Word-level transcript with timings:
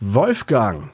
Wolfgang. 0.00 0.90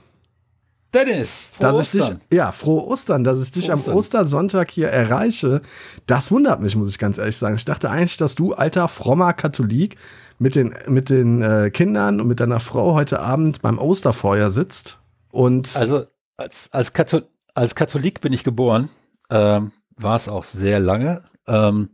Dennis, 0.92 1.46
frohe 1.52 1.68
dass 1.68 1.76
Ostern. 1.76 2.20
Ich 2.22 2.28
dich, 2.28 2.38
ja, 2.38 2.52
frohe 2.52 2.86
Ostern, 2.86 3.22
dass 3.22 3.42
ich 3.42 3.52
dich 3.52 3.70
Ostern. 3.70 3.92
am 3.92 3.98
Ostersonntag 3.98 4.70
hier 4.70 4.88
erreiche. 4.88 5.60
Das 6.06 6.32
wundert 6.32 6.60
mich, 6.60 6.74
muss 6.74 6.90
ich 6.90 6.98
ganz 6.98 7.18
ehrlich 7.18 7.36
sagen. 7.36 7.56
Ich 7.56 7.64
dachte 7.64 7.90
eigentlich, 7.90 8.16
dass 8.16 8.34
du, 8.34 8.52
alter, 8.52 8.88
frommer 8.88 9.32
Katholik, 9.32 9.96
mit 10.38 10.54
den, 10.54 10.74
mit 10.86 11.08
den 11.10 11.42
äh, 11.42 11.70
Kindern 11.70 12.20
und 12.20 12.26
mit 12.26 12.40
deiner 12.40 12.60
Frau 12.60 12.94
heute 12.94 13.20
Abend 13.20 13.62
beim 13.62 13.78
Osterfeuer 13.78 14.50
sitzt. 14.50 14.98
Und 15.30 15.76
also 15.76 16.06
als, 16.36 16.68
als, 16.72 16.92
Kathol 16.92 17.26
als 17.54 17.74
Katholik 17.74 18.20
bin 18.20 18.32
ich 18.32 18.44
geboren, 18.44 18.90
ähm, 19.30 19.72
war 19.96 20.16
es 20.16 20.28
auch 20.28 20.44
sehr 20.44 20.80
lange. 20.80 21.22
Ähm, 21.46 21.90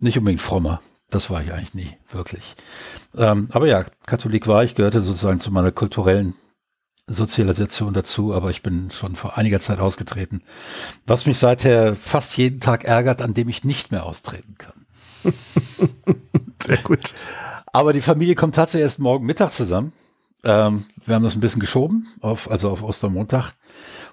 nicht 0.00 0.18
unbedingt 0.18 0.40
frommer. 0.40 0.80
Das 1.10 1.28
war 1.28 1.42
ich 1.42 1.52
eigentlich 1.52 1.74
nie, 1.74 1.96
wirklich. 2.10 2.54
Ähm, 3.16 3.48
aber 3.52 3.66
ja, 3.66 3.84
Katholik 4.06 4.46
war 4.46 4.64
ich, 4.64 4.74
gehörte 4.74 5.02
sozusagen 5.02 5.40
zu 5.40 5.50
meiner 5.50 5.70
kulturellen 5.70 6.34
Sozialisation 7.12 7.94
dazu, 7.94 8.34
aber 8.34 8.50
ich 8.50 8.62
bin 8.62 8.90
schon 8.90 9.16
vor 9.16 9.38
einiger 9.38 9.60
Zeit 9.60 9.78
ausgetreten. 9.78 10.42
Was 11.06 11.26
mich 11.26 11.38
seither 11.38 11.96
fast 11.96 12.36
jeden 12.36 12.60
Tag 12.60 12.84
ärgert, 12.84 13.22
an 13.22 13.34
dem 13.34 13.48
ich 13.48 13.64
nicht 13.64 13.90
mehr 13.90 14.04
austreten 14.04 14.56
kann. 14.58 14.86
Sehr 16.62 16.78
gut. 16.78 17.14
Aber 17.72 17.92
die 17.92 18.00
Familie 18.00 18.34
kommt 18.34 18.54
tatsächlich 18.54 18.82
erst 18.84 18.98
morgen 18.98 19.26
Mittag 19.26 19.50
zusammen. 19.50 19.92
Ähm, 20.44 20.86
wir 21.04 21.14
haben 21.14 21.22
das 21.22 21.36
ein 21.36 21.40
bisschen 21.40 21.60
geschoben, 21.60 22.08
auf, 22.20 22.50
also 22.50 22.70
auf 22.70 22.82
Ostermontag. 22.82 23.52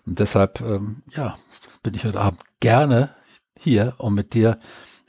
Und 0.06 0.20
deshalb, 0.20 0.62
ähm, 0.62 1.04
ja, 1.14 1.38
bin 1.84 1.94
ich 1.94 2.06
heute 2.06 2.20
Abend 2.20 2.42
gerne 2.60 3.16
hier, 3.58 3.96
um 3.98 4.14
mit 4.14 4.34
dir 4.34 4.60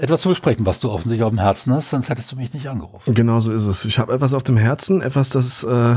etwas 0.00 0.22
zu 0.22 0.30
besprechen, 0.30 0.64
was 0.64 0.80
du 0.80 0.90
offensichtlich 0.90 1.24
auf 1.24 1.30
dem 1.30 1.38
Herzen 1.38 1.74
hast, 1.74 1.90
sonst 1.90 2.08
hättest 2.08 2.32
du 2.32 2.36
mich 2.36 2.54
nicht 2.54 2.66
angerufen. 2.68 3.14
Genau 3.14 3.38
so 3.40 3.50
ist 3.50 3.66
es. 3.66 3.84
Ich 3.84 3.98
habe 3.98 4.14
etwas 4.14 4.32
auf 4.32 4.42
dem 4.42 4.56
Herzen, 4.56 5.02
etwas, 5.02 5.28
das 5.28 5.62
äh, 5.62 5.94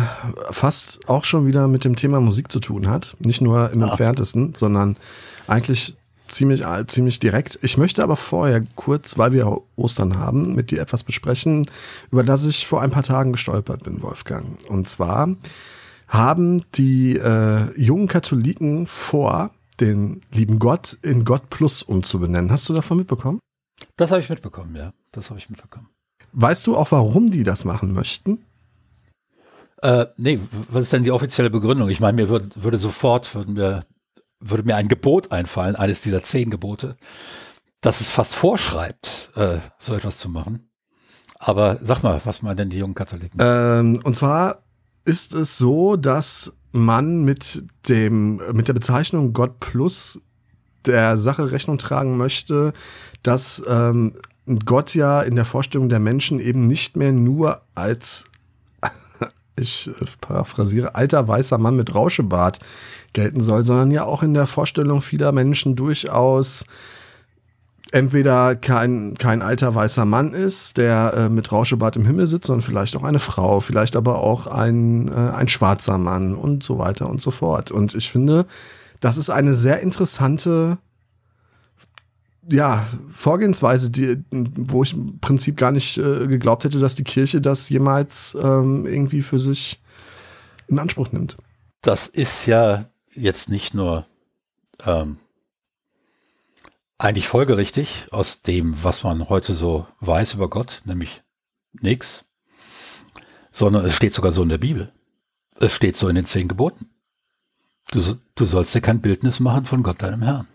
fast 0.51 1.07
auch 1.07 1.23
schon 1.23 1.47
wieder 1.47 1.69
mit 1.69 1.85
dem 1.85 1.95
Thema 1.95 2.19
Musik 2.19 2.51
zu 2.51 2.59
tun 2.59 2.89
hat. 2.89 3.15
Nicht 3.19 3.39
nur 3.39 3.71
im 3.71 3.81
ah. 3.81 3.87
entferntesten, 3.87 4.55
sondern 4.55 4.97
eigentlich 5.47 5.95
ziemlich, 6.27 6.65
ziemlich 6.87 7.19
direkt. 7.19 7.57
Ich 7.61 7.77
möchte 7.77 8.03
aber 8.03 8.17
vorher 8.17 8.63
kurz, 8.75 9.17
weil 9.17 9.31
wir 9.31 9.61
Ostern 9.77 10.17
haben, 10.17 10.53
mit 10.53 10.71
dir 10.71 10.81
etwas 10.81 11.03
besprechen, 11.03 11.69
über 12.11 12.23
das 12.23 12.45
ich 12.45 12.67
vor 12.67 12.81
ein 12.81 12.91
paar 12.91 13.03
Tagen 13.03 13.31
gestolpert 13.31 13.85
bin, 13.85 14.01
Wolfgang. 14.01 14.57
Und 14.67 14.89
zwar 14.89 15.29
haben 16.09 16.61
die 16.75 17.15
äh, 17.15 17.79
jungen 17.79 18.09
Katholiken 18.09 18.85
vor, 18.85 19.51
den 19.79 20.21
lieben 20.31 20.59
Gott 20.59 20.97
in 21.01 21.23
Gott 21.23 21.49
Plus 21.49 21.81
umzubenennen. 21.81 22.51
Hast 22.51 22.67
du 22.67 22.73
davon 22.73 22.97
mitbekommen? 22.97 23.39
Das 23.95 24.11
habe 24.11 24.21
ich 24.21 24.29
mitbekommen, 24.29 24.75
ja. 24.75 24.93
Das 25.11 25.29
habe 25.29 25.39
ich 25.39 25.49
mitbekommen. 25.49 25.89
Weißt 26.31 26.65
du 26.67 26.75
auch, 26.75 26.91
warum 26.91 27.29
die 27.29 27.43
das 27.43 27.65
machen 27.65 27.93
möchten? 27.93 28.45
Äh, 29.81 30.07
nee, 30.17 30.39
was 30.69 30.83
ist 30.83 30.93
denn 30.93 31.03
die 31.03 31.11
offizielle 31.11 31.49
Begründung? 31.49 31.89
Ich 31.89 31.99
meine, 31.99 32.15
mir 32.15 32.29
würd, 32.29 32.63
würde 32.63 32.77
sofort, 32.77 33.33
würden 33.35 33.53
mir, 33.55 33.83
würde 34.39 34.63
mir 34.63 34.75
ein 34.75 34.87
Gebot 34.87 35.31
einfallen, 35.31 35.75
eines 35.75 36.01
dieser 36.01 36.23
zehn 36.23 36.49
Gebote, 36.49 36.95
das 37.81 38.01
es 38.01 38.09
fast 38.09 38.33
vorschreibt, 38.33 39.29
äh, 39.35 39.57
so 39.77 39.93
etwas 39.93 40.17
zu 40.17 40.29
machen. 40.29 40.69
Aber 41.37 41.79
sag 41.81 42.01
mal, 42.01 42.21
was 42.23 42.41
meinen 42.41 42.57
denn 42.57 42.69
die 42.69 42.77
jungen 42.77 42.95
Katholiken? 42.95 43.37
Ähm, 43.43 43.99
und 44.03 44.15
zwar 44.15 44.63
ist 45.03 45.33
es 45.33 45.57
so, 45.57 45.97
dass 45.97 46.53
man 46.71 47.23
mit 47.23 47.65
dem, 47.89 48.41
mit 48.53 48.69
der 48.69 48.73
Bezeichnung 48.73 49.33
Gott 49.33 49.59
plus 49.59 50.21
der 50.85 51.17
Sache 51.17 51.51
Rechnung 51.51 51.77
tragen 51.77 52.17
möchte, 52.17 52.73
dass 53.23 53.61
ähm, 53.67 54.13
Gott 54.65 54.93
ja 54.93 55.21
in 55.21 55.35
der 55.35 55.45
Vorstellung 55.45 55.89
der 55.89 55.99
Menschen 55.99 56.39
eben 56.39 56.61
nicht 56.61 56.97
mehr 56.97 57.11
nur 57.11 57.61
als, 57.75 58.25
ich 59.55 59.87
äh, 59.87 60.05
paraphrasiere, 60.21 60.95
alter 60.95 61.27
weißer 61.27 61.57
Mann 61.57 61.75
mit 61.75 61.95
Rauschebart 61.95 62.59
gelten 63.13 63.41
soll, 63.41 63.65
sondern 63.65 63.91
ja 63.91 64.03
auch 64.03 64.23
in 64.23 64.33
der 64.33 64.47
Vorstellung 64.47 65.01
vieler 65.01 65.31
Menschen 65.31 65.75
durchaus 65.75 66.65
entweder 67.93 68.55
kein, 68.55 69.15
kein 69.19 69.43
alter 69.43 69.75
weißer 69.75 70.03
Mann 70.03 70.33
ist, 70.33 70.77
der 70.77 71.13
äh, 71.15 71.29
mit 71.29 71.51
Rauschebart 71.51 71.95
im 71.95 72.05
Himmel 72.05 72.25
sitzt, 72.25 72.47
sondern 72.47 72.63
vielleicht 72.63 72.95
auch 72.95 73.03
eine 73.03 73.19
Frau, 73.19 73.59
vielleicht 73.59 73.95
aber 73.95 74.17
auch 74.17 74.47
ein, 74.47 75.09
äh, 75.09 75.11
ein 75.11 75.47
schwarzer 75.47 75.99
Mann 75.99 76.33
und 76.33 76.63
so 76.63 76.79
weiter 76.79 77.07
und 77.07 77.21
so 77.21 77.29
fort. 77.29 77.69
Und 77.69 77.93
ich 77.93 78.11
finde, 78.11 78.47
das 78.99 79.17
ist 79.17 79.29
eine 79.29 79.53
sehr 79.53 79.81
interessante 79.81 80.79
ja, 82.49 82.85
Vorgehensweise, 83.11 83.89
die, 83.89 84.23
wo 84.31 84.83
ich 84.83 84.93
im 84.93 85.19
Prinzip 85.19 85.57
gar 85.57 85.71
nicht 85.71 85.97
äh, 85.97 86.27
geglaubt 86.27 86.63
hätte, 86.63 86.79
dass 86.79 86.95
die 86.95 87.03
Kirche 87.03 87.41
das 87.41 87.69
jemals 87.69 88.37
ähm, 88.41 88.85
irgendwie 88.85 89.21
für 89.21 89.39
sich 89.39 89.81
in 90.67 90.79
Anspruch 90.79 91.11
nimmt. 91.11 91.37
Das 91.81 92.07
ist 92.07 92.45
ja 92.45 92.85
jetzt 93.13 93.49
nicht 93.49 93.73
nur 93.73 94.05
ähm, 94.85 95.17
eigentlich 96.97 97.27
folgerichtig 97.27 98.07
aus 98.11 98.41
dem, 98.41 98.81
was 98.83 99.03
man 99.03 99.29
heute 99.29 99.53
so 99.53 99.87
weiß 99.99 100.33
über 100.33 100.49
Gott, 100.49 100.81
nämlich 100.85 101.21
nichts, 101.73 102.25
sondern 103.51 103.85
es 103.85 103.95
steht 103.95 104.13
sogar 104.13 104.31
so 104.31 104.43
in 104.43 104.49
der 104.49 104.57
Bibel. 104.57 104.91
Es 105.59 105.73
steht 105.73 105.97
so 105.97 106.07
in 106.07 106.15
den 106.15 106.25
zehn 106.25 106.47
Geboten. 106.47 106.89
Du, 107.91 108.01
du 108.35 108.45
sollst 108.45 108.73
dir 108.73 108.81
kein 108.81 109.01
Bildnis 109.01 109.39
machen 109.39 109.65
von 109.65 109.83
Gott, 109.83 110.01
deinem 110.01 110.23
Herrn. 110.23 110.47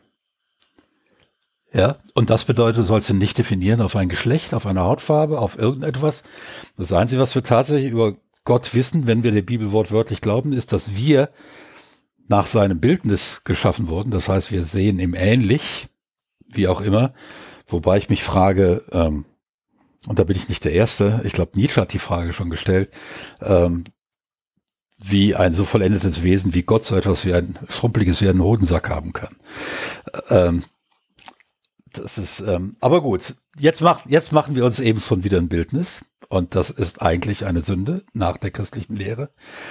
Ja, 1.73 1.99
und 2.15 2.31
das 2.31 2.45
bedeutet, 2.45 2.79
du 2.79 2.83
sollst 2.83 3.11
ihn 3.11 3.19
nicht 3.19 3.37
definieren 3.37 3.83
auf 3.83 3.95
ein 3.95 4.09
Geschlecht, 4.09 4.55
auf 4.55 4.67
eine 4.67 4.81
Hautfarbe, 4.81 5.39
auf 5.39 5.59
irgendetwas. 5.59 6.23
Das 6.79 6.93
Einzige, 6.93 7.21
was 7.21 7.35
wir 7.35 7.43
tatsächlich 7.43 7.91
über 7.93 8.15
Gott 8.45 8.75
wissen, 8.75 9.07
wenn 9.07 9.23
wir 9.23 9.33
der 9.33 9.43
Bibel 9.43 9.71
wortwörtlich 9.73 10.23
glauben, 10.23 10.55
ist, 10.55 10.73
dass 10.73 10.97
wir 10.97 11.29
nach 12.27 12.47
seinem 12.47 12.81
Bildnis 12.81 13.43
geschaffen 13.45 13.89
wurden. 13.89 14.11
Das 14.11 14.29
heißt, 14.29 14.51
wir 14.51 14.65
sehen 14.65 14.99
ihm 14.99 15.15
ähnlich, 15.15 15.89
wie 16.47 16.69
auch 16.69 16.81
immer. 16.81 17.13
Wobei 17.67 17.99
ich 17.99 18.09
mich 18.09 18.23
frage, 18.23 18.85
ähm, 18.93 19.27
und 20.07 20.19
da 20.19 20.25
bin 20.25 20.37
ich 20.37 20.49
nicht 20.49 20.65
der 20.65 20.73
Erste, 20.73 21.21
ich 21.25 21.33
glaube, 21.33 21.53
Nietzsche 21.55 21.81
hat 21.81 21.93
die 21.93 21.99
Frage 21.99 22.33
schon 22.33 22.49
gestellt, 22.49 22.91
ähm, 23.43 23.85
wie 24.97 25.35
ein 25.35 25.53
so 25.53 25.65
vollendetes 25.65 26.23
Wesen 26.23 26.55
wie 26.55 26.63
Gott 26.63 26.85
so 26.85 26.97
etwas 26.97 27.27
wie 27.27 27.35
ein 27.35 27.59
schrumpeliges 27.69 28.23
wie 28.23 28.29
ein 28.29 28.43
Hodensack 28.43 28.89
haben 28.89 29.13
kann. 29.13 29.37
Ähm, 30.31 30.65
das 31.93 32.19
ist, 32.19 32.41
ähm, 32.41 32.77
aber 32.81 33.03
gut, 33.03 33.35
jetzt, 33.59 33.81
macht, 33.81 34.07
jetzt 34.07 34.33
machen 34.33 34.55
wir 34.55 34.65
uns 34.65 34.81
eben 34.81 35.01
schon 35.01 35.25
wieder 35.25 35.39
ein 35.39 35.49
Bildnis. 35.49 36.05
Und 36.31 36.55
das 36.55 36.69
ist 36.69 37.01
eigentlich 37.01 37.47
eine 37.47 37.63
Sünde 37.63 38.05
nach 38.13 38.37
der 38.37 38.51
christlichen 38.51 38.97
Lehre. 38.97 39.31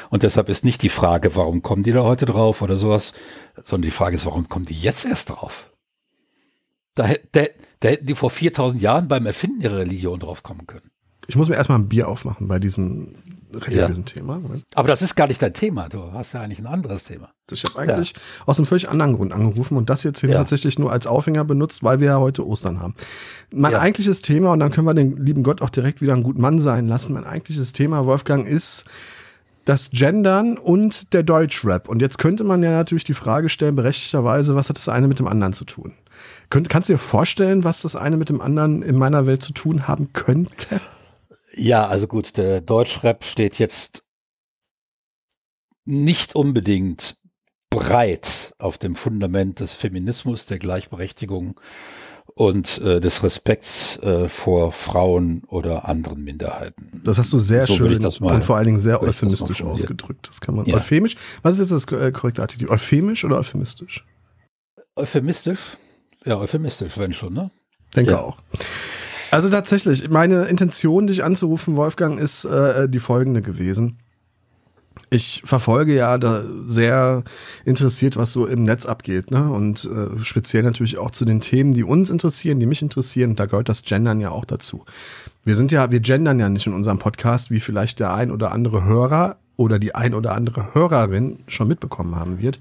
Und 0.10 0.24
deshalb 0.24 0.50
ist 0.50 0.66
nicht 0.66 0.82
die 0.82 0.90
Frage, 0.90 1.36
warum 1.36 1.62
kommen 1.62 1.84
die 1.84 1.92
da 1.92 2.04
heute 2.04 2.26
drauf 2.26 2.64
oder 2.64 2.80
sowas, 2.80 3.14
sondern 3.62 3.90
die 3.90 3.96
Frage 3.96 4.16
ist, 4.16 4.26
warum 4.26 4.50
kommen 4.50 4.66
die 4.66 4.74
jetzt 4.74 5.06
erst 5.06 5.30
drauf? 5.30 5.72
Da, 6.96 7.14
da, 7.32 7.46
da 7.80 7.90
hätten 7.90 8.08
die 8.08 8.16
vor 8.16 8.32
4000 8.32 8.82
Jahren 8.82 9.08
beim 9.08 9.28
Erfinden 9.28 9.62
ihrer 9.62 9.78
Religion 9.78 10.20
drauf 10.20 10.42
kommen 10.42 10.66
können. 10.66 10.90
Ich 11.28 11.36
muss 11.36 11.48
mir 11.48 11.56
erstmal 11.56 11.78
ein 11.78 11.90
Bier 11.90 12.08
aufmachen 12.08 12.48
bei 12.48 12.58
diesem 12.58 13.37
religiösen 13.53 14.03
ja. 14.06 14.13
Thema. 14.13 14.41
Aber 14.75 14.88
das 14.88 15.02
ist 15.02 15.16
gar 15.16 15.28
nicht 15.28 15.41
dein 15.41 15.53
Thema. 15.53 15.90
Du 15.90 16.12
hast 16.13 16.34
ja 16.34 16.41
eigentlich 16.41 16.59
ein 16.59 16.68
anderes 16.68 17.03
Thema. 17.03 17.30
Ich 17.52 17.63
habe 17.63 17.80
eigentlich 17.80 18.12
ja. 18.12 18.19
aus 18.46 18.58
einem 18.58 18.66
völlig 18.66 18.90
anderen 18.90 19.16
Grund 19.16 19.31
angerufen 19.31 19.78
und 19.78 19.90
das 19.90 20.03
jetzt 20.03 20.19
hier 20.19 20.30
ja. 20.30 20.38
tatsächlich 20.38 20.78
nur 20.78 20.91
als 20.91 21.08
Aufhänger 21.08 21.46
benutzt, 21.46 21.84
weil 21.84 22.00
wir 22.00 22.07
ja 22.07 22.18
heute 22.19 22.46
Ostern 22.46 22.80
haben. 22.81 22.94
Mein 23.52 23.75
eigentliches 23.75 24.22
Thema, 24.22 24.52
und 24.52 24.59
dann 24.59 24.72
können 24.72 24.86
wir 24.86 24.94
den 24.94 25.18
lieben 25.18 25.44
Gott 25.44 25.62
auch 25.62 25.69
direkt 25.69 26.02
wieder 26.02 26.13
einen 26.13 26.24
guten 26.24 26.41
Mann 26.41 26.59
sein 26.59 26.88
lassen, 26.88 27.13
mein 27.13 27.24
eigentliches 27.24 27.72
Thema, 27.72 28.06
Wolfgang, 28.06 28.47
ist 28.47 28.86
das 29.63 29.91
Gendern 29.91 30.57
und 30.57 31.13
der 31.13 31.24
Deutschrap. 31.24 31.90
Und 31.90 32.02
jetzt 32.02 32.18
könnte 32.19 32.44
man 32.44 32.63
ja 32.63 32.72
natürlich 32.72 33.03
die 33.03 33.13
Frage 33.13 33.50
stellen, 33.50 33.75
berechtigterweise, 33.75 34.56
was 34.56 34.69
hat 34.69 34.78
das 34.78 34.90
eine 34.90 35.07
mit 35.07 35.19
dem 35.19 35.28
anderen 35.28 35.53
zu 35.53 35.66
tun? 35.66 35.94
Könnt, 36.50 36.69
kannst 36.69 36.90
du 36.90 36.94
dir 36.94 37.00
vorstellen, 37.00 37.63
was 37.63 37.81
das 37.81 37.96
eine 37.96 38.18
mit 38.18 38.30
dem 38.30 38.40
anderen 38.40 38.81
in 38.81 38.96
meiner 38.96 39.28
Welt 39.28 39.44
zu 39.44 39.53
tun 39.53 39.88
haben 39.88 40.13
könnte? 40.13 40.80
Ja, 41.57 41.88
also 41.88 42.07
gut, 42.07 42.38
der 42.38 42.62
Deutschrap 42.62 43.23
steht 43.23 43.57
jetzt 43.57 44.03
nicht 45.85 46.35
unbedingt 46.35 47.18
breit 47.69 48.54
auf 48.59 48.77
dem 48.77 48.95
Fundament 48.95 49.59
des 49.59 49.74
Feminismus, 49.74 50.45
der 50.45 50.59
Gleichberechtigung 50.59 51.59
und 52.36 52.80
äh, 52.80 53.01
des 53.01 53.24
Respekts 53.24 53.98
äh, 53.98 54.30
vor 54.30 54.71
Frauen 54.71 55.44
oder 55.48 55.88
anderen 55.88 56.24
Minderheiten. 56.24 57.01
Das 57.04 57.18
hast 57.18 57.33
du 57.33 57.39
sehr 57.39 57.65
so 57.65 57.75
schön 57.75 58.01
mal, 58.19 58.36
und 58.36 58.44
vor 58.44 58.57
allen 58.57 58.68
Dingen 58.68 58.80
sehr 58.80 59.01
euphemistisch 59.01 59.57
das 59.60 59.68
ausgedrückt. 59.68 60.27
Das 60.27 60.39
kann 60.39 60.56
man. 60.56 60.65
Ja. 60.65 60.75
Euphemisch? 60.75 61.15
Was 61.42 61.57
ist 61.57 61.71
jetzt 61.71 61.89
das 61.89 62.00
äh, 62.00 62.12
korrekte 62.12 62.44
Adjektiv? 62.44 62.69
Euphemisch 62.69 63.25
oder 63.25 63.38
euphemistisch? 63.38 64.06
Euphemistisch? 64.95 65.77
Ja, 66.25 66.38
euphemistisch, 66.38 66.98
wenn 66.98 67.13
schon, 67.13 67.33
ne? 67.33 67.50
Denke 67.95 68.12
ja. 68.12 68.21
auch. 68.21 68.38
Also 69.31 69.50
tatsächlich, 69.50 70.09
meine 70.09 70.45
Intention, 70.45 71.07
dich 71.07 71.24
anzurufen, 71.24 71.75
Wolfgang, 71.75 72.19
ist 72.19 72.45
äh, 72.45 72.88
die 72.88 73.00
folgende 73.00 73.41
gewesen. 73.41 73.97
Ich 75.09 75.44
verfolge 75.45 75.95
ja 75.95 76.18
da 76.18 76.44
sehr 76.65 77.24
interessiert, 77.63 78.18
was 78.18 78.33
so 78.33 78.45
im 78.45 78.63
Netz 78.63 78.85
abgeht, 78.85 79.31
ne? 79.31 79.50
Und 79.50 79.85
äh, 79.85 80.24
speziell 80.24 80.63
natürlich 80.63 80.97
auch 80.97 81.12
zu 81.12 81.24
den 81.24 81.39
Themen, 81.39 81.74
die 81.74 81.83
uns 81.83 82.09
interessieren, 82.09 82.59
die 82.59 82.65
mich 82.65 82.81
interessieren. 82.81 83.35
Da 83.35 83.45
gehört 83.45 83.69
das 83.69 83.83
Gendern 83.83 84.19
ja 84.19 84.31
auch 84.31 84.44
dazu. 84.44 84.85
Wir 85.45 85.56
sind 85.56 85.71
ja, 85.71 85.91
wir 85.91 86.00
gendern 86.00 86.39
ja 86.39 86.50
nicht 86.50 86.68
in 86.68 86.74
unserem 86.74 87.00
Podcast, 87.00 87.51
wie 87.51 87.59
vielleicht 87.59 88.00
der 88.00 88.13
ein 88.13 88.31
oder 88.31 88.51
andere 88.51 88.83
Hörer 88.83 89.38
oder 89.56 89.79
die 89.79 89.95
ein 89.95 90.13
oder 90.13 90.33
andere 90.33 90.74
Hörerin 90.74 91.39
schon 91.47 91.68
mitbekommen 91.68 92.15
haben 92.15 92.39
wird. 92.39 92.59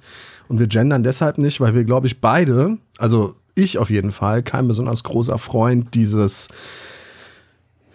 Und 0.48 0.58
wir 0.58 0.66
gendern 0.66 1.02
deshalb 1.02 1.38
nicht, 1.38 1.60
weil 1.60 1.74
wir, 1.74 1.84
glaube 1.84 2.06
ich, 2.06 2.20
beide, 2.20 2.78
also 2.98 3.34
ich 3.56 3.78
auf 3.78 3.90
jeden 3.90 4.12
Fall, 4.12 4.44
kein 4.44 4.68
besonders 4.68 5.02
großer 5.02 5.38
Freund 5.38 5.94
dieses 5.94 6.48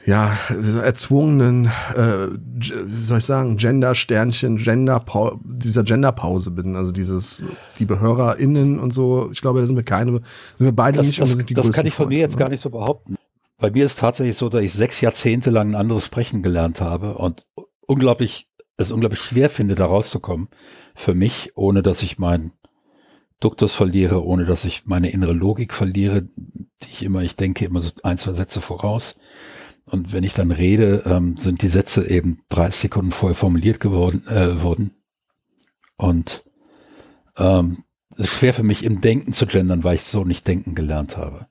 ja, 0.06 0.36
erzwungenen, 0.84 1.68
äh, 1.96 2.28
wie 2.32 3.04
soll 3.04 3.20
ich 3.20 3.26
sagen, 3.26 3.58
Gender-Sternchen, 3.58 4.58
Gender 4.58 5.06
dieser 5.44 5.84
Gender-Pause 5.84 6.52
bin. 6.52 6.76
Also 6.76 6.92
dieses, 6.92 7.44
liebe 7.78 8.00
HörerInnen 8.00 8.80
und 8.80 8.92
so. 8.92 9.30
Ich 9.32 9.42
glaube, 9.42 9.62
da 9.62 9.68
sind 9.68 9.76
wir 9.76 9.84
keine, 9.84 10.12
sind 10.12 10.66
wir 10.66 10.72
beide 10.72 10.98
das, 10.98 11.08
nicht 11.08 11.22
das, 11.22 11.38
die 11.38 11.54
Das 11.54 11.72
kann 11.72 11.86
ich 11.86 11.94
von 11.94 12.10
mir 12.10 12.20
jetzt 12.20 12.34
ne? 12.34 12.40
gar 12.40 12.50
nicht 12.50 12.62
so 12.62 12.72
behaupten. 12.72 13.16
Bei 13.60 13.70
mir 13.70 13.86
ist 13.86 14.00
tatsächlich 14.00 14.38
so, 14.38 14.50
dass 14.50 14.64
ich 14.64 14.74
sechs 14.74 15.02
Jahrzehnte 15.02 15.52
lang 15.52 15.72
ein 15.72 15.76
anderes 15.76 16.06
Sprechen 16.06 16.42
gelernt 16.42 16.82
habe 16.82 17.14
und 17.14 17.46
unglaublich, 17.86 18.50
es 18.78 18.92
unglaublich 18.92 19.22
schwer 19.22 19.52
finde, 19.52 19.76
da 19.76 19.86
rauszukommen. 19.86 20.50
Für 20.96 21.14
mich, 21.14 21.52
ohne 21.54 21.84
dass 21.84 22.02
ich 22.02 22.18
meinen 22.18 22.54
Duktus 23.42 23.74
verliere, 23.74 24.24
ohne 24.24 24.46
dass 24.46 24.64
ich 24.64 24.86
meine 24.86 25.10
innere 25.10 25.34
Logik 25.34 25.74
verliere, 25.74 26.22
die 26.22 26.88
ich 26.92 27.04
immer, 27.04 27.24
ich 27.24 27.36
denke 27.36 27.66
immer 27.66 27.82
so 27.82 27.92
ein, 28.04 28.18
zwei 28.18 28.34
Sätze 28.34 28.62
voraus. 28.62 29.16
Und 29.86 30.14
wenn 30.14 30.24
ich 30.24 30.34
dann 30.34 30.52
rede, 30.52 31.04
ähm, 31.06 31.36
sind 31.36 31.62
die 31.64 31.68
Sätze 31.68 32.08
eben 32.08 32.44
30 32.50 32.82
Sekunden 32.84 33.12
vorher 33.12 33.36
formuliert 33.36 33.80
geworden, 33.80 34.26
äh, 34.28 34.62
wurden. 34.62 34.92
Und 35.98 36.46
ähm, 37.36 37.84
es 38.16 38.28
ist 38.28 38.34
schwer 38.34 38.54
für 38.54 38.64
mich 38.64 38.84
im 38.84 39.02
Denken 39.02 39.34
zu 39.34 39.48
gendern, 39.48 39.84
weil 39.84 39.96
ich 39.96 40.04
so 40.04 40.24
nicht 40.24 40.48
denken 40.48 40.76
gelernt 40.76 41.18
habe. 41.18 41.48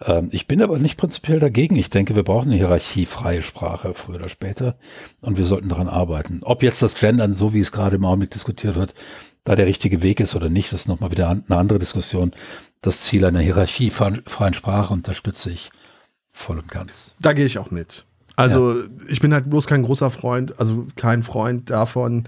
Ähm, 0.00 0.28
ich 0.32 0.46
bin 0.46 0.62
aber 0.62 0.78
nicht 0.78 0.96
prinzipiell 0.96 1.40
dagegen. 1.40 1.76
Ich 1.76 1.90
denke, 1.90 2.16
wir 2.16 2.22
brauchen 2.22 2.48
eine 2.48 2.56
hierarchiefreie 2.56 3.42
Sprache 3.42 3.92
früher 3.94 4.16
oder 4.16 4.28
später 4.28 4.78
und 5.20 5.36
wir 5.36 5.44
sollten 5.44 5.68
daran 5.68 5.88
arbeiten. 5.88 6.40
Ob 6.42 6.62
jetzt 6.62 6.82
das 6.82 6.98
Gendern, 6.98 7.34
so 7.34 7.52
wie 7.52 7.60
es 7.60 7.72
gerade 7.72 7.96
im 7.96 8.04
Augenblick 8.04 8.30
diskutiert 8.30 8.76
wird, 8.76 8.94
da 9.44 9.56
der 9.56 9.66
richtige 9.66 10.02
Weg 10.02 10.20
ist 10.20 10.34
oder 10.34 10.48
nicht, 10.48 10.72
das 10.72 10.82
ist 10.82 10.88
nochmal 10.88 11.10
wieder 11.10 11.28
eine 11.28 11.56
andere 11.56 11.78
Diskussion. 11.78 12.32
Das 12.80 13.02
Ziel 13.02 13.24
einer 13.24 13.40
hierarchiefreien 13.40 14.54
Sprache 14.54 14.92
unterstütze 14.92 15.50
ich 15.50 15.70
voll 16.32 16.58
und 16.58 16.70
ganz. 16.70 17.14
Da 17.20 17.32
gehe 17.32 17.44
ich 17.44 17.58
auch 17.58 17.70
mit. 17.70 18.04
Also 18.36 18.78
ja. 18.78 18.86
ich 19.08 19.20
bin 19.20 19.32
halt 19.32 19.48
bloß 19.48 19.66
kein 19.66 19.84
großer 19.84 20.10
Freund, 20.10 20.58
also 20.58 20.86
kein 20.96 21.22
Freund 21.22 21.70
davon, 21.70 22.24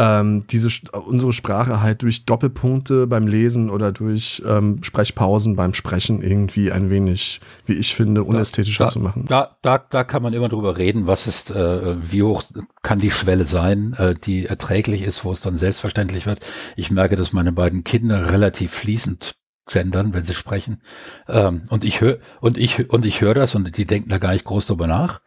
ähm, 0.00 0.46
diese 0.48 0.70
unsere 0.92 1.34
Sprache 1.34 1.82
halt 1.82 2.00
durch 2.00 2.24
Doppelpunkte 2.24 3.06
beim 3.06 3.26
Lesen 3.26 3.68
oder 3.68 3.92
durch 3.92 4.42
ähm, 4.46 4.82
Sprechpausen 4.82 5.56
beim 5.56 5.74
Sprechen 5.74 6.22
irgendwie 6.22 6.72
ein 6.72 6.88
wenig, 6.88 7.40
wie 7.66 7.74
ich 7.74 7.94
finde, 7.94 8.24
unästhetischer 8.24 8.84
da, 8.84 8.90
zu 8.90 8.98
machen. 8.98 9.26
Da, 9.28 9.58
da, 9.60 9.76
da 9.76 10.04
kann 10.04 10.22
man 10.22 10.32
immer 10.32 10.48
drüber 10.48 10.78
reden, 10.78 11.06
was 11.06 11.26
ist, 11.26 11.50
äh, 11.50 11.96
wie 12.00 12.22
hoch 12.22 12.42
kann 12.82 12.98
die 12.98 13.10
Schwelle 13.10 13.44
sein, 13.44 13.92
äh, 13.98 14.14
die 14.14 14.46
erträglich 14.46 15.02
ist, 15.02 15.26
wo 15.26 15.32
es 15.32 15.42
dann 15.42 15.56
selbstverständlich 15.56 16.24
wird. 16.24 16.40
Ich 16.76 16.90
merke, 16.90 17.16
dass 17.16 17.34
meine 17.34 17.52
beiden 17.52 17.84
Kinder 17.84 18.32
relativ 18.32 18.70
fließend 18.72 19.34
gendern, 19.66 20.14
wenn 20.14 20.24
sie 20.24 20.34
sprechen. 20.34 20.80
Ähm, 21.28 21.64
und 21.68 21.84
ich 21.84 22.00
höre 22.00 22.18
und 22.40 22.56
ich 22.56 22.90
und 22.90 23.04
ich 23.04 23.20
höre 23.20 23.34
das 23.34 23.54
und 23.54 23.76
die 23.76 23.86
denken 23.86 24.08
da 24.08 24.16
gar 24.16 24.32
nicht 24.32 24.46
groß 24.46 24.66
drüber 24.66 24.86
nach. 24.86 25.20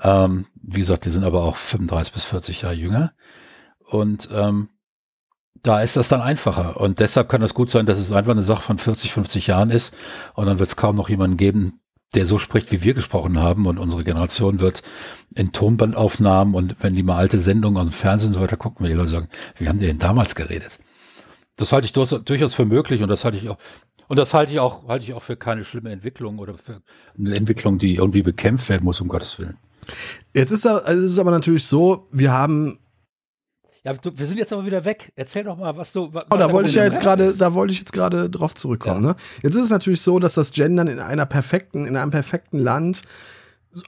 Ähm, 0.00 0.46
wie 0.62 0.80
gesagt, 0.80 1.04
die 1.04 1.10
sind 1.10 1.24
aber 1.24 1.42
auch 1.42 1.56
35 1.56 2.14
bis 2.14 2.24
40 2.24 2.62
Jahre 2.62 2.74
jünger. 2.74 3.12
Und 3.94 4.28
ähm, 4.32 4.70
da 5.62 5.80
ist 5.80 5.96
das 5.96 6.08
dann 6.08 6.20
einfacher. 6.20 6.80
Und 6.80 6.98
deshalb 6.98 7.28
kann 7.28 7.42
es 7.42 7.54
gut 7.54 7.70
sein, 7.70 7.86
dass 7.86 8.00
es 8.00 8.10
einfach 8.10 8.32
eine 8.32 8.42
Sache 8.42 8.62
von 8.62 8.76
40, 8.76 9.12
50 9.12 9.46
Jahren 9.46 9.70
ist. 9.70 9.94
Und 10.34 10.46
dann 10.46 10.58
wird 10.58 10.68
es 10.68 10.76
kaum 10.76 10.96
noch 10.96 11.08
jemanden 11.08 11.36
geben, 11.36 11.80
der 12.16 12.26
so 12.26 12.38
spricht, 12.38 12.72
wie 12.72 12.82
wir 12.82 12.92
gesprochen 12.92 13.38
haben. 13.38 13.66
Und 13.66 13.78
unsere 13.78 14.02
Generation 14.02 14.58
wird 14.58 14.82
in 15.36 15.52
Tonbandaufnahmen 15.52 16.56
und 16.56 16.76
wenn 16.80 16.94
die 16.94 17.04
mal 17.04 17.16
alte 17.16 17.38
Sendungen 17.38 17.78
aus 17.78 17.88
dem 17.88 17.92
Fernsehen 17.92 18.28
und 18.28 18.34
so 18.34 18.40
weiter 18.40 18.56
gucken, 18.56 18.84
wenn 18.84 18.90
die 18.90 18.96
Leute 18.96 19.10
sagen, 19.10 19.28
wie 19.58 19.68
haben 19.68 19.78
die 19.78 19.86
denn 19.86 20.00
damals 20.00 20.34
geredet? 20.34 20.80
Das 21.56 21.72
halte 21.72 21.86
ich 21.86 21.92
durchaus 21.92 22.54
für 22.54 22.64
möglich 22.64 23.00
und 23.00 23.08
das 23.08 23.24
halte 23.24 23.38
ich 23.38 23.48
auch, 23.48 23.58
und 24.08 24.18
das 24.18 24.34
halte 24.34 24.52
ich 24.52 24.58
auch, 24.58 24.88
halte 24.88 25.04
ich 25.04 25.14
auch 25.14 25.22
für 25.22 25.36
keine 25.36 25.64
schlimme 25.64 25.90
Entwicklung 25.90 26.40
oder 26.40 26.54
für 26.54 26.82
eine 27.16 27.36
Entwicklung, 27.36 27.78
die 27.78 27.94
irgendwie 27.94 28.22
bekämpft 28.22 28.68
werden 28.68 28.84
muss, 28.84 29.00
um 29.00 29.06
Gottes 29.06 29.38
Willen. 29.38 29.56
Jetzt 30.34 30.50
ist, 30.50 30.66
also 30.66 31.04
es 31.04 31.12
ist 31.12 31.18
aber 31.18 31.30
natürlich 31.30 31.66
so, 31.66 32.08
wir 32.12 32.32
haben 32.32 32.78
ja, 33.84 33.92
du, 33.92 34.10
wir 34.16 34.26
sind 34.26 34.38
jetzt 34.38 34.52
aber 34.52 34.64
wieder 34.64 34.84
weg. 34.86 35.12
Erzähl 35.14 35.44
doch 35.44 35.58
mal, 35.58 35.76
was 35.76 35.92
du. 35.92 36.08
Was 36.12 36.24
oh, 36.30 36.36
da 36.36 36.50
wollte 36.50 36.70
ich 36.70 36.74
ja 36.74 36.84
jetzt 36.84 37.00
gerade, 37.00 37.34
da 37.34 37.52
wollte 37.52 37.72
ich 37.74 37.78
jetzt 37.78 37.92
gerade 37.92 38.30
drauf 38.30 38.54
zurückkommen. 38.54 39.02
Ja. 39.02 39.10
Ne? 39.10 39.16
Jetzt 39.42 39.56
ist 39.56 39.64
es 39.64 39.70
natürlich 39.70 40.00
so, 40.00 40.18
dass 40.18 40.34
das 40.34 40.52
Gendern 40.52 40.88
in 40.88 41.00
einer 41.00 41.26
perfekten, 41.26 41.86
in 41.86 41.96
einem 41.96 42.10
perfekten 42.10 42.58
Land 42.58 43.02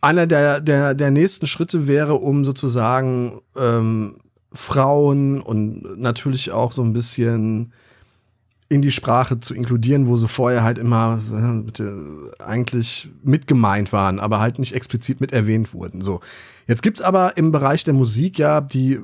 einer 0.03 0.27
der, 0.27 0.61
der, 0.61 0.95
der 0.95 1.11
nächsten 1.11 1.47
Schritte 1.47 1.87
wäre, 1.87 2.15
um 2.15 2.45
sozusagen 2.45 3.41
ähm, 3.57 4.17
Frauen 4.53 5.41
und 5.41 5.99
natürlich 5.99 6.51
auch 6.51 6.73
so 6.73 6.83
ein 6.83 6.93
bisschen 6.93 7.73
in 8.69 8.83
die 8.83 8.91
Sprache 8.91 9.39
zu 9.39 9.55
inkludieren, 9.55 10.09
wo 10.09 10.17
sie 10.17 10.29
vorher 10.29 10.65
halt 10.65 10.77
immer 10.77 11.21
äh, 11.79 12.43
eigentlich 12.43 13.09
mitgemeint 13.23 13.93
waren, 13.93 14.19
aber 14.19 14.41
halt 14.41 14.59
nicht 14.59 14.75
explizit 14.75 15.21
mit 15.21 15.33
erwähnt 15.33 15.73
wurden. 15.73 16.01
So. 16.01 16.21
Jetzt 16.67 16.83
gibt's 16.83 17.01
aber 17.01 17.37
im 17.37 17.53
Bereich 17.53 17.85
der 17.85 17.95
Musik 17.95 18.39
ja 18.39 18.61
die 18.61 18.99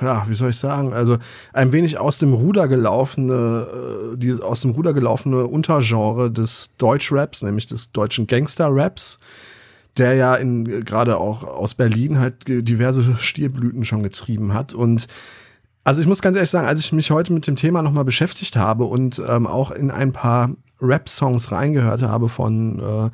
ja, 0.00 0.24
wie 0.28 0.34
soll 0.34 0.50
ich 0.50 0.56
sagen, 0.56 0.92
also 0.92 1.18
ein 1.52 1.72
wenig 1.72 1.98
aus 1.98 2.18
dem 2.18 2.32
Ruder 2.32 2.68
gelaufene, 2.68 3.66
äh, 4.14 4.16
dieses 4.16 4.40
aus 4.40 4.62
dem 4.62 4.72
Ruder 4.72 4.92
gelaufene 4.92 5.46
Untergenre 5.46 6.30
des 6.30 6.70
Deutschraps, 6.78 7.42
nämlich 7.42 7.66
des 7.66 7.92
deutschen 7.92 8.26
Gangster-Raps, 8.26 9.18
der 9.96 10.14
ja 10.14 10.34
in 10.34 10.84
gerade 10.84 11.18
auch 11.18 11.44
aus 11.44 11.74
Berlin 11.74 12.18
halt 12.18 12.46
diverse 12.46 13.16
Stierblüten 13.18 13.84
schon 13.84 14.02
getrieben 14.02 14.54
hat. 14.54 14.72
Und 14.72 15.06
also 15.84 16.00
ich 16.00 16.06
muss 16.06 16.22
ganz 16.22 16.36
ehrlich 16.36 16.50
sagen, 16.50 16.66
als 16.66 16.80
ich 16.80 16.92
mich 16.92 17.10
heute 17.10 17.32
mit 17.32 17.46
dem 17.46 17.56
Thema 17.56 17.82
nochmal 17.82 18.04
beschäftigt 18.04 18.56
habe 18.56 18.84
und 18.84 19.20
ähm, 19.26 19.46
auch 19.46 19.70
in 19.70 19.90
ein 19.90 20.12
paar 20.12 20.50
Rap-Songs 20.80 21.52
reingehört 21.52 22.02
habe 22.02 22.28
von 22.28 22.78
äh, 22.78 23.10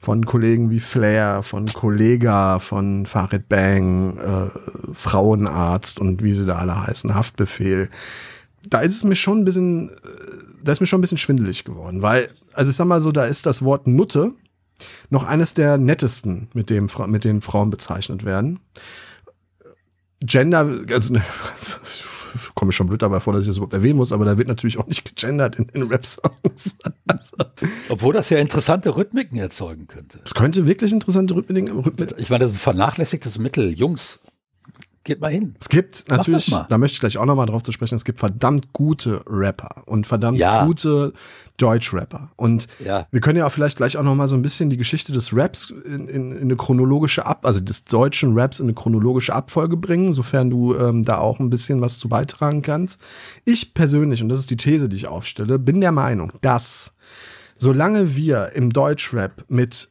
von 0.00 0.24
Kollegen 0.24 0.70
wie 0.70 0.80
Flair, 0.80 1.42
von 1.42 1.66
Kollega, 1.66 2.58
von 2.58 3.04
Farid 3.04 3.50
Bang, 3.50 4.16
äh, 4.16 4.94
Frauenarzt 4.94 6.00
und 6.00 6.22
wie 6.22 6.32
sie 6.32 6.46
da 6.46 6.56
alle 6.56 6.86
heißen, 6.86 7.14
Haftbefehl. 7.14 7.90
Da 8.68 8.80
ist 8.80 8.96
es 8.96 9.04
mir 9.04 9.14
schon 9.14 9.40
ein 9.40 9.44
bisschen, 9.44 9.90
äh, 9.90 9.92
da 10.64 10.72
ist 10.72 10.80
mir 10.80 10.86
schon 10.86 10.98
ein 10.98 11.02
bisschen 11.02 11.18
schwindelig 11.18 11.64
geworden, 11.64 12.00
weil, 12.00 12.30
also 12.54 12.70
ich 12.70 12.76
sag 12.76 12.86
mal 12.86 13.02
so, 13.02 13.12
da 13.12 13.24
ist 13.24 13.44
das 13.44 13.62
Wort 13.62 13.86
Nutte 13.86 14.32
noch 15.10 15.24
eines 15.24 15.52
der 15.52 15.76
nettesten, 15.76 16.48
mit 16.54 16.70
dem 16.70 16.88
mit 17.08 17.24
denen 17.24 17.42
Frauen 17.42 17.68
bezeichnet 17.68 18.24
werden. 18.24 18.60
Gender, 20.20 20.68
also 20.92 21.14
komme 22.54 22.70
ich 22.70 22.76
schon 22.76 22.86
blöd 22.86 23.02
dabei 23.02 23.20
vor, 23.20 23.32
dass 23.32 23.42
ich 23.42 23.48
das 23.48 23.56
überhaupt 23.56 23.74
erwähnen 23.74 23.96
muss, 23.96 24.12
aber 24.12 24.24
da 24.24 24.38
wird 24.38 24.48
natürlich 24.48 24.78
auch 24.78 24.86
nicht 24.86 25.04
gegendert 25.04 25.56
in, 25.56 25.68
in 25.70 25.82
Rap-Songs. 25.84 26.76
Obwohl 27.88 28.12
das 28.12 28.30
ja 28.30 28.38
interessante 28.38 28.96
Rhythmiken 28.96 29.38
erzeugen 29.38 29.86
könnte. 29.86 30.20
Es 30.24 30.34
könnte 30.34 30.66
wirklich 30.66 30.92
interessante 30.92 31.34
Rhythmiken. 31.34 31.70
Rhythmiken. 31.78 32.16
Ich 32.18 32.30
meine, 32.30 32.44
das 32.44 32.52
ist 32.52 32.58
ein 32.58 32.60
vernachlässigtes 32.60 33.38
Mittel. 33.38 33.72
Jungs, 33.72 34.20
Geht 35.10 35.20
mal 35.20 35.32
hin. 35.32 35.56
Es 35.58 35.68
gibt 35.68 36.08
natürlich, 36.08 36.54
da 36.68 36.78
möchte 36.78 36.94
ich 36.94 37.00
gleich 37.00 37.18
auch 37.18 37.24
nochmal 37.24 37.46
drauf 37.46 37.64
zu 37.64 37.72
sprechen, 37.72 37.96
es 37.96 38.04
gibt 38.04 38.20
verdammt 38.20 38.72
gute 38.72 39.22
Rapper 39.26 39.82
und 39.86 40.06
verdammt 40.06 40.38
ja. 40.38 40.64
gute 40.64 41.12
Deutschrapper. 41.56 42.30
Und 42.36 42.68
ja. 42.78 43.08
wir 43.10 43.20
können 43.20 43.36
ja 43.36 43.44
auch 43.44 43.50
vielleicht 43.50 43.78
gleich 43.78 43.96
auch 43.96 44.04
nochmal 44.04 44.28
so 44.28 44.36
ein 44.36 44.42
bisschen 44.42 44.70
die 44.70 44.76
Geschichte 44.76 45.10
des 45.10 45.34
Raps 45.34 45.70
in, 45.70 46.06
in, 46.06 46.30
in, 46.30 46.42
eine 46.42 46.54
chronologische 46.54 47.26
Ab, 47.26 47.44
also 47.44 47.58
des 47.58 47.86
deutschen 47.86 48.38
Raps 48.38 48.60
in 48.60 48.66
eine 48.66 48.74
chronologische 48.74 49.34
Abfolge 49.34 49.76
bringen, 49.76 50.12
sofern 50.12 50.48
du 50.48 50.76
ähm, 50.76 51.04
da 51.04 51.18
auch 51.18 51.40
ein 51.40 51.50
bisschen 51.50 51.80
was 51.80 51.98
zu 51.98 52.08
beitragen 52.08 52.62
kannst. 52.62 53.00
Ich 53.44 53.74
persönlich, 53.74 54.22
und 54.22 54.28
das 54.28 54.38
ist 54.38 54.50
die 54.50 54.56
These, 54.56 54.88
die 54.88 54.94
ich 54.94 55.08
aufstelle, 55.08 55.58
bin 55.58 55.80
der 55.80 55.90
Meinung, 55.90 56.30
dass 56.40 56.94
solange 57.56 58.14
wir 58.14 58.52
im 58.54 58.72
Deutschrap 58.72 59.44
mit 59.48 59.90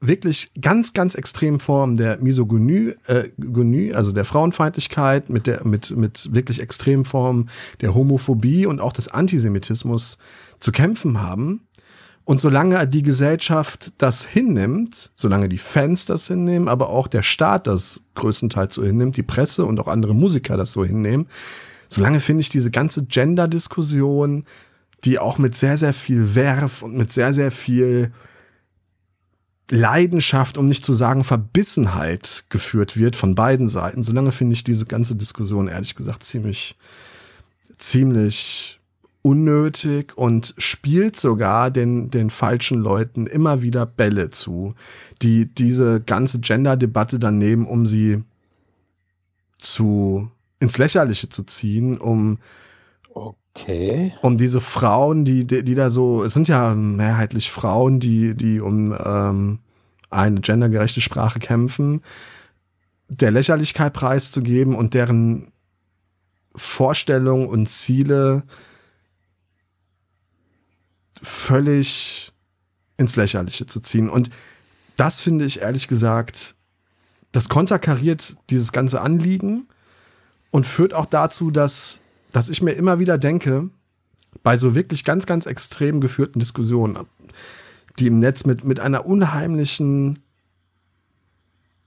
wirklich 0.00 0.50
ganz, 0.60 0.92
ganz 0.92 1.14
extremen 1.14 1.58
Formen 1.58 1.96
der 1.96 2.18
Misogynie, 2.18 2.94
äh, 3.06 3.92
also 3.92 4.12
der 4.12 4.24
Frauenfeindlichkeit, 4.24 5.28
mit 5.28 5.46
der, 5.46 5.66
mit, 5.66 5.90
mit 5.96 6.32
wirklich 6.32 6.60
extremen 6.60 7.04
Formen 7.04 7.50
der 7.80 7.94
Homophobie 7.94 8.66
und 8.66 8.80
auch 8.80 8.92
des 8.92 9.08
Antisemitismus 9.08 10.18
zu 10.60 10.72
kämpfen 10.72 11.20
haben. 11.20 11.62
Und 12.24 12.42
solange 12.42 12.86
die 12.86 13.02
Gesellschaft 13.02 13.94
das 13.98 14.26
hinnimmt, 14.26 15.12
solange 15.14 15.48
die 15.48 15.58
Fans 15.58 16.04
das 16.04 16.26
hinnehmen, 16.26 16.68
aber 16.68 16.90
auch 16.90 17.08
der 17.08 17.22
Staat 17.22 17.66
das 17.66 18.02
größtenteils 18.16 18.74
so 18.74 18.84
hinnimmt, 18.84 19.16
die 19.16 19.22
Presse 19.22 19.64
und 19.64 19.80
auch 19.80 19.88
andere 19.88 20.14
Musiker 20.14 20.58
das 20.58 20.72
so 20.72 20.84
hinnehmen, 20.84 21.26
solange 21.88 22.20
finde 22.20 22.42
ich 22.42 22.50
diese 22.50 22.70
ganze 22.70 23.04
Gender-Diskussion, 23.04 24.44
die 25.04 25.18
auch 25.18 25.38
mit 25.38 25.56
sehr, 25.56 25.78
sehr 25.78 25.94
viel 25.94 26.34
Werf 26.34 26.82
und 26.82 26.96
mit 26.96 27.12
sehr, 27.12 27.32
sehr 27.32 27.50
viel 27.50 28.12
Leidenschaft, 29.70 30.56
um 30.56 30.66
nicht 30.68 30.84
zu 30.84 30.94
sagen 30.94 31.24
Verbissenheit 31.24 32.44
geführt 32.48 32.96
wird 32.96 33.16
von 33.16 33.34
beiden 33.34 33.68
Seiten. 33.68 34.02
Solange 34.02 34.32
finde 34.32 34.54
ich 34.54 34.64
diese 34.64 34.86
ganze 34.86 35.14
Diskussion 35.14 35.68
ehrlich 35.68 35.94
gesagt 35.94 36.24
ziemlich, 36.24 36.76
ziemlich 37.76 38.80
unnötig 39.22 40.16
und 40.16 40.54
spielt 40.56 41.18
sogar 41.18 41.70
den, 41.70 42.10
den 42.10 42.30
falschen 42.30 42.78
Leuten 42.78 43.26
immer 43.26 43.60
wieder 43.60 43.84
Bälle 43.84 44.30
zu, 44.30 44.74
die 45.20 45.46
diese 45.46 46.00
ganze 46.00 46.40
Gender-Debatte 46.40 47.18
dann 47.18 47.36
nehmen, 47.36 47.66
um 47.66 47.86
sie 47.86 48.22
zu 49.58 50.30
ins 50.60 50.78
Lächerliche 50.78 51.28
zu 51.28 51.42
ziehen, 51.44 51.98
um 51.98 52.38
okay. 53.62 54.12
um 54.22 54.38
diese 54.38 54.60
Frauen, 54.60 55.24
die, 55.24 55.46
die, 55.46 55.64
die 55.64 55.74
da 55.74 55.90
so, 55.90 56.24
es 56.24 56.34
sind 56.34 56.48
ja 56.48 56.74
mehrheitlich 56.74 57.50
Frauen, 57.50 58.00
die, 58.00 58.34
die 58.34 58.60
um 58.60 58.96
ähm, 59.04 59.58
eine 60.10 60.40
gendergerechte 60.40 61.00
Sprache 61.00 61.38
kämpfen, 61.38 62.02
der 63.08 63.30
Lächerlichkeit 63.30 63.92
preiszugeben 63.92 64.74
und 64.74 64.94
deren 64.94 65.50
Vorstellungen 66.54 67.46
und 67.46 67.68
Ziele 67.68 68.42
völlig 71.22 72.32
ins 72.96 73.16
Lächerliche 73.16 73.66
zu 73.66 73.80
ziehen. 73.80 74.08
Und 74.08 74.30
das 74.96 75.20
finde 75.20 75.44
ich 75.44 75.60
ehrlich 75.60 75.88
gesagt, 75.88 76.54
das 77.32 77.48
konterkariert 77.48 78.36
dieses 78.50 78.72
ganze 78.72 79.00
Anliegen 79.00 79.68
und 80.50 80.66
führt 80.66 80.94
auch 80.94 81.06
dazu, 81.06 81.50
dass, 81.50 82.00
dass 82.38 82.48
ich 82.48 82.62
mir 82.62 82.70
immer 82.70 83.00
wieder 83.00 83.18
denke, 83.18 83.68
bei 84.44 84.56
so 84.56 84.76
wirklich 84.76 85.02
ganz, 85.02 85.26
ganz 85.26 85.44
extrem 85.44 86.00
geführten 86.00 86.38
Diskussionen, 86.38 86.96
die 87.98 88.06
im 88.06 88.20
Netz 88.20 88.46
mit, 88.46 88.62
mit 88.62 88.78
einer 88.78 89.06
unheimlichen 89.06 90.20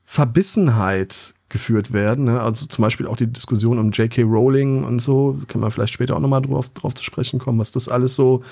Verbissenheit 0.04 1.36
geführt 1.48 1.94
werden. 1.94 2.26
Ne? 2.26 2.42
Also 2.42 2.66
zum 2.66 2.82
Beispiel 2.82 3.08
auch 3.08 3.16
die 3.16 3.32
Diskussion 3.32 3.80
um 3.80 3.92
J.K. 3.92 4.24
Rowling 4.24 4.84
und 4.84 5.00
so, 5.00 5.40
kann 5.48 5.62
man 5.62 5.72
vielleicht 5.72 5.94
später 5.94 6.18
auch 6.18 6.20
nochmal 6.20 6.42
drauf, 6.42 6.70
drauf 6.72 6.96
zu 6.96 7.06
sprechen 7.06 7.40
kommen, 7.40 7.58
was 7.58 7.72
das 7.72 7.88
alles 7.88 8.16
so 8.16 8.44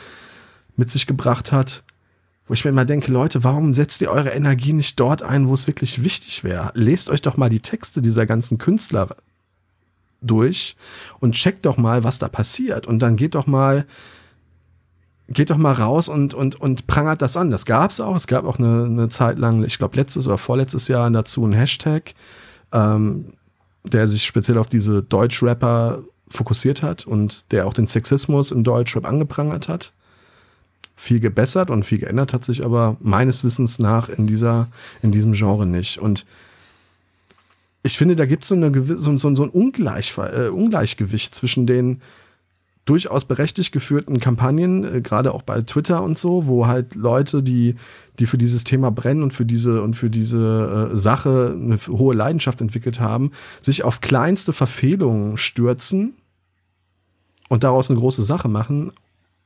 mit 0.78 0.90
sich 0.90 1.06
gebracht 1.06 1.52
hat. 1.52 1.84
Wo 2.48 2.54
ich 2.54 2.64
mir 2.64 2.72
immer 2.72 2.86
denke, 2.86 3.12
Leute, 3.12 3.44
warum 3.44 3.74
setzt 3.74 4.00
ihr 4.00 4.10
eure 4.10 4.30
Energie 4.30 4.72
nicht 4.72 4.98
dort 5.02 5.22
ein, 5.22 5.50
wo 5.50 5.54
es 5.54 5.68
wirklich 5.68 6.02
wichtig 6.02 6.46
wäre? 6.46 6.72
Lest 6.76 7.10
euch 7.10 7.22
doch 7.22 7.36
mal 7.36 7.50
die 7.50 7.60
Texte 7.60 8.02
dieser 8.02 8.26
ganzen 8.26 8.58
Künstler 8.58 9.10
durch 10.22 10.76
und 11.20 11.34
checkt 11.34 11.66
doch 11.66 11.78
mal, 11.78 12.04
was 12.04 12.20
da 12.20 12.28
passiert. 12.28 12.88
Und 12.88 13.00
dann 13.00 13.16
geht 13.16 13.36
doch 13.36 13.48
mal, 13.48 13.86
geht 15.28 15.50
doch 15.50 15.58
mal 15.58 15.74
raus 15.74 16.10
und, 16.10 16.34
und, 16.34 16.60
und 16.60 16.88
prangert 16.88 17.22
das 17.22 17.38
an. 17.38 17.52
Das 17.52 17.66
gab 17.66 17.92
es 17.92 18.00
auch. 18.00 18.16
Es 18.16 18.28
gab 18.28 18.46
auch 18.46 18.60
eine, 18.60 18.86
eine 18.86 19.10
Zeit 19.10 19.40
lang, 19.40 19.64
ich 19.64 19.78
glaube 19.78 19.96
letztes 19.96 20.28
oder 20.28 20.38
vorletztes 20.38 20.88
Jahr 20.88 21.10
dazu 21.10 21.44
einen 21.44 21.54
Hashtag, 21.54 22.14
ähm, 22.72 23.34
der 23.84 24.08
sich 24.08 24.26
speziell 24.26 24.58
auf 24.58 24.68
diese 24.68 25.04
Deutschrapper 25.04 26.04
fokussiert 26.28 26.84
hat 26.84 27.08
und 27.08 27.52
der 27.52 27.66
auch 27.66 27.74
den 27.74 27.88
Sexismus 27.88 28.52
im 28.52 28.64
Deutschrap 28.64 29.06
angeprangert 29.06 29.68
hat. 29.68 29.94
Viel 30.94 31.22
gebessert 31.22 31.72
und 31.72 31.86
viel 31.86 32.00
geändert 32.00 32.34
hat 32.34 32.44
sich 32.44 32.66
aber 32.66 32.98
meines 33.00 33.44
Wissens 33.44 33.80
nach 33.80 34.10
in 34.10 34.28
dieser, 34.28 34.68
in 35.02 35.12
diesem 35.12 35.32
Genre 35.32 35.66
nicht. 35.66 35.98
Und 35.98 36.26
ich 37.84 37.98
finde, 37.98 38.16
da 38.16 38.26
gibt 38.26 38.46
so 38.46 38.56
es 38.56 39.02
so, 39.02 39.16
so, 39.16 39.36
so 39.36 39.44
ein 39.44 39.50
Ungleich, 39.50 40.14
äh, 40.18 40.50
Ungleichgewicht 40.50 41.34
zwischen 41.34 41.66
den 41.66 42.02
durchaus 42.90 43.26
berechtigt 43.26 43.72
geführten 43.72 44.20
Kampagnen, 44.20 44.84
äh, 44.84 45.02
gerade 45.02 45.34
auch 45.34 45.44
bei 45.44 45.62
Twitter 45.62 46.02
und 46.02 46.18
so, 46.18 46.48
wo 46.48 46.68
halt 46.68 46.96
Leute, 46.96 47.44
die, 47.44 47.76
die 48.18 48.26
für 48.26 48.38
dieses 48.38 48.64
Thema 48.64 48.90
brennen 48.90 49.24
und 49.24 49.32
für 49.32 49.46
diese 49.46 49.82
und 49.84 49.96
für 49.96 50.10
diese 50.10 50.90
äh, 50.92 50.98
Sache 50.98 51.56
eine 51.56 51.78
hohe 51.78 52.16
Leidenschaft 52.16 52.62
entwickelt 52.62 53.00
haben, 53.00 53.32
sich 53.62 53.84
auf 53.84 54.02
kleinste 54.02 54.54
Verfehlungen 54.54 55.38
stürzen 55.38 56.16
und 57.48 57.64
daraus 57.64 57.90
eine 57.90 58.00
große 58.00 58.24
Sache 58.24 58.48
machen. 58.48 58.92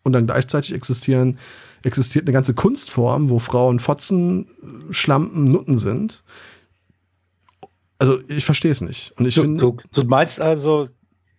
Und 0.06 0.14
dann 0.14 0.26
gleichzeitig 0.26 0.74
existieren, 0.74 1.38
existiert 1.84 2.26
eine 2.26 2.34
ganze 2.34 2.54
Kunstform, 2.54 3.30
wo 3.30 3.40
Frauen 3.40 3.80
Fotzen, 3.80 4.48
Schlampen, 4.90 5.46
Nutten 5.52 5.78
sind. 5.78 6.24
Also 8.04 8.20
ich 8.28 8.44
verstehe 8.44 8.72
es 8.72 8.82
nicht. 8.82 9.14
Und 9.18 9.26
ich 9.26 9.36
du, 9.36 9.56
du, 9.56 9.78
du 9.94 10.04
meinst 10.04 10.42
also, 10.42 10.90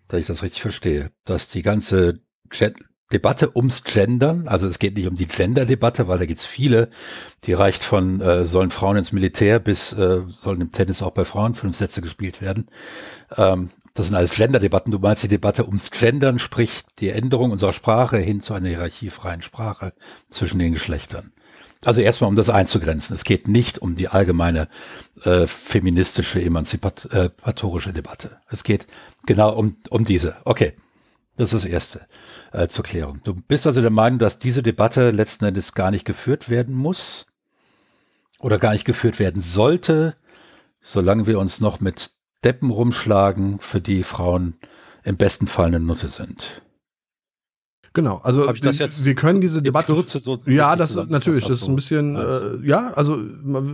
dass 0.08 0.20
ich 0.20 0.26
das 0.26 0.42
richtig 0.42 0.62
verstehe, 0.62 1.10
dass 1.26 1.50
die 1.50 1.60
ganze 1.60 2.20
Gen 2.48 2.74
Debatte 3.12 3.54
ums 3.54 3.84
Gendern, 3.84 4.48
also 4.48 4.66
es 4.66 4.78
geht 4.78 4.96
nicht 4.96 5.06
um 5.06 5.14
die 5.14 5.26
Gender-Debatte, 5.26 6.08
weil 6.08 6.18
da 6.18 6.24
gibt's 6.24 6.46
viele, 6.46 6.88
die 7.44 7.52
reicht 7.52 7.82
von 7.84 8.22
äh, 8.22 8.46
sollen 8.46 8.70
Frauen 8.70 8.96
ins 8.96 9.12
Militär 9.12 9.58
bis 9.58 9.92
äh, 9.92 10.22
sollen 10.26 10.62
im 10.62 10.70
Tennis 10.70 11.02
auch 11.02 11.10
bei 11.10 11.26
Frauen 11.26 11.52
fünf 11.52 11.76
Sätze 11.76 12.00
gespielt 12.00 12.40
werden. 12.40 12.66
Ähm, 13.36 13.68
das 13.92 14.06
sind 14.06 14.16
alles 14.16 14.34
Gender-Debatten. 14.34 14.90
Du 14.90 14.98
meinst 14.98 15.22
die 15.22 15.28
Debatte 15.28 15.66
ums 15.66 15.90
Gendern, 15.90 16.38
sprich 16.38 16.80
die 16.98 17.10
Änderung 17.10 17.50
unserer 17.50 17.74
Sprache 17.74 18.16
hin 18.16 18.40
zu 18.40 18.54
einer 18.54 18.70
hierarchiefreien 18.70 19.42
Sprache 19.42 19.92
zwischen 20.30 20.58
den 20.58 20.72
Geschlechtern. 20.72 21.34
Also 21.84 22.00
erstmal, 22.00 22.28
um 22.28 22.36
das 22.36 22.50
einzugrenzen. 22.50 23.14
Es 23.14 23.24
geht 23.24 23.48
nicht 23.48 23.78
um 23.78 23.94
die 23.94 24.08
allgemeine 24.08 24.68
äh, 25.22 25.46
feministische, 25.46 26.42
emanzipatorische 26.42 27.92
Debatte. 27.92 28.38
Es 28.48 28.64
geht 28.64 28.86
genau 29.26 29.52
um, 29.52 29.76
um 29.90 30.04
diese. 30.04 30.36
Okay, 30.44 30.74
das 31.36 31.52
ist 31.52 31.64
das 31.64 31.70
Erste 31.70 32.06
äh, 32.52 32.68
zur 32.68 32.84
Klärung. 32.84 33.20
Du 33.24 33.34
bist 33.34 33.66
also 33.66 33.80
der 33.80 33.90
Meinung, 33.90 34.18
dass 34.18 34.38
diese 34.38 34.62
Debatte 34.62 35.10
letzten 35.10 35.44
Endes 35.44 35.74
gar 35.74 35.90
nicht 35.90 36.04
geführt 36.04 36.48
werden 36.48 36.74
muss 36.74 37.26
oder 38.38 38.58
gar 38.58 38.72
nicht 38.72 38.84
geführt 38.84 39.18
werden 39.18 39.42
sollte, 39.42 40.14
solange 40.80 41.26
wir 41.26 41.38
uns 41.38 41.60
noch 41.60 41.80
mit 41.80 42.12
Deppen 42.44 42.70
rumschlagen, 42.70 43.58
für 43.58 43.80
die 43.80 44.02
Frauen 44.02 44.58
im 45.02 45.16
besten 45.16 45.46
Fall 45.46 45.66
eine 45.66 45.80
Nutte 45.80 46.08
sind. 46.08 46.62
Genau, 47.94 48.16
also 48.24 48.48
wir 48.48 49.14
können 49.14 49.40
diese 49.40 49.62
Debatte. 49.62 49.94
So 49.94 50.38
ja, 50.46 50.74
das 50.74 50.96
ist 50.96 51.10
natürlich, 51.10 51.46
das 51.46 51.62
ist 51.62 51.68
ein 51.68 51.76
bisschen, 51.76 52.16
äh, 52.16 52.66
ja, 52.66 52.92
also 52.94 53.16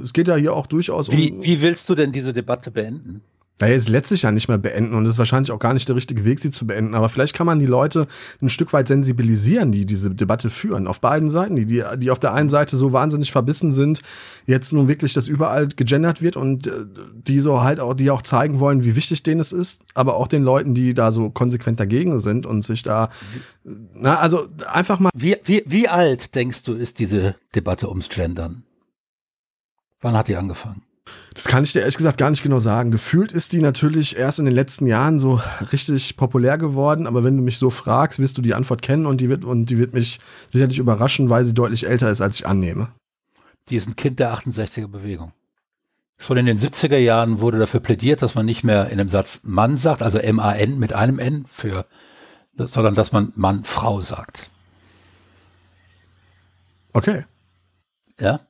es 0.04 0.12
geht 0.12 0.28
ja 0.28 0.36
hier 0.36 0.52
auch 0.54 0.66
durchaus 0.66 1.08
um. 1.08 1.16
Wie, 1.16 1.34
wie 1.40 1.62
willst 1.62 1.88
du 1.88 1.94
denn 1.94 2.12
diese 2.12 2.34
Debatte 2.34 2.70
beenden? 2.70 3.22
Naja, 3.60 3.74
es 3.74 3.88
letztlich 3.88 4.22
ja 4.22 4.32
nicht 4.32 4.48
mehr 4.48 4.58
beenden 4.58 4.94
und 4.94 5.04
es 5.04 5.12
ist 5.12 5.18
wahrscheinlich 5.18 5.52
auch 5.52 5.58
gar 5.58 5.74
nicht 5.74 5.86
der 5.86 5.94
richtige 5.94 6.24
Weg, 6.24 6.40
sie 6.40 6.50
zu 6.50 6.66
beenden. 6.66 6.94
Aber 6.94 7.10
vielleicht 7.10 7.34
kann 7.34 7.46
man 7.46 7.58
die 7.58 7.66
Leute 7.66 8.06
ein 8.40 8.48
Stück 8.48 8.72
weit 8.72 8.88
sensibilisieren, 8.88 9.70
die 9.70 9.84
diese 9.84 10.10
Debatte 10.10 10.48
führen. 10.48 10.86
Auf 10.86 11.00
beiden 11.00 11.30
Seiten, 11.30 11.56
die, 11.56 11.66
die, 11.66 11.84
die 11.98 12.10
auf 12.10 12.18
der 12.18 12.32
einen 12.32 12.48
Seite 12.48 12.78
so 12.78 12.92
wahnsinnig 12.92 13.32
verbissen 13.32 13.74
sind, 13.74 14.00
jetzt 14.46 14.72
nun 14.72 14.88
wirklich, 14.88 15.12
dass 15.12 15.28
überall 15.28 15.68
gegendert 15.68 16.22
wird 16.22 16.36
und 16.36 16.66
äh, 16.66 16.70
die 17.12 17.40
so 17.40 17.62
halt 17.62 17.80
auch, 17.80 17.94
die 17.94 18.10
auch 18.10 18.22
zeigen 18.22 18.60
wollen, 18.60 18.82
wie 18.82 18.96
wichtig 18.96 19.22
denen 19.22 19.40
es 19.40 19.52
ist, 19.52 19.82
aber 19.94 20.16
auch 20.16 20.28
den 20.28 20.42
Leuten, 20.42 20.74
die 20.74 20.94
da 20.94 21.12
so 21.12 21.28
konsequent 21.28 21.78
dagegen 21.78 22.18
sind 22.20 22.46
und 22.46 22.62
sich 22.62 22.82
da, 22.82 23.10
na, 23.64 24.18
also 24.18 24.48
einfach 24.66 25.00
mal. 25.00 25.10
Wie, 25.14 25.36
wie, 25.44 25.62
wie 25.66 25.86
alt 25.86 26.34
denkst 26.34 26.64
du, 26.64 26.72
ist 26.72 26.98
diese 26.98 27.34
Debatte 27.54 27.88
ums 27.90 28.08
Gendern? 28.08 28.64
Wann 30.00 30.16
hat 30.16 30.28
die 30.28 30.36
angefangen? 30.36 30.82
Das 31.34 31.46
kann 31.46 31.64
ich 31.64 31.72
dir 31.72 31.80
ehrlich 31.80 31.96
gesagt 31.96 32.18
gar 32.18 32.30
nicht 32.30 32.42
genau 32.42 32.60
sagen. 32.60 32.90
Gefühlt 32.90 33.32
ist 33.32 33.52
die 33.52 33.60
natürlich 33.60 34.16
erst 34.16 34.38
in 34.38 34.44
den 34.44 34.54
letzten 34.54 34.86
Jahren 34.86 35.18
so 35.18 35.40
richtig 35.72 36.16
populär 36.16 36.58
geworden, 36.58 37.06
aber 37.06 37.24
wenn 37.24 37.36
du 37.36 37.42
mich 37.42 37.58
so 37.58 37.70
fragst, 37.70 38.18
wirst 38.18 38.36
du 38.36 38.42
die 38.42 38.54
Antwort 38.54 38.82
kennen 38.82 39.06
und 39.06 39.20
die 39.20 39.28
wird, 39.28 39.44
und 39.44 39.66
die 39.66 39.78
wird 39.78 39.94
mich 39.94 40.20
sicherlich 40.48 40.78
überraschen, 40.78 41.30
weil 41.30 41.44
sie 41.44 41.54
deutlich 41.54 41.86
älter 41.86 42.10
ist, 42.10 42.20
als 42.20 42.36
ich 42.36 42.46
annehme. 42.46 42.88
Die 43.68 43.76
ist 43.76 43.88
ein 43.88 43.96
Kind 43.96 44.18
der 44.18 44.34
68er 44.34 44.88
Bewegung. 44.88 45.32
Schon 46.18 46.36
in 46.36 46.46
den 46.46 46.58
70er 46.58 46.98
Jahren 46.98 47.40
wurde 47.40 47.58
dafür 47.58 47.80
plädiert, 47.80 48.20
dass 48.20 48.34
man 48.34 48.44
nicht 48.44 48.62
mehr 48.62 48.90
in 48.90 49.00
einem 49.00 49.08
Satz 49.08 49.40
Mann 49.42 49.76
sagt, 49.76 50.02
also 50.02 50.18
M-A-N 50.18 50.78
mit 50.78 50.92
einem 50.92 51.18
N 51.18 51.46
für, 51.50 51.86
sondern 52.56 52.94
dass 52.94 53.12
man 53.12 53.32
Mann, 53.36 53.64
Frau 53.64 54.00
sagt. 54.00 54.50
Okay. 56.92 57.24
Ja. 58.18 58.40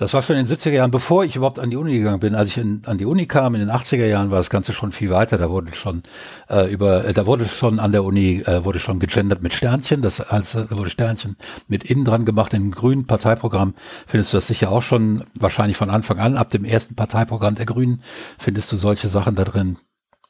Das 0.00 0.14
war 0.14 0.22
schon 0.22 0.36
in 0.36 0.46
den 0.46 0.56
70er 0.56 0.70
Jahren, 0.70 0.90
bevor 0.90 1.24
ich 1.24 1.36
überhaupt 1.36 1.58
an 1.58 1.68
die 1.68 1.76
Uni 1.76 1.98
gegangen 1.98 2.20
bin. 2.20 2.34
Als 2.34 2.48
ich 2.48 2.56
in, 2.56 2.80
an 2.86 2.96
die 2.96 3.04
Uni 3.04 3.26
kam, 3.26 3.54
in 3.54 3.60
den 3.60 3.70
80er 3.70 4.06
Jahren, 4.06 4.30
war 4.30 4.38
das 4.38 4.48
Ganze 4.48 4.72
schon 4.72 4.92
viel 4.92 5.10
weiter. 5.10 5.36
Da 5.36 5.50
wurde 5.50 5.74
schon 5.74 6.04
äh, 6.48 6.72
über, 6.72 7.04
äh, 7.04 7.12
da 7.12 7.26
wurde 7.26 7.46
schon 7.46 7.78
an 7.78 7.92
der 7.92 8.02
Uni, 8.02 8.40
äh, 8.46 8.64
wurde 8.64 8.78
schon 8.78 8.98
gegendert 8.98 9.42
mit 9.42 9.52
Sternchen. 9.52 10.00
Das 10.00 10.22
also, 10.22 10.64
da 10.64 10.78
wurde 10.78 10.88
Sternchen 10.88 11.36
mit 11.68 11.84
innen 11.84 12.06
dran 12.06 12.24
gemacht. 12.24 12.54
Im 12.54 12.70
grünen 12.70 13.06
Parteiprogramm 13.06 13.74
findest 14.06 14.32
du 14.32 14.38
das 14.38 14.46
sicher 14.46 14.70
auch 14.70 14.80
schon, 14.80 15.24
wahrscheinlich 15.38 15.76
von 15.76 15.90
Anfang 15.90 16.18
an. 16.18 16.38
Ab 16.38 16.48
dem 16.48 16.64
ersten 16.64 16.94
Parteiprogramm 16.94 17.56
der 17.56 17.66
Grünen 17.66 18.02
findest 18.38 18.72
du 18.72 18.78
solche 18.78 19.08
Sachen 19.08 19.34
da 19.34 19.44
drin. 19.44 19.76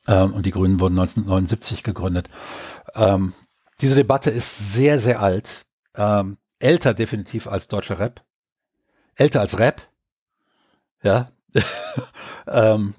Ähm, 0.08 0.34
und 0.34 0.46
die 0.46 0.50
Grünen 0.50 0.80
wurden 0.80 0.98
1979 0.98 1.84
gegründet. 1.84 2.28
Ähm, 2.96 3.34
diese 3.80 3.94
Debatte 3.94 4.30
ist 4.30 4.72
sehr, 4.72 4.98
sehr 4.98 5.20
alt. 5.20 5.62
Ähm, 5.94 6.38
älter 6.58 6.92
definitiv 6.92 7.46
als 7.46 7.68
deutscher 7.68 8.00
Rap 8.00 8.20
älter 9.20 9.40
als 9.40 9.58
Rap. 9.58 9.82
Ja. 11.02 11.30
ähm, 12.46 12.94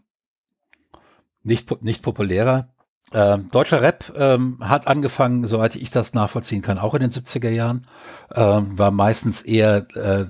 nicht, 1.44 1.82
nicht 1.82 2.04
populärer. 2.04 2.70
Ähm, 3.13 3.50
deutscher 3.51 3.82
Rap 3.82 4.13
ähm, 4.16 4.58
hat 4.62 4.88
angefangen, 4.88 5.46
soweit 5.48 5.75
ich 5.75 5.90
das 5.90 6.13
nachvollziehen 6.13 6.62
kann, 6.62 6.78
auch 6.78 6.94
in 6.94 7.01
den 7.01 7.10
70er 7.10 7.50
Jahren. 7.50 7.88
Ähm, 8.34 8.78
war 8.78 8.92
meistens 8.92 9.42
eher 9.42 9.88
äh, 9.96 10.25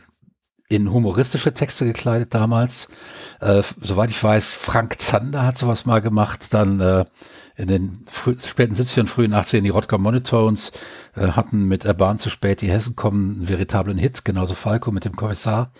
in 0.69 0.91
humoristische 0.91 1.53
Texte 1.53 1.86
gekleidet 1.86 2.33
damals. 2.33 2.88
Äh, 3.41 3.62
soweit 3.81 4.10
ich 4.10 4.24
weiß, 4.24 4.45
Frank 4.48 5.00
Zander 5.00 5.45
hat 5.45 5.57
sowas 5.57 5.86
mal 5.86 6.01
gemacht. 6.01 6.53
Dann 6.53 6.79
äh, 6.79 7.05
in 7.61 7.67
den 7.67 8.03
späten 8.39 8.73
70ern, 8.73 9.05
frühen 9.05 9.33
80ern 9.33 9.61
die 9.61 9.69
Rodger 9.69 9.99
Monotones 9.99 10.71
äh, 11.15 11.27
hatten 11.27 11.67
mit 11.67 11.85
Erbahn 11.85 12.17
zu 12.17 12.29
spät 12.29 12.61
die 12.61 12.69
Hessen 12.69 12.95
kommen 12.95 13.35
einen 13.35 13.47
veritablen 13.47 13.97
Hit, 13.97 14.25
genauso 14.25 14.55
Falco 14.55 14.91
mit 14.91 15.05
dem 15.05 15.15
Kommissar 15.15 15.71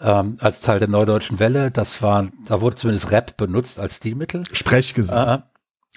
ähm, 0.00 0.36
als 0.40 0.60
Teil 0.60 0.78
der 0.78 0.88
Neudeutschen 0.88 1.38
Welle. 1.38 1.70
Das 1.70 2.00
war, 2.02 2.28
da 2.46 2.60
wurde 2.62 2.76
zumindest 2.76 3.10
Rap 3.10 3.36
benutzt 3.36 3.78
als 3.78 3.96
Stilmittel. 3.96 4.44
Sprechgesang. 4.52 5.18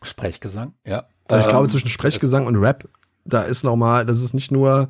Sprechgesang, 0.04 0.74
ja. 0.86 1.06
Also 1.30 1.46
ich 1.46 1.50
glaube, 1.50 1.70
zwischen 1.70 1.88
Sprechgesang 1.88 2.46
und 2.46 2.58
Rap, 2.58 2.90
da 3.24 3.44
ist 3.44 3.64
nochmal, 3.64 4.06
das 4.06 4.22
ist 4.22 4.34
nicht 4.34 4.52
nur. 4.52 4.90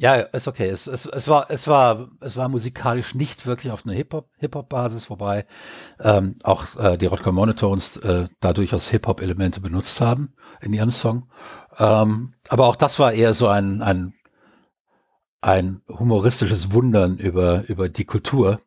Ja, 0.00 0.14
ist 0.16 0.48
okay. 0.48 0.68
Es, 0.68 0.88
es, 0.88 1.06
es, 1.06 1.28
war, 1.28 1.50
es, 1.50 1.68
war, 1.68 2.08
es 2.20 2.36
war 2.36 2.48
musikalisch 2.48 3.14
nicht 3.14 3.46
wirklich 3.46 3.72
auf 3.72 3.86
einer 3.86 3.94
Hip-Hop, 3.94 4.28
Hip-Hop-Basis, 4.38 5.08
wobei 5.08 5.46
ähm, 6.00 6.34
auch 6.42 6.76
äh, 6.76 6.96
die 6.98 7.06
Rodger 7.06 7.30
Monotones 7.30 7.98
äh, 7.98 8.26
da 8.40 8.52
durchaus 8.52 8.88
Hip-Hop-Elemente 8.88 9.60
benutzt 9.60 10.00
haben 10.00 10.34
in 10.60 10.72
ihrem 10.72 10.90
Song. 10.90 11.30
Ähm, 11.78 12.34
aber 12.48 12.66
auch 12.66 12.76
das 12.76 12.98
war 12.98 13.12
eher 13.12 13.34
so 13.34 13.46
ein, 13.46 13.82
ein, 13.82 14.14
ein 15.40 15.82
humoristisches 15.88 16.72
Wundern 16.72 17.18
über, 17.18 17.62
über 17.68 17.88
die 17.88 18.04
Kultur 18.04 18.60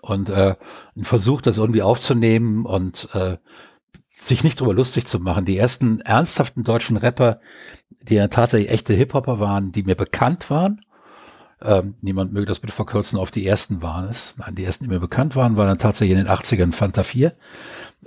und 0.00 0.30
äh, 0.30 0.56
ein 0.96 1.04
Versuch, 1.04 1.42
das 1.42 1.58
irgendwie 1.58 1.82
aufzunehmen 1.82 2.64
und 2.64 3.08
äh, 3.14 3.36
sich 4.20 4.44
nicht 4.44 4.60
drüber 4.60 4.74
lustig 4.74 5.06
zu 5.06 5.18
machen. 5.18 5.44
Die 5.44 5.56
ersten 5.56 6.00
ernsthaften 6.00 6.62
deutschen 6.62 6.96
Rapper, 6.96 7.40
die 8.02 8.14
ja 8.14 8.28
tatsächlich 8.28 8.70
echte 8.70 8.92
Hip-Hopper 8.92 9.40
waren, 9.40 9.72
die 9.72 9.82
mir 9.82 9.94
bekannt 9.94 10.50
waren, 10.50 10.84
ähm, 11.62 11.94
niemand 12.00 12.32
möge 12.32 12.46
das 12.46 12.60
bitte 12.60 12.72
verkürzen, 12.72 13.18
auf 13.18 13.30
die 13.30 13.46
ersten 13.46 13.82
waren 13.82 14.08
es. 14.08 14.34
Nein, 14.38 14.54
die 14.54 14.64
ersten, 14.64 14.84
die 14.84 14.90
mir 14.90 15.00
bekannt 15.00 15.36
waren, 15.36 15.56
waren 15.56 15.68
dann 15.68 15.78
tatsächlich 15.78 16.16
in 16.18 16.24
den 16.24 16.32
80ern 16.32 16.72
Fanta 16.72 17.02
4 17.02 17.34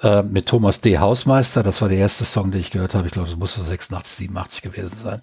äh, 0.02 0.24
mit 0.24 0.48
Thomas 0.48 0.82
D. 0.82 0.98
Hausmeister. 0.98 1.62
Das 1.62 1.82
war 1.82 1.90
der 1.90 2.00
erste 2.00 2.26
Song, 2.26 2.50
den 2.50 2.62
ich 2.62 2.72
gehört 2.72 2.96
habe. 2.96 3.08
Ich 3.08 3.14
glaube, 3.14 3.30
es 3.30 3.36
musste 3.36 3.62
86, 3.62 4.18
87 4.28 4.62
gewesen 4.64 4.98
sein. 5.04 5.22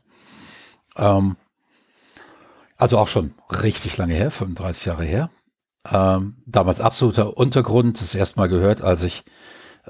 Ähm, 0.97 1.37
also 2.76 2.99
auch 2.99 3.09
schon 3.09 3.35
richtig 3.50 3.97
lange 3.97 4.14
her, 4.14 4.30
35 4.30 4.87
Jahre 4.87 5.04
her. 5.04 5.30
Ähm, 5.90 6.37
damals 6.47 6.80
absoluter 6.80 7.37
Untergrund, 7.37 8.00
das 8.00 8.14
erste 8.14 8.38
Mal 8.38 8.49
gehört, 8.49 8.80
als 8.80 9.02
ich 9.02 9.25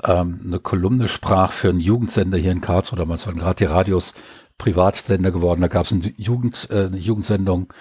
ähm, 0.03 0.41
eine 0.45 0.59
Kolumne 0.59 1.09
sprach 1.09 1.53
für 1.53 1.69
einen 1.69 1.81
Jugendsender 1.81 2.39
hier 2.39 2.53
in 2.53 2.61
Karlsruhe. 2.61 2.99
Damals 2.99 3.27
waren 3.27 3.39
gerade 3.39 3.57
die 3.57 3.65
Radios 3.65 4.15
Privatsender 4.61 5.33
geworden. 5.33 5.63
Da 5.63 5.69
gab 5.69 5.87
es 5.87 5.93
eine, 5.93 6.13
Jugend, 6.17 6.69
äh, 6.71 6.85
eine 6.85 6.99
Jugendsendung 6.99 7.73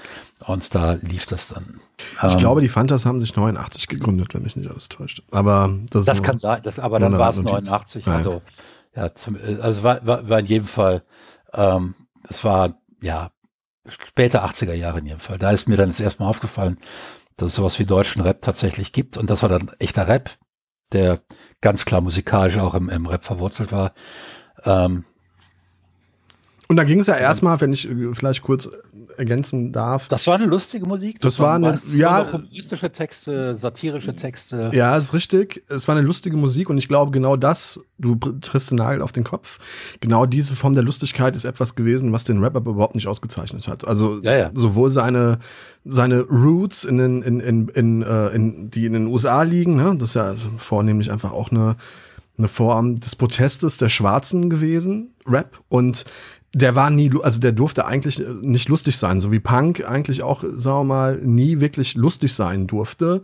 und 0.46 0.74
da 0.74 0.94
lief 0.94 1.26
das 1.26 1.50
dann. 1.50 1.82
Ich 2.26 2.34
ähm, 2.34 2.38
glaube, 2.38 2.62
die 2.62 2.70
Fantas 2.70 3.06
haben 3.06 3.20
sich 3.20 3.36
89 3.36 3.88
gegründet, 3.88 4.34
wenn 4.34 4.44
mich 4.44 4.56
nicht 4.56 4.70
alles 4.70 4.88
täuscht. 4.88 5.22
Aber 5.32 5.78
das, 5.92 6.06
das 6.06 6.24
kann 6.24 6.38
sein, 6.38 6.62
das, 6.64 6.80
aber 6.80 7.00
dann 7.00 7.18
war 7.18 7.32
es 7.32 7.38
89. 7.38 8.06
Nein. 8.06 8.16
Also 8.16 8.42
ja, 8.96 9.14
zum, 9.14 9.38
also 9.62 9.84
war, 9.84 10.06
war, 10.08 10.30
war 10.30 10.40
in 10.40 10.46
jedem 10.46 10.68
Fall, 10.68 11.04
ähm, 11.54 11.96
es 12.28 12.44
war 12.46 12.80
ja 13.02 13.32
später 13.86 14.46
80er 14.46 14.74
Jahre 14.74 15.00
in 15.00 15.06
jedem 15.06 15.20
Fall. 15.20 15.38
Da 15.38 15.52
ist 15.52 15.68
mir 15.68 15.76
dann 15.76 15.90
das 15.90 16.00
erste 16.00 16.24
Mal 16.24 16.30
aufgefallen, 16.30 16.78
dass 17.36 17.48
es 17.50 17.56
sowas 17.56 17.78
wie 17.80 17.86
deutschen 17.86 18.22
Rap 18.22 18.42
tatsächlich 18.42 18.94
gibt 18.94 19.18
und 19.18 19.30
das 19.30 19.42
war 19.42 19.50
dann 19.50 19.72
echter 19.80 20.08
Rap, 20.08 20.32
der 20.92 21.20
ganz 21.62 21.86
klar 21.86 22.02
musikalisch 22.02 22.58
auch 22.58 22.74
im, 22.74 22.90
im 22.90 23.06
Rap 23.06 23.24
verwurzelt 23.24 23.72
war. 23.72 23.94
Ähm, 24.64 25.06
und 26.68 26.76
da 26.76 26.84
ging 26.84 27.00
es 27.00 27.08
ja 27.08 27.18
erstmal, 27.18 27.60
wenn 27.62 27.74
ich 27.74 27.90
äh, 27.90 28.14
vielleicht 28.14 28.44
kurz 28.44 28.70
ergänzen 29.20 29.72
darf. 29.72 30.08
Das 30.08 30.26
war 30.26 30.36
eine 30.36 30.46
lustige 30.46 30.86
Musik. 30.88 31.20
Das, 31.22 31.36
das 31.36 31.40
war 31.40 31.56
eine, 31.56 31.78
ja, 31.94 32.32
humoristische 32.32 32.92
Texte, 32.92 33.58
satirische 33.58 34.16
Texte. 34.16 34.72
Ja, 34.74 34.98
ist 34.98 35.14
richtig. 35.14 35.64
Es 35.68 35.88
war 35.88 35.96
eine 35.96 36.06
lustige 36.06 36.38
Musik 36.38 36.70
und 36.70 36.78
ich 36.78 36.88
glaube 36.88 37.12
genau 37.12 37.36
das, 37.36 37.80
du 37.98 38.16
triffst 38.16 38.72
den 38.72 38.78
Nagel 38.78 39.02
auf 39.02 39.12
den 39.12 39.24
Kopf. 39.24 39.60
Genau 40.00 40.26
diese 40.26 40.56
Form 40.56 40.74
der 40.74 40.84
Lustigkeit 40.84 41.36
ist 41.36 41.44
etwas 41.44 41.76
gewesen, 41.76 42.12
was 42.12 42.24
den 42.24 42.42
Rap 42.44 42.56
aber 42.56 42.72
überhaupt 42.72 42.96
nicht 42.96 43.08
ausgezeichnet 43.08 43.68
hat. 43.68 43.86
Also 43.86 44.20
ja, 44.22 44.36
ja. 44.36 44.52
sowohl 44.54 44.90
seine 44.90 45.40
seine 45.84 46.22
Roots 46.22 46.84
in 46.84 46.98
den 46.98 47.22
in 47.22 47.40
in 47.40 47.68
in, 47.70 48.02
äh, 48.02 48.28
in 48.30 48.72
die 48.72 48.86
in 48.86 48.94
den 48.94 49.08
USA 49.08 49.44
liegen, 49.44 49.76
ne? 49.76 49.96
Das 50.00 50.10
ist 50.10 50.16
ja 50.16 50.36
vornehmlich 50.58 51.12
einfach 51.12 51.32
auch 51.32 51.52
eine 51.52 51.76
eine 52.40 52.48
Form 52.48 52.96
des 52.96 53.16
Protestes 53.16 53.78
der 53.78 53.90
Schwarzen 53.90 54.50
gewesen, 54.50 55.14
Rap 55.28 55.60
und 55.68 56.06
der 56.54 56.76
war 56.76 56.90
nie, 56.90 57.12
also 57.22 57.40
der 57.40 57.52
durfte 57.52 57.86
eigentlich 57.86 58.24
nicht 58.42 58.70
lustig 58.70 58.98
sein, 58.98 59.22
so 59.22 59.32
wie 59.32 59.40
Punk 59.40 59.84
eigentlich 59.86 60.24
auch, 60.24 60.44
sagen 60.44 60.80
wir 60.80 60.84
mal, 60.84 61.18
nie 61.18 61.60
wirklich 61.60 61.96
lustig 61.96 62.34
sein 62.34 62.66
durfte. 62.68 63.24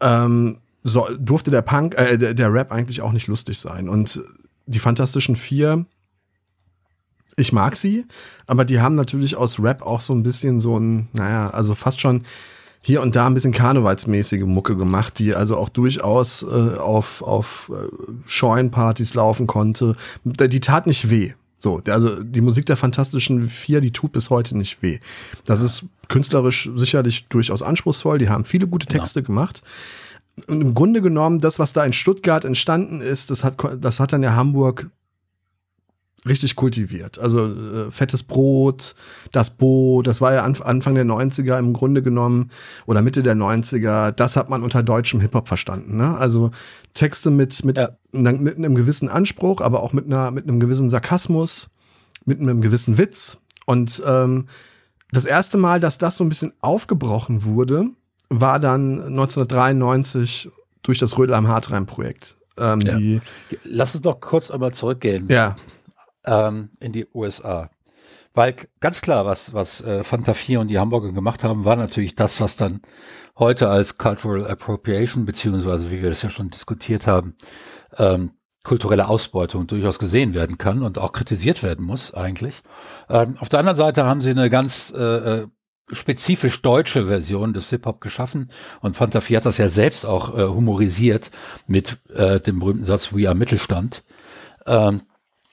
Ähm, 0.00 0.58
so, 0.82 1.08
durfte 1.18 1.50
der 1.50 1.62
Punk, 1.62 1.94
äh, 1.96 2.18
der, 2.18 2.34
der 2.34 2.52
Rap 2.52 2.72
eigentlich 2.72 3.02
auch 3.02 3.12
nicht 3.12 3.26
lustig 3.26 3.58
sein. 3.58 3.88
Und 3.88 4.22
die 4.66 4.78
Fantastischen 4.78 5.36
Vier, 5.36 5.86
ich 7.36 7.52
mag 7.52 7.76
sie, 7.76 8.04
aber 8.46 8.64
die 8.64 8.80
haben 8.80 8.94
natürlich 8.94 9.36
aus 9.36 9.60
Rap 9.60 9.82
auch 9.82 10.00
so 10.00 10.14
ein 10.14 10.22
bisschen 10.22 10.60
so 10.60 10.78
ein, 10.78 11.08
naja, 11.12 11.50
also 11.50 11.74
fast 11.74 12.00
schon 12.00 12.24
hier 12.82 13.02
und 13.02 13.14
da 13.14 13.26
ein 13.26 13.34
bisschen 13.34 13.52
karnevalsmäßige 13.52 14.44
Mucke 14.44 14.76
gemacht, 14.76 15.18
die 15.18 15.34
also 15.34 15.56
auch 15.56 15.68
durchaus 15.68 16.42
äh, 16.42 16.76
auf, 16.76 17.22
auf 17.22 17.70
äh, 17.74 17.88
Scheunenpartys 18.26 19.14
laufen 19.14 19.46
konnte. 19.46 19.96
Die 20.24 20.60
tat 20.60 20.86
nicht 20.86 21.10
weh. 21.10 21.32
So, 21.60 21.82
also 21.88 22.22
die 22.22 22.40
Musik 22.40 22.64
der 22.66 22.78
Fantastischen 22.78 23.48
Vier, 23.48 23.82
die 23.82 23.92
tut 23.92 24.12
bis 24.12 24.30
heute 24.30 24.56
nicht 24.56 24.82
weh. 24.82 24.98
Das 25.44 25.60
ist 25.60 25.84
künstlerisch 26.08 26.70
sicherlich 26.74 27.26
durchaus 27.28 27.62
anspruchsvoll. 27.62 28.18
Die 28.18 28.30
haben 28.30 28.46
viele 28.46 28.66
gute. 28.66 28.86
Texte 28.86 29.20
genau. 29.22 29.26
gemacht. 29.26 29.62
Und 30.48 30.62
im 30.62 30.74
Grunde 30.74 31.02
genommen, 31.02 31.38
das, 31.38 31.58
was 31.58 31.74
da 31.74 31.84
in 31.84 31.92
Stuttgart 31.92 32.46
entstanden 32.46 33.02
ist, 33.02 33.30
das 33.30 33.44
hat, 33.44 33.56
das 33.78 34.00
hat 34.00 34.14
dann 34.14 34.22
ja 34.22 34.34
Hamburg 34.34 34.90
richtig 36.26 36.56
kultiviert. 36.56 37.18
Also 37.18 37.46
äh, 37.46 37.90
fettes 37.90 38.22
Brot, 38.22 38.94
das 39.32 39.50
Bo, 39.50 40.02
das 40.02 40.20
war 40.20 40.34
ja 40.34 40.44
an, 40.44 40.60
Anfang 40.60 40.94
der 40.94 41.06
90er 41.06 41.58
im 41.58 41.72
Grunde 41.72 42.02
genommen 42.02 42.50
oder 42.86 43.00
Mitte 43.02 43.22
der 43.22 43.34
90er, 43.34 44.10
das 44.10 44.36
hat 44.36 44.50
man 44.50 44.62
unter 44.62 44.82
deutschem 44.82 45.20
Hip-Hop 45.20 45.48
verstanden. 45.48 45.96
Ne? 45.96 46.16
Also 46.16 46.50
Texte 46.92 47.30
mit, 47.30 47.64
mit, 47.64 47.78
ja. 47.78 47.90
mit 48.12 48.56
einem 48.56 48.74
gewissen 48.74 49.08
Anspruch, 49.08 49.60
aber 49.60 49.82
auch 49.82 49.92
mit, 49.92 50.06
einer, 50.06 50.30
mit 50.30 50.46
einem 50.46 50.60
gewissen 50.60 50.90
Sarkasmus, 50.90 51.70
mit 52.26 52.38
einem 52.38 52.60
gewissen 52.60 52.98
Witz. 52.98 53.38
Und 53.64 54.02
ähm, 54.06 54.46
das 55.12 55.24
erste 55.24 55.56
Mal, 55.56 55.80
dass 55.80 55.96
das 55.96 56.16
so 56.18 56.24
ein 56.24 56.28
bisschen 56.28 56.52
aufgebrochen 56.60 57.44
wurde, 57.44 57.86
war 58.28 58.60
dann 58.60 59.00
1993 59.02 60.50
durch 60.82 60.98
das 60.98 61.16
Rödel 61.16 61.34
am 61.34 61.48
Hartrein-Projekt. 61.48 62.36
Ähm, 62.58 62.80
ja. 62.80 63.20
Lass 63.64 63.94
uns 63.94 64.02
doch 64.02 64.20
kurz 64.20 64.50
einmal 64.50 64.72
zurückgehen. 64.74 65.26
Ja 65.28 65.56
ähm, 66.24 66.70
in 66.80 66.92
die 66.92 67.06
USA. 67.14 67.70
Weil 68.32 68.54
ganz 68.78 69.00
klar, 69.00 69.26
was, 69.26 69.54
was 69.54 69.80
äh, 69.80 70.04
Fanta 70.04 70.34
4 70.34 70.60
und 70.60 70.68
die 70.68 70.78
Hamburger 70.78 71.12
gemacht 71.12 71.42
haben, 71.42 71.64
war 71.64 71.76
natürlich 71.76 72.14
das, 72.14 72.40
was 72.40 72.56
dann 72.56 72.80
heute 73.38 73.68
als 73.68 73.98
Cultural 73.98 74.46
Appropriation, 74.46 75.24
beziehungsweise 75.24 75.90
wie 75.90 76.00
wir 76.00 76.10
das 76.10 76.22
ja 76.22 76.30
schon 76.30 76.50
diskutiert 76.50 77.06
haben, 77.06 77.34
ähm, 77.98 78.32
kulturelle 78.62 79.08
Ausbeutung 79.08 79.66
durchaus 79.66 79.98
gesehen 79.98 80.34
werden 80.34 80.58
kann 80.58 80.82
und 80.82 80.98
auch 80.98 81.12
kritisiert 81.12 81.62
werden 81.62 81.84
muss 81.84 82.14
eigentlich. 82.14 82.62
Ähm, 83.08 83.36
auf 83.40 83.48
der 83.48 83.58
anderen 83.58 83.76
Seite 83.76 84.04
haben 84.04 84.22
sie 84.22 84.30
eine 84.30 84.50
ganz 84.50 84.92
äh, 84.96 85.02
äh 85.42 85.46
spezifisch 85.92 86.62
deutsche 86.62 87.06
Version 87.06 87.52
des 87.52 87.70
Hip-Hop 87.70 88.00
geschaffen 88.00 88.48
und 88.80 88.96
Fanta 88.96 89.20
4 89.20 89.38
hat 89.38 89.46
das 89.46 89.58
ja 89.58 89.68
selbst 89.68 90.06
auch 90.06 90.38
äh, 90.38 90.46
humorisiert 90.46 91.32
mit 91.66 91.98
äh, 92.14 92.38
dem 92.38 92.60
berühmten 92.60 92.84
Satz 92.84 93.12
We 93.12 93.26
are 93.26 93.34
Mittelstand. 93.34 94.04
Ähm, 94.66 95.02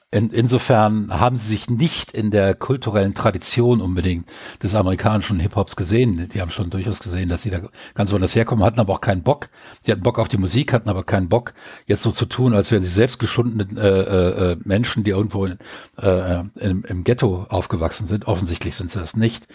in, 0.09 0.29
insofern 0.29 1.09
haben 1.19 1.35
sie 1.35 1.47
sich 1.47 1.69
nicht 1.69 2.11
in 2.11 2.31
der 2.31 2.55
kulturellen 2.55 3.13
Tradition 3.13 3.81
unbedingt 3.81 4.25
des 4.63 4.73
amerikanischen 4.73 5.39
Hip-Hops 5.39 5.75
gesehen. 5.75 6.29
Die 6.33 6.39
haben 6.39 6.49
schon 6.49 6.69
durchaus 6.69 6.99
gesehen, 6.99 7.27
dass 7.27 7.41
sie 7.41 7.49
da 7.49 7.59
ganz 7.93 8.13
woanders 8.13 8.33
herkommen, 8.33 8.63
hatten 8.63 8.79
aber 8.79 8.93
auch 8.93 9.01
keinen 9.01 9.23
Bock. 9.23 9.49
Sie 9.81 9.91
hatten 9.91 10.03
Bock 10.03 10.17
auf 10.17 10.29
die 10.29 10.37
Musik, 10.37 10.71
hatten 10.71 10.89
aber 10.89 11.03
keinen 11.03 11.27
Bock, 11.27 11.53
jetzt 11.87 12.03
so 12.03 12.11
zu 12.11 12.25
tun, 12.25 12.53
als 12.53 12.71
wären 12.71 12.83
sie 12.83 12.89
selbst 12.89 13.19
geschundene 13.19 13.67
äh, 13.77 14.51
äh, 14.51 14.57
Menschen, 14.63 15.03
die 15.03 15.11
irgendwo 15.11 15.45
in, 15.45 15.57
äh, 15.97 16.39
im, 16.55 16.85
im 16.85 17.03
Ghetto 17.03 17.45
aufgewachsen 17.49 18.07
sind. 18.07 18.27
Offensichtlich 18.27 18.75
sind 18.77 18.89
sie 18.89 18.99
das 18.99 19.17
nicht. 19.17 19.47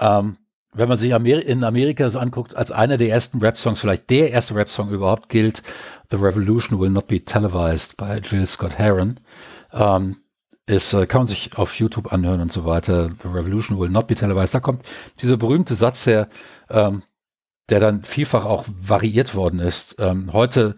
Ähm, 0.00 0.38
wenn 0.72 0.88
man 0.88 0.98
sich 0.98 1.14
Ameri 1.14 1.40
in 1.40 1.62
Amerika 1.62 2.10
so 2.10 2.18
anguckt, 2.18 2.56
als 2.56 2.72
einer 2.72 2.96
der 2.96 3.10
ersten 3.10 3.38
Rap-Songs, 3.38 3.80
vielleicht 3.80 4.10
der 4.10 4.32
erste 4.32 4.56
Rap-Song 4.56 4.90
überhaupt 4.90 5.28
gilt, 5.28 5.62
The 6.10 6.16
Revolution 6.16 6.80
Will 6.80 6.90
Not 6.90 7.06
Be 7.06 7.24
Televised 7.24 7.96
by 7.96 8.18
Jill 8.20 8.46
Scott 8.48 8.76
Heron. 8.76 9.20
Ähm, 9.74 10.16
ist, 10.66 10.94
äh, 10.94 11.06
kann 11.06 11.20
man 11.20 11.26
sich 11.26 11.58
auf 11.58 11.78
YouTube 11.78 12.12
anhören 12.12 12.40
und 12.40 12.52
so 12.52 12.64
weiter. 12.64 13.10
The 13.22 13.28
Revolution 13.28 13.78
will 13.78 13.90
not 13.90 14.06
be 14.06 14.14
televised. 14.14 14.54
Da 14.54 14.60
kommt 14.60 14.82
dieser 15.20 15.36
berühmte 15.36 15.74
Satz 15.74 16.06
her, 16.06 16.28
ähm, 16.70 17.02
der 17.68 17.80
dann 17.80 18.02
vielfach 18.02 18.44
auch 18.44 18.64
variiert 18.66 19.34
worden 19.34 19.58
ist. 19.58 19.96
Ähm, 19.98 20.32
heute 20.32 20.76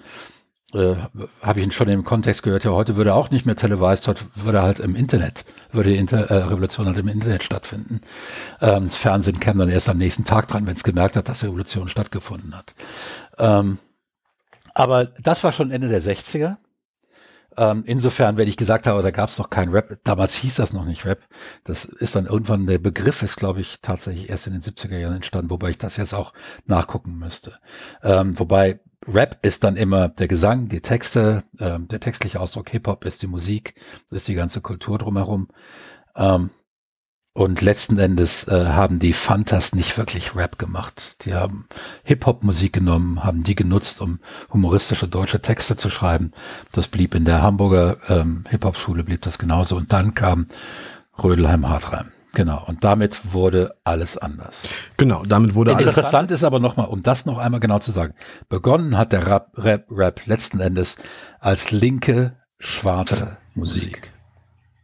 äh, 0.74 0.96
habe 1.40 1.60
ich 1.60 1.64
ihn 1.64 1.70
schon 1.70 1.88
im 1.88 2.04
Kontext 2.04 2.42
gehört, 2.42 2.64
ja, 2.64 2.72
heute 2.72 2.96
würde 2.96 3.14
auch 3.14 3.30
nicht 3.30 3.46
mehr 3.46 3.56
televised, 3.56 4.08
heute 4.08 4.24
würde 4.34 4.62
halt 4.62 4.80
im 4.80 4.96
Internet, 4.96 5.44
würde 5.70 5.90
die 5.90 5.96
Inter 5.96 6.30
äh, 6.30 6.44
Revolution 6.44 6.86
halt 6.86 6.98
im 6.98 7.08
Internet 7.08 7.44
stattfinden. 7.44 8.00
Ähm, 8.60 8.84
das 8.84 8.96
Fernsehen 8.96 9.38
käme 9.38 9.60
dann 9.60 9.68
erst 9.68 9.88
am 9.88 9.98
nächsten 9.98 10.24
Tag 10.24 10.48
dran, 10.48 10.66
wenn 10.66 10.76
es 10.76 10.84
gemerkt 10.84 11.16
hat, 11.16 11.28
dass 11.28 11.44
Revolution 11.44 11.88
stattgefunden 11.88 12.56
hat. 12.56 12.74
Ähm, 13.38 13.78
aber 14.74 15.06
das 15.06 15.44
war 15.44 15.52
schon 15.52 15.70
Ende 15.70 15.88
der 15.88 16.02
60er. 16.02 16.56
Ähm, 17.56 17.84
insofern, 17.86 18.36
wenn 18.36 18.48
ich 18.48 18.56
gesagt 18.56 18.86
habe, 18.86 19.02
da 19.02 19.10
gab 19.10 19.30
es 19.30 19.38
noch 19.38 19.50
kein 19.50 19.70
Rap, 19.70 19.98
damals 20.04 20.34
hieß 20.34 20.56
das 20.56 20.72
noch 20.72 20.84
nicht 20.84 21.04
Rap. 21.04 21.20
Das 21.64 21.84
ist 21.84 22.14
dann 22.14 22.26
irgendwann, 22.26 22.66
der 22.66 22.78
Begriff 22.78 23.22
ist, 23.22 23.36
glaube 23.36 23.60
ich, 23.60 23.80
tatsächlich 23.80 24.28
erst 24.28 24.46
in 24.46 24.52
den 24.52 24.62
70er 24.62 24.98
Jahren 24.98 25.16
entstanden, 25.16 25.50
wobei 25.50 25.70
ich 25.70 25.78
das 25.78 25.96
jetzt 25.96 26.14
auch 26.14 26.32
nachgucken 26.66 27.18
müsste. 27.18 27.58
Ähm, 28.02 28.38
wobei 28.38 28.80
Rap 29.06 29.38
ist 29.42 29.64
dann 29.64 29.76
immer 29.76 30.08
der 30.08 30.28
Gesang, 30.28 30.68
die 30.68 30.80
Texte, 30.80 31.44
äh, 31.58 31.78
der 31.78 32.00
textliche 32.00 32.40
Ausdruck, 32.40 32.70
Hip-Hop 32.70 33.04
ist 33.04 33.22
die 33.22 33.28
Musik, 33.28 33.74
ist 34.10 34.28
die 34.28 34.34
ganze 34.34 34.60
Kultur 34.60 34.98
drumherum. 34.98 35.48
Ähm, 36.16 36.50
und 37.36 37.60
letzten 37.60 37.98
Endes 37.98 38.48
äh, 38.48 38.68
haben 38.68 38.98
die 38.98 39.12
Fantas 39.12 39.74
nicht 39.74 39.98
wirklich 39.98 40.34
Rap 40.34 40.58
gemacht. 40.58 41.16
Die 41.26 41.34
haben 41.34 41.66
Hip-Hop-Musik 42.04 42.72
genommen, 42.72 43.22
haben 43.24 43.42
die 43.42 43.54
genutzt, 43.54 44.00
um 44.00 44.20
humoristische 44.54 45.06
deutsche 45.06 45.42
Texte 45.42 45.76
zu 45.76 45.90
schreiben. 45.90 46.32
Das 46.72 46.88
blieb 46.88 47.14
in 47.14 47.26
der 47.26 47.42
Hamburger 47.42 47.98
ähm, 48.08 48.44
Hip-Hop-Schule, 48.48 49.04
blieb 49.04 49.20
das 49.20 49.36
genauso. 49.36 49.76
Und 49.76 49.92
dann 49.92 50.14
kam 50.14 50.46
Rödelheim-Hartreim. 51.22 52.06
Genau, 52.32 52.64
und 52.66 52.84
damit 52.84 53.34
wurde 53.34 53.74
alles 53.84 54.16
anders. 54.16 54.66
Genau, 54.96 55.22
damit 55.22 55.54
wurde 55.54 55.72
Interessant 55.72 55.88
alles 55.88 55.96
Interessant 55.98 56.30
ist 56.30 56.42
aber 56.42 56.58
nochmal, 56.58 56.86
um 56.86 57.02
das 57.02 57.26
noch 57.26 57.36
einmal 57.36 57.60
genau 57.60 57.80
zu 57.80 57.92
sagen, 57.92 58.14
begonnen 58.48 58.96
hat 58.96 59.12
der 59.12 59.26
Rap, 59.26 59.50
Rap, 59.58 59.84
Rap 59.90 60.22
letzten 60.24 60.60
Endes 60.60 60.96
als 61.38 61.70
linke, 61.70 62.36
schwarze 62.58 63.36
Musik. 63.54 64.10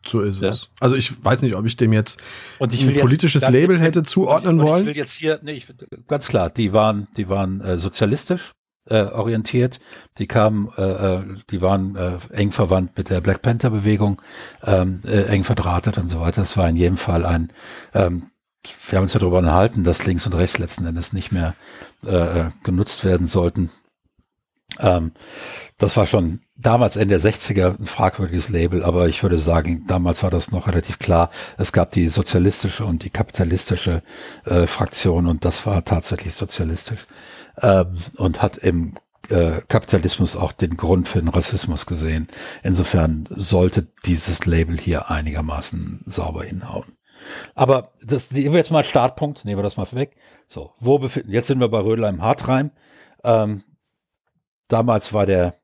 So 0.05 0.21
ist 0.21 0.41
ja. 0.41 0.49
es. 0.51 0.69
Also 0.81 0.97
ich 0.97 1.25
weiß 1.25 1.43
nicht, 1.43 1.55
ob 1.55 1.65
ich 1.65 1.77
dem 1.77 1.93
jetzt 1.93 2.21
und 2.59 2.73
ein 2.73 2.95
politisches 2.95 3.43
jetzt, 3.43 3.53
Label 3.53 3.79
hätte 3.81 4.03
zuordnen 4.03 4.61
wollen. 4.61 4.83
Ich 4.83 4.87
will 4.89 4.97
jetzt 4.97 5.13
hier, 5.13 5.39
nee, 5.43 5.53
ich, 5.53 5.67
ganz 6.09 6.27
klar, 6.27 6.51
die 6.51 6.73
waren, 6.73 7.09
die 7.17 7.29
waren 7.29 7.61
äh, 7.61 7.79
sozialistisch, 7.79 8.53
äh, 8.89 9.05
orientiert. 9.05 9.81
Die 10.19 10.27
kamen, 10.27 10.71
äh, 10.77 10.83
äh, 10.83 11.23
die 11.51 11.63
waren 11.63 11.97
äh, 11.97 12.19
eng 12.31 12.53
verwandt 12.53 12.97
mit 12.97 13.11
der 13.11 13.21
Black 13.21 13.43
Panther 13.43 13.71
Bewegung, 13.71 14.21
ähm, 14.65 15.03
äh, 15.05 15.23
eng 15.25 15.45
verdrahtet 15.45 15.99
und 15.99 16.09
so 16.09 16.21
weiter. 16.21 16.43
Das 16.43 16.57
war 16.57 16.69
in 16.69 16.77
jedem 16.77 16.97
Fall 16.97 17.25
ein, 17.25 17.53
ähm, 17.95 18.31
wir 18.89 18.97
haben 18.97 19.05
uns 19.05 19.13
ja 19.13 19.21
darüber 19.21 19.39
unterhalten, 19.39 19.83
dass 19.83 20.07
links 20.07 20.27
und 20.27 20.35
rechts 20.35 20.59
letzten 20.59 20.87
Endes 20.87 21.13
nicht 21.13 21.33
mehr 21.33 21.55
äh, 22.05 22.41
äh 22.41 22.51
genutzt 22.63 23.05
werden 23.05 23.27
sollten. 23.27 23.71
Ähm, 24.81 25.13
das 25.79 25.97
war 25.97 26.07
schon 26.07 26.41
damals 26.57 26.97
Ende 26.97 27.19
der 27.19 27.33
60er 27.33 27.79
ein 27.79 27.87
fragwürdiges 27.87 28.49
Label, 28.49 28.85
aber 28.85 29.09
ich 29.09 29.23
würde 29.23 29.39
sagen, 29.39 29.85
damals 29.87 30.23
war 30.23 30.31
das 30.31 30.53
noch 30.53 30.69
relativ 30.69 30.99
klar. 30.99 31.31
Es 31.59 31.73
gab 31.73 31.91
die 31.91 32.09
sozialistische 32.09 32.85
und 32.85 33.05
die 33.05 33.11
kapitalistische 33.11 34.03
äh, 34.45 34.67
Fraktion 34.67 35.27
und 35.27 35.45
das 35.45 35.67
war 35.67 35.85
tatsächlich 35.85 36.35
sozialistisch 36.35 37.07
ähm, 37.61 37.99
und 38.17 38.43
hat 38.43 38.59
im 38.59 38.95
äh, 39.29 39.61
Kapitalismus 39.69 40.37
auch 40.37 40.53
den 40.53 40.77
Grund 40.77 41.09
für 41.09 41.21
den 41.21 41.29
Rassismus 41.29 41.87
gesehen. 41.87 42.29
Insofern 42.63 43.29
sollte 43.31 43.89
dieses 44.05 44.47
Label 44.47 44.79
hier 44.79 45.11
einigermaßen 45.11 46.03
sauber 46.07 46.45
hinhauen. 46.45 46.97
Aber 47.55 47.93
das 48.05 48.33
nehmen 48.33 48.53
wir 48.53 48.59
jetzt 48.59 48.73
mal 48.73 48.85
Startpunkt, 48.85 49.45
nehmen 49.45 49.59
wir 49.59 49.63
das 49.63 49.77
mal 49.77 49.87
weg. 49.93 50.17
So, 50.49 50.73
wo 50.81 50.99
befinden, 50.99 51.31
jetzt 51.31 51.47
sind 51.47 51.61
wir 51.61 51.69
bei 51.69 51.81
Rödelheim 51.81 52.21
Hartreim. 52.21 52.73
Ähm, 53.25 53.63
damals 54.69 55.13
war 55.13 55.27
der 55.27 55.57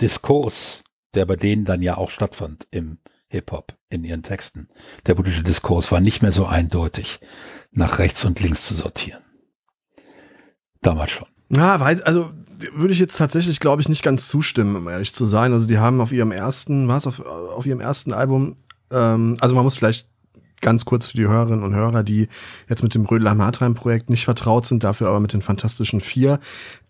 Diskurs, 0.00 0.84
der 1.14 1.26
bei 1.26 1.36
denen 1.36 1.64
dann 1.64 1.82
ja 1.82 1.96
auch 1.96 2.10
stattfand 2.10 2.66
im 2.70 2.98
Hip-Hop, 3.28 3.76
in 3.90 4.04
ihren 4.04 4.22
Texten, 4.22 4.68
der 5.06 5.14
politische 5.14 5.42
Diskurs 5.42 5.90
war 5.90 6.00
nicht 6.00 6.22
mehr 6.22 6.32
so 6.32 6.46
eindeutig 6.46 7.20
nach 7.72 7.98
rechts 7.98 8.24
und 8.24 8.40
links 8.40 8.66
zu 8.66 8.74
sortieren. 8.74 9.22
Damals 10.82 11.10
schon. 11.10 11.28
Na, 11.48 11.78
weiß, 11.78 12.02
also 12.02 12.30
würde 12.72 12.92
ich 12.92 13.00
jetzt 13.00 13.16
tatsächlich, 13.16 13.60
glaube 13.60 13.82
ich, 13.82 13.88
nicht 13.88 14.02
ganz 14.02 14.28
zustimmen, 14.28 14.76
um 14.76 14.88
ehrlich 14.88 15.14
zu 15.14 15.26
sein. 15.26 15.52
Also 15.52 15.66
die 15.66 15.78
haben 15.78 16.00
auf 16.00 16.12
ihrem 16.12 16.32
ersten, 16.32 16.88
was, 16.88 17.06
auf, 17.06 17.20
auf 17.20 17.66
ihrem 17.66 17.80
ersten 17.80 18.12
Album, 18.12 18.56
ähm, 18.90 19.36
also 19.40 19.54
man 19.54 19.64
muss 19.64 19.76
vielleicht 19.76 20.08
ganz 20.60 20.84
kurz 20.84 21.06
für 21.06 21.16
die 21.16 21.26
Hörerinnen 21.26 21.62
und 21.62 21.74
Hörer, 21.74 22.02
die 22.02 22.28
jetzt 22.68 22.82
mit 22.82 22.94
dem 22.94 23.04
Rödler 23.04 23.34
Martrein 23.34 23.74
Projekt 23.74 24.08
nicht 24.08 24.24
vertraut 24.24 24.66
sind, 24.66 24.82
dafür 24.82 25.08
aber 25.08 25.20
mit 25.20 25.32
den 25.32 25.42
Fantastischen 25.42 26.00
Vier 26.00 26.40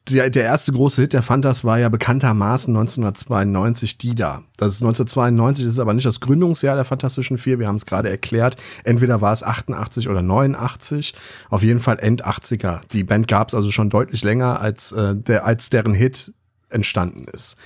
der, 0.08 0.28
der 0.28 0.44
erste 0.44 0.72
große 0.72 1.00
Hit 1.02 1.14
der 1.14 1.22
Fantas 1.22 1.64
war 1.64 1.78
ja 1.78 1.88
bekanntermaßen 1.88 2.74
1992 2.76 3.96
Dida. 3.96 4.42
Das 4.58 4.74
ist 4.74 4.82
1992, 4.82 5.64
das 5.64 5.74
ist 5.74 5.78
aber 5.78 5.94
nicht 5.94 6.04
das 6.04 6.20
Gründungsjahr 6.20 6.76
der 6.76 6.84
Fantastischen 6.84 7.38
Vier. 7.38 7.58
Wir 7.58 7.68
haben 7.68 7.76
es 7.76 7.86
gerade 7.86 8.10
erklärt. 8.10 8.56
Entweder 8.84 9.22
war 9.22 9.32
es 9.32 9.42
88 9.42 10.08
oder 10.08 10.20
89. 10.20 11.14
Auf 11.48 11.62
jeden 11.62 11.80
Fall 11.80 11.98
End 12.00 12.26
80er. 12.26 12.80
Die 12.92 13.02
Band 13.02 13.28
gab 13.28 13.48
es 13.48 13.54
also 13.54 13.70
schon 13.70 13.88
deutlich 13.88 14.22
länger, 14.22 14.60
als, 14.60 14.92
äh, 14.92 15.14
der, 15.14 15.46
als 15.46 15.70
deren 15.70 15.94
Hit 15.94 16.34
entstanden 16.68 17.24
ist. 17.32 17.56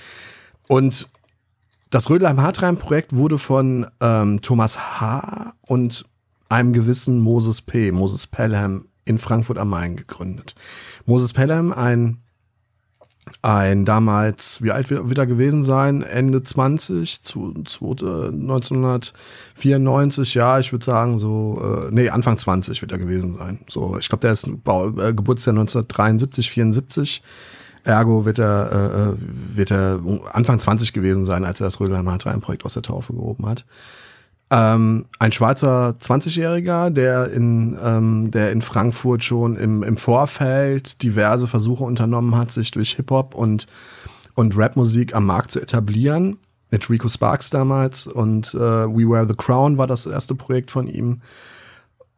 Und 0.67 1.09
das 1.89 2.09
Rödelheim-Hartreim-Projekt 2.09 3.15
wurde 3.15 3.37
von 3.37 3.85
ähm, 3.99 4.41
Thomas 4.41 5.01
H. 5.01 5.53
und 5.67 6.05
einem 6.47 6.71
gewissen 6.71 7.19
Moses 7.19 7.61
P., 7.61 7.91
Moses 7.91 8.27
Pelham 8.27 8.85
in 9.03 9.17
Frankfurt 9.17 9.57
am 9.57 9.69
Main 9.69 9.97
gegründet. 9.97 10.55
Moses 11.05 11.33
Pelham, 11.33 11.73
ein 11.73 12.19
ein 13.41 13.85
damals, 13.85 14.61
wie 14.61 14.71
alt 14.71 14.89
wird 14.89 15.17
er 15.17 15.25
gewesen 15.25 15.63
sein? 15.63 16.01
Ende 16.01 16.43
20, 16.43 17.23
zu, 17.23 17.53
zu, 17.63 17.95
äh, 18.01 18.27
1994, 18.27 20.33
ja, 20.33 20.59
ich 20.59 20.73
würde 20.73 20.83
sagen 20.83 21.19
so, 21.19 21.61
äh, 21.63 21.87
nee, 21.91 22.09
Anfang 22.09 22.37
20 22.37 22.81
wird 22.81 22.91
er 22.91 22.97
gewesen 22.97 23.35
sein. 23.35 23.59
So, 23.69 23.97
ich 23.97 24.09
glaube, 24.09 24.19
der 24.21 24.33
ist 24.33 24.45
äh, 24.45 25.13
Geburtsjahr 25.13 25.53
1973, 25.53 26.49
74. 26.49 27.21
Ergo 27.85 28.25
wird 28.25 28.39
er, 28.39 28.71
äh, 28.71 29.11
äh, 29.11 29.15
wird 29.55 29.71
er 29.71 30.01
Anfang 30.33 30.59
20 30.59 30.91
gewesen 30.91 31.23
sein, 31.23 31.45
als 31.45 31.61
er 31.61 31.67
das 31.67 31.79
Rödelheimer 31.79 32.17
Projekt 32.41 32.65
aus 32.65 32.73
der 32.73 32.83
Taufe 32.83 33.13
gehoben 33.13 33.45
hat. 33.45 33.63
Ähm, 34.51 35.05
ein 35.19 35.31
Schweizer 35.31 35.95
20-Jähriger, 36.01 36.89
der 36.89 37.31
in, 37.31 37.77
ähm, 37.83 38.31
der 38.31 38.51
in 38.51 38.63
Frankfurt 38.63 39.23
schon 39.23 39.55
im, 39.55 39.83
im 39.83 39.97
Vorfeld 39.97 41.03
diverse 41.03 41.47
Versuche 41.47 41.83
unternommen 41.83 42.35
hat, 42.35 42.51
sich 42.51 42.71
durch 42.71 42.95
Hip-Hop 42.95 43.35
und, 43.35 43.67
und 44.33 44.57
Rap-Musik 44.57 45.13
am 45.15 45.27
Markt 45.27 45.51
zu 45.51 45.59
etablieren. 45.59 46.37
Mit 46.71 46.89
Rico 46.89 47.09
Sparks 47.09 47.49
damals 47.49 48.05
und 48.05 48.53
äh, 48.53 48.59
We 48.59 49.09
Wear 49.09 49.27
the 49.27 49.33
Crown 49.35 49.77
war 49.77 49.87
das 49.87 50.05
erste 50.05 50.35
Projekt 50.35 50.69
von 50.69 50.87
ihm 50.87 51.21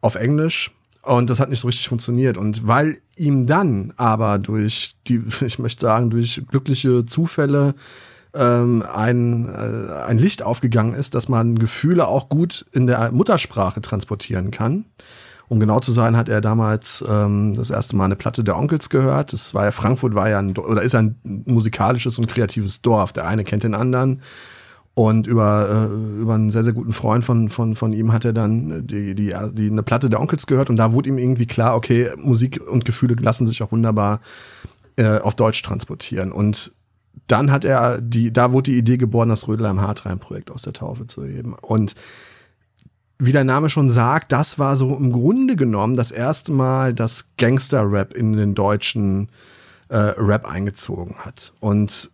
auf 0.02 0.14
Englisch. 0.14 0.70
Und 1.02 1.30
das 1.30 1.40
hat 1.40 1.50
nicht 1.50 1.60
so 1.60 1.66
richtig 1.66 1.88
funktioniert. 1.88 2.36
Und 2.36 2.66
weil 2.66 2.98
ihm 3.16 3.46
dann 3.46 3.92
aber 3.96 4.38
durch 4.38 4.94
die, 5.06 5.22
ich 5.40 5.58
möchte 5.58 5.82
sagen, 5.82 6.10
durch 6.10 6.42
glückliche 6.48 7.04
Zufälle 7.04 7.74
ähm, 8.34 8.82
ein, 8.82 9.48
äh, 9.48 9.92
ein 10.06 10.18
Licht 10.18 10.42
aufgegangen 10.42 10.94
ist, 10.94 11.14
dass 11.14 11.28
man 11.28 11.58
Gefühle 11.58 12.06
auch 12.08 12.28
gut 12.28 12.64
in 12.72 12.86
der 12.86 13.12
Muttersprache 13.12 13.80
transportieren 13.80 14.50
kann. 14.50 14.86
Um 15.48 15.60
genau 15.60 15.80
zu 15.80 15.92
sein, 15.92 16.16
hat 16.16 16.30
er 16.30 16.40
damals 16.40 17.04
ähm, 17.06 17.52
das 17.52 17.68
erste 17.68 17.94
Mal 17.94 18.06
eine 18.06 18.16
Platte 18.16 18.42
der 18.42 18.56
Onkels 18.56 18.88
gehört. 18.88 19.34
Das 19.34 19.52
war 19.52 19.64
ja 19.64 19.70
Frankfurt 19.70 20.14
war 20.14 20.30
ja 20.30 20.38
ein 20.38 20.56
oder 20.56 20.82
ist 20.82 20.94
ein 20.94 21.16
musikalisches 21.24 22.18
und 22.18 22.26
kreatives 22.26 22.80
Dorf. 22.80 23.12
Der 23.12 23.26
eine 23.26 23.44
kennt 23.44 23.62
den 23.62 23.74
anderen. 23.74 24.22
Und 24.94 25.26
über, 25.26 25.88
äh, 25.90 26.20
über 26.20 26.34
einen 26.34 26.50
sehr, 26.50 26.64
sehr 26.64 26.74
guten 26.74 26.92
Freund 26.92 27.24
von, 27.24 27.48
von, 27.48 27.76
von 27.76 27.92
ihm 27.92 28.12
hat 28.12 28.24
er 28.26 28.34
dann 28.34 28.86
die, 28.86 29.14
die, 29.14 29.34
die, 29.52 29.70
eine 29.70 29.82
Platte 29.82 30.10
der 30.10 30.20
Onkels 30.20 30.46
gehört 30.46 30.68
und 30.68 30.76
da 30.76 30.92
wurde 30.92 31.08
ihm 31.08 31.16
irgendwie 31.16 31.46
klar, 31.46 31.76
okay, 31.76 32.10
Musik 32.16 32.60
und 32.66 32.84
Gefühle 32.84 33.14
lassen 33.14 33.46
sich 33.46 33.62
auch 33.62 33.72
wunderbar 33.72 34.20
äh, 34.96 35.18
auf 35.18 35.34
Deutsch 35.34 35.62
transportieren. 35.62 36.30
Und 36.30 36.72
dann 37.26 37.50
hat 37.50 37.64
er 37.64 38.00
die, 38.00 38.32
da 38.32 38.52
wurde 38.52 38.70
die 38.72 38.78
Idee 38.78 38.98
geboren, 38.98 39.28
das 39.28 39.48
Rödelheim-Hartreim-Projekt 39.48 40.50
aus 40.50 40.62
der 40.62 40.72
Taufe 40.72 41.06
zu 41.06 41.24
heben. 41.24 41.54
Und 41.54 41.94
wie 43.18 43.32
der 43.32 43.44
Name 43.44 43.68
schon 43.68 43.90
sagt, 43.90 44.32
das 44.32 44.58
war 44.58 44.76
so 44.76 44.96
im 44.96 45.12
Grunde 45.12 45.54
genommen 45.56 45.94
das 45.94 46.10
erste 46.10 46.50
Mal, 46.50 46.92
dass 46.92 47.28
Gangster-Rap 47.36 48.14
in 48.14 48.32
den 48.32 48.54
deutschen 48.54 49.28
äh, 49.88 49.96
Rap 49.96 50.44
eingezogen 50.44 51.16
hat. 51.18 51.52
Und 51.60 52.10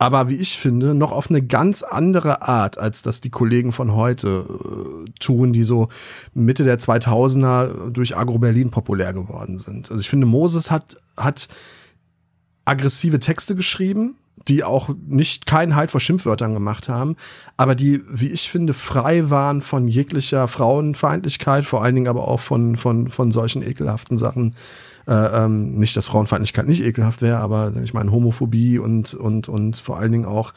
aber 0.00 0.28
wie 0.28 0.36
ich 0.36 0.56
finde, 0.56 0.94
noch 0.94 1.10
auf 1.10 1.28
eine 1.28 1.42
ganz 1.42 1.82
andere 1.82 2.42
Art, 2.42 2.78
als 2.78 3.02
das 3.02 3.20
die 3.20 3.30
Kollegen 3.30 3.72
von 3.72 3.94
heute 3.94 4.46
äh, 4.48 5.10
tun, 5.18 5.52
die 5.52 5.64
so 5.64 5.88
Mitte 6.34 6.62
der 6.62 6.78
2000er 6.78 7.90
durch 7.90 8.16
Agro 8.16 8.38
Berlin 8.38 8.70
populär 8.70 9.12
geworden 9.12 9.58
sind. 9.58 9.90
Also 9.90 10.00
ich 10.00 10.08
finde, 10.08 10.26
Moses 10.26 10.70
hat, 10.70 11.00
hat 11.16 11.48
aggressive 12.64 13.18
Texte 13.18 13.56
geschrieben, 13.56 14.16
die 14.48 14.64
auch 14.64 14.90
nicht 15.06 15.46
keinen 15.46 15.76
Halt 15.76 15.90
vor 15.90 16.00
Schimpfwörtern 16.00 16.54
gemacht 16.54 16.88
haben, 16.88 17.16
aber 17.56 17.74
die, 17.74 18.02
wie 18.08 18.30
ich 18.30 18.50
finde, 18.50 18.74
frei 18.74 19.30
waren 19.30 19.60
von 19.60 19.88
jeglicher 19.88 20.48
Frauenfeindlichkeit, 20.48 21.64
vor 21.64 21.82
allen 21.82 21.94
Dingen 21.94 22.08
aber 22.08 22.26
auch 22.26 22.40
von, 22.40 22.76
von, 22.76 23.08
von 23.08 23.32
solchen 23.32 23.62
ekelhaften 23.62 24.18
Sachen. 24.18 24.54
Äh, 25.06 25.44
ähm, 25.44 25.74
nicht, 25.78 25.96
dass 25.96 26.06
Frauenfeindlichkeit 26.06 26.66
nicht 26.66 26.82
ekelhaft 26.82 27.22
wäre, 27.22 27.38
aber 27.38 27.72
ich 27.82 27.94
meine, 27.94 28.12
Homophobie 28.12 28.78
und, 28.78 29.14
und, 29.14 29.48
und 29.48 29.76
vor 29.78 29.98
allen 29.98 30.12
Dingen 30.12 30.26
auch 30.26 30.52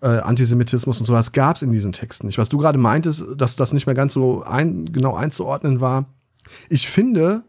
äh, 0.00 0.06
Antisemitismus 0.06 1.00
und 1.00 1.06
sowas 1.06 1.32
gab 1.32 1.56
es 1.56 1.62
in 1.62 1.72
diesen 1.72 1.92
Texten 1.92 2.26
nicht. 2.26 2.38
Was 2.38 2.48
du 2.48 2.58
gerade 2.58 2.78
meintest, 2.78 3.24
dass 3.36 3.56
das 3.56 3.72
nicht 3.72 3.86
mehr 3.86 3.96
ganz 3.96 4.12
so 4.12 4.42
ein, 4.42 4.92
genau 4.92 5.16
einzuordnen 5.16 5.80
war. 5.80 6.06
Ich 6.68 6.88
finde, 6.88 7.42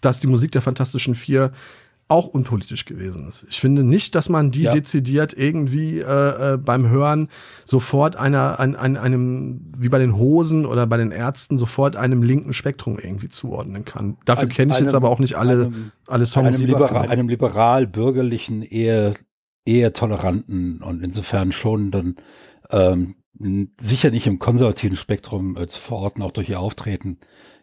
dass 0.00 0.20
die 0.20 0.28
Musik 0.28 0.52
der 0.52 0.62
Fantastischen 0.62 1.14
Vier 1.14 1.52
auch 2.10 2.26
unpolitisch 2.26 2.84
gewesen 2.84 3.28
ist. 3.28 3.46
Ich 3.48 3.60
finde 3.60 3.84
nicht, 3.84 4.14
dass 4.14 4.28
man 4.28 4.50
die 4.50 4.62
ja. 4.62 4.72
dezidiert 4.72 5.32
irgendwie 5.32 6.00
äh, 6.00 6.54
äh, 6.54 6.56
beim 6.56 6.88
Hören 6.88 7.28
sofort 7.64 8.16
einer, 8.16 8.58
ein, 8.58 8.74
ein, 8.74 8.96
einem, 8.96 9.60
wie 9.76 9.88
bei 9.88 9.98
den 9.98 10.16
Hosen 10.16 10.66
oder 10.66 10.86
bei 10.86 10.96
den 10.96 11.12
Ärzten, 11.12 11.58
sofort 11.58 11.96
einem 11.96 12.22
linken 12.22 12.52
Spektrum 12.52 12.98
irgendwie 12.98 13.28
zuordnen 13.28 13.84
kann. 13.84 14.16
Dafür 14.24 14.48
kenne 14.48 14.72
ich 14.72 14.78
einem, 14.78 14.86
jetzt 14.86 14.94
aber 14.94 15.08
auch 15.08 15.20
nicht 15.20 15.36
alle, 15.36 15.66
einem, 15.66 15.92
alle 16.06 16.26
Songs. 16.26 16.58
Einem, 16.58 16.66
liberal, 16.66 17.08
einem 17.08 17.28
liberal-bürgerlichen, 17.28 18.62
eher 18.62 19.14
eher 19.64 19.92
toleranten 19.92 20.82
und 20.82 21.04
insofern 21.04 21.52
schon 21.52 21.90
dann 21.90 22.16
ähm, 22.70 23.16
sicher 23.80 24.10
nicht 24.10 24.26
im 24.26 24.38
konservativen 24.38 24.96
Spektrum 24.96 25.56
äh, 25.56 25.66
zu 25.66 25.80
verorten, 25.80 26.22
auch 26.22 26.32
durch 26.32 26.48
ihr 26.48 26.60
Auftreten, 26.60 27.18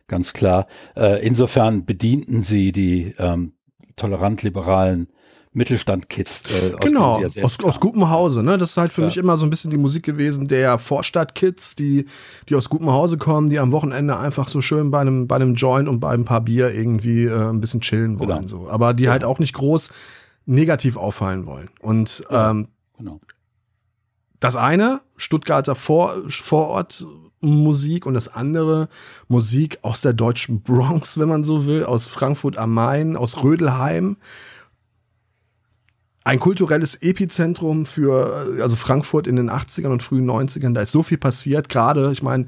ganz 0.08 0.34
klar. 0.34 0.68
Äh, 0.96 1.26
insofern 1.26 1.86
bedienten 1.86 2.42
sie 2.42 2.72
die 2.72 3.14
ähm, 3.18 3.54
tolerant-liberalen 3.98 5.10
Mittelstand-Kids. 5.54 6.44
Äh, 6.52 6.76
genau, 6.80 7.24
aus, 7.26 7.38
aus, 7.38 7.64
aus 7.64 7.80
gutem 7.80 8.10
Hause. 8.10 8.44
Ne? 8.44 8.58
Das 8.58 8.72
ist 8.72 8.78
halt 8.78 8.92
für 8.92 9.02
ja. 9.02 9.08
mich 9.08 9.18
immer 9.18 9.38
so 9.38 9.46
ein 9.46 9.50
bisschen 9.50 9.72
die 9.72 9.78
Musik 9.78 10.04
gewesen 10.04 10.48
der 10.48 10.78
Vorstadt-Kids, 10.78 11.76
die, 11.76 12.06
die 12.48 12.56
aus 12.56 12.70
gutem 12.70 12.92
Hause 12.92 13.18
kommen, 13.18 13.50
die 13.50 13.60
am 13.60 13.72
Wochenende 13.72 14.18
einfach 14.18 14.48
so 14.48 14.62
schön 14.62 14.92
bei 14.92 15.02
einem, 15.02 15.28
bei 15.28 15.36
einem 15.36 15.56
Joint 15.56 15.90
und 15.90 16.00
bei 16.00 16.12
ein 16.12 16.26
paar 16.26 16.42
Bier 16.42 16.74
irgendwie 16.74 17.26
äh, 17.26 17.50
ein 17.50 17.60
bisschen 17.60 17.82
chillen 17.82 18.20
wollen. 18.20 18.30
Genau. 18.30 18.48
So. 18.48 18.70
Aber 18.70 18.94
die 18.94 19.04
ja. 19.04 19.12
halt 19.12 19.24
auch 19.24 19.40
nicht 19.40 19.54
groß 19.54 19.92
negativ 20.46 20.96
auffallen 20.96 21.46
wollen. 21.46 21.70
Und 21.82 22.24
ähm, 22.30 22.68
genau. 22.98 23.20
das 24.40 24.56
eine, 24.56 25.02
Stuttgarter 25.18 25.76
Vor 25.76 26.14
Vorort 26.30 27.06
Musik 27.42 28.06
und 28.06 28.14
das 28.14 28.28
andere 28.28 28.90
Musik 29.28 29.80
aus 29.82 30.02
der 30.02 30.14
deutschen 30.14 30.62
Bronx, 30.62 31.20
wenn 31.20 31.30
man 31.30 31.44
so 31.44 31.68
will, 31.68 31.84
aus 31.84 32.08
Frankfurt 32.08 32.58
am 32.58 32.74
Main, 32.74 33.16
aus 33.16 33.44
Rödelheim. 33.44 34.18
Ein 36.24 36.40
kulturelles 36.40 36.96
Epizentrum 36.96 37.86
für, 37.86 38.48
also 38.62 38.76
Frankfurt 38.76 39.28
in 39.28 39.38
den 39.38 39.50
80ern 39.50 39.88
und 39.88 40.04
frühen 40.04 40.30
90ern, 40.30 40.74
da 40.74 40.82
ist 40.82 40.92
so 40.92 41.04
viel 41.04 41.18
passiert, 41.18 41.70
gerade, 41.70 42.12
ich 42.12 42.22
meine, 42.22 42.48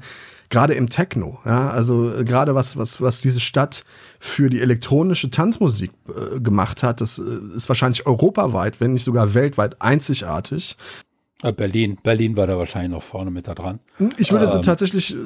gerade 0.50 0.74
im 0.74 0.90
Techno, 0.90 1.38
ja, 1.46 1.70
also 1.70 2.12
äh, 2.12 2.24
gerade 2.24 2.54
was, 2.54 2.76
was, 2.76 3.00
was 3.00 3.20
diese 3.20 3.40
Stadt 3.40 3.84
für 4.18 4.50
die 4.50 4.60
elektronische 4.60 5.30
Tanzmusik 5.30 5.92
äh, 6.08 6.40
gemacht 6.40 6.82
hat, 6.82 7.00
das 7.00 7.18
äh, 7.18 7.56
ist 7.56 7.70
wahrscheinlich 7.70 8.06
europaweit, 8.06 8.80
wenn 8.80 8.92
nicht 8.92 9.04
sogar 9.04 9.32
weltweit 9.32 9.80
einzigartig. 9.80 10.76
Äh, 11.42 11.52
Berlin, 11.52 11.98
Berlin 12.02 12.36
war 12.36 12.46
da 12.46 12.58
wahrscheinlich 12.58 12.90
noch 12.90 13.02
vorne 13.02 13.30
mit 13.30 13.48
da 13.48 13.54
dran. 13.54 13.80
Ich 14.18 14.30
würde 14.30 14.44
ähm, 14.44 14.50
so 14.50 14.58
tatsächlich, 14.58 15.16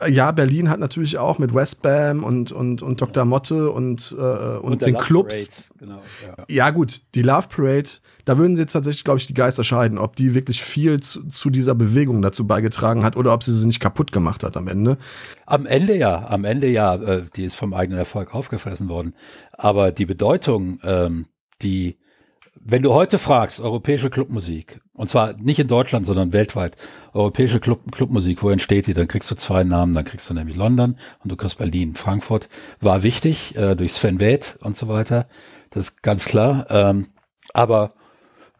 äh, 0.00 0.10
ja, 0.10 0.32
Berlin 0.32 0.68
hat 0.68 0.80
natürlich 0.80 1.18
auch 1.18 1.38
mit 1.38 1.54
Westbam 1.54 2.24
und, 2.24 2.50
und, 2.50 2.82
und 2.82 3.00
Dr. 3.00 3.24
Motte 3.24 3.70
und, 3.70 4.14
äh, 4.18 4.22
und, 4.22 4.72
und 4.72 4.82
den 4.82 4.94
Love 4.94 5.04
Clubs. 5.04 5.50
Genau, 5.78 6.00
ja. 6.26 6.44
ja. 6.48 6.70
gut, 6.70 7.02
die 7.14 7.22
Love 7.22 7.46
Parade, 7.48 7.90
da 8.24 8.38
würden 8.38 8.56
sie 8.56 8.62
jetzt 8.62 8.72
tatsächlich, 8.72 9.04
glaube 9.04 9.18
ich, 9.18 9.26
die 9.26 9.34
Geister 9.34 9.62
scheiden, 9.62 9.98
ob 9.98 10.16
die 10.16 10.34
wirklich 10.34 10.62
viel 10.62 11.00
zu, 11.00 11.28
zu, 11.28 11.50
dieser 11.50 11.76
Bewegung 11.76 12.22
dazu 12.22 12.46
beigetragen 12.46 13.04
hat 13.04 13.16
oder 13.16 13.32
ob 13.32 13.44
sie 13.44 13.54
sie 13.54 13.66
nicht 13.66 13.80
kaputt 13.80 14.10
gemacht 14.10 14.42
hat 14.42 14.56
am 14.56 14.66
Ende. 14.66 14.98
Am 15.46 15.66
Ende 15.66 15.96
ja, 15.96 16.26
am 16.28 16.44
Ende 16.44 16.68
ja, 16.68 16.96
äh, 16.96 17.24
die 17.36 17.44
ist 17.44 17.54
vom 17.54 17.72
eigenen 17.72 17.98
Erfolg 17.98 18.34
aufgefressen 18.34 18.88
worden. 18.88 19.14
Aber 19.52 19.92
die 19.92 20.06
Bedeutung, 20.06 20.80
ähm, 20.82 21.26
die 21.62 21.98
wenn 22.64 22.82
du 22.82 22.92
heute 22.92 23.18
fragst, 23.18 23.60
europäische 23.60 24.10
Clubmusik, 24.10 24.80
und 24.94 25.08
zwar 25.08 25.34
nicht 25.34 25.58
in 25.58 25.68
Deutschland, 25.68 26.06
sondern 26.06 26.32
weltweit, 26.32 26.76
europäische 27.14 27.60
Club, 27.60 27.90
Clubmusik, 27.92 28.42
wo 28.42 28.50
entsteht 28.50 28.86
die, 28.86 28.94
dann 28.94 29.08
kriegst 29.08 29.30
du 29.30 29.34
zwei 29.34 29.64
Namen, 29.64 29.94
dann 29.94 30.04
kriegst 30.04 30.28
du 30.28 30.34
nämlich 30.34 30.56
London 30.56 30.96
und 31.22 31.32
du 31.32 31.36
kriegst 31.36 31.58
Berlin. 31.58 31.94
Frankfurt 31.94 32.48
war 32.80 33.02
wichtig, 33.02 33.56
äh, 33.56 33.74
durch 33.74 33.94
Sven 33.94 34.20
Weth 34.20 34.58
und 34.60 34.76
so 34.76 34.88
weiter, 34.88 35.26
das 35.70 35.88
ist 35.88 36.02
ganz 36.02 36.26
klar, 36.26 36.66
ähm, 36.68 37.08
aber, 37.54 37.94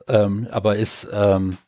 ähm, 0.09 0.49
aber 0.51 0.77
ist, 0.77 1.07
ähm, 1.13 1.59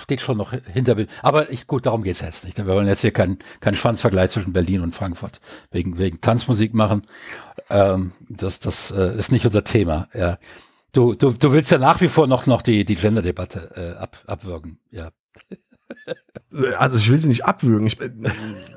steht 0.00 0.20
schon 0.20 0.36
noch 0.36 0.52
hinter, 0.52 0.96
aber 1.22 1.50
ich, 1.50 1.66
gut, 1.66 1.86
darum 1.86 2.02
geht's 2.02 2.20
jetzt 2.20 2.44
nicht. 2.44 2.56
Wir 2.56 2.66
wollen 2.66 2.88
jetzt 2.88 3.02
hier 3.02 3.12
keinen 3.12 3.38
keinen 3.60 3.74
Schwanzvergleich 3.74 4.30
zwischen 4.30 4.52
Berlin 4.52 4.80
und 4.80 4.94
Frankfurt 4.94 5.40
wegen, 5.70 5.98
wegen 5.98 6.20
Tanzmusik 6.20 6.74
machen. 6.74 7.02
Ähm, 7.70 8.12
das, 8.28 8.60
das 8.60 8.90
äh, 8.90 9.16
ist 9.16 9.30
nicht 9.30 9.46
unser 9.46 9.64
Thema. 9.64 10.08
Ja. 10.12 10.38
Du, 10.96 11.14
du, 11.14 11.30
du 11.30 11.52
willst 11.52 11.70
ja 11.70 11.76
nach 11.76 12.00
wie 12.00 12.08
vor 12.08 12.26
noch, 12.26 12.46
noch 12.46 12.62
die, 12.62 12.86
die 12.86 12.94
Gender-Debatte 12.94 13.70
äh, 13.76 14.00
ab, 14.00 14.16
abwürgen, 14.26 14.78
ja. 14.90 15.10
Also 16.78 16.96
ich 16.96 17.10
will 17.10 17.18
sie 17.18 17.28
nicht 17.28 17.44
abwürgen. 17.44 17.86
Ich, 17.86 17.98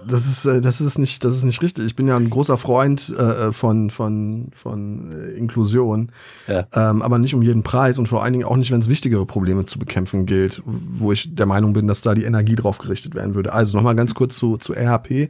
das 0.06 0.26
ist 0.28 0.46
äh, 0.46 0.60
das 0.60 0.82
ist 0.82 0.98
nicht 1.00 1.24
das 1.24 1.38
ist 1.38 1.44
nicht 1.44 1.62
richtig. 1.62 1.86
Ich 1.86 1.96
bin 1.96 2.08
ja 2.08 2.18
ein 2.18 2.30
großer 2.30 2.58
Freund 2.58 3.10
äh, 3.18 3.54
von 3.54 3.90
von 3.90 4.52
von 4.54 5.12
äh, 5.14 5.32
Inklusion, 5.38 6.12
ja. 6.48 6.68
ähm, 6.74 7.02
aber 7.02 7.20
nicht 7.20 7.34
um 7.34 7.42
jeden 7.42 7.64
Preis 7.64 7.98
und 7.98 8.08
vor 8.08 8.24
allen 8.24 8.34
Dingen 8.34 8.46
auch 8.46 8.58
nicht, 8.58 8.72
wenn 8.72 8.82
es 8.82 8.90
wichtigere 8.90 9.26
Probleme 9.26 9.66
zu 9.66 9.80
bekämpfen 9.80 10.26
gilt, 10.26 10.62
wo 10.66 11.14
ich 11.14 11.34
der 11.34 11.46
Meinung 11.46 11.72
bin, 11.74 11.88
dass 11.88 12.02
da 12.02 12.14
die 12.14 12.26
Energie 12.26 12.56
drauf 12.56 12.80
gerichtet 12.80 13.16
werden 13.16 13.34
würde. 13.34 13.54
Also 13.54 13.78
nochmal 13.78 13.96
ganz 13.96 14.14
kurz 14.14 14.38
zu 14.38 14.58
zu 14.58 14.74
RHP 14.74 15.30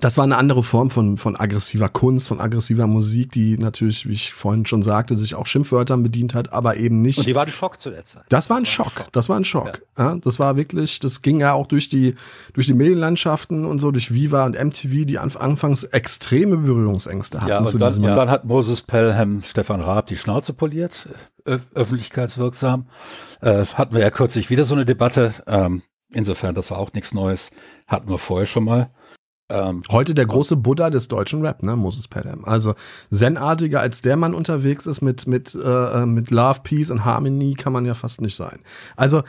das 0.00 0.16
war 0.16 0.24
eine 0.24 0.38
andere 0.38 0.62
Form 0.62 0.90
von, 0.90 1.18
von 1.18 1.36
aggressiver 1.36 1.88
Kunst, 1.88 2.28
von 2.28 2.40
aggressiver 2.40 2.86
Musik, 2.86 3.30
die 3.32 3.58
natürlich, 3.58 4.08
wie 4.08 4.12
ich 4.12 4.32
vorhin 4.32 4.64
schon 4.64 4.82
sagte, 4.82 5.16
sich 5.16 5.34
auch 5.34 5.46
Schimpfwörtern 5.46 6.02
bedient 6.02 6.34
hat, 6.34 6.52
aber 6.52 6.76
eben 6.76 7.02
nicht. 7.02 7.18
Und 7.18 7.26
die 7.26 7.34
war 7.34 7.44
ein 7.44 7.50
Schock 7.50 7.78
zu 7.78 7.90
der 7.90 8.04
Zeit. 8.04 8.24
Das 8.30 8.48
war 8.48 8.56
ein 8.56 8.64
Schock. 8.64 9.06
Das 9.12 9.28
war 9.28 9.36
ein 9.36 9.44
Schock. 9.44 9.82
Ja. 9.98 10.12
ja. 10.12 10.18
das 10.22 10.38
war 10.38 10.56
wirklich, 10.56 10.98
das 11.00 11.20
ging 11.20 11.40
ja 11.40 11.52
auch 11.52 11.66
durch 11.66 11.88
die, 11.90 12.14
durch 12.54 12.66
die 12.66 12.74
Medienlandschaften 12.74 13.64
und 13.66 13.80
so, 13.80 13.90
durch 13.90 14.14
Viva 14.14 14.46
und 14.46 14.62
MTV, 14.62 15.04
die 15.04 15.18
anfangs 15.18 15.84
extreme 15.84 16.56
Berührungsängste 16.56 17.40
hatten. 17.40 17.50
Ja, 17.50 17.58
und, 17.58 17.80
dann, 17.80 17.94
und 17.94 18.02
dann 18.02 18.30
hat 18.30 18.44
Moses 18.44 18.80
Pelham 18.80 19.42
Stefan 19.42 19.82
Raab 19.82 20.06
die 20.06 20.16
Schnauze 20.16 20.54
poliert, 20.54 21.08
öf 21.46 21.68
öffentlichkeitswirksam. 21.74 22.86
Äh, 23.40 23.66
hatten 23.66 23.94
wir 23.94 24.00
ja 24.00 24.10
kürzlich 24.10 24.48
wieder 24.48 24.64
so 24.64 24.74
eine 24.74 24.86
Debatte. 24.86 25.34
Ähm, 25.46 25.82
insofern, 26.12 26.54
das 26.54 26.70
war 26.70 26.78
auch 26.78 26.92
nichts 26.92 27.12
Neues. 27.12 27.50
Hatten 27.86 28.08
wir 28.08 28.18
vorher 28.18 28.46
schon 28.46 28.64
mal. 28.64 28.90
Ähm, 29.52 29.82
Heute 29.90 30.14
der 30.14 30.26
große 30.26 30.56
Buddha 30.56 30.90
des 30.90 31.08
deutschen 31.08 31.44
Rap, 31.44 31.62
ne, 31.62 31.76
Moses 31.76 32.08
Pelham. 32.08 32.44
Also 32.44 32.74
zenartiger 33.12 33.80
als 33.80 34.00
der 34.00 34.16
Mann 34.16 34.34
unterwegs 34.34 34.86
ist 34.86 35.02
mit 35.02 35.26
mit 35.26 35.54
äh, 35.54 36.06
mit 36.06 36.30
Love, 36.30 36.60
Peace 36.62 36.90
und 36.90 37.04
Harmony 37.04 37.54
kann 37.54 37.72
man 37.72 37.84
ja 37.84 37.94
fast 37.94 38.20
nicht 38.20 38.36
sein. 38.36 38.60
Also 38.96 39.22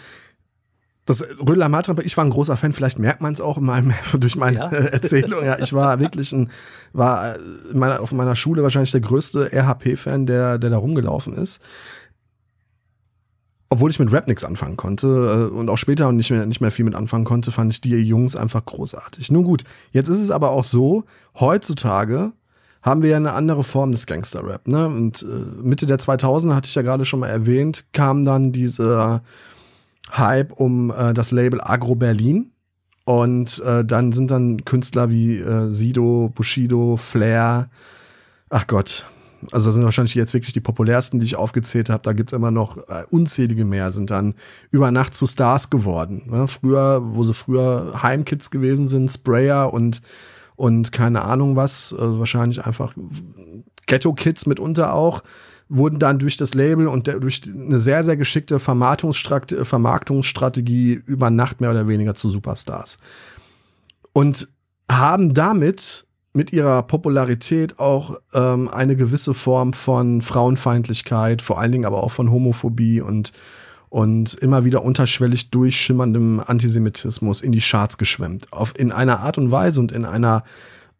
das 1.05 1.21
Rödler 1.21 1.67
Matra, 1.67 1.95
ich 2.01 2.15
war 2.15 2.23
ein 2.23 2.29
großer 2.29 2.55
Fan, 2.55 2.71
vielleicht 2.71 2.97
merkt 2.97 3.19
man 3.19 3.33
es 3.33 3.41
auch 3.41 3.57
in 3.57 3.65
meinem, 3.65 3.93
durch 4.17 4.37
meine 4.37 4.57
ja? 4.57 4.67
Erzählung. 4.71 5.43
Ja, 5.43 5.59
ich 5.59 5.73
war 5.73 5.99
wirklich 5.99 6.31
ein, 6.31 6.49
war 6.93 7.35
meiner, 7.73 7.99
auf 7.99 8.13
meiner 8.13 8.37
Schule 8.37 8.63
wahrscheinlich 8.63 8.91
der 8.91 9.01
größte 9.01 9.51
RHP-Fan, 9.51 10.25
der, 10.25 10.57
der 10.57 10.69
da 10.69 10.77
rumgelaufen 10.77 11.33
ist 11.33 11.59
obwohl 13.73 13.89
ich 13.89 13.99
mit 13.99 14.11
Rap 14.11 14.27
nichts 14.27 14.43
anfangen 14.43 14.77
konnte 14.77 15.49
äh, 15.51 15.55
und 15.55 15.67
auch 15.67 15.77
später 15.77 16.11
nicht 16.11 16.29
mehr, 16.29 16.45
nicht 16.45 16.61
mehr 16.61 16.69
viel 16.69 16.85
mit 16.85 16.93
anfangen 16.93 17.25
konnte, 17.25 17.51
fand 17.51 17.73
ich 17.73 17.81
die 17.81 17.89
Jungs 17.89 18.35
einfach 18.35 18.63
großartig. 18.63 19.31
Nun 19.31 19.43
gut, 19.43 19.63
jetzt 19.91 20.09
ist 20.09 20.19
es 20.19 20.29
aber 20.29 20.51
auch 20.51 20.63
so, 20.63 21.05
heutzutage 21.39 22.33
haben 22.83 23.01
wir 23.01 23.09
ja 23.09 23.17
eine 23.17 23.33
andere 23.33 23.63
Form 23.63 23.91
des 23.91 24.05
Gangster-Rap. 24.05 24.67
Ne? 24.67 24.85
Und 24.85 25.23
äh, 25.23 25.25
Mitte 25.63 25.87
der 25.87 25.97
2000er, 25.97 26.53
hatte 26.53 26.67
ich 26.67 26.75
ja 26.75 26.83
gerade 26.83 27.03
schon 27.03 27.19
mal 27.19 27.29
erwähnt, 27.29 27.85
kam 27.93 28.25
dann 28.25 28.51
dieser 28.51 29.23
Hype 30.11 30.51
um 30.51 30.91
äh, 30.91 31.15
das 31.15 31.31
Label 31.31 31.59
Agro 31.59 31.95
Berlin. 31.95 32.51
Und 33.05 33.61
dann 33.65 34.13
sind 34.13 34.31
dann 34.31 34.63
Künstler 34.63 35.09
wie 35.09 35.43
Sido, 35.67 36.31
Bushido, 36.33 36.95
Flair, 36.95 37.69
ach 38.49 38.65
Gott, 38.65 39.05
also 39.51 39.67
das 39.67 39.75
sind 39.75 39.83
wahrscheinlich 39.83 40.15
jetzt 40.15 40.33
wirklich 40.33 40.53
die 40.53 40.61
populärsten, 40.61 41.19
die 41.19 41.25
ich 41.25 41.35
aufgezählt 41.35 41.89
habe. 41.89 42.03
Da 42.03 42.13
gibt 42.13 42.31
es 42.31 42.35
immer 42.35 42.51
noch 42.51 42.77
äh, 42.77 43.03
unzählige 43.09 43.65
mehr, 43.65 43.91
sind 43.91 44.09
dann 44.09 44.35
über 44.71 44.91
Nacht 44.91 45.13
zu 45.13 45.27
Stars 45.27 45.69
geworden. 45.69 46.23
Ne? 46.27 46.47
Früher, 46.47 47.01
wo 47.03 47.23
sie 47.23 47.33
früher 47.33 48.01
Heimkids 48.01 48.51
gewesen 48.51 48.87
sind, 48.87 49.11
Sprayer 49.11 49.73
und, 49.73 50.01
und 50.55 50.91
keine 50.91 51.23
Ahnung 51.23 51.55
was, 51.55 51.95
also 51.97 52.19
wahrscheinlich 52.19 52.65
einfach 52.65 52.93
Ghetto-Kids 53.87 54.45
mitunter 54.45 54.93
auch, 54.93 55.23
wurden 55.69 55.99
dann 55.99 56.19
durch 56.19 56.35
das 56.37 56.53
Label 56.53 56.87
und 56.87 57.07
der, 57.07 57.19
durch 57.19 57.41
eine 57.45 57.79
sehr, 57.79 58.03
sehr 58.03 58.17
geschickte 58.17 58.59
Vermarktungsstrategie 58.59 61.01
über 61.05 61.29
Nacht 61.29 61.61
mehr 61.61 61.71
oder 61.71 61.87
weniger 61.87 62.15
zu 62.15 62.29
Superstars. 62.29 62.97
Und 64.11 64.49
haben 64.89 65.33
damit 65.33 66.05
mit 66.33 66.51
ihrer 66.51 66.81
Popularität 66.83 67.79
auch 67.79 68.19
ähm, 68.33 68.67
eine 68.67 68.95
gewisse 68.95 69.33
Form 69.33 69.73
von 69.73 70.21
Frauenfeindlichkeit, 70.21 71.41
vor 71.41 71.59
allen 71.59 71.71
Dingen 71.71 71.85
aber 71.85 72.03
auch 72.03 72.11
von 72.11 72.31
Homophobie 72.31 73.01
und, 73.01 73.31
und 73.89 74.33
immer 74.35 74.65
wieder 74.65 74.83
unterschwellig 74.83 75.51
durchschimmerndem 75.51 76.41
Antisemitismus 76.45 77.41
in 77.41 77.51
die 77.51 77.61
Charts 77.61 77.99
geschwemmt. 77.99 78.51
Auf, 78.51 78.73
in 78.77 78.91
einer 78.91 79.19
Art 79.19 79.37
und 79.37 79.51
Weise 79.51 79.79
und 79.79 79.91
in 79.91 80.05
einer 80.05 80.43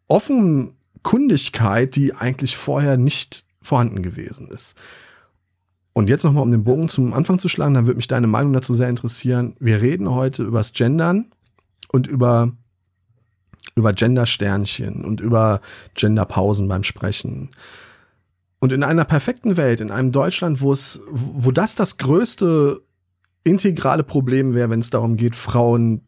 Offenkundigkeit, 0.08 1.96
die 1.96 2.14
eigentlich 2.14 2.56
vorher 2.56 2.98
nicht 2.98 3.44
vorhanden 3.62 4.04
gewesen 4.04 4.50
ist. 4.50 4.76
Und 5.94 6.10
jetzt 6.10 6.24
nochmal, 6.24 6.44
um 6.44 6.52
den 6.52 6.64
Bogen 6.64 6.90
zum 6.90 7.14
Anfang 7.14 7.40
zu 7.40 7.48
schlagen, 7.48 7.74
dann 7.74 7.88
würde 7.88 7.98
mich 7.98 8.08
deine 8.08 8.28
Meinung 8.28 8.54
dazu 8.54 8.74
sehr 8.74 8.90
interessieren. 8.90 9.56
Wir 9.60 9.82
reden 9.82 10.10
heute 10.10 10.44
übers 10.44 10.74
Gendern 10.74 11.26
und 11.92 12.08
über 12.08 12.52
über 13.76 13.94
Gendersternchen 13.94 15.04
und 15.04 15.20
über 15.20 15.62
Genderpausen 15.96 16.68
beim 16.68 16.84
Sprechen. 16.84 17.52
Und 18.60 18.72
in 18.72 18.84
einer 18.84 19.04
perfekten 19.04 19.58
Welt, 19.58 19.82
in 19.82 19.92
einem 19.92 20.12
Deutschland, 20.12 20.62
wo 20.62 20.72
es, 20.72 21.02
wo 21.10 21.52
das 21.52 21.76
das 21.76 21.98
größte 21.98 22.82
integrale 23.44 24.04
Problem 24.04 24.54
wäre, 24.56 24.70
wenn 24.70 24.80
es 24.80 24.90
darum 24.90 25.18
geht, 25.18 25.36
Frauen 25.36 26.02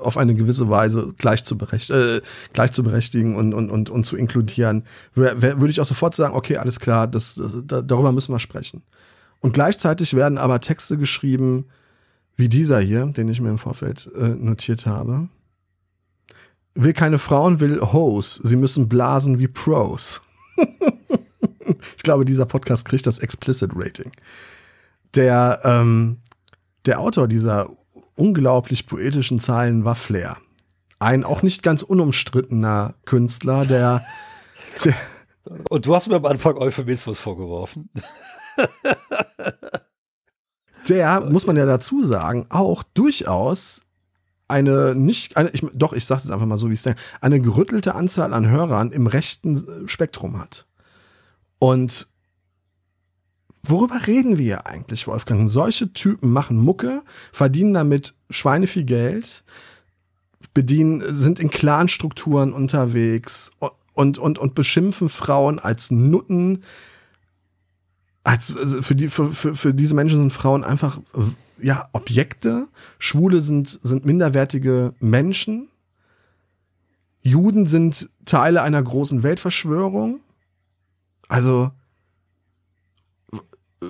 auf 0.00 0.16
eine 0.16 0.34
gewisse 0.34 0.68
Weise 0.68 1.12
gleich 1.18 1.44
zu, 1.44 1.58
berecht, 1.58 1.90
äh, 1.90 2.20
gleich 2.52 2.72
zu 2.72 2.82
berechtigen 2.82 3.36
und, 3.36 3.52
und, 3.52 3.70
und, 3.70 3.90
und 3.90 4.06
zu 4.06 4.16
inkludieren, 4.16 4.84
würde 5.14 5.70
ich 5.70 5.80
auch 5.80 5.86
sofort 5.86 6.14
sagen, 6.14 6.34
okay, 6.34 6.56
alles 6.56 6.80
klar, 6.80 7.08
das, 7.08 7.34
das, 7.34 7.84
darüber 7.84 8.12
müssen 8.12 8.32
wir 8.32 8.38
sprechen. 8.38 8.82
Und 9.40 9.52
gleichzeitig 9.52 10.14
werden 10.14 10.38
aber 10.38 10.60
Texte 10.60 10.96
geschrieben, 10.96 11.66
wie 12.36 12.48
dieser 12.48 12.80
hier, 12.80 13.06
den 13.06 13.28
ich 13.28 13.40
mir 13.40 13.50
im 13.50 13.58
Vorfeld 13.58 14.08
äh, 14.16 14.28
notiert 14.28 14.86
habe. 14.86 15.28
Will 16.76 16.92
keine 16.92 17.18
Frauen, 17.18 17.60
will 17.60 17.80
Hoes. 17.80 18.34
Sie 18.34 18.56
müssen 18.56 18.88
blasen 18.88 19.38
wie 19.38 19.48
Pros. 19.48 20.20
ich 21.96 22.02
glaube, 22.02 22.24
dieser 22.24 22.46
Podcast 22.46 22.84
kriegt 22.84 23.06
das 23.06 23.18
Explicit 23.18 23.70
Rating. 23.74 24.12
Der, 25.14 25.60
ähm, 25.64 26.18
der 26.84 27.00
Autor 27.00 27.28
dieser 27.28 27.70
unglaublich 28.14 28.86
poetischen 28.86 29.40
Zeilen 29.40 29.84
war 29.84 29.96
Flair. 29.96 30.36
Ein 30.98 31.24
auch 31.24 31.42
nicht 31.42 31.62
ganz 31.62 31.82
unumstrittener 31.82 32.94
Künstler, 33.04 33.64
der, 33.66 34.04
der 34.84 34.94
Und 35.68 35.86
du 35.86 35.94
hast 35.94 36.08
mir 36.08 36.16
am 36.16 36.26
Anfang 36.26 36.56
Euphemismus 36.56 37.18
vorgeworfen. 37.18 37.88
der, 40.88 41.20
muss 41.20 41.46
man 41.46 41.56
ja 41.56 41.66
dazu 41.66 42.02
sagen, 42.02 42.46
auch 42.48 42.82
durchaus 42.82 43.82
eine 44.48 44.94
nicht, 44.94 45.36
eine, 45.36 45.50
ich, 45.50 45.64
doch, 45.74 45.92
ich 45.92 46.04
sage 46.04 46.22
es 46.24 46.30
einfach 46.30 46.46
mal 46.46 46.56
so, 46.56 46.70
wie 46.70 46.74
es 46.74 46.82
denke, 46.82 47.00
eine 47.20 47.40
gerüttelte 47.40 47.94
Anzahl 47.94 48.32
an 48.32 48.48
Hörern 48.48 48.92
im 48.92 49.06
rechten 49.06 49.88
Spektrum 49.88 50.38
hat. 50.38 50.66
Und 51.58 52.06
worüber 53.62 54.06
reden 54.06 54.38
wir 54.38 54.66
eigentlich, 54.66 55.06
Wolfgang? 55.06 55.48
Solche 55.48 55.92
Typen 55.92 56.32
machen 56.32 56.58
Mucke, 56.58 57.02
verdienen 57.32 57.74
damit 57.74 58.14
Schweine 58.30 58.66
viel 58.66 58.84
Geld, 58.84 59.44
bedienen, 60.54 61.02
sind 61.14 61.38
in 61.38 61.50
Clanstrukturen 61.50 62.52
unterwegs 62.52 63.50
und, 63.94 64.18
und, 64.18 64.38
und 64.38 64.54
beschimpfen 64.54 65.08
Frauen 65.08 65.58
als 65.58 65.90
Nutten. 65.90 66.62
Als, 68.22 68.56
also 68.56 68.82
für, 68.82 68.94
die, 68.94 69.08
für, 69.08 69.32
für, 69.32 69.56
für 69.56 69.74
diese 69.74 69.94
Menschen 69.94 70.18
sind 70.18 70.32
Frauen 70.32 70.64
einfach 70.64 71.00
ja, 71.58 71.88
Objekte. 71.92 72.68
Schwule 72.98 73.40
sind, 73.40 73.68
sind 73.68 74.04
minderwertige 74.04 74.94
Menschen. 75.00 75.68
Juden 77.22 77.66
sind 77.66 78.08
Teile 78.24 78.62
einer 78.62 78.82
großen 78.82 79.22
Weltverschwörung. 79.22 80.20
Also, 81.28 81.70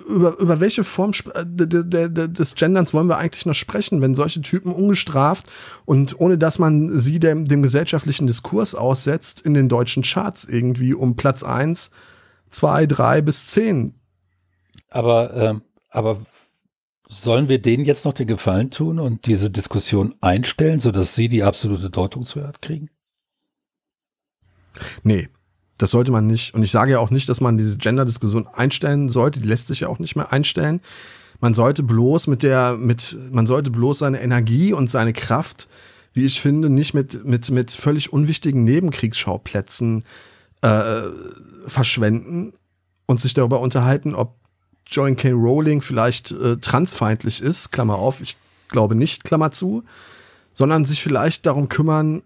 über, 0.09 0.39
über 0.39 0.61
welche 0.61 0.85
Form 0.85 1.13
äh, 1.35 1.45
des 1.45 2.55
Genderns 2.55 2.93
wollen 2.93 3.09
wir 3.09 3.19
eigentlich 3.19 3.47
noch 3.47 3.55
sprechen, 3.55 4.01
wenn 4.01 4.15
solche 4.15 4.41
Typen 4.41 4.73
ungestraft 4.73 5.51
und 5.85 6.19
ohne 6.19 6.39
dass 6.39 6.59
man 6.59 6.99
sie 6.99 7.19
dem, 7.19 7.45
dem 7.45 7.63
gesellschaftlichen 7.63 8.27
Diskurs 8.27 8.75
aussetzt, 8.75 9.41
in 9.41 9.55
den 9.55 9.69
deutschen 9.69 10.03
Charts 10.03 10.45
irgendwie 10.45 10.95
um 10.95 11.17
Platz 11.17 11.43
1, 11.43 11.91
2, 12.51 12.87
3 12.87 13.23
bis 13.23 13.47
10. 13.47 13.95
Aber, 14.91 15.35
ähm, 15.35 15.63
aber 15.91 16.19
sollen 17.09 17.49
wir 17.49 17.61
denen 17.61 17.85
jetzt 17.85 18.05
noch 18.05 18.13
den 18.13 18.27
Gefallen 18.27 18.71
tun 18.71 18.99
und 18.99 19.27
diese 19.27 19.51
Diskussion 19.51 20.15
einstellen, 20.21 20.81
sodass 20.81 21.15
sie 21.15 21.29
die 21.29 21.43
absolute 21.43 21.91
Deutungswert 21.91 22.61
kriegen? 22.63 22.91
Nee, 25.03 25.29
das 25.79 25.91
sollte 25.91 26.13
man 26.13 26.27
nicht. 26.27 26.55
Und 26.55 26.63
ich 26.63 26.71
sage 26.71 26.93
ja 26.93 26.99
auch 26.99 27.11
nicht, 27.11 27.29
dass 27.29 27.41
man 27.41 27.59
diese 27.59 27.79
Gender-Diskussion 27.79 28.47
einstellen 28.47 29.09
sollte. 29.09 29.41
Die 29.41 29.49
lässt 29.49 29.69
sich 29.69 29.81
ja 29.81 29.89
auch 29.89 29.99
nicht 29.99 30.17
mehr 30.17 30.33
einstellen. 30.33 30.81
Man 31.41 31.55
sollte 31.55 31.83
bloß 31.83 32.29
mit 32.29 32.43
der, 32.43 32.77
mit, 32.77 33.17
man 33.31 33.47
sollte 33.47 33.71
bloß 33.71 33.99
seine 33.99 34.21
Energie 34.21 34.73
und 34.73 34.91
seine 34.91 35.13
Kraft, 35.13 35.69
wie 36.15 36.25
ich 36.25 36.41
finde, 36.41 36.71
nicht 36.71 36.95
mit, 36.95 37.25
mit, 37.27 37.51
mit 37.51 37.73
völlig 37.73 38.13
unwichtigen 38.13 38.65
Nebenkriegsschauplätzen 38.65 40.05
äh, 40.63 41.03
verschwenden 41.67 42.55
und 43.05 43.21
sich 43.21 43.35
darüber 43.35 43.61
unterhalten, 43.61 44.15
ob 44.15 44.35
Joan 44.87 45.17
K. 45.17 45.33
Rowling 45.33 45.83
vielleicht 45.83 46.31
äh, 46.31 46.57
transfeindlich 46.59 47.41
ist, 47.41 47.73
Klammer 47.73 47.97
auf, 47.97 48.21
ich 48.21 48.37
glaube 48.69 48.95
nicht, 48.95 49.25
Klammer 49.25 49.51
zu, 49.51 49.85
sondern 50.53 50.85
sich 50.85 51.03
vielleicht 51.03 51.47
darum 51.47 51.69
kümmern, 51.69 52.23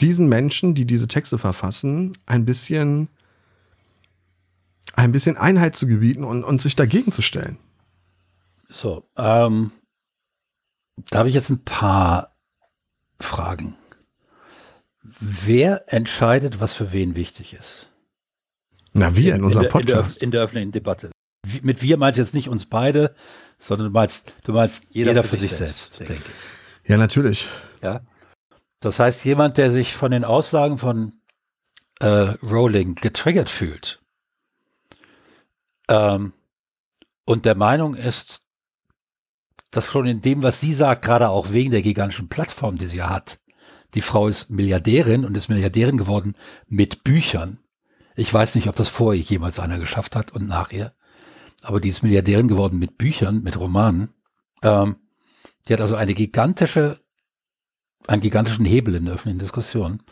diesen 0.00 0.28
Menschen, 0.28 0.74
die 0.74 0.86
diese 0.86 1.08
Texte 1.08 1.36
verfassen, 1.36 2.16
ein 2.26 2.44
bisschen, 2.46 3.08
ein 4.94 5.12
bisschen 5.12 5.36
Einheit 5.36 5.76
zu 5.76 5.86
gebieten 5.86 6.24
und, 6.24 6.42
und 6.42 6.62
sich 6.62 6.76
dagegen 6.76 7.12
zu 7.12 7.22
stellen. 7.22 7.58
So, 8.68 9.04
ähm, 9.16 9.72
da 11.10 11.18
habe 11.18 11.28
ich 11.28 11.34
jetzt 11.34 11.50
ein 11.50 11.64
paar 11.64 12.36
Fragen. 13.18 13.76
Wer 15.02 15.92
entscheidet, 15.92 16.60
was 16.60 16.72
für 16.72 16.92
wen 16.92 17.14
wichtig 17.14 17.54
ist? 17.54 17.89
Na, 18.92 19.16
wir 19.16 19.34
in, 19.34 19.40
in 19.40 19.44
unserem 19.44 19.68
Podcast. 19.68 20.16
In 20.16 20.16
der, 20.18 20.24
in 20.24 20.30
der, 20.30 20.42
öffentlichen 20.42 20.72
Debatte. 20.72 21.10
Wie, 21.46 21.60
mit 21.62 21.82
wir 21.82 21.96
meinst 21.96 22.18
jetzt 22.18 22.34
nicht 22.34 22.48
uns 22.48 22.66
beide, 22.66 23.14
sondern 23.58 23.88
du 23.88 23.92
meinst, 23.92 24.32
du 24.44 24.52
meinst 24.52 24.84
jeder, 24.90 25.12
jeder 25.12 25.24
für, 25.24 25.36
sich 25.36 25.52
selbst, 25.52 25.92
selbst 25.92 26.10
denke 26.10 26.24
ich. 26.82 26.90
Ja, 26.90 26.96
natürlich. 26.96 27.46
Ja. 27.82 28.00
Das 28.80 28.98
heißt, 28.98 29.24
jemand, 29.24 29.58
der 29.58 29.70
sich 29.70 29.94
von 29.94 30.10
den 30.10 30.24
Aussagen 30.24 30.78
von 30.78 31.12
äh, 32.00 32.34
Rowling 32.42 32.94
getriggert 32.94 33.50
fühlt 33.50 34.00
ähm, 35.90 36.32
und 37.26 37.44
der 37.44 37.54
Meinung 37.54 37.94
ist, 37.94 38.42
dass 39.70 39.90
schon 39.92 40.06
in 40.06 40.22
dem, 40.22 40.42
was 40.42 40.60
sie 40.60 40.74
sagt, 40.74 41.04
gerade 41.04 41.28
auch 41.28 41.52
wegen 41.52 41.70
der 41.70 41.82
gigantischen 41.82 42.28
Plattform, 42.28 42.78
die 42.78 42.86
sie 42.86 43.02
hat, 43.02 43.38
die 43.94 44.02
Frau 44.02 44.28
ist 44.28 44.50
Milliardärin 44.50 45.24
und 45.24 45.36
ist 45.36 45.48
Milliardärin 45.48 45.98
geworden 45.98 46.34
mit 46.68 47.04
Büchern. 47.04 47.58
Ich 48.20 48.34
weiß 48.34 48.54
nicht, 48.54 48.68
ob 48.68 48.76
das 48.76 48.90
vorher 48.90 49.22
jemals 49.22 49.58
einer 49.58 49.78
geschafft 49.78 50.14
hat 50.14 50.30
und 50.30 50.46
nachher, 50.46 50.92
aber 51.62 51.80
die 51.80 51.88
ist 51.88 52.02
Milliardärin 52.02 52.48
geworden 52.48 52.78
mit 52.78 52.98
Büchern, 52.98 53.42
mit 53.42 53.58
Romanen. 53.58 54.10
Ähm, 54.62 54.96
die 55.66 55.72
hat 55.72 55.80
also 55.80 55.96
eine 55.96 56.12
gigantische 56.12 57.00
einen 58.06 58.20
gigantischen 58.20 58.66
Hebel 58.66 58.94
in 58.94 59.06
der 59.06 59.14
öffentlichen 59.14 59.38
Diskussion. 59.38 60.02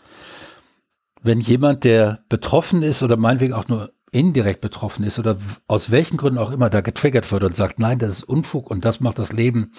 Wenn 1.20 1.40
jemand, 1.40 1.84
der 1.84 2.24
betroffen 2.30 2.82
ist 2.82 3.02
oder 3.02 3.18
meinetwegen 3.18 3.52
auch 3.52 3.68
nur 3.68 3.92
indirekt 4.10 4.62
betroffen 4.62 5.04
ist 5.04 5.18
oder 5.18 5.36
aus 5.66 5.90
welchen 5.90 6.16
Gründen 6.16 6.38
auch 6.38 6.50
immer 6.50 6.70
da 6.70 6.80
getriggert 6.80 7.30
wird 7.30 7.42
und 7.44 7.56
sagt, 7.56 7.78
nein, 7.78 7.98
das 7.98 8.08
ist 8.10 8.22
Unfug 8.24 8.70
und 8.70 8.86
das 8.86 9.00
macht 9.00 9.18
das 9.18 9.34
Leben 9.34 9.72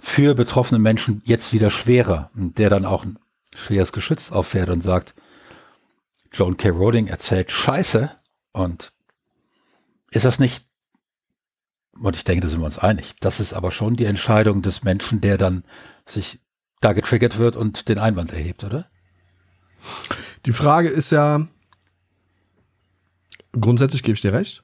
für 0.00 0.34
betroffene 0.34 0.80
Menschen 0.80 1.22
jetzt 1.24 1.52
wieder 1.52 1.70
schwerer 1.70 2.32
und 2.34 2.58
der 2.58 2.70
dann 2.70 2.84
auch 2.84 3.04
ein 3.04 3.20
schweres 3.54 3.92
Geschütz 3.92 4.32
auffährt 4.32 4.68
und 4.68 4.80
sagt, 4.80 5.14
Joan 6.32 6.56
K. 6.56 6.70
Rowling 6.70 7.06
erzählt 7.08 7.50
Scheiße 7.50 8.10
und 8.52 8.92
ist 10.10 10.24
das 10.24 10.38
nicht, 10.38 10.66
und 11.98 12.16
ich 12.16 12.24
denke, 12.24 12.42
da 12.42 12.48
sind 12.48 12.60
wir 12.60 12.66
uns 12.66 12.78
einig, 12.78 13.14
das 13.20 13.40
ist 13.40 13.52
aber 13.52 13.70
schon 13.70 13.96
die 13.96 14.06
Entscheidung 14.06 14.62
des 14.62 14.82
Menschen, 14.82 15.20
der 15.20 15.38
dann 15.38 15.64
sich 16.06 16.40
da 16.80 16.92
getriggert 16.92 17.38
wird 17.38 17.56
und 17.56 17.88
den 17.88 17.98
Einwand 17.98 18.32
erhebt, 18.32 18.64
oder? 18.64 18.86
Die 20.46 20.52
Frage 20.52 20.88
ist 20.88 21.10
ja, 21.12 21.46
grundsätzlich 23.52 24.02
gebe 24.02 24.14
ich 24.14 24.20
dir 24.20 24.32
recht. 24.32 24.62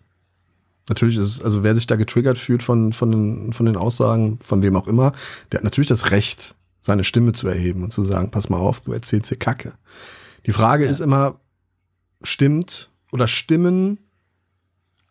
Natürlich 0.88 1.16
ist 1.16 1.24
es, 1.24 1.42
also 1.42 1.62
wer 1.62 1.74
sich 1.74 1.86
da 1.86 1.96
getriggert 1.96 2.38
fühlt 2.38 2.62
von, 2.62 2.92
von, 2.92 3.10
den, 3.10 3.52
von 3.52 3.66
den 3.66 3.76
Aussagen, 3.76 4.38
von 4.40 4.62
wem 4.62 4.74
auch 4.74 4.88
immer, 4.88 5.12
der 5.52 5.58
hat 5.58 5.64
natürlich 5.64 5.88
das 5.88 6.10
Recht, 6.10 6.54
seine 6.80 7.04
Stimme 7.04 7.32
zu 7.32 7.46
erheben 7.46 7.84
und 7.84 7.92
zu 7.92 8.02
sagen, 8.02 8.30
pass 8.30 8.48
mal 8.48 8.56
auf, 8.56 8.80
du 8.80 8.92
erzählst 8.92 9.28
hier 9.28 9.38
Kacke. 9.38 9.74
Die 10.46 10.52
Frage 10.52 10.84
ja. 10.84 10.90
ist 10.90 11.00
immer, 11.00 11.40
stimmt 12.22 12.90
oder 13.12 13.28
stimmen 13.28 13.98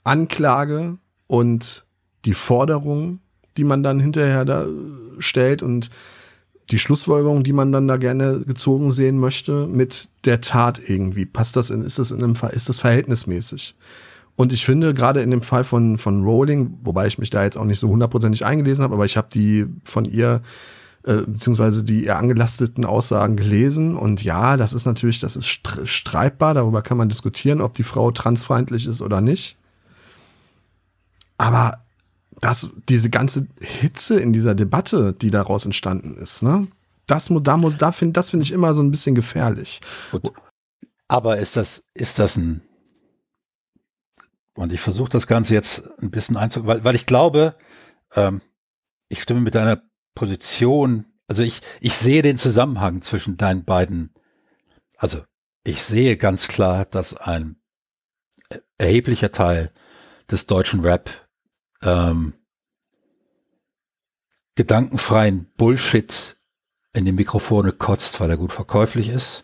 Anklage 0.03 0.97
und 1.27 1.85
die 2.25 2.33
Forderung, 2.33 3.19
die 3.57 3.63
man 3.63 3.83
dann 3.83 3.99
hinterher 3.99 4.45
da 4.45 4.67
stellt 5.19 5.63
und 5.63 5.89
die 6.69 6.79
Schlussfolgerung, 6.79 7.43
die 7.43 7.53
man 7.53 7.71
dann 7.71 7.87
da 7.87 7.97
gerne 7.97 8.41
gezogen 8.41 8.91
sehen 8.91 9.19
möchte, 9.19 9.67
mit 9.67 10.09
der 10.25 10.41
Tat 10.41 10.81
irgendwie. 10.85 11.25
Passt 11.25 11.55
das 11.55 11.69
in, 11.69 11.81
ist 11.81 11.99
das 11.99 12.11
in 12.11 12.23
einem 12.23 12.35
Fall, 12.35 12.51
ist 12.51 12.69
das 12.69 12.79
verhältnismäßig? 12.79 13.75
Und 14.35 14.53
ich 14.53 14.65
finde, 14.65 14.93
gerade 14.93 15.21
in 15.21 15.31
dem 15.31 15.41
Fall 15.41 15.63
von, 15.63 15.97
von 15.97 16.23
Rowling, 16.23 16.77
wobei 16.83 17.07
ich 17.07 17.17
mich 17.17 17.29
da 17.29 17.43
jetzt 17.43 17.57
auch 17.57 17.65
nicht 17.65 17.79
so 17.79 17.89
hundertprozentig 17.89 18.45
eingelesen 18.45 18.83
habe, 18.83 18.93
aber 18.93 19.05
ich 19.05 19.17
habe 19.17 19.29
die 19.33 19.65
von 19.83 20.05
ihr, 20.05 20.41
äh, 21.07 21.23
beziehungsweise 21.25 21.85
die 21.85 22.05
ihr 22.05 22.17
angelasteten 22.17 22.83
Aussagen 22.83 23.37
gelesen. 23.37 23.95
Und 23.95 24.23
ja, 24.23 24.57
das 24.57 24.73
ist 24.73 24.85
natürlich, 24.85 25.21
das 25.21 25.37
ist 25.37 25.47
streitbar, 25.47 26.53
darüber 26.53 26.81
kann 26.81 26.97
man 26.97 27.07
diskutieren, 27.07 27.61
ob 27.61 27.75
die 27.75 27.83
Frau 27.83 28.11
transfeindlich 28.11 28.87
ist 28.87 29.01
oder 29.01 29.21
nicht. 29.21 29.57
Aber 31.37 31.85
dass 32.41 32.69
diese 32.89 33.09
ganze 33.09 33.47
Hitze 33.61 34.19
in 34.19 34.33
dieser 34.33 34.53
Debatte, 34.53 35.13
die 35.13 35.31
daraus 35.31 35.65
entstanden 35.65 36.17
ist, 36.17 36.43
ne? 36.43 36.67
Das, 37.05 37.31
da, 37.31 37.57
das 37.57 38.29
finde 38.29 38.43
ich 38.43 38.51
immer 38.51 38.73
so 38.73 38.81
ein 38.81 38.91
bisschen 38.91 39.15
gefährlich. 39.15 39.79
Gut. 40.11 40.33
Aber 41.07 41.37
ist 41.37 41.55
das, 41.55 41.83
ist 41.93 42.19
das 42.19 42.35
ein, 42.35 42.61
und 44.55 44.73
ich 44.73 44.81
versuche 44.81 45.09
das 45.09 45.25
Ganze 45.25 45.53
jetzt 45.53 45.89
ein 46.01 46.11
bisschen 46.11 46.35
einzugehen, 46.35 46.67
weil, 46.67 46.83
weil 46.83 46.95
ich 46.95 47.05
glaube, 47.05 47.55
ähm, 48.13 48.41
ich 49.07 49.21
stimme 49.21 49.39
mit 49.39 49.55
deiner 49.55 49.81
Position, 50.17 51.05
also 51.27 51.43
ich, 51.43 51.61
ich 51.79 51.93
sehe 51.93 52.23
den 52.23 52.37
Zusammenhang 52.37 53.03
zwischen 53.03 53.37
deinen 53.37 53.65
beiden, 53.65 54.15
also 54.97 55.23
ich 55.63 55.83
sehe 55.83 56.17
ganz 56.17 56.47
klar, 56.47 56.85
dass 56.85 57.15
ein 57.15 57.57
erheblicher 58.79 59.31
Teil 59.31 59.69
des 60.31 60.47
deutschen 60.47 60.79
Rap 60.79 61.11
ähm, 61.83 62.33
gedankenfreien 64.55 65.51
Bullshit 65.55 66.35
in 66.93 67.05
die 67.05 67.11
Mikrofone 67.11 67.71
kotzt, 67.71 68.19
weil 68.19 68.31
er 68.31 68.37
gut 68.37 68.53
verkäuflich 68.53 69.09
ist 69.09 69.43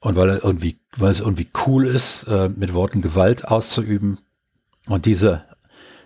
und 0.00 0.16
weil 0.16 0.30
er 0.30 0.42
irgendwie, 0.42 0.80
weil 0.96 1.12
es 1.12 1.20
irgendwie 1.20 1.50
cool 1.66 1.86
ist, 1.86 2.22
äh, 2.28 2.48
mit 2.48 2.72
Worten 2.72 3.02
Gewalt 3.02 3.46
auszuüben. 3.46 4.20
Und 4.86 5.04
diese 5.04 5.53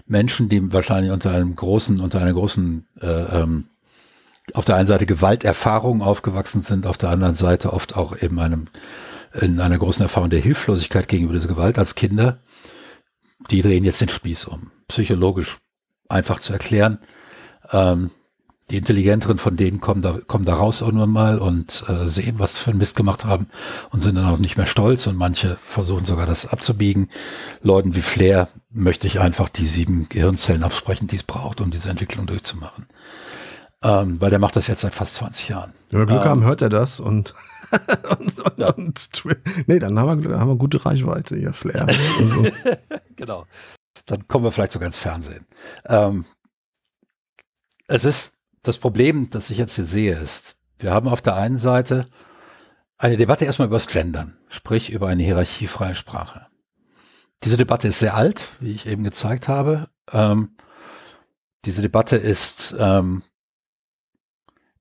Menschen, 0.08 0.48
die 0.48 0.72
wahrscheinlich 0.72 1.12
unter 1.12 1.32
einem 1.32 1.54
großen, 1.54 2.00
unter 2.00 2.20
einer 2.20 2.32
großen, 2.32 2.86
äh, 3.00 3.06
ähm, 3.06 3.68
auf 4.54 4.64
der 4.64 4.76
einen 4.76 4.86
Seite 4.86 5.06
Gewalterfahrung 5.06 6.02
aufgewachsen 6.02 6.62
sind, 6.62 6.86
auf 6.86 6.98
der 6.98 7.10
anderen 7.10 7.34
Seite 7.34 7.72
oft 7.72 7.96
auch 7.96 8.20
eben 8.20 8.40
einem, 8.40 8.68
in 9.34 9.60
einer 9.60 9.78
großen 9.78 10.02
Erfahrung 10.02 10.30
der 10.30 10.40
Hilflosigkeit 10.40 11.08
gegenüber 11.08 11.34
dieser 11.34 11.48
Gewalt 11.48 11.78
als 11.78 11.94
Kinder, 11.94 12.40
die 13.50 13.62
drehen 13.62 13.84
jetzt 13.84 14.00
den 14.00 14.08
Spieß 14.08 14.46
um. 14.46 14.70
Psychologisch 14.88 15.58
einfach 16.08 16.38
zu 16.38 16.52
erklären. 16.52 16.98
Ähm, 17.70 18.10
die 18.70 18.76
Intelligenteren 18.76 19.38
von 19.38 19.56
denen 19.56 19.80
kommen 19.80 20.02
da, 20.02 20.18
kommen 20.26 20.44
da 20.44 20.54
raus 20.54 20.82
irgendwann 20.82 21.10
mal 21.10 21.38
und 21.38 21.84
äh, 21.88 22.08
sehen, 22.08 22.38
was 22.38 22.58
für 22.58 22.70
ein 22.70 22.76
Mist 22.76 22.96
gemacht 22.96 23.24
haben 23.24 23.48
und 23.90 24.00
sind 24.00 24.16
dann 24.16 24.26
auch 24.26 24.38
nicht 24.38 24.56
mehr 24.56 24.66
stolz 24.66 25.06
und 25.06 25.16
manche 25.16 25.56
versuchen 25.56 26.04
sogar 26.04 26.26
das 26.26 26.46
abzubiegen. 26.46 27.08
Leuten 27.62 27.94
wie 27.94 28.02
Flair 28.02 28.48
möchte 28.70 29.06
ich 29.06 29.20
einfach 29.20 29.48
die 29.48 29.66
sieben 29.66 30.08
Gehirnzellen 30.08 30.62
absprechen, 30.62 31.08
die 31.08 31.16
es 31.16 31.24
braucht, 31.24 31.60
um 31.60 31.70
diese 31.70 31.88
Entwicklung 31.88 32.26
durchzumachen. 32.26 32.86
Ähm, 33.82 34.20
weil 34.20 34.30
der 34.30 34.38
macht 34.38 34.56
das 34.56 34.66
jetzt 34.66 34.80
seit 34.80 34.94
fast 34.94 35.14
20 35.14 35.48
Jahren. 35.48 35.72
Wenn 35.90 36.00
wir 36.00 36.06
Glück 36.06 36.22
ähm, 36.22 36.28
haben, 36.28 36.44
hört 36.44 36.60
er 36.60 36.68
das 36.68 37.00
und, 37.00 37.34
und, 38.18 38.40
und, 38.40 38.58
ja. 38.58 38.70
und, 38.70 39.10
nee, 39.66 39.78
dann 39.78 39.98
haben 39.98 40.22
wir, 40.22 40.38
haben 40.38 40.48
wir 40.48 40.56
gute 40.56 40.84
Reichweite 40.84 41.36
hier, 41.36 41.52
Flair. 41.52 41.86
Also. 42.18 42.46
genau. 43.16 43.46
Dann 44.06 44.26
kommen 44.26 44.44
wir 44.44 44.52
vielleicht 44.52 44.72
sogar 44.72 44.86
ins 44.86 44.96
Fernsehen. 44.96 45.46
Ähm, 45.86 46.24
es 47.86 48.04
ist 48.04 48.37
das 48.62 48.78
Problem, 48.78 49.30
das 49.30 49.50
ich 49.50 49.58
jetzt 49.58 49.76
hier 49.76 49.84
sehe, 49.84 50.14
ist, 50.14 50.56
wir 50.78 50.92
haben 50.92 51.08
auf 51.08 51.22
der 51.22 51.34
einen 51.34 51.56
Seite 51.56 52.06
eine 52.96 53.16
Debatte 53.16 53.44
erstmal 53.44 53.68
über 53.68 53.76
das 53.76 53.86
Gendern, 53.86 54.36
sprich 54.48 54.90
über 54.90 55.08
eine 55.08 55.22
hierarchiefreie 55.22 55.94
Sprache. 55.94 56.46
Diese 57.44 57.56
Debatte 57.56 57.88
ist 57.88 58.00
sehr 58.00 58.16
alt, 58.16 58.42
wie 58.60 58.72
ich 58.72 58.86
eben 58.86 59.04
gezeigt 59.04 59.48
habe. 59.48 59.88
Ähm, 60.12 60.56
diese 61.64 61.82
Debatte 61.82 62.16
ist 62.16 62.74
ähm, 62.78 63.22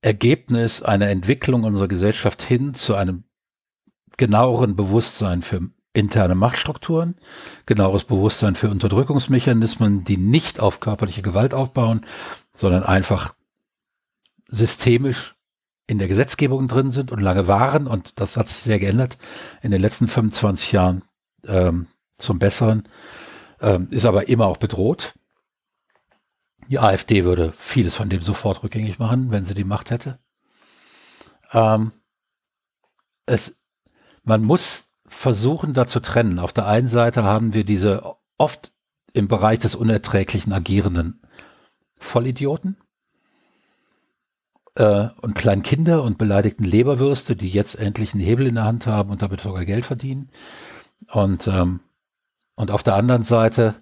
Ergebnis 0.01 0.82
einer 0.82 1.09
Entwicklung 1.09 1.63
unserer 1.63 1.88
Gesellschaft 1.88 2.41
hin 2.41 2.73
zu 2.73 2.95
einem 2.95 3.23
genaueren 4.17 4.75
Bewusstsein 4.75 5.41
für 5.43 5.69
interne 5.93 6.36
Machtstrukturen, 6.36 7.15
genaueres 7.65 8.03
Bewusstsein 8.03 8.55
für 8.55 8.69
Unterdrückungsmechanismen, 8.69 10.03
die 10.03 10.17
nicht 10.17 10.59
auf 10.59 10.80
körperliche 10.80 11.23
Gewalt 11.23 11.53
aufbauen, 11.53 12.05
sondern 12.53 12.84
einfach 12.84 13.34
systemisch 14.48 15.36
in 15.88 16.00
der 16.00 16.08
Gesetzgebung 16.08 16.68
drin 16.68 16.91
sind 16.91 17.12
und 17.12 17.22
lange 17.22 17.48
waren, 17.48 17.88
und 17.88 18.20
das 18.20 18.38
hat 18.38 18.50
sich 18.50 18.58
sehr 18.58 18.80
geändert 18.80 19.18
in 19.62 19.72
den 19.72 19.82
letzten 19.82 20.08
25 20.08 20.74
Jahren 20.74 21.04
ähm, 21.45 21.88
zum 22.18 22.39
Besseren, 22.39 22.88
ähm, 23.62 23.88
ist 23.89 24.06
aber 24.06 24.28
immer 24.28 24.48
auch 24.48 24.58
bedroht. 24.58 25.16
Die 26.68 26.80
AfD 26.80 27.24
würde 27.24 27.54
vieles 27.54 27.95
von 27.95 28.10
dem 28.10 28.22
sofort 28.22 28.64
rückgängig 28.64 29.00
machen, 29.00 29.32
wenn 29.32 29.45
sie 29.45 29.54
die 29.54 29.64
Macht 29.64 29.89
hätte. 29.89 30.20
Ähm, 31.54 31.93
es, 33.26 33.62
man 34.24 34.43
muss 34.43 34.91
versuchen, 35.08 35.74
da 35.74 35.86
zu 35.86 36.02
trennen. 36.02 36.39
Auf 36.39 36.52
der 36.52 36.68
einen 36.68 36.88
Seite 36.88 37.24
haben 37.24 37.54
wir 37.54 37.64
diese 37.64 38.16
oft 38.38 38.74
im 39.14 39.30
Bereich 39.30 39.60
des 39.60 39.76
unerträglichen 39.76 40.52
agierenden 40.52 41.22
Vollidioten, 41.95 42.78
äh, 44.78 45.09
und 45.21 45.34
kleinen 45.34 45.63
Kinder 45.63 46.03
und 46.03 46.17
beleidigten 46.17 46.63
Leberwürste, 46.63 47.36
die 47.36 47.49
jetzt 47.49 47.75
endlich 47.75 48.13
einen 48.13 48.23
Hebel 48.23 48.45
in 48.47 48.55
der 48.55 48.65
Hand 48.65 48.86
haben 48.86 49.09
und 49.09 49.21
damit 49.21 49.41
sogar 49.41 49.65
Geld 49.65 49.86
verdienen. 49.86 50.30
Und, 51.11 51.47
ähm, 51.47 51.80
und 52.55 52.71
auf 52.71 52.84
der 52.84 52.95
anderen 52.95 53.23
Seite 53.23 53.75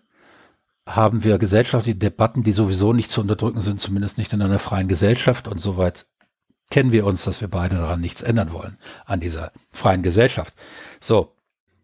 haben 0.88 1.24
wir 1.24 1.38
gesellschaftliche 1.38 1.98
Debatten, 1.98 2.44
die 2.44 2.54
sowieso 2.54 2.94
nicht 2.94 3.10
zu 3.10 3.22
unterdrücken 3.22 3.60
sind, 3.60 3.80
zumindest 3.80 4.18
nicht 4.18 4.32
in 4.32 4.42
einer 4.42 4.60
freien 4.60 4.88
Gesellschaft. 4.88 5.48
Und 5.48 5.60
soweit 5.60 6.06
kennen 6.70 6.92
wir 6.92 7.06
uns, 7.06 7.26
dass 7.26 7.42
wir 7.42 7.50
beide 7.50 7.76
daran 7.76 8.00
nichts 8.00 8.22
ändern 8.22 8.54
wollen, 8.54 8.78
an 9.06 9.20
dieser 9.20 9.52
freien 9.72 10.02
Gesellschaft. 10.02 10.54
So. 11.02 11.34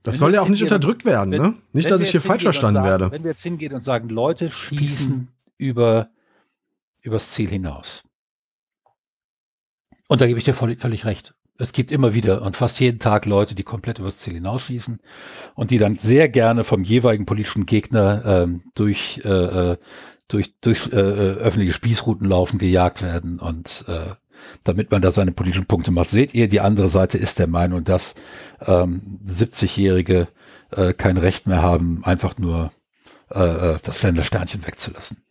Das 0.04 0.18
soll 0.18 0.34
ja 0.34 0.42
auch 0.42 0.48
nicht 0.48 0.64
unterdrückt 0.64 1.06
werden, 1.06 1.32
wenn, 1.32 1.42
ne? 1.42 1.54
Nicht, 1.74 1.92
dass 1.92 2.02
ich 2.02 2.10
hier 2.10 2.22
falsch 2.22 2.42
verstanden 2.42 2.76
sagen, 2.76 2.88
werde. 2.88 3.12
Wenn 3.12 3.24
wir 3.24 3.32
jetzt 3.32 3.44
hingehen 3.44 3.74
und 3.74 3.84
sagen, 3.84 4.10
Leute 4.10 4.50
schießen 4.50 5.28
über, 5.58 6.10
übers 7.04 7.30
Ziel 7.30 7.50
hinaus. 7.50 8.04
Und 10.12 10.20
da 10.20 10.28
gebe 10.28 10.38
ich 10.38 10.44
dir 10.44 10.54
völlig, 10.54 10.82
völlig 10.82 11.06
recht. 11.06 11.34
Es 11.58 11.72
gibt 11.72 11.90
immer 11.90 12.14
wieder 12.14 12.42
und 12.42 12.58
fast 12.58 12.82
jeden 12.82 13.00
Tag 13.00 13.26
Leute, 13.26 13.56
die 13.56 13.64
komplett 13.64 13.98
übers 13.98 14.18
Ziel 14.18 14.34
hinausschießen 14.34 15.00
und 15.56 15.72
die 15.72 15.78
dann 15.78 15.96
sehr 15.96 16.28
gerne 16.28 16.66
vom 16.66 16.84
jeweiligen 16.84 17.26
politischen 17.26 17.66
Gegner 17.66 18.22
ähm, 18.26 18.62
durch, 18.76 19.22
äh, 19.24 19.30
äh 19.30 19.78
durch, 20.28 20.54
durch 20.60 20.90
äh, 20.92 20.98
äh, 20.98 21.38
öffentliche 21.38 21.72
Spießrouten 21.72 22.28
laufen, 22.28 22.58
gejagt 22.58 23.02
werden 23.02 23.40
und 23.40 23.86
äh, 23.88 24.16
damit 24.66 24.92
man 24.92 25.02
da 25.02 25.12
seine 25.12 25.32
politischen 25.32 25.66
Punkte 25.66 25.92
macht. 25.92 26.10
Seht 26.10 26.34
ihr, 26.34 26.50
die 26.50 26.60
andere 26.60 26.90
Seite 26.90 27.18
ist 27.18 27.40
der 27.40 27.48
Meinung, 27.48 27.86
dass 27.86 28.16
ähm, 28.66 29.22
70-Jährige 29.26 30.28
äh, 30.72 30.92
kein 30.92 31.16
Recht 31.16 31.48
mehr 31.48 31.62
haben, 31.62 32.04
einfach 32.04 32.38
nur 32.38 32.74
äh, 33.30 33.40
äh 33.40 33.78
das 33.82 34.04
Ländersternchen 34.04 34.68
wegzulassen. 34.68 35.24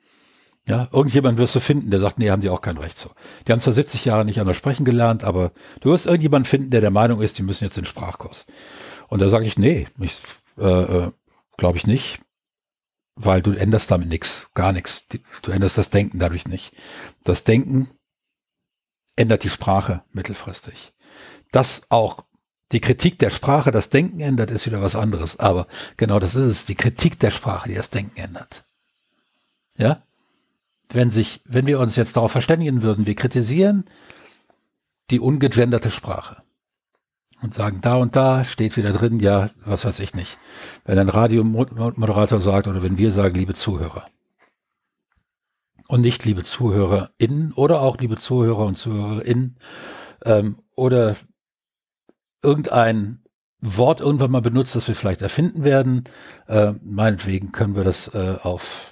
Ja, 0.68 0.88
irgendjemand 0.92 1.38
wirst 1.38 1.54
du 1.54 1.60
finden, 1.60 1.90
der 1.90 2.00
sagt, 2.00 2.18
nee, 2.18 2.30
haben 2.30 2.42
die 2.42 2.50
auch 2.50 2.60
kein 2.60 2.76
Recht 2.76 2.96
so. 2.96 3.10
Die 3.46 3.52
haben 3.52 3.60
zwar 3.60 3.72
70 3.72 4.04
Jahre 4.04 4.24
nicht 4.24 4.40
anders 4.40 4.56
sprechen 4.56 4.84
gelernt, 4.84 5.24
aber 5.24 5.52
du 5.80 5.90
wirst 5.90 6.06
irgendjemand 6.06 6.46
finden, 6.46 6.70
der 6.70 6.80
der 6.80 6.90
Meinung 6.90 7.20
ist, 7.20 7.38
die 7.38 7.42
müssen 7.42 7.64
jetzt 7.64 7.78
in 7.78 7.82
den 7.82 7.88
Sprachkurs. 7.88 8.46
Und 9.08 9.20
da 9.20 9.28
sage 9.28 9.46
ich, 9.46 9.58
nee, 9.58 9.88
ich, 9.98 10.20
äh, 10.58 10.66
äh, 10.66 11.10
glaube 11.56 11.78
ich 11.78 11.86
nicht, 11.86 12.20
weil 13.16 13.42
du 13.42 13.52
änderst 13.52 13.90
damit 13.90 14.08
nichts, 14.08 14.48
gar 14.54 14.72
nichts. 14.72 15.06
Du 15.42 15.50
änderst 15.50 15.78
das 15.78 15.90
Denken 15.90 16.18
dadurch 16.18 16.46
nicht. 16.46 16.72
Das 17.24 17.44
Denken 17.44 17.90
ändert 19.16 19.44
die 19.44 19.50
Sprache 19.50 20.04
mittelfristig. 20.12 20.92
Dass 21.52 21.90
auch 21.90 22.24
die 22.72 22.80
Kritik 22.80 23.18
der 23.18 23.30
Sprache 23.30 23.72
das 23.72 23.90
Denken 23.90 24.20
ändert, 24.20 24.50
ist 24.50 24.66
wieder 24.66 24.80
was 24.80 24.94
anderes. 24.94 25.38
Aber 25.40 25.66
genau 25.96 26.20
das 26.20 26.36
ist 26.36 26.46
es, 26.46 26.64
die 26.64 26.76
Kritik 26.76 27.18
der 27.18 27.30
Sprache, 27.30 27.68
die 27.68 27.74
das 27.74 27.90
Denken 27.90 28.16
ändert. 28.18 28.64
Ja? 29.76 30.04
Wenn 30.94 31.10
sich, 31.10 31.40
wenn 31.44 31.66
wir 31.66 31.80
uns 31.80 31.96
jetzt 31.96 32.16
darauf 32.16 32.32
verständigen 32.32 32.82
würden, 32.82 33.06
wir 33.06 33.14
kritisieren 33.14 33.84
die 35.10 35.20
ungegenderte 35.20 35.90
Sprache 35.90 36.42
und 37.42 37.54
sagen, 37.54 37.80
da 37.80 37.96
und 37.96 38.16
da 38.16 38.44
steht 38.44 38.76
wieder 38.76 38.92
drin, 38.92 39.18
ja, 39.18 39.50
was 39.64 39.84
weiß 39.84 40.00
ich 40.00 40.14
nicht. 40.14 40.38
Wenn 40.84 40.98
ein 40.98 41.08
Radiomoderator 41.08 42.40
sagt 42.40 42.68
oder 42.68 42.82
wenn 42.82 42.98
wir 42.98 43.10
sagen, 43.10 43.34
liebe 43.34 43.54
Zuhörer. 43.54 44.06
Und 45.88 46.02
nicht 46.02 46.24
liebe 46.24 46.44
ZuhörerInnen 46.44 47.52
oder 47.54 47.80
auch 47.80 47.98
liebe 47.98 48.16
Zuhörer 48.16 48.64
und 48.64 48.76
ZuhörerInnen 48.76 49.56
ähm, 50.24 50.58
oder 50.76 51.16
irgendein 52.42 53.22
Wort 53.60 54.00
irgendwann 54.00 54.30
mal 54.30 54.40
benutzt, 54.40 54.76
das 54.76 54.86
wir 54.86 54.94
vielleicht 54.94 55.20
erfinden 55.20 55.64
werden. 55.64 56.04
Äh, 56.46 56.74
meinetwegen 56.82 57.52
können 57.52 57.74
wir 57.74 57.84
das 57.84 58.14
äh, 58.14 58.36
auf 58.40 58.89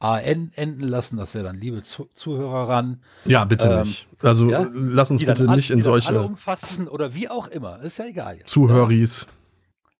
AN 0.00 0.50
enden 0.54 0.88
lassen, 0.88 1.18
das 1.18 1.34
wäre 1.34 1.44
dann 1.44 1.56
liebe 1.56 1.82
Zu 1.82 2.08
Zuhörer 2.14 2.68
ran. 2.68 3.02
Ja, 3.26 3.44
bitte 3.44 3.68
ähm, 3.68 3.82
nicht. 3.82 4.08
Also 4.22 4.48
ja? 4.50 4.66
lass 4.72 5.10
uns 5.10 5.24
bitte 5.24 5.50
nicht 5.50 5.70
in 5.70 5.82
solche 5.82 6.08
alle 6.08 6.22
umfassen 6.22 6.88
oder 6.88 7.14
wie 7.14 7.28
auch 7.28 7.48
immer, 7.48 7.80
ist 7.82 7.98
ja 7.98 8.06
egal. 8.06 8.38
Jetzt. 8.38 8.48
Zuhöris. 8.48 9.26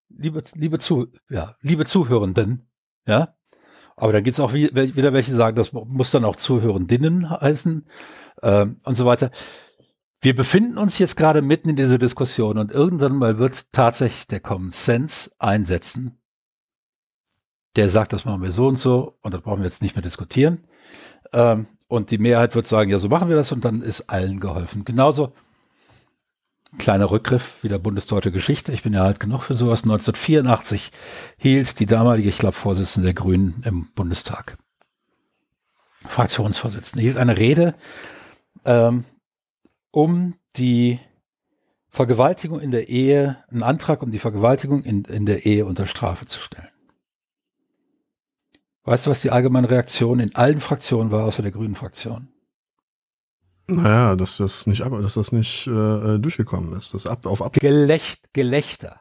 Liebe, 0.09 0.43
liebe 0.55 0.79
zu, 0.79 1.09
ja, 1.29 1.55
liebe 1.61 1.85
Zuhörenden, 1.85 2.67
ja. 3.07 3.35
Aber 3.97 4.13
dann 4.13 4.25
gibt 4.25 4.33
es 4.33 4.41
auch 4.41 4.55
wieder 4.55 5.13
welche 5.13 5.35
sagen, 5.35 5.57
das 5.57 5.75
muss 5.75 6.11
dann 6.11 6.25
auch 6.25 6.37
Zuhörendinnen 6.37 7.29
heißen 7.29 7.85
ähm, 8.43 8.79
und 8.83 8.95
so 8.95 9.05
weiter. 9.05 9.31
Wir 10.23 10.35
befinden 10.35 10.79
uns 10.79 10.99
jetzt 10.99 11.17
gerade 11.17 11.43
mitten 11.43 11.69
in 11.69 11.77
dieser 11.77 11.99
Diskussion 11.99 12.57
und 12.57 12.73
irgendwann 12.73 13.17
mal 13.17 13.39
wird 13.39 13.73
tatsächlich 13.73 14.27
der 14.27 14.41
Common 14.41 14.71
Sense 14.71 15.31
einsetzen 15.39 16.20
der 17.77 17.89
sagt, 17.89 18.13
das 18.13 18.25
machen 18.25 18.43
wir 18.43 18.51
so 18.51 18.67
und 18.67 18.77
so 18.77 19.17
und 19.23 19.33
das 19.33 19.43
brauchen 19.43 19.61
wir 19.61 19.67
jetzt 19.67 19.83
nicht 19.83 19.95
mehr 19.95 20.03
diskutieren. 20.03 20.65
Ähm, 21.33 21.67
und 21.89 22.11
die 22.11 22.19
Mehrheit 22.19 22.55
wird 22.55 22.67
sagen, 22.67 22.91
ja, 22.91 22.99
so 22.99 23.09
machen 23.09 23.29
wir 23.29 23.37
das 23.37 23.53
und 23.53 23.65
dann 23.65 23.83
ist 23.83 24.11
allen 24.11 24.39
geholfen. 24.39 24.85
Genauso, 24.85 25.33
kleiner 26.79 27.11
Rückgriff, 27.11 27.63
wieder 27.63 27.79
bundesdeutsche 27.79 28.33
Geschichte. 28.33 28.73
Ich 28.73 28.83
bin 28.83 28.93
ja 28.93 29.03
alt 29.03 29.21
genug 29.21 29.43
für 29.43 29.55
sowas. 29.55 29.83
1984 29.83 30.93
hielt 31.37 31.81
die 31.81 31.87
damalige, 31.87 32.29
ich 32.29 32.39
glaube, 32.39 32.55
Vorsitzende 32.55 33.07
der 33.07 33.15
Grünen 33.15 33.63
im 33.65 33.89
Bundestag, 33.95 34.57
Fraktionsvorsitzende, 36.07 37.03
hielt 37.03 37.17
eine 37.17 37.37
Rede, 37.37 37.75
ähm, 38.65 39.05
um 39.91 40.35
die 40.57 41.01
Vergewaltigung 41.89 42.61
in 42.61 42.71
der 42.71 42.89
Ehe, 42.89 43.37
einen 43.51 43.65
Antrag 43.65 44.03
um 44.03 44.13
die 44.13 44.21
Vergewaltigung 44.21 44.85
in, 44.85 45.05
in 45.05 45.27
der 45.27 45.45
Ehe 45.45 45.67
unter 45.67 45.87
Strafe 45.87 46.27
zu 46.27 46.39
stellen. 46.39 46.69
Weißt 48.85 49.07
du, 49.07 49.11
was 49.11 49.21
die 49.21 49.31
allgemeine 49.31 49.71
Reaktion 49.71 50.21
in 50.21 50.35
allen 50.35 50.61
Fraktionen 50.61 51.11
war, 51.11 51.25
außer 51.25 51.43
der 51.43 51.53
grünen 51.53 51.75
Fraktion? 51.75 52.29
Naja, 53.67 54.17
dass 54.17 54.39
das 54.39 54.67
nicht, 54.67 54.81
dass 54.81 55.15
das 55.15 55.33
nicht 55.33 55.67
äh, 55.67 56.19
durchgekommen 56.19 56.77
ist. 56.77 56.95
Das 56.95 57.07
ab, 57.07 57.25
auf 57.27 57.43
ab 57.43 57.55
Gelächt, 57.55 58.33
Gelächter. 58.33 59.01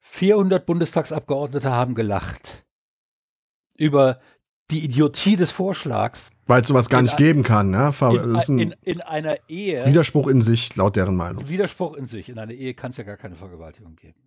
400 0.00 0.64
Bundestagsabgeordnete 0.64 1.70
haben 1.70 1.94
gelacht 1.94 2.64
über 3.76 4.18
die 4.70 4.84
Idiotie 4.84 5.36
des 5.36 5.50
Vorschlags. 5.50 6.30
Weil 6.46 6.62
es 6.62 6.68
sowas 6.68 6.88
gar 6.88 7.02
nicht 7.02 7.16
geben 7.16 7.42
kann. 7.42 7.70
Ne? 7.70 7.92
In, 8.48 8.58
in, 8.58 8.74
in 8.82 9.00
einer 9.02 9.36
Ehe. 9.48 9.86
Widerspruch 9.86 10.28
in 10.28 10.42
sich, 10.42 10.74
laut 10.76 10.96
deren 10.96 11.16
Meinung. 11.16 11.48
Widerspruch 11.48 11.94
in 11.94 12.06
sich. 12.06 12.28
In 12.28 12.38
einer 12.38 12.52
Ehe 12.52 12.74
kann 12.74 12.92
es 12.92 12.96
ja 12.96 13.04
gar 13.04 13.16
keine 13.16 13.36
Vergewaltigung 13.36 13.96
geben. 13.96 14.25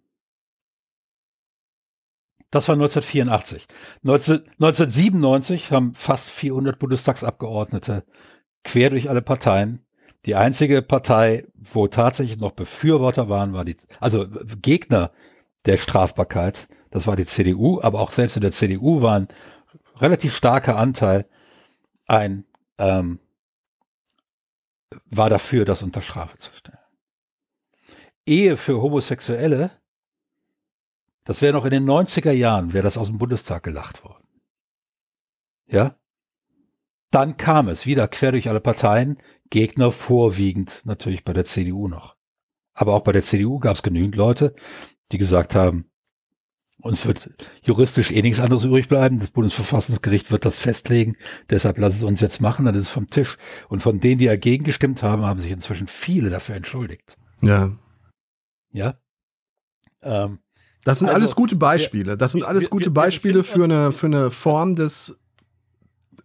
Das 2.52 2.68
war 2.68 2.74
1984. 2.74 3.68
19, 4.02 4.38
1997 4.60 5.72
haben 5.72 5.94
fast 5.94 6.32
400 6.32 6.80
Bundestagsabgeordnete 6.80 8.04
quer 8.64 8.90
durch 8.90 9.10
alle 9.10 9.22
Parteien. 9.22 9.86
Die 10.26 10.36
einzige 10.36 10.82
Partei, 10.82 11.48
wo 11.56 11.88
tatsächlich 11.88 12.40
noch 12.40 12.52
Befürworter 12.52 13.30
waren, 13.30 13.54
war 13.54 13.66
die, 13.66 13.78
also 14.00 14.28
Gegner 14.62 15.12
der 15.66 15.78
Strafbarkeit, 15.78 16.68
das 16.92 17.08
war 17.08 17.16
die 17.16 17.26
CDU, 17.26 17.80
aber 17.82 18.00
auch 18.00 18.12
selbst 18.12 18.36
in 18.36 18.42
der 18.42 18.52
CDU 18.52 19.02
war 19.02 19.20
ein 19.20 19.28
relativ 19.98 20.36
starker 20.36 20.76
Anteil 20.76 21.26
ein, 22.08 22.46
ähm, 22.80 23.20
war 25.06 25.30
dafür, 25.30 25.66
das 25.66 25.84
unter 25.84 26.02
Strafe 26.02 26.38
zu 26.38 26.52
stellen. 26.54 26.78
Ehe 28.26 28.58
für 28.58 28.82
Homosexuelle 28.82 29.72
das 31.30 31.44
wäre 31.44 31.54
noch 31.54 31.66
in 31.66 31.70
den 31.70 31.86
90er 31.86 32.32
Jahren, 32.32 32.74
wäre 32.74 32.84
das 32.84 32.98
aus 32.98 33.06
dem 33.06 33.20
Bundestag 33.20 33.62
gelacht 33.62 34.04
worden. 34.04 34.28
Ja? 35.68 35.96
Dann 37.12 37.38
kam 37.38 37.68
es 37.68 37.86
wieder 37.86 38.08
quer 38.08 38.32
durch 38.32 38.50
alle 38.50 38.60
Parteien, 38.60 39.20
Gegner 39.52 39.92
vorwiegend 39.92 40.82
natürlich 40.86 41.24
bei 41.24 41.34
der 41.34 41.46
CDU 41.46 41.88
noch. 41.88 42.16
Aber 42.74 42.96
auch 42.96 43.02
bei 43.02 43.12
der 43.12 43.22
CDU 43.22 43.60
gab 43.60 43.76
es 43.76 43.84
genügend 43.84 44.16
Leute, 44.16 44.56
die 45.12 45.20
gesagt 45.20 45.54
haben, 45.54 45.92
uns 46.82 47.06
wird 47.06 47.30
juristisch 47.62 48.10
eh 48.10 48.24
nichts 48.24 48.40
anderes 48.40 48.64
übrig 48.64 48.88
bleiben. 48.88 49.20
Das 49.20 49.30
Bundesverfassungsgericht 49.30 50.32
wird 50.32 50.46
das 50.46 50.58
festlegen. 50.58 51.16
Deshalb 51.52 51.78
lass 51.78 51.96
es 51.96 52.04
uns 52.04 52.22
jetzt 52.22 52.42
machen, 52.42 52.66
dann 52.66 52.74
ist 52.74 52.88
es 52.88 52.90
vom 52.90 53.06
Tisch. 53.06 53.38
Und 53.68 53.84
von 53.84 54.00
denen, 54.00 54.18
die 54.18 54.26
dagegen 54.26 54.64
gestimmt 54.64 55.04
haben, 55.04 55.24
haben 55.24 55.38
sich 55.38 55.52
inzwischen 55.52 55.86
viele 55.86 56.32
dafür 56.32 56.56
entschuldigt. 56.56 57.18
Ja. 57.44 57.78
Ja. 58.72 58.98
Ähm, 60.02 60.40
das 60.86 61.00
sind 61.00 61.10
also, 61.10 61.18
alles 61.18 61.36
gute 61.36 61.56
Beispiele. 61.56 62.18
Das 62.18 62.32
sind 62.32 62.44
alles 62.44 62.66
wir, 62.66 62.70
gute 62.70 62.86
wir, 62.88 62.94
Beispiele 62.94 63.44
für 63.44 63.64
eine, 63.66 63.92
für 63.92 64.08
eine 64.08 64.32
Form 64.32 64.76
des, 64.76 65.20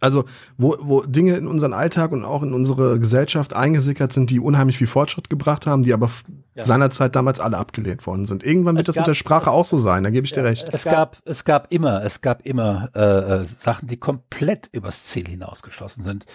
also 0.00 0.24
wo, 0.57 0.76
wo 0.80 1.02
Dinge 1.02 1.36
in 1.36 1.48
unseren 1.48 1.72
Alltag 1.72 2.12
und 2.12 2.24
auch 2.24 2.42
in 2.42 2.52
unsere 2.52 3.00
Gesellschaft 3.00 3.52
eingesickert 3.52 4.12
sind, 4.12 4.30
die 4.30 4.38
unheimlich 4.38 4.78
viel 4.78 4.86
Fortschritt 4.86 5.28
gebracht 5.28 5.66
haben, 5.66 5.82
die 5.82 5.92
aber 5.92 6.09
ja. 6.55 6.62
seinerzeit 6.62 7.16
damals 7.16 7.40
alle 7.40 7.59
abgelehnt 7.59 8.07
worden 8.07 8.26
sind. 8.26 8.44
Irgendwann 8.44 8.76
wird 8.76 8.88
es 8.88 8.94
das 8.94 9.02
mit 9.02 9.09
der 9.09 9.14
Sprache 9.14 9.50
auch 9.50 9.64
so 9.64 9.78
sein, 9.78 10.05
da 10.05 10.11
gebe 10.11 10.24
ich 10.24 10.30
ja, 10.30 10.42
dir 10.42 10.48
recht. 10.48 10.68
Es 10.72 10.84
gab, 10.84 11.18
es 11.24 11.44
gab 11.44 11.72
immer, 11.72 12.05
es 12.05 12.20
gab 12.20 12.46
immer 12.46 12.90
äh, 12.94 13.00
äh, 13.42 13.44
Sachen, 13.46 13.88
die 13.88 13.96
komplett 13.96 14.68
übers 14.70 15.07
Ziel 15.07 15.26
hinausgeschossen 15.26 16.05
sind. 16.05 16.26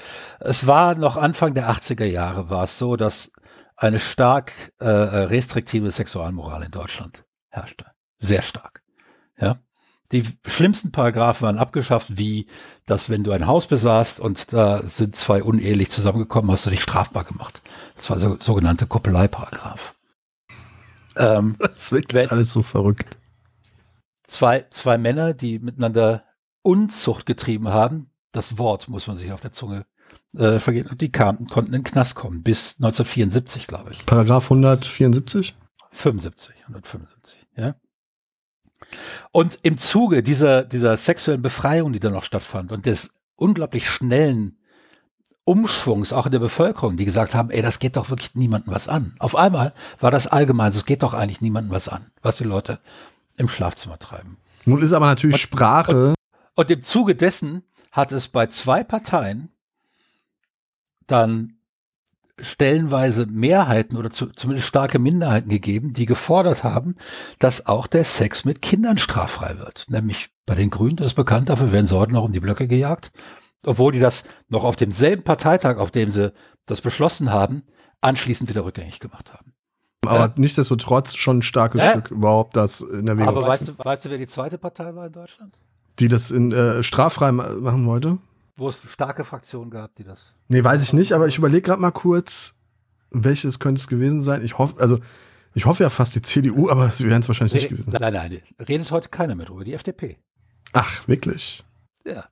Es 0.41 0.67
war 0.67 0.95
noch 0.95 1.15
Anfang 1.15 1.53
der 1.53 1.71
80er 1.71 2.05
Jahre 2.05 2.49
war 2.49 2.65
es 2.65 2.77
so, 2.77 2.97
dass 2.97 3.31
eine 3.77 3.99
stark 3.99 4.51
äh, 4.81 4.85
äh 4.85 5.23
restriktive 5.23 5.89
Sexualmoral 5.91 6.63
in 6.63 6.71
Deutschland 6.71 7.23
herrschte 7.47 7.85
sehr 8.19 8.41
stark. 8.41 8.83
Ja. 9.39 9.59
Die 10.11 10.23
schlimmsten 10.45 10.91
Paragraphen 10.91 11.45
waren 11.45 11.57
abgeschafft, 11.57 12.17
wie, 12.17 12.47
dass 12.85 13.09
wenn 13.09 13.23
du 13.23 13.31
ein 13.31 13.45
Haus 13.45 13.67
besaßt 13.67 14.19
und 14.19 14.51
da 14.53 14.81
sind 14.83 15.15
zwei 15.15 15.43
unehelich 15.43 15.89
zusammengekommen, 15.89 16.51
hast 16.51 16.65
du 16.65 16.71
dich 16.71 16.81
strafbar 16.81 17.23
gemacht. 17.23 17.61
Das 17.95 18.09
war 18.09 18.17
der 18.17 18.29
so, 18.29 18.37
sogenannte 18.39 18.87
Koppeleieparagraph. 18.87 19.93
Ähm, 21.15 21.55
das 21.59 21.71
ist 21.75 21.91
wirklich 21.91 22.23
wenn, 22.23 22.29
alles 22.31 22.51
so 22.51 22.63
verrückt. 22.63 23.17
Zwei, 24.23 24.65
zwei 24.71 24.97
Männer, 24.97 25.33
die 25.33 25.59
miteinander 25.59 26.23
Unzucht 26.63 27.25
getrieben 27.25 27.69
haben, 27.69 28.09
das 28.31 28.57
Wort 28.57 28.89
muss 28.89 29.07
man 29.07 29.15
sich 29.15 29.31
auf 29.31 29.41
der 29.41 29.51
Zunge 29.51 29.85
äh, 30.35 30.59
vergehen, 30.59 30.89
die 30.97 31.11
kamen, 31.11 31.47
konnten 31.47 31.73
in 31.73 31.81
den 31.81 31.83
Knast 31.83 32.15
kommen, 32.15 32.43
bis 32.43 32.75
1974, 32.77 33.67
glaube 33.67 33.91
ich. 33.91 34.05
Paragraph 34.05 34.45
174? 34.45 35.55
75, 35.91 36.55
175, 36.67 37.47
ja. 37.55 37.75
Und 39.31 39.59
im 39.63 39.77
Zuge 39.77 40.23
dieser, 40.23 40.63
dieser 40.63 40.97
sexuellen 40.97 41.41
Befreiung, 41.41 41.93
die 41.93 41.99
da 41.99 42.09
noch 42.09 42.23
stattfand 42.23 42.71
und 42.71 42.85
des 42.85 43.11
unglaublich 43.35 43.89
schnellen 43.89 44.57
Umschwungs 45.45 46.13
auch 46.13 46.25
in 46.25 46.31
der 46.31 46.39
Bevölkerung, 46.39 46.97
die 46.97 47.05
gesagt 47.05 47.33
haben, 47.33 47.49
ey, 47.49 47.61
das 47.61 47.79
geht 47.79 47.95
doch 47.95 48.09
wirklich 48.09 48.35
niemandem 48.35 48.73
was 48.73 48.87
an. 48.87 49.15
Auf 49.19 49.35
einmal 49.35 49.73
war 49.99 50.11
das 50.11 50.27
allgemein, 50.27 50.69
es 50.69 50.85
geht 50.85 51.01
doch 51.01 51.13
eigentlich 51.13 51.41
niemandem 51.41 51.71
was 51.71 51.87
an, 51.87 52.05
was 52.21 52.35
die 52.35 52.43
Leute 52.43 52.79
im 53.37 53.49
Schlafzimmer 53.49 53.97
treiben. 53.97 54.37
Nun 54.65 54.81
ist 54.81 54.93
aber 54.93 55.07
natürlich 55.07 55.35
und, 55.35 55.39
Sprache. 55.39 56.09
Und, 56.09 56.15
und 56.55 56.71
im 56.71 56.81
Zuge 56.83 57.15
dessen 57.15 57.63
hat 57.91 58.11
es 58.11 58.27
bei 58.27 58.47
zwei 58.47 58.83
Parteien 58.83 59.49
dann 61.07 61.58
stellenweise 62.41 63.25
Mehrheiten 63.25 63.97
oder 63.97 64.09
zu, 64.09 64.27
zumindest 64.27 64.67
starke 64.67 64.99
Minderheiten 64.99 65.49
gegeben, 65.49 65.93
die 65.93 66.05
gefordert 66.05 66.63
haben, 66.63 66.95
dass 67.39 67.65
auch 67.65 67.87
der 67.87 68.03
Sex 68.03 68.45
mit 68.45 68.61
Kindern 68.61 68.97
straffrei 68.97 69.57
wird. 69.57 69.85
Nämlich 69.89 70.29
bei 70.45 70.55
den 70.55 70.69
Grünen, 70.69 70.97
das 70.97 71.07
ist 71.07 71.15
bekannt, 71.15 71.49
dafür 71.49 71.71
werden 71.71 71.85
Sorten 71.85 72.15
auch 72.15 72.25
um 72.25 72.31
die 72.31 72.39
Blöcke 72.39 72.67
gejagt. 72.67 73.11
Obwohl 73.65 73.91
die 73.91 73.99
das 73.99 74.23
noch 74.47 74.63
auf 74.63 74.75
demselben 74.75 75.23
Parteitag, 75.23 75.77
auf 75.77 75.91
dem 75.91 76.11
sie 76.11 76.33
das 76.65 76.81
beschlossen 76.81 77.31
haben, 77.31 77.63
anschließend 78.01 78.49
wieder 78.49 78.63
rückgängig 78.63 78.99
gemacht 78.99 79.33
haben. 79.33 79.53
Aber 80.05 80.19
ja. 80.19 80.33
nichtsdestotrotz 80.37 81.15
schon 81.15 81.39
ein 81.39 81.41
starkes 81.41 81.81
ja. 81.81 81.91
Stück 81.91 82.11
überhaupt 82.11 82.55
das 82.55 82.81
in 82.81 83.05
der 83.05 83.15
Erwägung. 83.15 83.35
Aber 83.35 83.45
weißt 83.45 83.67
du, 83.67 83.77
weißt 83.77 84.05
du, 84.05 84.09
wer 84.09 84.17
die 84.17 84.27
zweite 84.27 84.57
Partei 84.57 84.95
war 84.95 85.07
in 85.07 85.11
Deutschland? 85.11 85.57
Die 85.99 86.07
das 86.07 86.31
in 86.31 86.51
äh, 86.53 86.81
straffrei 86.83 87.31
machen 87.33 87.85
wollte? 87.85 88.17
Wo 88.59 88.69
es 88.69 88.77
starke 88.91 89.23
Fraktionen 89.23 89.71
gab, 89.71 89.95
die 89.95 90.03
das. 90.03 90.35
Nee, 90.49 90.63
weiß 90.63 90.83
ich 90.83 90.93
nicht, 90.93 91.13
aber 91.13 91.27
ich 91.27 91.37
überlege 91.37 91.61
gerade 91.61 91.81
mal 91.81 91.91
kurz, 91.91 92.53
welches 93.09 93.59
könnte 93.59 93.79
es 93.79 93.87
gewesen 93.87 94.21
sein. 94.21 94.43
Ich 94.43 94.57
hoffe, 94.57 94.79
also 94.79 94.99
ich 95.53 95.65
hoffe 95.65 95.83
ja 95.83 95.89
fast 95.89 96.13
die 96.15 96.21
CDU, 96.21 96.69
aber 96.69 96.91
sie 96.91 97.07
werden 97.07 97.21
es 97.21 97.27
wahrscheinlich 97.27 97.53
nicht 97.53 97.69
gewesen. 97.69 97.91
Nein, 97.91 98.13
nein, 98.13 98.41
redet 98.67 98.91
heute 98.91 99.09
keiner 99.09 99.35
mehr 99.35 99.45
drüber, 99.45 99.63
die 99.63 99.73
FDP. 99.73 100.17
Ach, 100.73 101.07
wirklich? 101.07 101.63
Ja. 102.05 102.25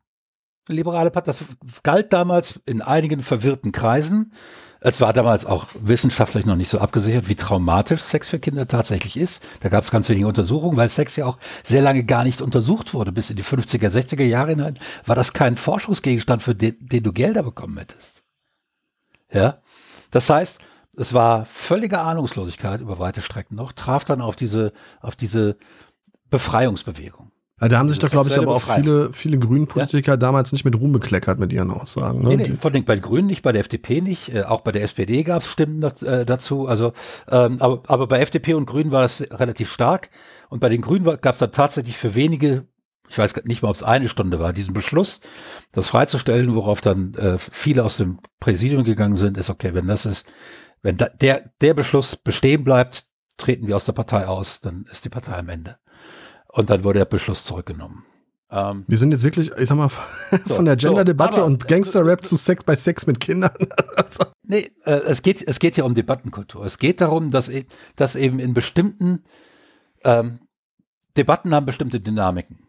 Liberale 0.67 1.11
Partei, 1.11 1.32
das 1.32 1.43
galt 1.82 2.11
damals 2.11 2.59
in 2.65 2.82
einigen 2.82 3.21
verwirrten 3.21 3.71
Kreisen 3.71 4.34
es 4.80 5.01
war 5.01 5.13
damals 5.13 5.45
auch 5.45 5.67
wissenschaftlich 5.80 6.45
noch 6.45 6.55
nicht 6.55 6.69
so 6.69 6.80
abgesichert, 6.80 7.30
wie 7.30 7.36
traumatisch 7.36 8.01
Sex 8.01 8.30
für 8.30 8.39
Kinder 8.39 8.67
tatsächlich 8.67 9.17
ist. 9.17 9.43
Da 9.61 9.69
gab 9.69 9.84
es 9.84 9.91
ganz 9.91 10.07
wenige 10.09 10.28
Untersuchungen, 10.28 10.78
weil 10.78 10.89
Sex 10.89 11.15
ja 11.15 11.25
auch 11.25 11.38
sehr 11.63 11.82
lange 11.82 12.03
gar 12.03 12.23
nicht 12.23 12.41
untersucht 12.41 12.93
wurde. 12.93 13.11
Bis 13.11 13.30
in 13.30 13.38
die 13.38 13.43
50er, 13.43 13.89
60er 13.89 14.23
Jahre 14.23 14.51
hinein 14.51 14.78
war 15.05 15.15
das 15.15 15.34
kein 15.34 15.57
Forschungsgegenstand, 15.57 16.43
für 16.43 16.55
den, 16.55 16.75
den 16.80 17.03
du 17.03 17.11
Gelder 17.11 17.43
bekommen 17.43 17.78
hättest. 17.78 18.23
Ja. 19.32 19.61
Das 20.11 20.30
heißt, 20.30 20.59
es 20.95 21.13
war 21.13 21.45
völlige 21.45 21.99
Ahnungslosigkeit 21.99 22.82
über 22.82 22.99
weite 22.99 23.21
Strecken 23.21 23.55
noch, 23.55 23.71
traf 23.71 24.05
dann 24.05 24.21
auf 24.21 24.36
diese, 24.36 24.73
auf 24.99 25.15
diese 25.15 25.57
Befreiungsbewegung. 26.30 27.32
Ja, 27.60 27.70
da 27.70 27.80
haben 27.80 27.89
sich 27.89 27.97
doch, 27.97 28.12
glaube 28.12 28.30
ich, 28.30 28.38
aber 28.38 28.53
auch 28.53 28.62
viele, 28.62 29.12
viele 29.14 29.39
Grünen-Politiker 29.39 30.12
ja? 30.12 30.18
damals 30.18 30.51
nicht 30.51 30.64
mit 30.64 30.80
Ruhm 30.80 30.91
bekleckert 30.91 31.39
mit 31.39 31.51
ihren 31.51 31.72
Aussagen. 31.72 32.22
Ne? 32.22 32.30
Nee, 32.30 32.36
nee, 32.36 32.55
vor 32.60 32.72
allem 32.72 32.86
bei 32.86 32.95
den 32.95 33.01
Grünen 33.01 33.26
nicht, 33.26 33.41
bei 33.41 33.51
der 33.51 33.62
FDP 33.62 34.01
nicht, 34.01 34.34
äh, 34.34 34.43
auch 34.43 34.62
bei 34.62 34.72
der 34.72 34.84
SPD 34.84 35.24
gab 35.24 35.41
es 35.41 35.51
Stimmen 35.51 35.82
äh, 35.82 36.24
dazu. 36.24 36.68
Also, 36.68 36.93
ähm, 37.30 37.58
aber, 37.60 37.82
aber 37.88 38.05
bei 38.05 38.20
FDP 38.20 38.53
und 38.53 38.68
Grünen 38.68 38.91
war 38.91 39.01
das 39.01 39.22
relativ 39.22 39.72
stark. 39.72 40.12
Und 40.49 40.60
bei 40.60 40.70
den 40.70 40.82
Grünen 40.82 41.03
gab 41.03 41.34
es 41.34 41.39
dann 41.39 41.51
tatsächlich 41.51 41.97
für 41.97 42.14
wenige, 42.14 42.68
ich 43.10 43.18
weiß 43.18 43.36
nicht 43.45 43.64
mal, 43.64 43.70
ob 43.70 43.76
es 43.76 43.84
eine 43.84 44.08
Stunde 44.08 44.39
war, 44.39 44.53
diesen 44.53 44.76
Beschluss, 44.76 45.22
das 45.72 45.88
freizustellen, 45.88 46.53
worauf 46.53 46.80
dann 46.82 47.16
äh, 47.16 47.39
viele 47.39 47.84
aus 47.84 47.97
dem 47.97 48.20
Präsidium 48.39 48.84
gegangen 48.84 49.16
sind, 49.16 49.36
ist 49.36 49.49
okay, 49.49 49.74
wenn 49.74 49.88
das 49.88 50.05
ist, 50.05 50.28
wenn 50.84 50.97
da, 50.97 51.10
der, 51.10 51.49
der 51.62 51.74
Beschluss 51.74 52.16
bestehen 52.16 52.64
bleibt, 52.64 53.05
treten 53.38 53.66
wir 53.66 53.76
aus 53.76 53.86
der 53.86 53.93
Partei 53.93 54.28
aus, 54.28 54.62
dann 54.62 54.86
ist 54.91 55.05
die 55.05 55.10
Partei 55.10 55.34
am 55.34 55.49
Ende. 55.49 55.78
Und 56.50 56.70
dann 56.70 56.84
wurde 56.84 57.00
der 57.00 57.06
Beschluss 57.06 57.43
zurückgenommen. 57.43 58.06
Ähm, 58.50 58.86
wir 58.88 58.98
sind 58.98 59.12
jetzt 59.12 59.24
wirklich, 59.24 59.52
ich 59.58 59.68
sag 59.68 59.76
mal, 59.76 59.89
so, 60.45 60.56
von 60.56 60.66
der 60.66 60.78
Gender-Debatte 60.78 61.39
so, 61.39 61.45
und 61.45 61.68
Gangster-Rap 61.68 62.26
zu 62.26 62.38
Sex 62.38 62.64
bei 62.64 62.76
Sex 62.76 63.06
mit 63.06 63.20
Kindern. 63.20 63.52
also. 63.95 64.26
Nee, 64.43 64.72
äh, 64.86 64.91
es, 64.91 65.22
geht, 65.22 65.45
es 65.45 65.60
geht 65.60 65.76
ja 65.76 65.84
um 65.84 65.93
Debattenkultur. 65.93 66.66
Es 66.66 66.80
geht 66.80 67.02
darum, 67.02 67.30
dass, 67.32 67.50
e, 67.50 67.66
dass 67.95 68.16
eben 68.16 68.39
in 68.39 68.54
bestimmten 68.54 69.26
ähm, 70.04 70.39
Debatten 71.18 71.54
haben 71.54 71.66
bestimmte 71.66 72.00
Dynamiken. 72.00 72.60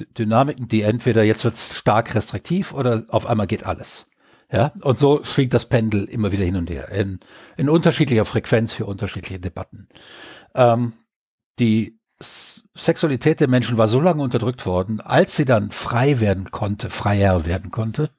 D 0.00 0.06
Dynamiken, 0.06 0.68
die 0.68 0.82
entweder 0.82 1.22
jetzt 1.22 1.44
wird 1.44 1.54
es 1.54 1.76
stark 1.76 2.14
restriktiv 2.14 2.72
oder 2.72 3.04
auf 3.08 3.26
einmal 3.26 3.46
geht 3.46 3.64
alles. 3.64 4.06
Ja, 4.50 4.72
und 4.82 4.98
so 4.98 5.24
schwingt 5.24 5.54
das 5.54 5.68
Pendel 5.68 6.04
immer 6.04 6.30
wieder 6.32 6.44
hin 6.44 6.56
und 6.56 6.68
her 6.68 6.90
in, 6.90 7.20
in 7.56 7.70
unterschiedlicher 7.70 8.26
Frequenz 8.26 8.72
für 8.74 8.84
unterschiedliche 8.84 9.40
Debatten. 9.40 9.88
Ähm, 10.54 10.92
die 11.58 11.98
Sexualität 12.74 13.40
der 13.40 13.48
Menschen 13.48 13.78
war 13.78 13.88
so 13.88 14.00
lange 14.00 14.22
unterdrückt 14.22 14.66
worden, 14.66 15.00
als 15.00 15.36
sie 15.36 15.44
dann 15.44 15.70
frei 15.70 16.20
werden 16.20 16.50
konnte, 16.50 16.90
freier 16.90 17.44
werden 17.44 17.70
konnte, 17.70 18.10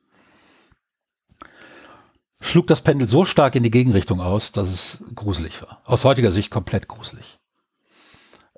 schlug 2.42 2.68
das 2.68 2.82
Pendel 2.82 3.08
so 3.08 3.26
stark 3.26 3.56
in 3.56 3.64
die 3.64 3.72
Gegenrichtung 3.72 4.22
aus, 4.22 4.52
dass 4.52 4.70
es 4.70 5.04
gruselig 5.16 5.62
war. 5.62 5.82
Aus 5.86 6.04
heutiger 6.04 6.32
Sicht 6.32 6.52
komplett 6.52 6.88
gruselig. 6.88 7.40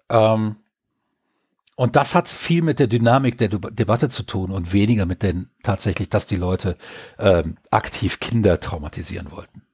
Ähm, 0.09 0.57
und 1.75 1.95
das 1.95 2.15
hat 2.15 2.27
viel 2.29 2.61
mit 2.61 2.79
der 2.79 2.87
Dynamik 2.87 3.37
der 3.37 3.49
Debatte 3.49 4.09
zu 4.09 4.23
tun 4.23 4.51
und 4.51 4.71
weniger 4.71 5.05
mit 5.05 5.21
den 5.23 5.49
tatsächlich, 5.61 6.09
dass 6.09 6.25
die 6.25 6.37
Leute 6.37 6.77
ähm, 7.19 7.57
aktiv 7.69 8.19
Kinder 8.19 8.59
traumatisieren 8.59 9.31
wollten. 9.31 9.64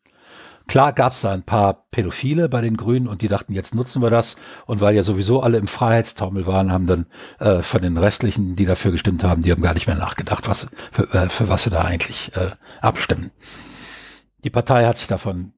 Klar 0.71 0.93
gab 0.93 1.11
es 1.11 1.19
da 1.19 1.33
ein 1.33 1.43
paar 1.43 1.85
Pädophile 1.91 2.47
bei 2.47 2.61
den 2.61 2.77
Grünen 2.77 3.09
und 3.09 3.21
die 3.21 3.27
dachten, 3.27 3.51
jetzt 3.51 3.75
nutzen 3.75 4.01
wir 4.01 4.09
das. 4.09 4.37
Und 4.67 4.79
weil 4.79 4.95
ja 4.95 5.03
sowieso 5.03 5.41
alle 5.41 5.57
im 5.57 5.67
Freiheitstaumel 5.67 6.47
waren, 6.47 6.71
haben 6.71 6.87
dann 6.87 7.07
äh, 7.39 7.61
von 7.61 7.81
den 7.81 7.97
restlichen, 7.97 8.55
die 8.55 8.65
dafür 8.65 8.93
gestimmt 8.93 9.25
haben, 9.25 9.41
die 9.41 9.51
haben 9.51 9.61
gar 9.61 9.73
nicht 9.73 9.87
mehr 9.87 9.97
nachgedacht, 9.97 10.47
was 10.47 10.67
für, 10.93 11.13
äh, 11.13 11.27
für 11.27 11.49
was 11.49 11.63
sie 11.63 11.71
da 11.71 11.81
eigentlich 11.81 12.31
äh, 12.37 12.51
abstimmen. 12.79 13.31
Die 14.45 14.49
Partei 14.49 14.85
hat 14.85 14.97
sich 14.97 15.07
davon 15.07 15.51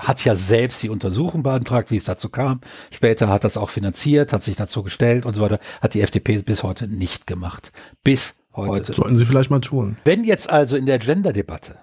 hat 0.00 0.24
ja 0.24 0.34
selbst 0.34 0.82
die 0.82 0.88
Untersuchung 0.88 1.42
beantragt, 1.42 1.90
wie 1.90 1.98
es 1.98 2.04
dazu 2.04 2.30
kam. 2.30 2.62
Später 2.90 3.28
hat 3.28 3.44
das 3.44 3.58
auch 3.58 3.68
finanziert, 3.68 4.32
hat 4.32 4.42
sich 4.42 4.56
dazu 4.56 4.82
gestellt 4.82 5.26
und 5.26 5.36
so 5.36 5.42
weiter. 5.42 5.58
Hat 5.82 5.92
die 5.92 6.00
FDP 6.00 6.38
bis 6.38 6.62
heute 6.62 6.88
nicht 6.88 7.26
gemacht. 7.26 7.72
Bis 8.02 8.36
heute. 8.54 8.94
Sollten 8.94 9.18
sie 9.18 9.26
vielleicht 9.26 9.50
mal 9.50 9.60
tun. 9.60 9.98
Wenn 10.04 10.24
jetzt 10.24 10.48
also 10.48 10.76
in 10.78 10.86
der 10.86 10.98
Gender-Debatte 10.98 11.76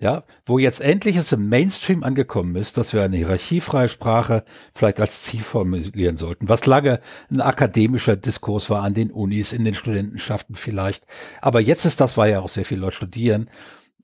ja, 0.00 0.22
wo 0.46 0.58
jetzt 0.58 0.80
endlich 0.80 1.16
es 1.16 1.32
im 1.32 1.48
Mainstream 1.48 2.04
angekommen 2.04 2.54
ist, 2.54 2.78
dass 2.78 2.92
wir 2.92 3.02
eine 3.02 3.16
hierarchiefreie 3.16 3.88
Sprache 3.88 4.44
vielleicht 4.72 5.00
als 5.00 5.24
Ziel 5.24 5.40
formulieren 5.40 6.16
sollten, 6.16 6.48
was 6.48 6.66
lange 6.66 7.00
ein 7.30 7.40
akademischer 7.40 8.16
Diskurs 8.16 8.70
war 8.70 8.84
an 8.84 8.94
den 8.94 9.10
Unis, 9.10 9.52
in 9.52 9.64
den 9.64 9.74
Studentenschaften 9.74 10.54
vielleicht. 10.54 11.04
Aber 11.40 11.60
jetzt 11.60 11.84
ist 11.84 12.00
das, 12.00 12.16
weil 12.16 12.30
ja 12.30 12.40
auch 12.40 12.48
sehr 12.48 12.64
viele 12.64 12.82
Leute 12.82 12.96
studieren, 12.96 13.50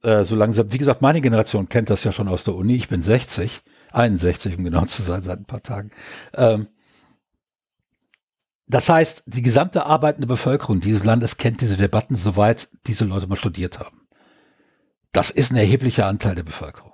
äh, 0.02 0.24
so 0.24 0.34
langsam, 0.34 0.72
wie 0.72 0.78
gesagt, 0.78 1.00
meine 1.00 1.20
Generation 1.20 1.68
kennt 1.68 1.90
das 1.90 2.02
ja 2.02 2.10
schon 2.10 2.28
aus 2.28 2.42
der 2.42 2.56
Uni, 2.56 2.74
ich 2.74 2.88
bin 2.88 3.00
60, 3.00 3.62
61, 3.92 4.58
um 4.58 4.64
genau 4.64 4.84
zu 4.86 5.00
sein, 5.00 5.22
seit 5.22 5.38
ein 5.38 5.46
paar 5.46 5.62
Tagen. 5.62 5.92
Ähm, 6.34 6.66
das 8.66 8.88
heißt, 8.88 9.24
die 9.26 9.42
gesamte 9.42 9.86
arbeitende 9.86 10.26
Bevölkerung 10.26 10.80
dieses 10.80 11.04
Landes 11.04 11.36
kennt 11.36 11.60
diese 11.60 11.76
Debatten, 11.76 12.16
soweit 12.16 12.68
diese 12.86 13.04
Leute 13.04 13.28
mal 13.28 13.36
studiert 13.36 13.78
haben. 13.78 14.03
Das 15.14 15.30
ist 15.30 15.52
ein 15.52 15.56
erheblicher 15.56 16.06
Anteil 16.06 16.34
der 16.34 16.42
Bevölkerung. 16.42 16.92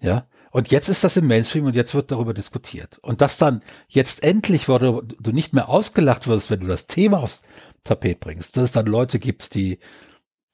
Ja. 0.00 0.26
Und 0.52 0.70
jetzt 0.70 0.88
ist 0.88 1.04
das 1.04 1.16
im 1.16 1.26
Mainstream 1.26 1.66
und 1.66 1.74
jetzt 1.74 1.94
wird 1.94 2.10
darüber 2.10 2.32
diskutiert. 2.32 2.98
Und 3.02 3.20
dass 3.20 3.36
dann 3.36 3.62
jetzt 3.88 4.22
endlich, 4.22 4.68
wo 4.68 4.78
du, 4.78 5.02
du 5.02 5.32
nicht 5.32 5.52
mehr 5.52 5.68
ausgelacht 5.68 6.28
wirst, 6.28 6.50
wenn 6.50 6.60
du 6.60 6.66
das 6.66 6.86
Thema 6.86 7.18
aufs 7.18 7.42
Tapet 7.84 8.20
bringst, 8.20 8.56
dass 8.56 8.64
es 8.64 8.72
dann 8.72 8.86
Leute 8.86 9.18
gibt, 9.18 9.54
die 9.54 9.80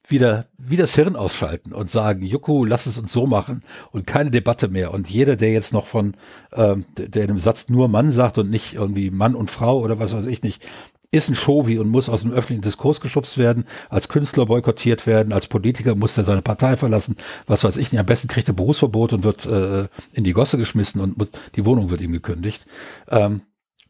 wieder, 0.09 0.47
wie 0.59 0.77
das 0.77 0.95
Hirn 0.95 1.15
ausschalten 1.15 1.73
und 1.73 1.89
sagen, 1.89 2.25
Juku, 2.25 2.65
lass 2.65 2.87
es 2.87 2.99
uns 2.99 3.13
so 3.13 3.27
machen 3.27 3.63
und 3.93 4.07
keine 4.07 4.31
Debatte 4.31 4.69
mehr. 4.69 4.93
Und 4.93 5.09
jeder, 5.09 5.37
der 5.37 5.53
jetzt 5.53 5.73
noch 5.73 5.87
von, 5.87 6.17
ähm, 6.53 6.87
der 6.97 7.23
in 7.23 7.31
einem 7.31 7.39
Satz 7.39 7.69
nur 7.69 7.89
Mann 7.89 8.11
sagt 8.11 8.39
und 8.39 8.51
nicht 8.51 8.75
irgendwie 8.75 9.11
Mann 9.11 9.37
und 9.37 9.51
Frau 9.51 9.81
oder 9.81 9.99
was 9.99 10.15
weiß 10.15 10.27
ich 10.27 10.43
nicht, 10.43 10.67
ist 11.13 11.29
ein 11.29 11.35
Showy 11.35 11.79
und 11.79 11.91
muss 11.91 12.09
aus 12.09 12.23
dem 12.23 12.33
öffentlichen 12.33 12.63
Diskurs 12.63 13.01
geschubst 13.01 13.37
werden, 13.37 13.67
als 13.91 14.09
Künstler 14.09 14.47
boykottiert 14.47 15.07
werden, 15.07 15.33
als 15.33 15.47
Politiker 15.47 15.95
muss 15.95 16.17
er 16.17 16.25
seine 16.25 16.41
Partei 16.41 16.77
verlassen, 16.77 17.17
was 17.47 17.63
weiß 17.63 17.77
ich 17.77 17.93
nicht, 17.93 18.01
am 18.01 18.07
besten 18.07 18.29
kriegt 18.29 18.49
er 18.49 18.55
Berufsverbot 18.55 19.13
und 19.13 19.23
wird 19.23 19.45
äh, 19.45 19.89
in 20.15 20.25
die 20.25 20.33
Gosse 20.33 20.57
geschmissen 20.57 21.03
und 21.03 21.19
muss, 21.19 21.31
die 21.55 21.67
Wohnung 21.67 21.91
wird 21.91 22.01
ihm 22.01 22.13
gekündigt. 22.13 22.65
Ähm, 23.09 23.43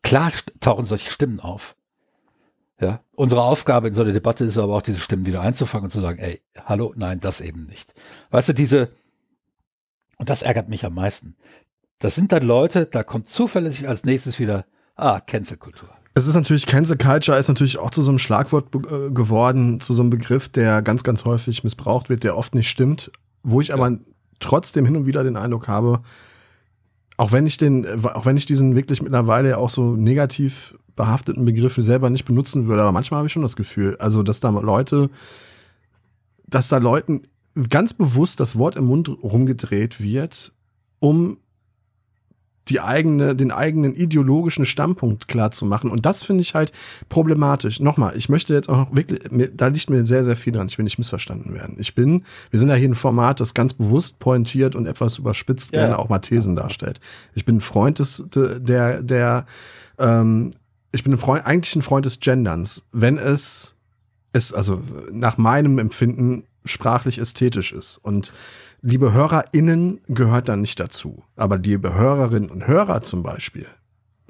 klar 0.02 0.32
tauchen 0.58 0.84
solche 0.84 1.08
Stimmen 1.08 1.38
auf. 1.38 1.76
Ja, 2.80 3.00
unsere 3.12 3.42
Aufgabe 3.42 3.86
in 3.86 3.94
so 3.94 4.02
einer 4.02 4.12
Debatte 4.12 4.42
ist 4.42 4.58
aber 4.58 4.74
auch, 4.74 4.82
diese 4.82 4.98
Stimmen 4.98 5.24
wieder 5.24 5.40
einzufangen 5.40 5.84
und 5.84 5.90
zu 5.90 6.00
sagen, 6.00 6.18
ey, 6.18 6.42
hallo, 6.64 6.92
nein, 6.96 7.20
das 7.20 7.40
eben 7.40 7.66
nicht. 7.66 7.94
Weißt 8.30 8.48
du, 8.48 8.54
diese, 8.54 8.90
und 10.18 10.28
das 10.28 10.42
ärgert 10.42 10.68
mich 10.68 10.84
am 10.84 10.94
meisten. 10.94 11.36
Das 12.00 12.16
sind 12.16 12.32
dann 12.32 12.42
Leute, 12.42 12.86
da 12.86 13.04
kommt 13.04 13.28
zuverlässig 13.28 13.86
als 13.86 14.02
nächstes 14.02 14.40
wieder, 14.40 14.66
ah, 14.96 15.20
Cancel-Kultur. 15.20 15.90
Es 16.14 16.26
ist 16.26 16.34
natürlich, 16.34 16.66
Cancel 16.66 16.98
Culture 16.98 17.38
ist 17.38 17.48
natürlich 17.48 17.78
auch 17.78 17.90
zu 17.90 18.02
so 18.02 18.10
einem 18.10 18.18
Schlagwort 18.18 18.74
äh, 18.74 19.10
geworden, 19.10 19.80
zu 19.80 19.94
so 19.94 20.02
einem 20.02 20.10
Begriff, 20.10 20.48
der 20.48 20.82
ganz, 20.82 21.04
ganz 21.04 21.24
häufig 21.24 21.64
missbraucht 21.64 22.10
wird, 22.10 22.22
der 22.22 22.36
oft 22.36 22.54
nicht 22.54 22.68
stimmt, 22.68 23.10
wo 23.42 23.60
ich 23.60 23.72
aber 23.72 23.98
trotzdem 24.38 24.84
hin 24.84 24.96
und 24.96 25.06
wieder 25.06 25.24
den 25.24 25.36
Eindruck 25.36 25.68
habe, 25.68 26.02
auch 27.16 27.32
wenn 27.32 27.46
ich 27.46 27.56
den, 27.56 27.86
auch 28.04 28.26
wenn 28.26 28.36
ich 28.36 28.46
diesen 28.46 28.74
wirklich 28.76 29.00
mittlerweile 29.00 29.56
auch 29.58 29.70
so 29.70 29.96
negativ 29.96 30.76
behafteten 30.96 31.44
Begriff 31.44 31.76
selber 31.76 32.10
nicht 32.10 32.24
benutzen 32.24 32.66
würde, 32.66 32.82
aber 32.82 32.92
manchmal 32.92 33.18
habe 33.18 33.26
ich 33.26 33.32
schon 33.32 33.42
das 33.42 33.56
Gefühl, 33.56 33.96
also 33.98 34.22
dass 34.22 34.40
da 34.40 34.50
Leute, 34.50 35.08
dass 36.46 36.68
da 36.68 36.78
Leuten 36.78 37.22
ganz 37.68 37.94
bewusst 37.94 38.40
das 38.40 38.58
Wort 38.58 38.76
im 38.76 38.84
Mund 38.84 39.08
rumgedreht 39.08 40.00
wird, 40.02 40.52
um 40.98 41.38
die 42.68 42.80
eigene, 42.80 43.34
den 43.34 43.50
eigenen 43.50 43.94
ideologischen 43.94 44.66
Standpunkt 44.66 45.26
klar 45.26 45.50
zu 45.50 45.66
machen. 45.66 45.90
Und 45.90 46.06
das 46.06 46.22
finde 46.22 46.42
ich 46.42 46.54
halt 46.54 46.72
problematisch. 47.08 47.80
Nochmal, 47.80 48.16
ich 48.16 48.28
möchte 48.28 48.54
jetzt 48.54 48.68
auch 48.68 48.94
wirklich, 48.94 49.20
da 49.54 49.66
liegt 49.66 49.90
mir 49.90 50.06
sehr, 50.06 50.24
sehr 50.24 50.36
viel 50.36 50.52
dran. 50.52 50.68
Ich 50.68 50.78
will 50.78 50.84
nicht 50.84 50.98
missverstanden 50.98 51.54
werden. 51.54 51.76
Ich 51.78 51.94
bin, 51.94 52.24
wir 52.50 52.60
sind 52.60 52.68
ja 52.68 52.76
hier 52.76 52.88
ein 52.88 52.94
Format, 52.94 53.40
das 53.40 53.54
ganz 53.54 53.74
bewusst 53.74 54.20
pointiert 54.20 54.76
und 54.76 54.86
etwas 54.86 55.18
überspitzt 55.18 55.72
ja. 55.72 55.80
gerne 55.80 55.98
auch 55.98 56.08
mal 56.08 56.20
Thesen 56.20 56.54
darstellt. 56.54 57.00
Ich 57.34 57.44
bin 57.44 57.56
ein 57.56 57.60
Freund 57.60 57.98
des, 57.98 58.24
der, 58.32 59.02
der, 59.02 59.46
ähm, 59.98 60.52
ich 60.92 61.02
bin 61.02 61.12
ein 61.14 61.18
Freund, 61.18 61.44
eigentlich 61.44 61.74
ein 61.74 61.82
Freund 61.82 62.06
des 62.06 62.20
Genderns, 62.20 62.84
wenn 62.92 63.18
es, 63.18 63.74
es, 64.32 64.52
also 64.52 64.82
nach 65.10 65.36
meinem 65.36 65.78
Empfinden 65.78 66.44
sprachlich 66.64 67.18
ästhetisch 67.18 67.72
ist. 67.72 67.98
Und 68.02 68.32
liebe 68.82 69.12
HörerInnen 69.12 70.00
gehört 70.08 70.48
dann 70.48 70.60
nicht 70.60 70.78
dazu. 70.78 71.22
Aber 71.36 71.56
liebe 71.56 71.94
Hörerinnen 71.94 72.50
und 72.50 72.66
Hörer 72.66 73.02
zum 73.02 73.22
Beispiel, 73.22 73.66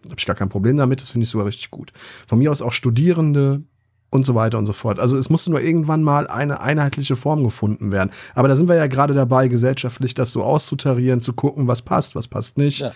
habe 0.05 0.16
ich 0.18 0.26
gar 0.26 0.36
kein 0.36 0.48
Problem 0.48 0.76
damit, 0.76 1.00
das 1.00 1.11
finde 1.11 1.24
ich 1.24 1.30
sogar 1.30 1.46
richtig 1.46 1.70
gut. 1.70 1.92
Von 2.26 2.38
mir 2.38 2.50
aus 2.50 2.62
auch 2.62 2.72
Studierende 2.72 3.62
und 4.11 4.26
so 4.26 4.34
weiter 4.34 4.59
und 4.59 4.66
so 4.66 4.74
fort. 4.74 4.98
Also 4.98 5.16
es 5.16 5.30
musste 5.30 5.50
nur 5.50 5.61
irgendwann 5.61 6.03
mal 6.03 6.26
eine 6.26 6.61
einheitliche 6.61 7.16
Form 7.16 7.42
gefunden 7.42 7.90
werden. 7.90 8.11
Aber 8.34 8.46
da 8.46 8.57
sind 8.57 8.68
wir 8.68 8.76
ja 8.76 8.86
gerade 8.86 9.14
dabei, 9.14 9.48
gesellschaftlich 9.48 10.12
das 10.12 10.32
so 10.32 10.42
auszutarieren, 10.42 11.22
zu 11.22 11.32
gucken, 11.32 11.66
was 11.66 11.80
passt, 11.80 12.14
was 12.14 12.28
passt 12.28 12.59
nicht. 12.59 12.80
Ja. 12.80 12.92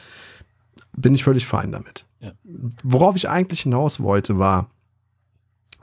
Bin 0.94 1.14
ich 1.14 1.24
völlig 1.24 1.46
fein 1.46 1.72
damit. 1.72 2.06
Ja. 2.20 2.32
Worauf 2.82 3.16
ich 3.16 3.30
eigentlich 3.30 3.62
hinaus 3.62 4.00
wollte, 4.00 4.38
war, 4.38 4.70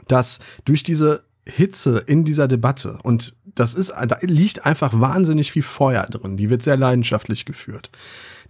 dass 0.08 0.40
durch 0.66 0.84
diese 0.84 1.24
Hitze 1.46 1.98
in 2.06 2.26
dieser 2.26 2.48
Debatte 2.48 3.00
und 3.04 3.36
das 3.56 3.74
ist, 3.74 3.90
da 3.90 4.18
liegt 4.22 4.66
einfach 4.66 5.00
wahnsinnig 5.00 5.52
viel 5.52 5.64
Feuer 5.64 6.06
drin. 6.06 6.38
Die 6.38 6.50
wird 6.50 6.64
sehr 6.64 6.78
leidenschaftlich 6.78 7.46
geführt. 7.46 7.90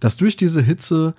Dass 0.00 0.16
durch 0.16 0.36
diese 0.36 0.62
Hitze 0.62 1.14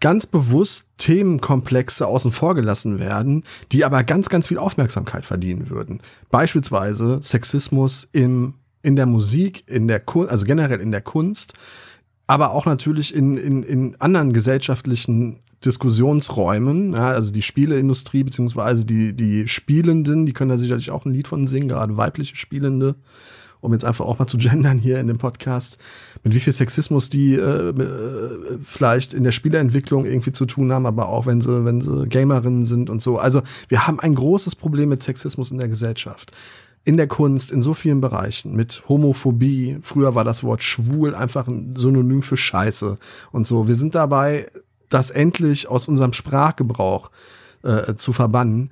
ganz 0.00 0.26
bewusst 0.26 0.88
Themenkomplexe 0.98 2.06
außen 2.06 2.32
vor 2.32 2.54
gelassen 2.54 2.98
werden, 2.98 3.44
die 3.70 3.84
aber 3.84 4.02
ganz, 4.02 4.28
ganz 4.28 4.48
viel 4.48 4.58
Aufmerksamkeit 4.58 5.24
verdienen 5.24 5.68
würden. 5.70 6.00
Beispielsweise 6.30 7.20
Sexismus 7.22 8.08
im, 8.12 8.54
in 8.82 8.96
der 8.96 9.06
Musik, 9.06 9.64
in 9.68 9.88
der 9.88 10.00
Kunst, 10.00 10.30
also 10.30 10.46
generell 10.46 10.80
in 10.80 10.90
der 10.90 11.02
Kunst, 11.02 11.52
aber 12.26 12.52
auch 12.52 12.64
natürlich 12.64 13.14
in, 13.14 13.36
in, 13.36 13.62
in 13.62 14.00
anderen 14.00 14.32
gesellschaftlichen 14.32 15.40
Diskussionsräumen, 15.64 16.94
ja, 16.94 17.08
also 17.08 17.30
die 17.32 17.42
Spieleindustrie 17.42 18.24
beziehungsweise 18.24 18.86
die, 18.86 19.12
die 19.12 19.46
Spielenden, 19.46 20.24
die 20.24 20.32
können 20.32 20.50
da 20.50 20.58
sicherlich 20.58 20.90
auch 20.90 21.04
ein 21.04 21.12
Lied 21.12 21.28
von 21.28 21.46
singen, 21.46 21.68
gerade 21.68 21.96
weibliche 21.98 22.34
Spielende, 22.34 22.94
um 23.60 23.74
jetzt 23.74 23.84
einfach 23.84 24.06
auch 24.06 24.18
mal 24.18 24.26
zu 24.26 24.38
gendern 24.38 24.78
hier 24.78 25.00
in 25.00 25.06
dem 25.06 25.18
Podcast, 25.18 25.76
mit 26.24 26.34
wie 26.34 26.40
viel 26.40 26.54
Sexismus 26.54 27.10
die 27.10 27.34
äh, 27.34 27.68
äh, 27.70 28.58
vielleicht 28.62 29.12
in 29.12 29.22
der 29.22 29.32
Spieleentwicklung 29.32 30.06
irgendwie 30.06 30.32
zu 30.32 30.46
tun 30.46 30.72
haben, 30.72 30.86
aber 30.86 31.10
auch 31.10 31.26
wenn 31.26 31.42
sie, 31.42 31.64
wenn 31.64 31.82
sie 31.82 32.08
Gamerinnen 32.08 32.64
sind 32.64 32.88
und 32.88 33.02
so. 33.02 33.18
Also 33.18 33.42
wir 33.68 33.86
haben 33.86 34.00
ein 34.00 34.14
großes 34.14 34.56
Problem 34.56 34.88
mit 34.88 35.02
Sexismus 35.02 35.50
in 35.50 35.58
der 35.58 35.68
Gesellschaft 35.68 36.32
in 36.82 36.96
der 36.96 37.08
Kunst, 37.08 37.50
in 37.50 37.60
so 37.60 37.74
vielen 37.74 38.00
Bereichen, 38.00 38.56
mit 38.56 38.88
Homophobie. 38.88 39.78
Früher 39.82 40.14
war 40.14 40.24
das 40.24 40.42
Wort 40.42 40.62
schwul 40.62 41.14
einfach 41.14 41.46
ein 41.46 41.76
Synonym 41.76 42.22
für 42.22 42.38
Scheiße 42.38 42.96
und 43.32 43.46
so. 43.46 43.68
Wir 43.68 43.76
sind 43.76 43.94
dabei, 43.94 44.46
das 44.90 45.10
endlich 45.10 45.68
aus 45.68 45.88
unserem 45.88 46.12
Sprachgebrauch 46.12 47.10
äh, 47.62 47.94
zu 47.94 48.12
verbannen. 48.12 48.70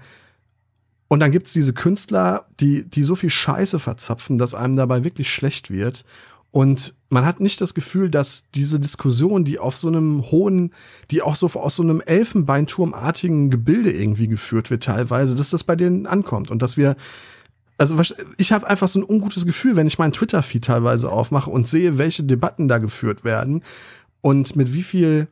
Und 1.08 1.20
dann 1.20 1.32
gibt's 1.32 1.54
diese 1.54 1.72
Künstler, 1.72 2.46
die, 2.60 2.88
die 2.88 3.02
so 3.02 3.16
viel 3.16 3.30
Scheiße 3.30 3.78
verzapfen, 3.78 4.36
dass 4.36 4.54
einem 4.54 4.76
dabei 4.76 5.04
wirklich 5.04 5.30
schlecht 5.30 5.70
wird. 5.70 6.04
Und 6.50 6.94
man 7.08 7.24
hat 7.24 7.40
nicht 7.40 7.60
das 7.60 7.74
Gefühl, 7.74 8.10
dass 8.10 8.44
diese 8.54 8.80
Diskussion, 8.80 9.44
die 9.44 9.58
auf 9.58 9.76
so 9.76 9.88
einem 9.88 10.30
hohen, 10.30 10.72
die 11.10 11.22
auch 11.22 11.36
so 11.36 11.46
aus 11.46 11.76
so 11.76 11.82
einem 11.82 12.00
Elfenbeinturmartigen 12.00 13.50
Gebilde 13.50 13.92
irgendwie 13.92 14.28
geführt 14.28 14.70
wird 14.70 14.82
teilweise, 14.82 15.34
dass 15.34 15.50
das 15.50 15.64
bei 15.64 15.76
denen 15.76 16.06
ankommt 16.06 16.50
und 16.50 16.60
dass 16.60 16.76
wir 16.76 16.96
also 17.80 17.96
ich 18.38 18.50
habe 18.50 18.66
einfach 18.66 18.88
so 18.88 18.98
ein 18.98 19.04
ungutes 19.04 19.46
Gefühl, 19.46 19.76
wenn 19.76 19.86
ich 19.86 19.98
meinen 19.98 20.12
Twitter-Feed 20.12 20.64
teilweise 20.64 21.12
aufmache 21.12 21.48
und 21.48 21.68
sehe, 21.68 21.96
welche 21.96 22.24
Debatten 22.24 22.66
da 22.66 22.78
geführt 22.78 23.22
werden 23.22 23.62
und 24.20 24.56
mit 24.56 24.74
wie 24.74 24.82
viel 24.82 25.28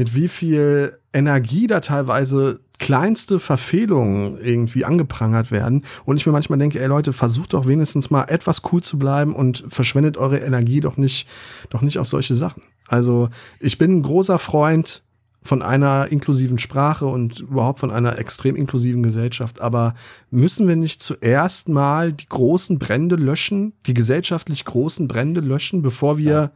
mit 0.00 0.14
wie 0.14 0.28
viel 0.28 0.96
Energie 1.12 1.66
da 1.66 1.80
teilweise 1.80 2.60
kleinste 2.78 3.38
Verfehlungen 3.38 4.38
irgendwie 4.42 4.86
angeprangert 4.86 5.50
werden. 5.50 5.84
Und 6.06 6.16
ich 6.16 6.24
mir 6.24 6.32
manchmal 6.32 6.58
denke, 6.58 6.80
ey 6.80 6.86
Leute, 6.86 7.12
versucht 7.12 7.52
doch 7.52 7.66
wenigstens 7.66 8.08
mal 8.08 8.24
etwas 8.24 8.62
cool 8.72 8.82
zu 8.82 8.98
bleiben 8.98 9.36
und 9.36 9.62
verschwendet 9.68 10.16
eure 10.16 10.38
Energie 10.38 10.80
doch 10.80 10.96
nicht, 10.96 11.28
doch 11.68 11.82
nicht 11.82 11.98
auf 11.98 12.08
solche 12.08 12.34
Sachen. 12.34 12.62
Also 12.88 13.28
ich 13.58 13.76
bin 13.76 13.98
ein 13.98 14.02
großer 14.02 14.38
Freund 14.38 15.02
von 15.42 15.60
einer 15.60 16.10
inklusiven 16.10 16.58
Sprache 16.58 17.04
und 17.04 17.40
überhaupt 17.40 17.80
von 17.80 17.90
einer 17.90 18.18
extrem 18.18 18.56
inklusiven 18.56 19.02
Gesellschaft. 19.02 19.60
Aber 19.60 19.94
müssen 20.30 20.66
wir 20.66 20.76
nicht 20.76 21.02
zuerst 21.02 21.68
mal 21.68 22.14
die 22.14 22.26
großen 22.26 22.78
Brände 22.78 23.16
löschen, 23.16 23.74
die 23.84 23.92
gesellschaftlich 23.92 24.64
großen 24.64 25.08
Brände 25.08 25.42
löschen, 25.42 25.82
bevor 25.82 26.16
wir, 26.16 26.32
ja. 26.32 26.50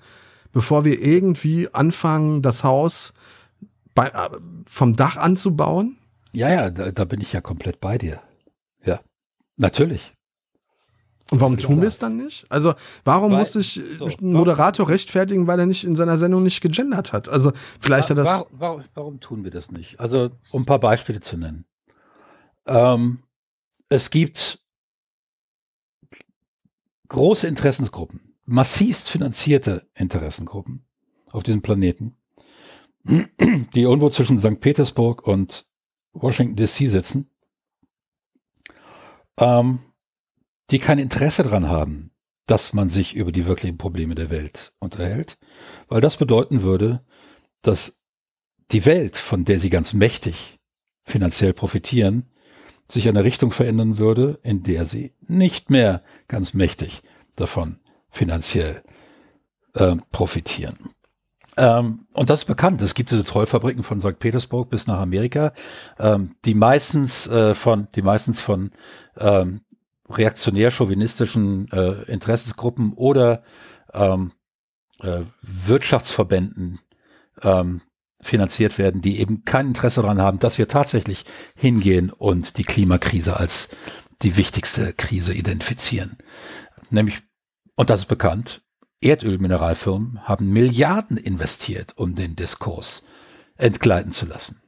bevor 0.55 0.87
wir 0.87 1.03
irgendwie 1.03 1.69
anfangen, 1.75 2.41
das 2.41 2.65
Haus 2.65 3.13
bei, 3.95 4.09
äh, 4.09 4.31
vom 4.67 4.95
Dach 4.95 5.17
anzubauen? 5.17 5.99
Ja, 6.33 6.51
ja, 6.51 6.71
da, 6.71 6.91
da 6.91 7.05
bin 7.05 7.21
ich 7.21 7.33
ja 7.33 7.41
komplett 7.41 7.81
bei 7.81 7.99
dir. 7.99 8.21
Ja, 8.85 9.01
natürlich. 9.57 10.15
Und 11.31 11.41
warum 11.41 11.57
tun 11.57 11.81
wir 11.81 11.89
es 11.89 11.99
dann 11.99 12.17
nicht? 12.17 12.45
Also, 12.51 12.75
warum 13.05 13.33
weil, 13.33 13.39
muss 13.39 13.55
sich 13.55 13.81
so, 13.99 14.07
ein 14.07 14.33
Moderator 14.33 14.85
warum, 14.85 14.93
rechtfertigen, 14.93 15.47
weil 15.47 15.59
er 15.59 15.67
nicht 15.67 15.85
in 15.85 15.97
seiner 15.97 16.19
Sendung 16.19 16.43
nicht 16.43 16.61
gegendert 16.61 17.13
hat? 17.13 17.29
Also, 17.29 17.53
vielleicht 17.81 18.11
war, 18.11 18.17
hat 18.17 18.27
das. 18.27 18.47
Warum, 18.51 18.85
warum, 18.95 19.21
tun 19.21 19.43
wir 19.45 19.51
das 19.51 19.71
nicht? 19.71 19.99
Also, 19.99 20.31
um 20.51 20.63
ein 20.63 20.67
paar 20.67 20.81
Beispiele 20.81 21.21
zu 21.21 21.39
nennen. 21.39 21.65
Ähm, 22.67 23.23
es 23.89 24.11
gibt 24.11 24.61
große 27.09 27.47
Interessensgruppen, 27.47 28.35
massivst 28.45 29.09
finanzierte 29.09 29.89
Interessengruppen 29.95 30.85
auf 31.31 31.43
diesem 31.43 31.63
Planeten, 31.63 32.17
die 33.05 33.81
irgendwo 33.81 34.09
zwischen 34.11 34.39
St. 34.39 34.61
Petersburg 34.61 35.27
und 35.27 35.67
Washington 36.13 36.57
DC 36.57 36.91
sitzen. 36.91 37.31
Ähm, 39.39 39.81
die 40.71 40.79
kein 40.79 40.99
Interesse 40.99 41.43
daran 41.43 41.69
haben, 41.69 42.11
dass 42.47 42.73
man 42.73 42.89
sich 42.89 43.15
über 43.15 43.33
die 43.33 43.47
wirklichen 43.47 43.79
Probleme 43.79 44.15
der 44.15 44.31
Welt 44.31 44.73
unterhält, 44.79 45.39
weil 45.89 46.01
das 46.01 46.17
bedeuten 46.17 46.63
würde, 46.63 47.05
dass 47.63 47.99
die 48.71 48.87
Welt, 48.87 49.17
von 49.17 49.45
der 49.45 49.61
sie 49.61 49.71
ganz 49.71 49.93
mächtig 49.93 50.59
finanziell 51.05 51.53
profitieren, 51.53 52.31
sich 52.89 53.07
in 53.07 53.17
eine 53.17 53.25
Richtung 53.25 53.51
verändern 53.51 53.99
würde, 53.99 54.39
in 54.43 54.63
der 54.63 54.87
sie 54.87 55.15
nicht 55.21 55.71
mehr 55.71 56.03
ganz 56.29 56.55
mächtig 56.55 57.03
davon 57.37 57.81
finanziell 58.11 58.83
äh, 59.75 59.97
profitieren. 60.13 60.95
Ähm, 61.57 62.07
und 62.13 62.31
das 62.31 62.41
ist 62.41 62.45
bekannt. 62.47 62.83
Es 62.83 62.95
gibt 62.95 63.11
diese 63.11 63.25
Trollfabriken 63.25 63.83
von 63.83 64.01
St. 64.01 64.19
Petersburg 64.19 64.71
bis 64.71 64.87
nach 64.87 65.01
Amerika, 65.01 65.53
ähm, 65.99 66.35
die 66.45 66.55
meistens 66.55 67.27
äh, 67.29 67.55
von, 67.55 67.89
die 67.95 68.03
meistens 68.03 68.41
von 68.41 68.73
ähm, 69.17 69.61
reaktionär-chauvinistischen 70.09 71.71
äh, 71.71 72.03
Interessensgruppen 72.11 72.93
oder 72.95 73.43
ähm, 73.93 74.33
äh, 75.01 75.23
Wirtschaftsverbänden 75.43 76.81
ähm, 77.43 77.83
finanziert 78.21 78.79
werden, 78.79 79.03
die 79.03 79.21
eben 79.21 79.45
kein 79.45 79.69
Interesse 79.69 80.03
daran 80.03 80.21
haben, 80.21 80.39
dass 80.39 80.59
wir 80.59 80.67
tatsächlich 80.67 81.25
hingehen 81.55 82.11
und 82.11 82.59
die 82.59 82.65
Klimakrise 82.65 83.39
als 83.39 83.69
die 84.23 84.37
wichtigste 84.37 84.93
Krise 84.93 85.35
identifizieren. 85.35 86.17
Nämlich, 86.91 87.21
und 87.77 87.91
das 87.91 88.01
ist 88.01 88.07
bekannt, 88.07 88.64
Erdölmineralfirmen 89.05 90.27
haben 90.27 90.51
Milliarden 90.51 91.17
investiert, 91.17 91.93
um 91.97 92.15
den 92.15 92.37
Diskurs 92.37 93.05
entgleiten 93.57 94.13
zu 94.13 94.27
lassen. 94.27 94.63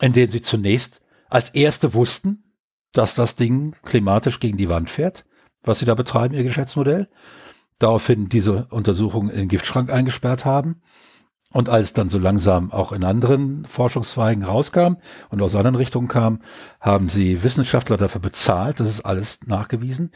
Indem 0.00 0.28
sie 0.28 0.40
zunächst 0.40 1.00
als 1.30 1.50
erste 1.50 1.94
wussten, 1.94 2.54
dass 2.92 3.14
das 3.14 3.36
Ding 3.36 3.76
klimatisch 3.82 4.40
gegen 4.40 4.56
die 4.56 4.68
Wand 4.68 4.90
fährt, 4.90 5.24
was 5.62 5.78
sie 5.78 5.84
da 5.84 5.94
betreiben, 5.94 6.34
ihr 6.34 6.42
Geschäftsmodell. 6.42 7.08
Daraufhin 7.78 8.28
diese 8.28 8.66
Untersuchung 8.70 9.30
in 9.30 9.36
den 9.36 9.48
Giftschrank 9.48 9.90
eingesperrt 9.90 10.44
haben. 10.44 10.82
Und 11.50 11.68
als 11.68 11.92
dann 11.92 12.08
so 12.08 12.18
langsam 12.18 12.72
auch 12.72 12.92
in 12.92 13.04
anderen 13.04 13.64
Forschungszweigen 13.64 14.42
rauskam 14.42 14.96
und 15.30 15.40
aus 15.40 15.54
anderen 15.54 15.76
Richtungen 15.76 16.08
kam, 16.08 16.40
haben 16.80 17.08
sie 17.08 17.44
Wissenschaftler 17.44 17.96
dafür 17.96 18.20
bezahlt, 18.20 18.80
das 18.80 18.88
ist 18.88 19.00
alles 19.02 19.40
nachgewiesen, 19.46 20.10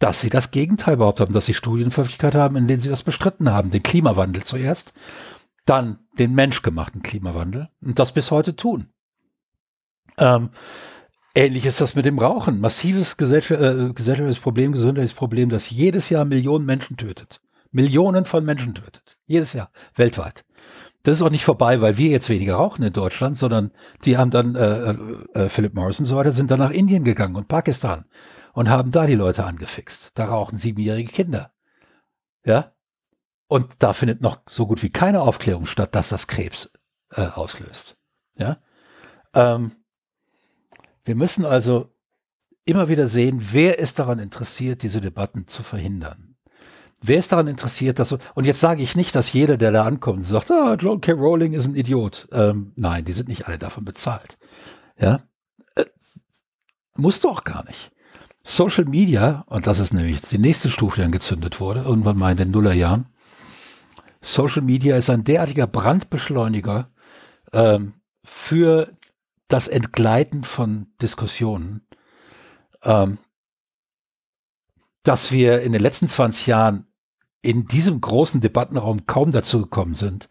dass 0.00 0.20
sie 0.20 0.30
das 0.30 0.50
Gegenteil 0.50 0.96
behauptet 0.96 1.28
haben, 1.28 1.34
dass 1.34 1.46
sie 1.46 1.54
Studien 1.54 1.92
veröffentlicht 1.92 2.34
haben, 2.34 2.56
in 2.56 2.66
denen 2.66 2.80
sie 2.80 2.90
das 2.90 3.04
bestritten 3.04 3.50
haben. 3.50 3.70
Den 3.70 3.84
Klimawandel 3.84 4.42
zuerst, 4.42 4.92
dann 5.66 6.00
den 6.18 6.34
menschgemachten 6.34 7.02
Klimawandel 7.02 7.68
und 7.80 7.98
das 8.00 8.12
bis 8.12 8.32
heute 8.32 8.56
tun. 8.56 8.88
Ähm, 10.18 10.50
Ähnlich 11.34 11.64
ist 11.64 11.80
das 11.80 11.94
mit 11.94 12.06
dem 12.06 12.18
Rauchen. 12.18 12.60
Massives 12.60 13.16
gesellschaftliches, 13.16 13.90
äh, 13.90 13.92
gesellschaftliches 13.92 14.42
Problem, 14.42 14.72
gesundheitliches 14.72 15.16
Problem, 15.16 15.48
das 15.48 15.70
jedes 15.70 16.10
Jahr 16.10 16.24
Millionen 16.24 16.66
Menschen 16.66 16.96
tötet. 16.96 17.40
Millionen 17.70 18.24
von 18.24 18.44
Menschen 18.44 18.74
tötet. 18.74 19.16
Jedes 19.26 19.52
Jahr. 19.52 19.70
Weltweit. 19.94 20.44
Das 21.04 21.14
ist 21.14 21.22
auch 21.22 21.30
nicht 21.30 21.44
vorbei, 21.44 21.80
weil 21.80 21.98
wir 21.98 22.10
jetzt 22.10 22.28
weniger 22.28 22.56
rauchen 22.56 22.82
in 22.82 22.92
Deutschland, 22.92 23.36
sondern 23.36 23.70
die 24.04 24.18
haben 24.18 24.30
dann, 24.30 24.56
äh, 24.56 24.90
äh, 25.34 25.48
Philip 25.48 25.72
Morris 25.72 26.00
und 26.00 26.04
so 26.04 26.16
weiter, 26.16 26.32
sind 26.32 26.50
dann 26.50 26.58
nach 26.58 26.72
Indien 26.72 27.04
gegangen 27.04 27.36
und 27.36 27.46
Pakistan 27.46 28.06
und 28.60 28.68
haben 28.68 28.90
da 28.90 29.06
die 29.06 29.14
Leute 29.14 29.44
angefixt. 29.44 30.10
Da 30.16 30.26
rauchen 30.26 30.58
siebenjährige 30.58 31.10
Kinder. 31.10 31.50
Ja? 32.44 32.74
Und 33.46 33.76
da 33.78 33.94
findet 33.94 34.20
noch 34.20 34.42
so 34.46 34.66
gut 34.66 34.82
wie 34.82 34.90
keine 34.90 35.22
Aufklärung 35.22 35.64
statt, 35.64 35.94
dass 35.94 36.10
das 36.10 36.26
Krebs 36.26 36.70
äh, 37.10 37.22
auslöst. 37.22 37.96
Ja? 38.36 38.58
Ähm, 39.32 39.72
wir 41.04 41.14
müssen 41.14 41.46
also 41.46 41.88
immer 42.66 42.88
wieder 42.88 43.06
sehen, 43.06 43.38
wer 43.52 43.78
ist 43.78 43.98
daran 43.98 44.18
interessiert, 44.18 44.82
diese 44.82 45.00
Debatten 45.00 45.46
zu 45.46 45.62
verhindern. 45.62 46.36
Wer 47.00 47.16
ist 47.16 47.32
daran 47.32 47.48
interessiert, 47.48 47.98
dass 47.98 48.12
und 48.12 48.44
jetzt 48.44 48.60
sage 48.60 48.82
ich 48.82 48.94
nicht, 48.94 49.14
dass 49.14 49.32
jeder, 49.32 49.56
der 49.56 49.72
da 49.72 49.84
ankommt, 49.84 50.22
sagt, 50.22 50.50
ah, 50.50 50.76
John 50.78 51.00
K. 51.00 51.12
Rowling 51.12 51.54
ist 51.54 51.64
ein 51.64 51.76
Idiot. 51.76 52.28
Ähm, 52.30 52.74
nein, 52.76 53.06
die 53.06 53.14
sind 53.14 53.30
nicht 53.30 53.46
alle 53.46 53.56
davon 53.56 53.86
bezahlt. 53.86 54.36
Ja, 54.98 55.22
äh, 55.76 55.86
musst 56.98 57.24
du 57.24 57.30
auch 57.30 57.44
gar 57.44 57.64
nicht. 57.64 57.90
Social 58.42 58.86
Media, 58.86 59.44
und 59.46 59.66
das 59.66 59.78
ist 59.78 59.92
nämlich 59.92 60.22
die 60.22 60.38
nächste 60.38 60.70
Stufe, 60.70 60.96
die 60.96 61.04
angezündet 61.04 61.60
wurde, 61.60 61.82
irgendwann 61.82 62.16
mal 62.16 62.32
in 62.32 62.38
den 62.38 62.50
Nullerjahren. 62.50 63.06
Social 64.22 64.62
Media 64.62 64.96
ist 64.96 65.10
ein 65.10 65.24
derartiger 65.24 65.66
Brandbeschleuniger 65.66 66.90
ähm, 67.52 67.94
für 68.24 68.92
das 69.48 69.68
Entgleiten 69.68 70.44
von 70.44 70.86
Diskussionen, 71.02 71.86
ähm, 72.82 73.18
dass 75.02 75.32
wir 75.32 75.62
in 75.62 75.72
den 75.72 75.82
letzten 75.82 76.08
20 76.08 76.46
Jahren 76.46 76.86
in 77.42 77.66
diesem 77.66 78.00
großen 78.00 78.40
Debattenraum 78.40 79.06
kaum 79.06 79.32
dazu 79.32 79.62
gekommen 79.62 79.94
sind, 79.94 80.28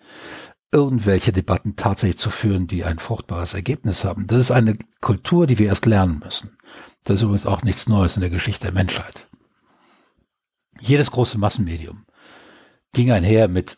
irgendwelche 0.71 1.31
Debatten 1.31 1.75
tatsächlich 1.75 2.17
zu 2.17 2.29
führen, 2.29 2.67
die 2.67 2.85
ein 2.85 2.99
fruchtbares 2.99 3.55
Ergebnis 3.55 4.05
haben. 4.05 4.27
Das 4.27 4.37
ist 4.37 4.51
eine 4.51 4.77
Kultur, 5.01 5.47
die 5.47 5.57
wir 5.57 5.67
erst 5.67 5.87
lernen 5.87 6.19
müssen. 6.23 6.57
Das 7.03 7.15
ist 7.15 7.21
übrigens 7.23 7.45
auch 7.45 7.63
nichts 7.63 7.87
Neues 7.87 8.15
in 8.15 8.21
der 8.21 8.29
Geschichte 8.29 8.65
der 8.65 8.73
Menschheit. 8.73 9.27
Jedes 10.79 11.11
große 11.11 11.37
Massenmedium 11.37 12.05
ging 12.93 13.11
einher 13.11 13.47
mit 13.47 13.77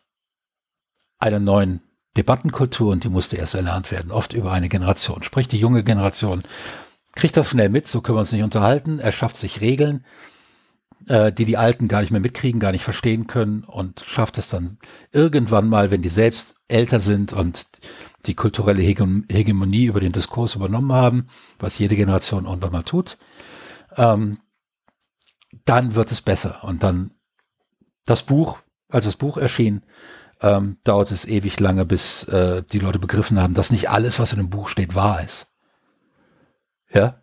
einer 1.19 1.39
neuen 1.39 1.81
Debattenkultur 2.17 2.91
und 2.91 3.03
die 3.03 3.09
musste 3.09 3.37
erst 3.37 3.55
erlernt 3.55 3.91
werden, 3.91 4.11
oft 4.11 4.33
über 4.33 4.51
eine 4.51 4.69
Generation. 4.69 5.23
Sprich, 5.23 5.47
die 5.47 5.59
junge 5.59 5.83
Generation 5.83 6.43
kriegt 7.15 7.37
das 7.37 7.49
schnell 7.49 7.69
mit, 7.69 7.87
so 7.87 8.01
können 8.01 8.17
wir 8.17 8.21
uns 8.21 8.31
nicht 8.31 8.43
unterhalten, 8.43 8.99
er 8.99 9.11
schafft 9.11 9.37
sich 9.37 9.61
Regeln, 9.61 10.05
äh, 11.07 11.31
die 11.31 11.45
die 11.45 11.57
Alten 11.57 11.87
gar 11.87 12.01
nicht 12.01 12.11
mehr 12.11 12.21
mitkriegen, 12.21 12.59
gar 12.59 12.71
nicht 12.71 12.83
verstehen 12.83 13.27
können 13.27 13.63
und 13.63 14.01
schafft 14.05 14.37
es 14.37 14.49
dann 14.49 14.77
irgendwann 15.11 15.67
mal, 15.67 15.91
wenn 15.91 16.01
die 16.01 16.09
selbst 16.09 16.55
älter 16.67 16.99
sind 16.99 17.33
und 17.33 17.67
die 18.25 18.35
kulturelle 18.35 18.81
Hegemonie 18.81 19.85
über 19.85 19.99
den 19.99 20.11
Diskurs 20.11 20.55
übernommen 20.55 20.93
haben, 20.93 21.27
was 21.57 21.79
jede 21.79 21.95
Generation 21.95 22.45
irgendwann 22.45 22.71
mal 22.71 22.83
tut, 22.83 23.17
ähm, 23.97 24.39
dann 25.65 25.95
wird 25.95 26.11
es 26.11 26.21
besser. 26.21 26.63
Und 26.63 26.83
dann 26.83 27.11
das 28.05 28.23
Buch, 28.23 28.59
als 28.89 29.05
das 29.05 29.15
Buch 29.15 29.37
erschien, 29.37 29.83
ähm, 30.41 30.77
dauert 30.83 31.11
es 31.11 31.25
ewig 31.25 31.59
lange, 31.59 31.85
bis 31.85 32.23
äh, 32.25 32.63
die 32.63 32.79
Leute 32.79 32.99
begriffen 32.99 33.39
haben, 33.39 33.53
dass 33.53 33.71
nicht 33.71 33.89
alles, 33.89 34.19
was 34.19 34.33
in 34.33 34.39
dem 34.39 34.49
Buch 34.49 34.69
steht, 34.69 34.95
wahr 34.95 35.23
ist. 35.23 35.53
Ja. 36.91 37.20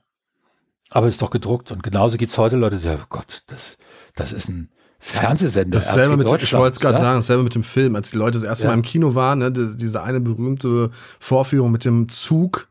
Aber 0.90 1.06
es 1.06 1.14
ist 1.14 1.22
doch 1.22 1.30
gedruckt 1.30 1.70
und 1.70 1.82
genauso 1.82 2.16
gibt 2.16 2.30
es 2.32 2.38
heute 2.38 2.56
Leute, 2.56 2.76
die 2.76 2.82
sagen, 2.82 3.02
oh 3.02 3.06
Gott, 3.08 3.42
das, 3.48 3.78
das 4.14 4.32
ist 4.32 4.48
ein 4.48 4.70
Fernsehsender. 4.98 5.78
Das 5.78 5.94
selber 5.94 6.16
mit, 6.16 6.26
ich 6.26 6.52
wollte 6.54 6.72
es 6.72 6.80
gerade 6.80 6.98
sagen, 6.98 7.18
dasselbe 7.18 7.44
mit 7.44 7.54
dem 7.54 7.64
Film, 7.64 7.94
als 7.94 8.10
die 8.10 8.16
Leute 8.16 8.38
das 8.38 8.48
erste 8.48 8.64
ja. 8.64 8.70
Mal 8.70 8.74
im 8.74 8.82
Kino 8.82 9.14
waren, 9.14 9.38
ne, 9.38 9.52
die, 9.52 9.76
diese 9.76 10.02
eine 10.02 10.20
berühmte 10.20 10.90
Vorführung 11.20 11.70
mit 11.70 11.84
dem 11.84 12.08
Zug, 12.08 12.68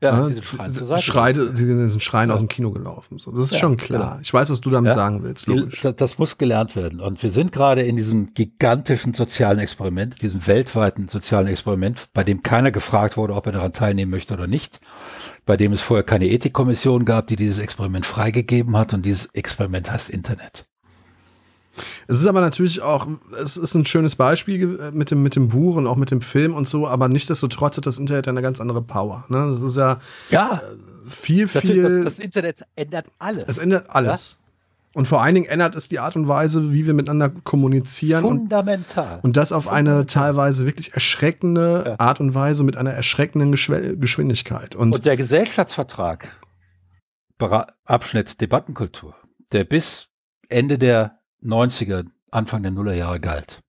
Ja, 0.00 0.28
diesen 0.28 0.42
Schrein 0.42 0.72
zur. 0.72 0.98
Schreide, 0.98 1.52
diesen 1.52 2.00
Schrein 2.00 2.28
ja. 2.28 2.34
aus 2.34 2.40
dem 2.40 2.48
Kino 2.48 2.72
gelaufen. 2.72 3.18
So, 3.18 3.30
das 3.30 3.46
ist 3.46 3.52
ja, 3.52 3.58
schon 3.58 3.76
klar. 3.76 4.10
Genau. 4.10 4.20
Ich 4.22 4.32
weiß, 4.32 4.50
was 4.50 4.60
du 4.60 4.70
damit 4.70 4.90
ja. 4.90 4.96
sagen 4.96 5.22
willst. 5.22 5.46
Logisch. 5.46 5.80
Das, 5.80 5.94
das, 5.96 6.18
muss 6.18 6.36
gelernt 6.36 6.74
werden. 6.74 7.00
Und 7.00 7.22
wir 7.22 7.30
sind 7.30 7.52
gerade 7.52 7.82
in 7.82 7.96
diesem 7.96 8.34
gigantischen 8.34 9.14
sozialen 9.14 9.60
Experiment, 9.60 10.20
diesem 10.20 10.46
weltweiten 10.48 11.08
sozialen 11.08 11.46
Experiment, 11.46 12.08
bei 12.12 12.24
dem 12.24 12.42
keiner 12.42 12.72
gefragt 12.72 13.16
wurde, 13.16 13.34
ob 13.34 13.46
er 13.46 13.52
daran 13.52 13.72
teilnehmen 13.72 14.10
möchte 14.10 14.34
oder 14.34 14.46
nicht, 14.48 14.80
bei 15.48 15.56
dem 15.56 15.72
es 15.72 15.80
vorher 15.80 16.04
keine 16.04 16.28
Ethikkommission 16.28 17.06
gab, 17.06 17.26
die 17.26 17.36
dieses 17.36 17.56
Experiment 17.56 18.04
freigegeben 18.04 18.76
hat. 18.76 18.92
Und 18.92 19.06
dieses 19.06 19.26
Experiment 19.32 19.90
heißt 19.90 20.10
Internet. 20.10 20.66
Es 22.06 22.20
ist 22.20 22.26
aber 22.26 22.42
natürlich 22.42 22.82
auch, 22.82 23.06
es 23.40 23.56
ist 23.56 23.74
ein 23.74 23.86
schönes 23.86 24.14
Beispiel 24.14 24.90
mit 24.92 25.10
dem, 25.10 25.22
mit 25.22 25.36
dem 25.36 25.48
Buch 25.48 25.76
und 25.76 25.86
auch 25.86 25.96
mit 25.96 26.10
dem 26.10 26.20
Film 26.20 26.54
und 26.54 26.68
so, 26.68 26.86
aber 26.86 27.08
nichtsdestotrotz 27.08 27.78
hat 27.78 27.86
das 27.86 27.96
Internet 27.96 28.28
eine 28.28 28.42
ganz 28.42 28.60
andere 28.60 28.82
Power. 28.82 29.24
Ne? 29.28 29.52
Das 29.52 29.62
ist 29.62 29.76
ja, 29.76 30.00
ja. 30.28 30.60
Äh, 30.62 31.10
viel, 31.10 31.48
viel. 31.48 32.02
Das, 32.04 32.14
das, 32.14 32.24
Internet 32.24 32.66
ändert 32.76 33.06
alles. 33.18 33.44
Es 33.46 33.56
ändert 33.56 33.88
alles. 33.88 34.37
Und 34.98 35.06
vor 35.06 35.22
allen 35.22 35.36
Dingen 35.36 35.46
ändert 35.46 35.76
es 35.76 35.88
die 35.88 36.00
Art 36.00 36.16
und 36.16 36.26
Weise, 36.26 36.72
wie 36.72 36.84
wir 36.84 36.92
miteinander 36.92 37.28
kommunizieren. 37.44 38.20
Fundamental. 38.20 39.18
Und, 39.18 39.26
und 39.26 39.36
das 39.36 39.52
auf 39.52 39.68
eine 39.68 40.06
teilweise 40.06 40.66
wirklich 40.66 40.92
erschreckende 40.92 41.84
ja. 41.86 41.94
Art 42.00 42.18
und 42.18 42.34
Weise 42.34 42.64
mit 42.64 42.76
einer 42.76 42.90
erschreckenden 42.90 43.52
Geschwindigkeit. 43.52 44.74
Und, 44.74 44.96
und 44.96 45.06
der 45.06 45.16
Gesellschaftsvertrag, 45.16 46.36
Abschnitt 47.84 48.40
Debattenkultur, 48.40 49.14
der 49.52 49.62
bis 49.62 50.08
Ende 50.48 50.78
der 50.78 51.20
90er, 51.44 52.06
Anfang 52.32 52.64
der 52.64 52.72
Nullerjahre 52.72 53.20
galt. 53.20 53.60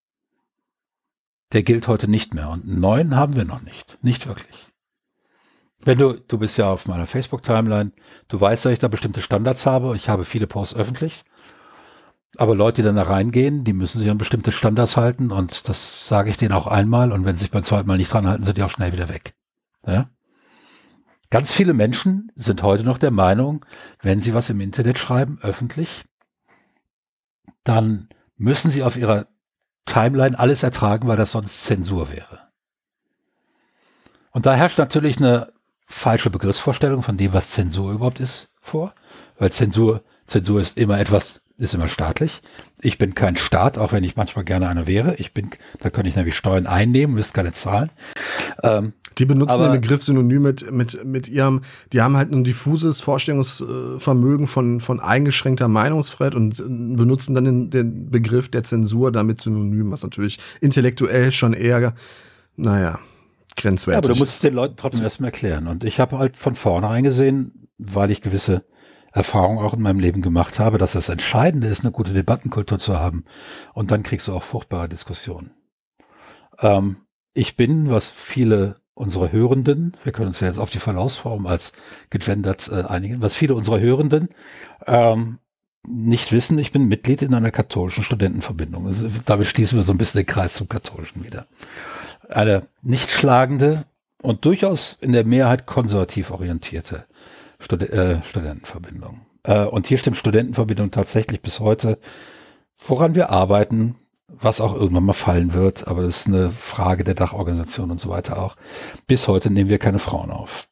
Der 1.53 1.61
gilt 1.61 1.87
heute 1.87 2.09
nicht 2.09 2.33
mehr 2.33 2.49
und 2.49 2.63
einen 2.63 2.79
neuen 2.79 3.15
haben 3.15 3.35
wir 3.35 3.45
noch 3.45 3.61
nicht. 3.61 3.99
Nicht 4.01 4.25
wirklich. 4.25 4.68
Wenn 5.83 5.97
du, 5.97 6.13
du 6.13 6.37
bist 6.37 6.57
ja 6.57 6.69
auf 6.69 6.87
meiner 6.87 7.07
Facebook-Timeline, 7.07 7.91
du 8.27 8.39
weißt, 8.39 8.65
dass 8.65 8.73
ich 8.73 8.79
da 8.79 8.87
bestimmte 8.87 9.21
Standards 9.21 9.65
habe. 9.65 9.95
Ich 9.95 10.09
habe 10.09 10.25
viele 10.25 10.47
Posts 10.47 10.75
öffentlich. 10.75 11.23
Aber 12.37 12.55
Leute, 12.55 12.81
die 12.81 12.85
dann 12.85 12.95
da 12.95 13.03
reingehen, 13.03 13.63
die 13.63 13.73
müssen 13.73 13.99
sich 13.99 14.09
an 14.09 14.17
bestimmte 14.17 14.51
Standards 14.51 14.97
halten 14.97 15.31
und 15.31 15.67
das 15.67 16.07
sage 16.07 16.29
ich 16.29 16.37
denen 16.37 16.53
auch 16.53 16.67
einmal 16.67 17.11
und 17.11 17.25
wenn 17.25 17.35
sie 17.35 17.41
sich 17.41 17.51
beim 17.51 17.63
zweiten 17.63 17.87
Mal 17.87 17.97
nicht 17.97 18.13
dran 18.13 18.27
halten, 18.27 18.43
sind 18.43 18.57
die 18.57 18.63
auch 18.63 18.69
schnell 18.69 18.93
wieder 18.93 19.09
weg. 19.09 19.33
Ja? 19.85 20.09
Ganz 21.31 21.51
viele 21.51 21.73
Menschen 21.73 22.31
sind 22.35 22.61
heute 22.61 22.83
noch 22.83 22.97
der 22.97 23.11
Meinung, 23.11 23.65
wenn 24.01 24.21
sie 24.21 24.33
was 24.33 24.49
im 24.49 24.61
Internet 24.61 24.99
schreiben, 24.99 25.39
öffentlich, 25.41 26.05
dann 27.63 28.09
müssen 28.35 28.71
sie 28.71 28.83
auf 28.83 28.95
ihrer 28.95 29.27
Timeline 29.85 30.37
alles 30.37 30.61
ertragen, 30.61 31.07
weil 31.07 31.17
das 31.17 31.31
sonst 31.31 31.63
Zensur 31.63 32.11
wäre. 32.11 32.49
Und 34.31 34.45
da 34.45 34.53
herrscht 34.53 34.77
natürlich 34.77 35.17
eine 35.17 35.51
falsche 35.89 36.29
Begriffsvorstellung 36.29 37.01
von 37.01 37.17
dem, 37.17 37.33
was 37.33 37.49
Zensur 37.49 37.91
überhaupt 37.91 38.19
ist, 38.19 38.47
vor. 38.61 38.93
Weil 39.37 39.51
Zensur, 39.51 40.03
Zensur 40.27 40.61
ist 40.61 40.77
immer 40.77 40.99
etwas, 40.99 41.41
ist 41.57 41.73
immer 41.73 41.87
staatlich. 41.87 42.41
Ich 42.79 42.97
bin 42.97 43.15
kein 43.15 43.35
Staat, 43.35 43.77
auch 43.77 43.91
wenn 43.91 44.03
ich 44.03 44.15
manchmal 44.15 44.45
gerne 44.45 44.69
einer 44.69 44.87
wäre. 44.87 45.15
Ich 45.15 45.33
bin, 45.33 45.49
da 45.79 45.89
könnte 45.89 46.09
ich 46.09 46.15
nämlich 46.15 46.37
Steuern 46.37 46.67
einnehmen, 46.67 47.15
müsste 47.15 47.33
keine 47.33 47.51
zahlen. 47.51 47.89
Ähm, 48.63 48.93
die 49.17 49.25
benutzen 49.25 49.61
den 49.63 49.81
Begriff 49.81 50.03
synonym 50.03 50.43
mit, 50.43 50.71
mit, 50.71 51.03
mit 51.03 51.27
ihrem, 51.27 51.61
die 51.91 52.01
haben 52.01 52.15
halt 52.15 52.31
ein 52.31 52.45
diffuses 52.45 53.01
Vorstellungsvermögen 53.01 54.47
von, 54.47 54.79
von 54.79 55.01
eingeschränkter 55.01 55.67
Meinungsfreiheit 55.67 56.35
und 56.35 56.57
benutzen 56.57 57.35
dann 57.35 57.43
den, 57.43 57.69
den 57.69 58.09
Begriff 58.09 58.49
der 58.49 58.63
Zensur 58.63 59.11
damit 59.11 59.41
synonym, 59.41 59.91
was 59.91 60.03
natürlich 60.03 60.39
intellektuell 60.61 61.33
schon 61.33 61.53
eher, 61.53 61.93
naja, 62.55 62.99
grenzwertig 63.61 63.93
ja, 63.93 63.97
aber 63.99 64.13
du 64.13 64.19
musst 64.19 64.35
es 64.35 64.41
den 64.41 64.53
Leuten 64.53 64.75
trotzdem 64.77 65.03
erstmal 65.03 65.29
erklären. 65.29 65.67
Und 65.67 65.83
ich 65.83 65.99
habe 65.99 66.17
halt 66.17 66.37
von 66.37 66.55
vornherein 66.55 67.03
gesehen, 67.03 67.69
weil 67.77 68.11
ich 68.11 68.21
gewisse 68.21 68.65
Erfahrungen 69.11 69.59
auch 69.59 69.73
in 69.73 69.81
meinem 69.81 69.99
Leben 69.99 70.21
gemacht 70.21 70.59
habe, 70.59 70.77
dass 70.77 70.93
das 70.93 71.09
Entscheidende 71.09 71.67
ist, 71.67 71.81
eine 71.81 71.91
gute 71.91 72.13
Debattenkultur 72.13 72.77
zu 72.77 72.99
haben. 72.99 73.25
Und 73.73 73.91
dann 73.91 74.03
kriegst 74.03 74.27
du 74.27 74.33
auch 74.33 74.43
fruchtbare 74.43 74.89
Diskussionen. 74.89 75.51
Ähm, 76.59 76.97
ich 77.33 77.55
bin, 77.55 77.89
was 77.89 78.09
viele 78.11 78.77
unsere 78.93 79.31
Hörenden, 79.31 79.95
wir 80.03 80.11
können 80.11 80.27
uns 80.27 80.41
ja 80.41 80.47
jetzt 80.47 80.59
auf 80.59 80.69
die 80.69 80.79
Verlaufsform 80.79 81.47
als 81.47 81.71
gegendert 82.09 82.69
äh, 82.71 82.83
einigen, 82.83 83.21
was 83.21 83.33
viele 83.33 83.55
unserer 83.55 83.79
Hörenden 83.79 84.27
ähm, 84.85 85.39
nicht 85.87 86.31
wissen, 86.31 86.59
ich 86.59 86.71
bin 86.71 86.87
Mitglied 86.87 87.21
in 87.21 87.33
einer 87.33 87.51
katholischen 87.51 88.03
Studentenverbindung. 88.03 88.85
Also, 88.85 89.07
damit 89.25 89.47
schließen 89.47 89.77
wir 89.77 89.83
so 89.83 89.93
ein 89.93 89.97
bisschen 89.97 90.19
den 90.19 90.27
Kreis 90.27 90.53
zum 90.53 90.67
Katholischen 90.67 91.23
wieder. 91.23 91.47
Eine 92.29 92.67
nicht 92.81 93.09
schlagende 93.09 93.85
und 94.21 94.45
durchaus 94.45 94.97
in 95.01 95.13
der 95.13 95.25
Mehrheit 95.25 95.65
konservativ 95.65 96.31
orientierte 96.31 97.05
Stud 97.59 97.81
äh, 97.81 98.21
Studentenverbindung. 98.23 99.21
Äh, 99.43 99.65
und 99.65 99.87
hier 99.87 99.97
stimmt 99.97 100.17
Studentenverbindung 100.17 100.91
tatsächlich 100.91 101.41
bis 101.41 101.59
heute, 101.59 101.99
woran 102.87 103.15
wir 103.15 103.29
arbeiten, 103.29 103.95
was 104.27 104.61
auch 104.61 104.75
irgendwann 104.75 105.05
mal 105.05 105.13
fallen 105.13 105.53
wird, 105.53 105.87
aber 105.87 106.03
das 106.03 106.21
ist 106.21 106.27
eine 106.27 106.51
Frage 106.51 107.03
der 107.03 107.15
Dachorganisation 107.15 107.91
und 107.91 107.99
so 107.99 108.09
weiter 108.09 108.37
auch. 108.41 108.55
Bis 109.07 109.27
heute 109.27 109.49
nehmen 109.49 109.69
wir 109.69 109.79
keine 109.79 109.99
Frauen 109.99 110.29
auf. 110.29 110.67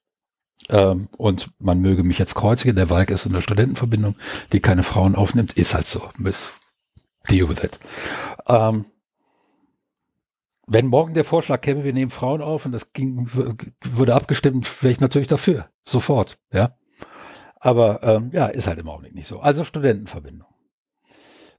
Ähm, 0.70 1.10
und 1.18 1.50
man 1.60 1.82
möge 1.82 2.04
mich 2.04 2.20
jetzt 2.20 2.36
kreuzigen, 2.36 2.76
der 2.76 2.90
Walk 2.90 3.10
ist 3.10 3.26
in 3.26 3.34
der 3.34 3.42
Studentenverbindung, 3.42 4.16
die 4.52 4.60
keine 4.60 4.84
Frauen 4.84 5.16
aufnimmt, 5.16 5.54
ist 5.54 5.74
halt 5.74 5.88
so. 5.88 6.04
Miss 6.18 6.54
deal 7.30 7.50
with 7.50 7.64
it. 7.64 7.80
Ähm, 8.48 8.86
wenn 10.68 10.88
morgen 10.88 11.14
der 11.14 11.24
Vorschlag 11.24 11.62
käme, 11.62 11.86
wir 11.86 11.94
nehmen 11.94 12.12
Frauen 12.12 12.42
auf 12.42 12.66
und 12.66 12.74
das 12.74 12.92
ging, 12.92 13.28
würde 13.82 14.14
abgestimmt, 14.14 14.84
wäre 14.84 14.92
ich 14.92 15.00
natürlich 15.00 15.30
dafür. 15.30 15.70
Sofort, 15.86 16.38
ja. 16.52 16.78
Aber 17.56 18.04
ähm, 18.04 18.30
ja, 18.34 18.48
ist 18.48 18.68
halt 18.68 18.78
im 18.78 18.90
Augenblick 18.90 19.16
nicht 19.16 19.28
so. 19.28 19.40
Also 19.40 19.64
Studentenverbindung. 19.64 20.48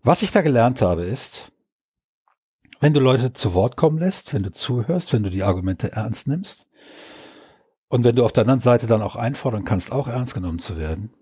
Was 0.03 0.23
ich 0.23 0.31
da 0.31 0.43
gelernt 0.43 0.81
habe, 0.83 1.03
ist, 1.05 1.51
wenn 2.81 2.95
du 2.95 3.01
Leute 3.01 3.33
zu 3.33 3.55
Wort 3.55 3.77
kommen 3.77 3.99
lässt, 3.99 4.33
wenn 4.33 4.45
du 4.45 4.53
zuhörst, 4.53 5.13
wenn 5.13 5.25
du 5.25 5.31
die 5.31 5.43
Argumente 5.43 5.91
ernst 5.91 6.29
nimmst 6.29 6.69
und 7.89 8.05
wenn 8.05 8.15
du 8.15 8.25
auf 8.25 8.33
der 8.33 8.43
anderen 8.43 8.61
Seite 8.61 8.87
dann 8.87 9.03
auch 9.03 9.17
einfordern 9.17 9.65
kannst, 9.65 9.91
auch 9.91 10.07
ernst 10.07 10.35
genommen 10.35 10.61
zu 10.61 10.79
werden, 10.79 11.13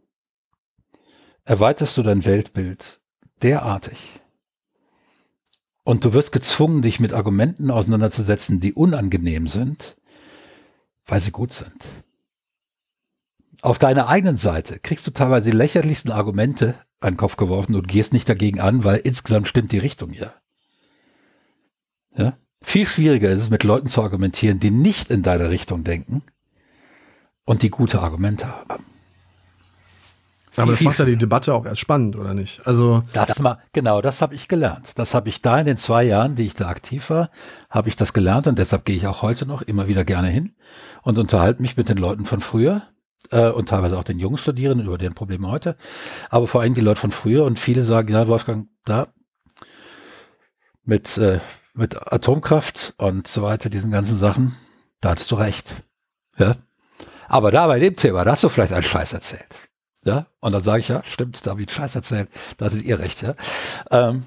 erweiterst 1.45 1.97
du 1.97 2.03
dein 2.03 2.25
Weltbild 2.25 3.01
derartig. 3.43 4.21
Und 5.87 6.05
du 6.05 6.13
wirst 6.15 6.33
gezwungen, 6.33 6.83
dich 6.83 6.99
mit 6.99 7.13
Argumenten 7.13 7.71
auseinanderzusetzen, 7.71 8.59
die 8.59 8.75
unangenehm 8.75 9.47
sind, 9.47 9.97
weil 11.07 11.21
sie 11.21 11.31
gut 11.31 11.53
sind. 11.53 11.85
Auf 13.63 13.79
deiner 13.79 14.09
eigenen 14.09 14.37
Seite 14.37 14.81
kriegst 14.81 15.07
du 15.07 15.13
teilweise 15.13 15.53
die 15.53 15.57
lächerlichsten 15.57 16.11
Argumente 16.11 16.75
an 16.99 17.13
den 17.13 17.17
Kopf 17.17 17.37
geworfen 17.37 17.77
und 17.77 17.87
gehst 17.87 18.13
nicht 18.13 18.29
dagegen 18.29 18.59
an, 18.59 18.83
weil 18.83 18.97
insgesamt 18.97 19.47
stimmt 19.47 19.71
die 19.71 19.79
Richtung 19.79 20.13
ja. 20.13 20.35
Ja? 22.17 22.37
Viel 22.63 22.85
schwieriger 22.85 23.31
ist 23.31 23.43
es, 23.43 23.51
mit 23.51 23.63
Leuten 23.63 23.87
zu 23.87 24.03
argumentieren, 24.03 24.59
die 24.59 24.73
nicht 24.73 25.13
in 25.13 25.23
deine 25.23 25.51
Richtung 25.51 25.85
denken 25.85 26.25
und 27.45 27.63
die 27.63 27.71
gute 27.71 28.01
Argumente 28.01 28.49
haben. 28.49 28.96
Aber 30.57 30.73
das 30.73 30.81
macht 30.81 30.99
ja 30.99 31.05
die 31.05 31.17
Debatte 31.17 31.55
auch 31.55 31.65
erst 31.67 31.81
spannend, 31.81 32.17
oder 32.17 32.35
nicht? 32.35 32.67
Also 32.67 33.03
das 33.13 33.39
mal 33.39 33.59
genau, 33.73 34.01
das 34.01 34.23
habe 34.23 34.35
ich 34.35 34.49
gelernt. 34.49 34.93
Das 34.97 35.15
habe 35.15 35.29
ich 35.29 35.43
da 35.43 35.59
in 35.59 35.67
den 35.67 35.77
zwei 35.77 36.05
Jahren, 36.05 36.35
die 36.35 36.47
ich 36.47 36.55
da 36.55 36.69
aktiv 36.69 37.11
war, 37.11 37.31
habe 37.71 37.89
ich 37.89 37.97
das 37.97 38.13
gelernt 38.13 38.47
und 38.47 38.59
deshalb 38.59 38.85
gehe 38.85 38.97
ich 38.97 39.07
auch 39.07 39.23
heute 39.23 39.47
noch 39.47 39.63
immer 39.63 39.89
wieder 39.89 40.05
gerne 40.05 40.29
hin 40.29 40.55
und 41.03 41.19
unterhalte 41.19 41.63
mich 41.63 41.77
mit 41.77 41.89
den 41.89 41.99
Leuten 41.99 42.27
von 42.27 42.41
früher 42.41 42.83
äh, 43.31 43.51
und 43.51 43.69
teilweise 43.69 43.99
auch 43.99 44.05
den 44.05 44.19
jungen 44.19 44.39
Studierenden 44.39 44.87
über 44.87 44.99
deren 44.99 45.15
Probleme 45.15 45.49
heute, 45.49 45.77
aber 46.31 46.47
vor 46.47 46.63
allem 46.63 46.75
die 46.75 46.81
Leute 46.81 47.01
von 47.01 47.11
früher 47.11 47.45
und 47.45 47.59
viele 47.59 47.85
sagen, 47.85 48.13
ja 48.13 48.27
Wolfgang, 48.27 48.69
da 48.85 49.09
mit 50.85 51.19
äh, 51.19 51.41
mit 51.77 52.13
Atomkraft 52.13 52.95
und 52.97 53.27
so 53.29 53.43
weiter, 53.43 53.71
diesen 53.71 53.91
ganzen 53.91 54.17
Sachen, 54.17 54.57
da 55.01 55.11
hattest 55.11 55.31
du 55.31 55.37
recht. 55.37 55.75
Ja. 56.39 56.57
Aber 57.29 57.51
da 57.51 57.67
bei 57.67 57.79
dem 57.79 57.97
Thema, 57.97 58.25
da 58.25 58.33
hast 58.33 58.45
du 58.45 58.49
vielleicht 58.49 58.73
einen 58.73 58.83
Scheiß 58.83 59.13
erzählt. 59.13 59.47
Ja. 60.07 60.27
Und 60.41 60.53
dann 60.53 60.63
sage 60.63 60.81
ich, 60.81 60.89
ja, 60.89 61.03
stimmt, 61.05 61.45
da 61.45 61.51
habe 61.51 61.63
ich 61.63 61.71
Scheiß 61.71 61.97
erzählt, 61.97 62.29
da 62.57 62.67
hattet 62.67 62.83
ihr 62.83 62.99
recht, 62.99 63.23
ja. 63.23 63.35
Ähm, 63.91 64.23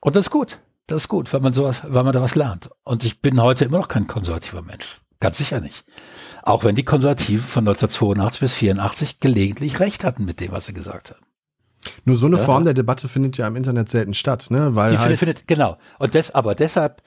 und 0.00 0.16
das 0.16 0.26
ist 0.26 0.30
gut. 0.30 0.58
Das 0.86 1.02
ist 1.02 1.08
gut, 1.08 1.32
weil 1.32 1.40
man 1.40 1.54
so, 1.54 1.72
weil 1.84 2.04
man 2.04 2.12
da 2.12 2.20
was 2.20 2.34
lernt. 2.34 2.68
Und 2.82 3.04
ich 3.04 3.22
bin 3.22 3.40
heute 3.40 3.64
immer 3.64 3.78
noch 3.78 3.88
kein 3.88 4.06
konservativer 4.06 4.60
Mensch. 4.60 5.00
Ganz 5.18 5.38
sicher 5.38 5.60
nicht. 5.60 5.84
Auch 6.42 6.64
wenn 6.64 6.74
die 6.74 6.84
Konservativen 6.84 7.46
von 7.46 7.66
1982 7.66 8.40
bis 8.40 8.52
84 8.52 9.20
gelegentlich 9.20 9.80
recht 9.80 10.04
hatten 10.04 10.26
mit 10.26 10.40
dem, 10.40 10.52
was 10.52 10.66
sie 10.66 10.74
gesagt 10.74 11.12
haben. 11.12 11.24
Nur 12.04 12.16
so 12.16 12.26
eine 12.26 12.36
ja. 12.36 12.44
Form 12.44 12.64
der 12.64 12.74
Debatte 12.74 13.08
findet 13.08 13.38
ja 13.38 13.46
im 13.46 13.56
Internet 13.56 13.88
selten 13.88 14.12
statt, 14.12 14.48
ne? 14.50 14.74
Weil 14.74 14.92
Die 14.92 14.98
halt 14.98 15.18
findet, 15.18 15.46
genau. 15.46 15.78
Und 15.98 16.14
des, 16.14 16.34
aber 16.34 16.54
deshalb 16.54 17.02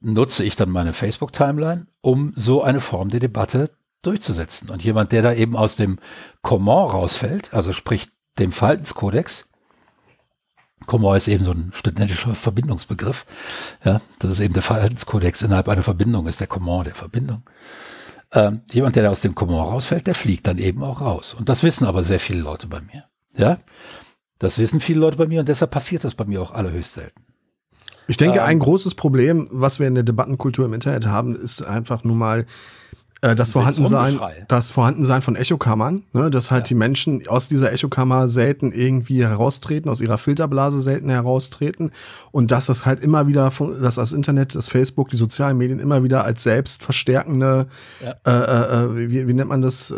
nutze 0.00 0.44
ich 0.44 0.56
dann 0.56 0.70
meine 0.70 0.92
Facebook-Timeline, 0.92 1.86
um 2.00 2.32
so 2.36 2.62
eine 2.62 2.80
Form 2.80 3.08
der 3.10 3.20
Debatte 3.20 3.70
durchzusetzen. 4.02 4.70
Und 4.70 4.82
jemand, 4.82 5.12
der 5.12 5.22
da 5.22 5.32
eben 5.32 5.56
aus 5.56 5.76
dem 5.76 5.98
Comment 6.42 6.92
rausfällt, 6.92 7.52
also 7.52 7.72
sprich 7.72 8.08
dem 8.38 8.52
Verhaltenskodex, 8.52 9.48
Comment 10.86 11.16
ist 11.16 11.28
eben 11.28 11.44
so 11.44 11.52
ein 11.52 11.72
studentischer 11.74 12.34
Verbindungsbegriff, 12.34 13.26
ja, 13.84 14.00
das 14.20 14.32
ist 14.32 14.40
eben 14.40 14.54
der 14.54 14.62
Verhaltenskodex 14.62 15.42
innerhalb 15.42 15.68
einer 15.68 15.82
Verbindung, 15.82 16.26
ist 16.26 16.40
der 16.40 16.46
Comment 16.46 16.86
der 16.86 16.94
Verbindung. 16.94 17.42
Ähm, 18.32 18.62
jemand, 18.70 18.96
der 18.96 19.10
aus 19.10 19.20
dem 19.20 19.34
Komor 19.34 19.70
rausfällt, 19.70 20.06
der 20.06 20.14
fliegt 20.14 20.46
dann 20.46 20.58
eben 20.58 20.82
auch 20.82 21.00
raus. 21.00 21.34
Und 21.34 21.48
das 21.48 21.62
wissen 21.62 21.86
aber 21.86 22.04
sehr 22.04 22.20
viele 22.20 22.40
Leute 22.40 22.66
bei 22.66 22.80
mir. 22.80 23.04
Ja, 23.36 23.58
das 24.38 24.58
wissen 24.58 24.80
viele 24.80 25.00
Leute 25.00 25.16
bei 25.16 25.26
mir 25.26 25.40
und 25.40 25.48
deshalb 25.48 25.70
passiert 25.70 26.04
das 26.04 26.14
bei 26.14 26.24
mir 26.24 26.40
auch 26.40 26.52
allerhöchst 26.52 26.94
selten. 26.94 27.24
Ich 28.06 28.16
denke, 28.16 28.38
ähm, 28.38 28.44
ein 28.44 28.58
großes 28.58 28.94
Problem, 28.94 29.48
was 29.52 29.78
wir 29.80 29.86
in 29.86 29.94
der 29.94 30.04
Debattenkultur 30.04 30.64
im 30.64 30.72
Internet 30.72 31.06
haben, 31.06 31.34
ist 31.34 31.62
einfach 31.62 32.04
nur 32.04 32.16
mal 32.16 32.46
das 33.20 33.52
Vorhandensein, 33.52 34.20
das 34.46 34.70
Vorhandensein 34.70 35.22
von 35.22 35.34
Echokammern, 35.34 36.04
ne, 36.12 36.30
dass 36.30 36.50
halt 36.50 36.66
ja. 36.66 36.68
die 36.68 36.74
Menschen 36.74 37.26
aus 37.26 37.48
dieser 37.48 37.72
Echokammer 37.72 38.28
selten 38.28 38.70
irgendwie 38.70 39.24
heraustreten, 39.24 39.90
aus 39.90 40.00
ihrer 40.00 40.18
Filterblase 40.18 40.80
selten 40.80 41.08
heraustreten 41.08 41.90
und 42.30 42.50
dass 42.50 42.66
das 42.66 42.86
halt 42.86 43.02
immer 43.02 43.26
wieder, 43.26 43.50
von, 43.50 43.82
dass 43.82 43.96
das 43.96 44.12
Internet, 44.12 44.54
das 44.54 44.68
Facebook, 44.68 45.08
die 45.08 45.16
sozialen 45.16 45.56
Medien 45.56 45.80
immer 45.80 46.04
wieder 46.04 46.24
als 46.24 46.44
selbstverstärkende, 46.44 47.66
ja. 48.04 48.14
äh, 48.24 48.84
äh, 48.84 49.10
wie, 49.10 49.26
wie 49.26 49.34
nennt 49.34 49.48
man 49.48 49.62
das, 49.62 49.90
äh, 49.90 49.94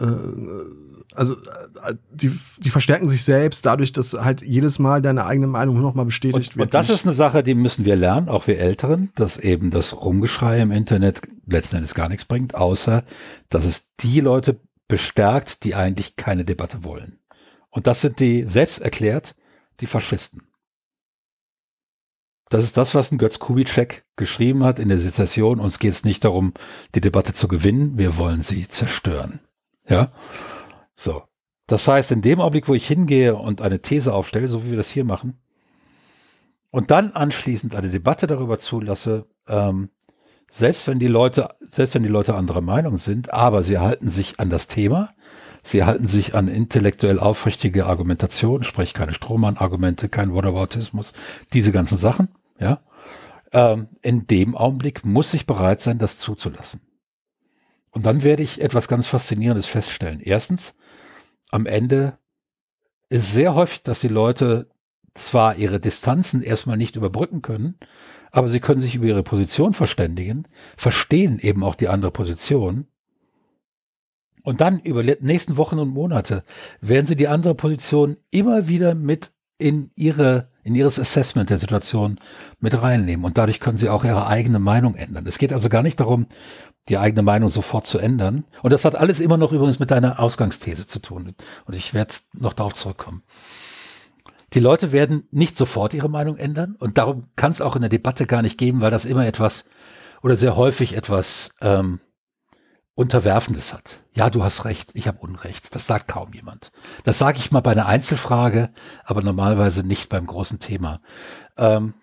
also 1.15 1.35
äh, 1.35 1.95
die, 2.13 2.39
die 2.59 2.71
verstärken 2.71 3.09
sich 3.09 3.25
selbst 3.25 3.67
dadurch, 3.67 3.93
dass 3.93 4.13
halt 4.13 4.43
jedes 4.43 4.79
Mal 4.79 5.03
deine 5.03 5.27
eigene 5.27 5.47
Meinung 5.47 5.81
nochmal 5.81 6.05
bestätigt 6.05 6.53
und, 6.53 6.57
wird. 6.57 6.67
Und 6.67 6.75
das 6.75 6.91
ist 6.91 7.05
eine 7.05 7.15
Sache, 7.15 7.43
die 7.43 7.55
müssen 7.55 7.85
wir 7.85 7.97
lernen, 7.97 8.29
auch 8.29 8.47
wir 8.47 8.59
Älteren, 8.59 9.11
dass 9.15 9.37
eben 9.37 9.71
das 9.71 10.01
Rumgeschrei 10.01 10.61
im 10.61 10.71
Internet 10.71 11.23
letzten 11.47 11.77
Endes 11.77 11.95
gar 11.95 12.09
nichts 12.09 12.25
bringt, 12.25 12.55
außer 12.55 13.05
dass 13.49 13.65
es 13.65 13.89
die 14.01 14.21
Leute 14.21 14.61
bestärkt, 14.89 15.65
die 15.65 15.75
eigentlich 15.75 16.17
keine 16.17 16.45
Debatte 16.45 16.85
wollen. 16.85 17.19
Und 17.71 17.87
das 17.87 18.01
sind 18.01 18.21
die, 18.21 18.45
selbst 18.49 18.81
erklärt, 18.81 19.35
die 19.81 19.87
Faschisten. 19.87 20.43
Das 22.51 22.65
ist 22.65 22.77
das, 22.77 22.97
was 22.97 23.13
ein 23.13 23.19
Götz 23.19 23.39
Kubitschek 23.39 24.05
geschrieben 24.17 24.65
hat 24.65 24.81
in 24.81 24.89
der 24.89 24.99
Sezession. 24.99 25.61
Uns 25.61 25.79
geht 25.79 25.93
es 25.93 26.05
nicht 26.05 26.25
darum, 26.25 26.53
die 26.97 27.01
Debatte 27.01 27.33
zu 27.33 27.47
gewinnen, 27.47 27.97
wir 27.97 28.17
wollen 28.17 28.41
sie 28.41 28.67
zerstören. 28.67 29.39
Ja. 29.89 30.11
So. 31.01 31.23
Das 31.67 31.89
heißt, 31.89 32.13
in 32.13 32.21
dem 32.21 32.41
Augenblick, 32.41 32.69
wo 32.69 32.75
ich 32.75 32.87
hingehe 32.87 33.37
und 33.37 33.63
eine 33.63 33.81
These 33.81 34.13
aufstelle, 34.13 34.49
so 34.49 34.65
wie 34.65 34.71
wir 34.71 34.77
das 34.77 34.91
hier 34.91 35.05
machen, 35.05 35.41
und 36.71 36.91
dann 36.91 37.13
anschließend 37.13 37.75
eine 37.75 37.89
Debatte 37.89 38.27
darüber 38.27 38.59
zulasse, 38.59 39.27
ähm, 39.49 39.91
selbst 40.51 40.87
wenn 40.89 40.99
die 40.99 41.07
Leute, 41.07 41.49
selbst 41.61 41.95
wenn 41.95 42.03
die 42.03 42.09
Leute 42.09 42.35
anderer 42.35 42.61
Meinung 42.61 42.97
sind, 42.97 43.33
aber 43.33 43.63
sie 43.63 43.79
halten 43.79 44.11
sich 44.11 44.39
an 44.41 44.51
das 44.51 44.67
Thema, 44.67 45.15
sie 45.63 45.85
halten 45.85 46.07
sich 46.07 46.35
an 46.35 46.49
intellektuell 46.49 47.19
aufrichtige 47.19 47.87
Argumentation, 47.87 48.63
sprich 48.63 48.93
keine 48.93 49.15
Strohmann-Argumente, 49.15 50.09
kein 50.09 50.35
Whataboutismus, 50.35 51.15
diese 51.53 51.73
ganzen 51.73 51.97
Sachen, 51.97 52.29
ja. 52.59 52.81
Ähm, 53.53 53.89
in 54.03 54.27
dem 54.27 54.55
Augenblick 54.55 55.05
muss 55.05 55.33
ich 55.35 55.47
bereit 55.47 55.81
sein, 55.81 55.99
das 55.99 56.19
zuzulassen. 56.19 56.83
Und 57.91 58.07
dann 58.07 58.23
werde 58.23 58.43
ich 58.43 58.61
etwas 58.61 58.87
ganz 58.87 59.07
Faszinierendes 59.07 59.67
feststellen. 59.67 60.21
Erstens, 60.21 60.75
am 61.51 61.67
Ende 61.67 62.19
ist 63.09 63.33
sehr 63.33 63.55
häufig, 63.55 63.83
dass 63.83 64.01
die 64.01 64.09
Leute 64.09 64.69
zwar 65.15 65.57
ihre 65.57 65.81
Distanzen 65.81 66.43
erstmal 66.43 66.77
nicht 66.77 66.97
überbrücken 66.97 67.43
können, 67.43 67.77
aber 68.31 68.49
sie 68.49 68.61
können 68.61 68.81
sich 68.81 68.95
über 68.95 69.07
ihre 69.07 69.25
Position 69.25 69.75
verständigen, 69.75 70.47
verstehen 70.77 71.39
eben 71.41 71.65
auch 71.65 71.75
die 71.75 71.89
andere 71.89 72.13
Position. 72.13 72.87
Und 74.43 74.61
dann 74.61 74.79
über 74.81 75.03
die 75.03 75.17
nächsten 75.21 75.57
Wochen 75.57 75.79
und 75.79 75.89
Monate 75.89 76.45
werden 76.81 77.07
sie 77.07 77.17
die 77.17 77.29
andere 77.29 77.55
Position 77.55 78.17
immer 78.31 78.69
wieder 78.69 78.95
mit 78.95 79.33
in 79.59 79.91
ihre, 79.95 80.49
in 80.63 80.75
ihres 80.75 80.99
Assessment 80.99 81.51
der 81.51 81.59
Situation 81.59 82.19
mit 82.61 82.81
reinnehmen. 82.81 83.27
Und 83.27 83.37
dadurch 83.37 83.61
können 83.61 83.77
sie 83.77 83.91
auch 83.91 84.05
ihre 84.05 84.27
eigene 84.27 84.59
Meinung 84.59 84.95
ändern. 84.95 85.27
Es 85.27 85.39
geht 85.39 85.53
also 85.53 85.69
gar 85.69 85.83
nicht 85.83 86.01
darum, 86.01 86.27
die 86.89 86.99
eigene 86.99 87.23
Meinung 87.23 87.49
sofort 87.49 87.87
zu 87.87 87.99
ändern. 87.99 88.45
Und 88.63 88.73
das 88.73 88.85
hat 88.85 88.97
alles 88.97 89.21
immer 89.21 89.37
noch 89.37 89.53
übrigens 89.53 89.79
mit 89.79 89.91
deiner 89.91 90.19
Ausgangsthese 90.19 90.87
zu 90.87 90.99
tun. 91.01 91.35
Und 91.67 91.75
ich 91.75 91.95
werde 91.95 92.15
noch 92.33 92.53
darauf 92.53 92.75
zurückkommen. 92.75 93.23
Die 94.55 94.61
Leute 94.61 94.91
werden 94.91 95.29
nicht 95.31 95.57
sofort 95.57 95.95
ihre 95.95 96.09
Meinung 96.09 96.37
ändern. 96.37 96.75
Und 96.79 96.99
darum 96.99 97.29
kann 97.37 97.53
es 97.53 97.61
auch 97.61 97.77
in 97.77 97.83
der 97.83 97.91
Debatte 97.91 98.27
gar 98.27 98.43
nicht 98.43 98.59
geben, 98.59 98.81
weil 98.81 98.91
das 98.91 99.05
immer 99.05 99.27
etwas 99.27 99.67
oder 100.23 100.37
sehr 100.37 100.57
häufig 100.57 100.97
etwas 100.97 101.51
ähm, 101.61 102.01
Unterwerfendes 102.95 103.73
hat. 103.73 104.01
Ja, 104.13 104.29
du 104.29 104.43
hast 104.43 104.65
recht, 104.65 104.91
ich 104.95 105.07
habe 105.07 105.21
Unrecht. 105.21 105.75
Das 105.75 105.87
sagt 105.87 106.09
kaum 106.09 106.33
jemand. 106.35 106.73
Das 107.05 107.19
sage 107.19 107.39
ich 107.39 107.53
mal 107.53 107.61
bei 107.61 107.73
einer 107.73 107.87
Einzelfrage, 107.87 108.71
aber 109.05 109.23
normalerweise 109.23 109.85
nicht 109.85 110.09
beim 110.09 110.27
großen 110.27 110.59
Thema. 110.59 111.01
Ähm, 111.57 111.95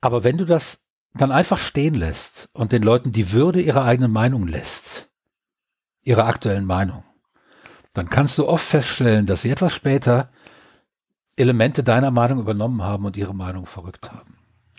aber 0.00 0.22
wenn 0.22 0.36
du 0.36 0.44
das 0.44 0.86
dann 1.14 1.32
einfach 1.32 1.58
stehen 1.58 1.94
lässt 1.94 2.48
und 2.52 2.72
den 2.72 2.82
Leuten 2.82 3.12
die 3.12 3.32
Würde 3.32 3.60
ihrer 3.60 3.84
eigenen 3.84 4.12
Meinung 4.12 4.46
lässt, 4.46 5.08
ihrer 6.02 6.26
aktuellen 6.26 6.66
Meinung, 6.66 7.04
dann 7.94 8.08
kannst 8.08 8.38
du 8.38 8.46
oft 8.46 8.64
feststellen, 8.64 9.26
dass 9.26 9.42
sie 9.42 9.50
etwas 9.50 9.74
später 9.74 10.30
Elemente 11.36 11.82
deiner 11.82 12.10
Meinung 12.10 12.38
übernommen 12.38 12.82
haben 12.82 13.04
und 13.04 13.16
ihre 13.16 13.34
Meinung 13.34 13.66
verrückt 13.66 14.12
haben. 14.12 14.36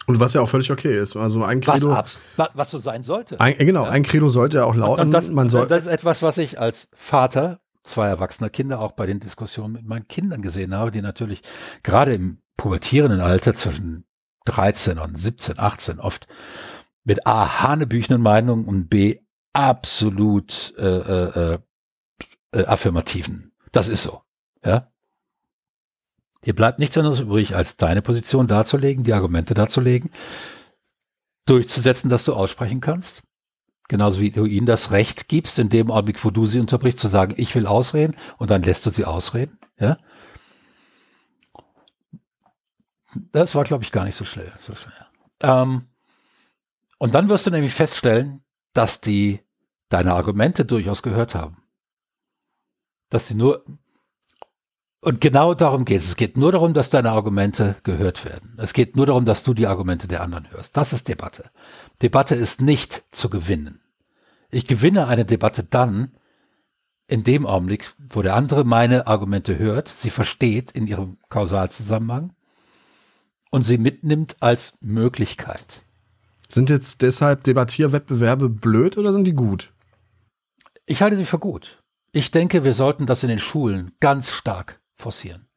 Und 0.07 0.19
was 0.19 0.34
ja 0.34 0.41
auch 0.41 0.49
völlig 0.49 0.71
okay 0.71 0.99
ist. 0.99 1.15
Also 1.15 1.43
ein 1.43 1.61
Credo. 1.61 1.89
Was, 1.89 2.19
was 2.53 2.71
so 2.71 2.79
sein 2.79 3.03
sollte. 3.03 3.39
Ein, 3.39 3.57
genau, 3.57 3.86
ja. 3.86 3.91
ein 3.91 4.03
Credo 4.03 4.29
sollte 4.29 4.57
ja 4.57 4.65
auch 4.65 4.75
lauten. 4.75 5.07
Und 5.07 5.11
das, 5.11 5.29
man 5.29 5.49
soll, 5.49 5.67
das 5.67 5.82
ist 5.82 5.88
etwas, 5.88 6.21
was 6.21 6.38
ich 6.38 6.59
als 6.59 6.89
Vater 6.93 7.59
zwei 7.84 8.07
erwachsener 8.07 8.49
Kinder 8.49 8.79
auch 8.79 8.91
bei 8.91 9.05
den 9.05 9.19
Diskussionen 9.19 9.73
mit 9.73 9.86
meinen 9.86 10.07
Kindern 10.07 10.41
gesehen 10.41 10.75
habe, 10.75 10.91
die 10.91 11.01
natürlich 11.01 11.41
gerade 11.84 12.13
im 12.13 12.39
pubertierenden 12.57 13.21
Alter 13.21 13.55
zwischen 13.55 14.05
13 14.45 14.97
und 14.99 15.17
17, 15.17 15.59
18 15.59 15.99
oft 15.99 16.27
mit 17.03 17.25
A, 17.27 17.61
hanebüchenden 17.61 18.21
Meinungen 18.21 18.65
und 18.65 18.89
B, 18.89 19.19
absolut 19.53 20.73
äh, 20.77 20.85
äh, 20.85 21.59
äh, 22.53 22.65
affirmativen. 22.65 23.51
Das 23.71 23.87
ist 23.87 24.03
so. 24.03 24.21
Ja. 24.63 24.91
Dir 26.45 26.55
bleibt 26.55 26.79
nichts 26.79 26.97
anderes 26.97 27.19
übrig, 27.19 27.55
als 27.55 27.77
deine 27.77 28.01
Position 28.01 28.47
darzulegen, 28.47 29.03
die 29.03 29.13
Argumente 29.13 29.53
darzulegen, 29.53 30.09
durchzusetzen, 31.45 32.09
dass 32.09 32.25
du 32.25 32.33
aussprechen 32.33 32.81
kannst. 32.81 33.23
Genauso 33.87 34.21
wie 34.21 34.31
du 34.31 34.45
ihnen 34.45 34.65
das 34.65 34.91
Recht 34.91 35.27
gibst, 35.27 35.59
in 35.59 35.69
dem 35.69 35.91
Augenblick, 35.91 36.23
wo 36.23 36.29
du 36.29 36.45
sie 36.45 36.59
unterbrichst, 36.59 36.99
zu 36.99 37.09
sagen, 37.09 37.33
ich 37.37 37.53
will 37.55 37.67
ausreden, 37.67 38.15
und 38.37 38.49
dann 38.49 38.63
lässt 38.63 38.85
du 38.85 38.89
sie 38.89 39.05
ausreden. 39.05 39.59
Ja. 39.77 39.97
Das 43.32 43.55
war, 43.55 43.64
glaube 43.64 43.84
ich, 43.84 43.91
gar 43.91 44.05
nicht 44.05 44.16
so 44.16 44.26
schwer. 44.26 44.53
So 44.59 44.76
schwer. 44.76 45.07
Ähm, 45.41 45.88
und 46.97 47.16
dann 47.16 47.30
wirst 47.30 47.45
du 47.45 47.51
nämlich 47.51 47.74
feststellen, 47.74 48.43
dass 48.74 49.01
die 49.01 49.41
deine 49.89 50.14
Argumente 50.14 50.66
durchaus 50.66 51.01
gehört 51.01 51.36
haben. 51.36 51.57
Dass 53.09 53.28
sie 53.28 53.36
nur, 53.36 53.66
und 55.01 55.20
genau 55.20 55.53
darum 55.53 55.84
geht 55.84 56.01
es. 56.01 56.07
Es 56.07 56.16
geht 56.16 56.38
nur 56.38 56.51
darum, 56.51 56.74
dass 56.74 56.89
deine 56.89 57.12
Argumente 57.12 57.76
gehört 57.84 58.24
werden. 58.24 58.55
Es 58.57 58.74
geht 58.74 58.95
nur 58.95 59.07
darum, 59.07 59.26
dass 59.26 59.43
du 59.43 59.53
die 59.53 59.68
Argumente 59.68 60.07
der 60.07 60.22
anderen 60.22 60.49
hörst. 60.51 60.78
Das 60.78 60.93
ist 60.93 61.07
Debatte. 61.07 61.49
Debatte 62.01 62.36
ist 62.36 62.62
nicht 62.62 63.03
zu 63.12 63.30
gewinnen. 63.30 63.82
Ich 64.49 64.68
gewinne 64.68 65.07
eine 65.07 65.26
Debatte 65.26 65.64
dann, 65.64 66.12
in 67.07 67.24
dem 67.24 67.45
Augenblick, 67.45 67.93
wo 67.97 68.22
der 68.22 68.36
andere 68.36 68.64
meine 68.64 69.07
Argumente 69.07 69.57
hört, 69.57 69.89
sie 69.89 70.09
versteht 70.09 70.72
in 70.72 70.88
ihrem 70.88 71.18
Kausalzusammenhang 71.28 72.34
und 73.52 73.62
sie 73.62 73.78
mitnimmt 73.78 74.38
als 74.39 74.78
Möglichkeit. 74.82 75.84
Sind 76.49 76.70
jetzt 76.70 77.02
deshalb 77.02 77.43
Debattierwettbewerbe 77.43 78.49
blöd 78.49 78.97
oder 78.97 79.14
sind 79.14 79.26
die 79.26 79.34
gut? 79.34 79.72
Ich 80.86 81.02
halte 81.02 81.16
sie 81.16 81.26
für 81.26 81.39
gut. 81.39 81.82
Ich 82.12 82.32
denke, 82.32 82.64
wir 82.64 82.74
sollten 82.74 83.06
das 83.06 83.24
in 83.24 83.30
den 83.30 83.39
Schulen 83.39 83.91
ganz 83.99 84.32
stark 84.32 84.82
forcieren. 84.95 85.47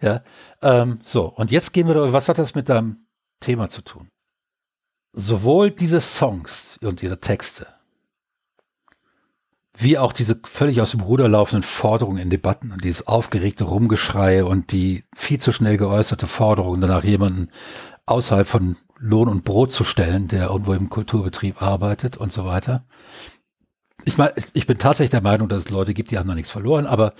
Ja, 0.00 0.24
ähm, 0.62 0.98
so, 1.02 1.26
und 1.26 1.52
jetzt 1.52 1.72
gehen 1.72 1.86
wir, 1.86 1.94
darüber, 1.94 2.12
was 2.12 2.28
hat 2.28 2.38
das 2.38 2.56
mit 2.56 2.68
deinem 2.68 3.06
Thema 3.38 3.68
zu 3.68 3.82
tun? 3.82 4.08
Sowohl 5.12 5.70
diese 5.70 6.00
Songs 6.00 6.78
und 6.82 7.02
ihre 7.02 7.20
Texte, 7.20 7.68
wie 9.76 9.98
auch 9.98 10.12
diese 10.12 10.38
völlig 10.44 10.80
aus 10.80 10.90
dem 10.90 11.00
Ruder 11.00 11.28
laufenden 11.28 11.62
Forderungen 11.62 12.18
in 12.18 12.30
Debatten 12.30 12.72
und 12.72 12.84
dieses 12.84 13.06
aufgeregte 13.06 13.64
Rumgeschrei 13.64 14.44
und 14.44 14.72
die 14.72 15.04
viel 15.14 15.40
zu 15.40 15.52
schnell 15.52 15.78
geäußerte 15.78 16.26
Forderung, 16.26 16.80
danach 16.80 17.04
jemanden 17.04 17.48
außerhalb 18.06 18.46
von 18.46 18.76
Lohn 18.98 19.28
und 19.28 19.44
Brot 19.44 19.72
zu 19.72 19.84
stellen, 19.84 20.28
der 20.28 20.50
irgendwo 20.50 20.74
im 20.74 20.90
Kulturbetrieb 20.90 21.62
arbeitet 21.62 22.16
und 22.16 22.32
so 22.32 22.44
weiter. 22.44 22.84
Ich 24.04 24.18
meine, 24.18 24.34
ich 24.52 24.66
bin 24.66 24.78
tatsächlich 24.78 25.10
der 25.10 25.22
Meinung, 25.22 25.48
dass 25.48 25.64
es 25.64 25.70
Leute 25.70 25.94
gibt, 25.94 26.10
die 26.10 26.18
haben 26.18 26.26
noch 26.26 26.34
nichts 26.34 26.50
verloren, 26.50 26.86
aber 26.86 27.14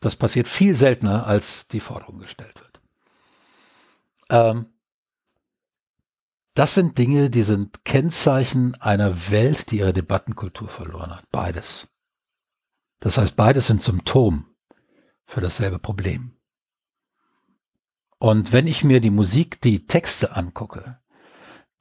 das 0.00 0.16
passiert 0.16 0.48
viel 0.48 0.74
seltener, 0.74 1.26
als 1.26 1.68
die 1.68 1.80
Forderung 1.80 2.18
gestellt 2.18 2.60
wird. 2.60 2.80
Ähm, 4.30 4.66
das 6.54 6.74
sind 6.74 6.98
Dinge, 6.98 7.30
die 7.30 7.42
sind 7.42 7.84
Kennzeichen 7.84 8.74
einer 8.80 9.30
Welt, 9.30 9.70
die 9.70 9.78
ihre 9.78 9.92
Debattenkultur 9.92 10.68
verloren 10.68 11.16
hat. 11.16 11.24
Beides. 11.30 11.88
Das 13.00 13.18
heißt, 13.18 13.36
beides 13.36 13.66
sind 13.66 13.80
Symptom 13.80 14.46
für 15.24 15.40
dasselbe 15.40 15.78
Problem. 15.78 16.36
Und 18.18 18.52
wenn 18.52 18.66
ich 18.66 18.84
mir 18.84 19.00
die 19.00 19.10
Musik, 19.10 19.60
die 19.60 19.86
Texte 19.86 20.36
angucke, 20.36 21.00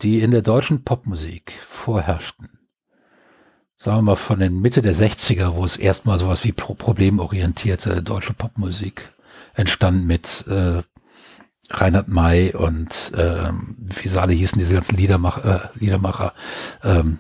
die 0.02 0.22
in 0.22 0.32
der 0.32 0.42
deutschen 0.42 0.84
Popmusik 0.84 1.54
vorherrschten, 1.62 2.58
sagen 3.78 3.98
wir 3.98 4.02
mal, 4.02 4.16
von 4.16 4.40
den 4.40 4.60
Mitte 4.60 4.82
der 4.82 4.96
60er, 4.96 5.56
wo 5.56 5.66
es 5.66 5.78
erstmal 5.78 6.18
sowas 6.18 6.44
wie 6.44 6.54
problemorientierte 6.54 8.02
deutsche 8.02 8.34
Popmusik 8.34 9.14
entstand 9.54 10.08
mit 10.08 10.48
äh, 10.48 10.82
Reinhard 11.74 12.08
May 12.08 12.54
und 12.54 13.12
ähm, 13.18 13.76
wie 13.80 14.08
sie 14.08 14.22
alle 14.22 14.34
hießen, 14.34 14.60
diese 14.60 14.74
ganzen 14.74 14.98
Liedermacher, 14.98 15.72
äh, 15.74 15.80
Liedermacher 15.80 16.34
ähm, 16.84 17.20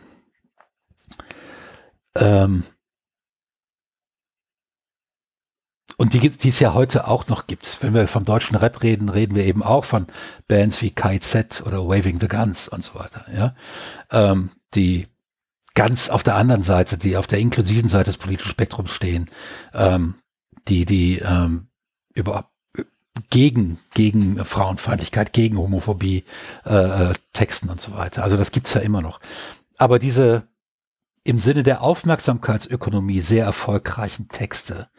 ähm, 2.15 2.63
und 5.97 6.13
die, 6.13 6.29
die 6.29 6.49
es 6.49 6.59
ja 6.59 6.73
heute 6.73 7.07
auch 7.07 7.27
noch 7.27 7.45
gibt. 7.45 7.77
Wenn 7.81 7.93
wir 7.93 8.07
vom 8.07 8.23
deutschen 8.23 8.55
Rap 8.55 8.81
reden, 8.81 9.09
reden 9.09 9.35
wir 9.35 9.45
eben 9.45 9.61
auch 9.61 9.85
von 9.85 10.07
Bands 10.47 10.81
wie 10.81 10.89
KZ 10.89 11.61
oder 11.65 11.87
Waving 11.87 12.19
the 12.19 12.27
Guns 12.27 12.67
und 12.67 12.83
so 12.83 12.95
weiter. 12.95 13.25
Ja, 13.31 13.53
ähm, 14.09 14.49
die 14.73 15.07
ganz 15.73 16.09
auf 16.09 16.23
der 16.23 16.35
anderen 16.35 16.63
Seite, 16.63 16.97
die 16.97 17.17
auf 17.17 17.27
der 17.27 17.39
inklusiven 17.39 17.87
Seite 17.87 18.05
des 18.05 18.17
politischen 18.17 18.49
Spektrums 18.49 18.91
stehen, 18.91 19.29
ähm, 19.73 20.15
die 20.67 20.85
die 20.85 21.19
ähm, 21.19 21.67
überhaupt 22.13 22.50
gegen 23.29 23.79
gegen 23.93 24.43
Frauenfeindlichkeit, 24.43 25.33
gegen 25.33 25.57
Homophobie 25.57 26.23
äh, 26.65 27.09
äh, 27.09 27.13
Texten 27.33 27.69
und 27.69 27.81
so 27.81 27.93
weiter. 27.93 28.23
Also 28.23 28.37
das 28.37 28.51
gibt's 28.51 28.73
ja 28.73 28.81
immer 28.81 29.01
noch. 29.01 29.19
Aber 29.77 29.99
diese 29.99 30.47
im 31.23 31.39
Sinne 31.39 31.63
der 31.63 31.81
Aufmerksamkeitsökonomie 31.81 33.21
sehr 33.21 33.45
erfolgreichen 33.45 34.27
Texte, 34.29 34.89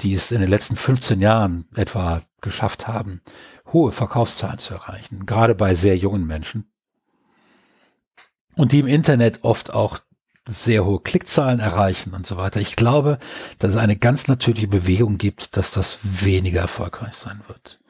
die 0.00 0.14
es 0.14 0.30
in 0.30 0.40
den 0.40 0.50
letzten 0.50 0.76
15 0.76 1.20
Jahren 1.20 1.66
etwa 1.74 2.22
geschafft 2.40 2.88
haben, 2.88 3.20
hohe 3.72 3.92
Verkaufszahlen 3.92 4.58
zu 4.58 4.74
erreichen, 4.74 5.26
gerade 5.26 5.54
bei 5.54 5.74
sehr 5.74 5.96
jungen 5.96 6.26
Menschen. 6.26 6.70
Und 8.56 8.72
die 8.72 8.80
im 8.80 8.86
Internet 8.86 9.40
oft 9.42 9.72
auch 9.72 9.98
sehr 10.50 10.84
hohe 10.84 11.00
Klickzahlen 11.00 11.60
erreichen 11.60 12.12
und 12.12 12.26
so 12.26 12.36
weiter. 12.36 12.60
Ich 12.60 12.76
glaube, 12.76 13.18
dass 13.58 13.70
es 13.70 13.76
eine 13.76 13.96
ganz 13.96 14.28
natürliche 14.28 14.68
Bewegung 14.68 15.16
gibt, 15.16 15.56
dass 15.56 15.70
das 15.70 15.98
weniger 16.02 16.60
erfolgreich 16.60 17.14
sein 17.14 17.42
wird. 17.46 17.80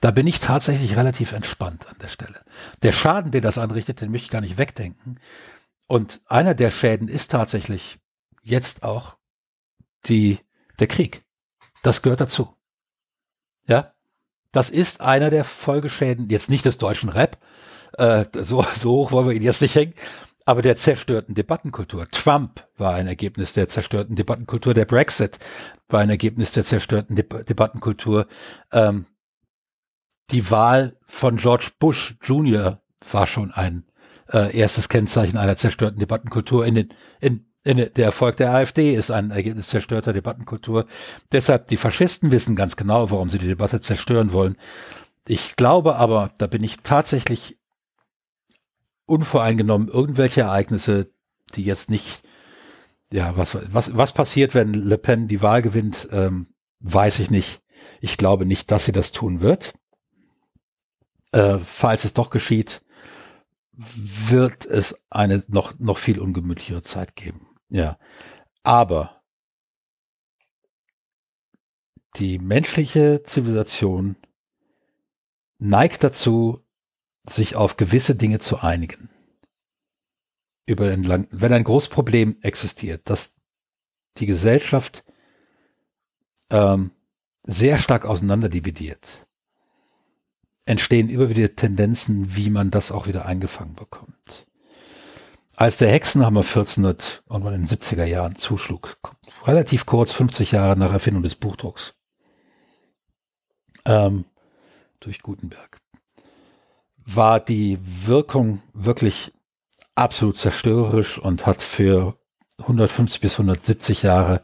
Da 0.00 0.10
bin 0.10 0.26
ich 0.26 0.40
tatsächlich 0.40 0.96
relativ 0.96 1.32
entspannt 1.32 1.86
an 1.88 1.96
der 2.00 2.08
Stelle. 2.08 2.44
Der 2.82 2.92
Schaden, 2.92 3.30
den 3.30 3.42
das 3.42 3.58
anrichtet, 3.58 4.00
den 4.00 4.10
möchte 4.10 4.26
ich 4.26 4.30
gar 4.30 4.40
nicht 4.40 4.58
wegdenken. 4.58 5.18
Und 5.86 6.20
einer 6.26 6.54
der 6.54 6.70
Schäden 6.70 7.08
ist 7.08 7.30
tatsächlich 7.30 7.98
jetzt 8.42 8.82
auch 8.82 9.16
die, 10.06 10.38
der 10.78 10.86
Krieg. 10.86 11.24
Das 11.82 12.02
gehört 12.02 12.20
dazu. 12.20 12.54
Ja, 13.66 13.92
das 14.52 14.70
ist 14.70 15.00
einer 15.00 15.30
der 15.30 15.44
Folgeschäden, 15.44 16.28
jetzt 16.28 16.50
nicht 16.50 16.64
des 16.64 16.78
deutschen 16.78 17.08
Rap, 17.08 17.38
äh, 17.94 18.24
so, 18.42 18.64
so 18.74 18.92
hoch 18.92 19.12
wollen 19.12 19.28
wir 19.28 19.34
ihn 19.34 19.42
jetzt 19.42 19.62
nicht 19.62 19.74
hängen, 19.74 19.94
aber 20.44 20.62
der 20.62 20.76
zerstörten 20.76 21.34
Debattenkultur. 21.34 22.08
Trump 22.10 22.66
war 22.76 22.94
ein 22.94 23.06
Ergebnis 23.06 23.52
der 23.52 23.68
zerstörten 23.68 24.16
Debattenkultur. 24.16 24.74
Der 24.74 24.84
Brexit 24.84 25.38
war 25.88 26.00
ein 26.00 26.10
Ergebnis 26.10 26.52
der 26.52 26.64
zerstörten 26.64 27.16
De 27.16 27.44
Debattenkultur. 27.44 28.26
Ähm, 28.72 29.06
die 30.30 30.50
Wahl 30.50 30.96
von 31.06 31.36
George 31.36 31.70
Bush 31.78 32.16
Jr. 32.22 32.80
war 33.10 33.26
schon 33.26 33.50
ein 33.50 33.84
äh, 34.32 34.56
erstes 34.56 34.88
Kennzeichen 34.88 35.36
einer 35.36 35.56
zerstörten 35.56 35.98
Debattenkultur. 35.98 36.64
In 36.66 36.74
den, 36.76 36.94
in, 37.20 37.46
in, 37.64 37.76
der 37.76 38.04
Erfolg 38.04 38.36
der 38.36 38.52
AfD 38.52 38.94
ist 38.94 39.10
ein 39.10 39.30
Ergebnis 39.30 39.68
zerstörter 39.68 40.12
Debattenkultur. 40.12 40.86
Deshalb, 41.32 41.66
die 41.66 41.76
Faschisten 41.76 42.30
wissen 42.30 42.56
ganz 42.56 42.76
genau, 42.76 43.10
warum 43.10 43.28
sie 43.28 43.38
die 43.38 43.48
Debatte 43.48 43.80
zerstören 43.80 44.32
wollen. 44.32 44.56
Ich 45.26 45.56
glaube 45.56 45.96
aber, 45.96 46.30
da 46.38 46.46
bin 46.46 46.64
ich 46.64 46.78
tatsächlich 46.82 47.59
unvoreingenommen 49.10 49.88
irgendwelche 49.88 50.42
Ereignisse, 50.42 51.12
die 51.54 51.64
jetzt 51.64 51.90
nicht, 51.90 52.22
ja, 53.12 53.36
was, 53.36 53.58
was, 53.72 53.96
was 53.96 54.12
passiert, 54.12 54.54
wenn 54.54 54.72
Le 54.72 54.98
Pen 54.98 55.28
die 55.28 55.42
Wahl 55.42 55.62
gewinnt, 55.62 56.08
ähm, 56.12 56.54
weiß 56.80 57.18
ich 57.18 57.30
nicht. 57.30 57.62
Ich 58.00 58.16
glaube 58.16 58.46
nicht, 58.46 58.70
dass 58.70 58.84
sie 58.84 58.92
das 58.92 59.12
tun 59.12 59.40
wird. 59.40 59.74
Äh, 61.32 61.58
falls 61.58 62.04
es 62.04 62.14
doch 62.14 62.30
geschieht, 62.30 62.82
wird 63.72 64.66
es 64.66 65.02
eine 65.10 65.42
noch, 65.48 65.78
noch 65.78 65.98
viel 65.98 66.20
ungemütlichere 66.20 66.82
Zeit 66.82 67.16
geben. 67.16 67.48
Ja. 67.68 67.98
Aber 68.62 69.22
die 72.16 72.38
menschliche 72.38 73.22
Zivilisation 73.22 74.16
neigt 75.58 76.02
dazu, 76.02 76.64
sich 77.32 77.56
auf 77.56 77.76
gewisse 77.76 78.14
Dinge 78.14 78.38
zu 78.38 78.58
einigen. 78.58 79.10
Über 80.66 80.88
den 80.88 81.02
lang, 81.02 81.26
wenn 81.30 81.52
ein 81.52 81.64
großes 81.64 81.88
Problem 81.88 82.36
existiert, 82.42 83.08
dass 83.10 83.34
die 84.18 84.26
Gesellschaft 84.26 85.04
ähm, 86.50 86.92
sehr 87.44 87.78
stark 87.78 88.04
auseinanderdividiert, 88.04 89.26
entstehen 90.66 91.08
immer 91.08 91.30
wieder 91.30 91.56
Tendenzen, 91.56 92.36
wie 92.36 92.50
man 92.50 92.70
das 92.70 92.92
auch 92.92 93.06
wieder 93.06 93.26
eingefangen 93.26 93.74
bekommt. 93.74 94.46
Als 95.56 95.76
der 95.76 95.90
Hexenhammer 95.90 96.40
1400 96.40 97.22
irgendwann 97.28 97.54
in 97.54 97.66
den 97.66 97.68
70er 97.68 98.04
Jahren 98.04 98.36
zuschlug, 98.36 98.98
relativ 99.44 99.84
kurz, 99.84 100.12
50 100.12 100.52
Jahre 100.52 100.78
nach 100.78 100.92
Erfindung 100.92 101.22
des 101.22 101.34
Buchdrucks, 101.34 101.94
ähm, 103.84 104.24
durch 105.00 105.22
Gutenberg, 105.22 105.80
war 107.04 107.40
die 107.40 107.78
Wirkung 107.80 108.62
wirklich 108.72 109.32
absolut 109.94 110.36
zerstörerisch 110.36 111.18
und 111.18 111.46
hat 111.46 111.62
für 111.62 112.16
150 112.58 113.20
bis 113.20 113.34
170 113.34 114.02
Jahre 114.02 114.42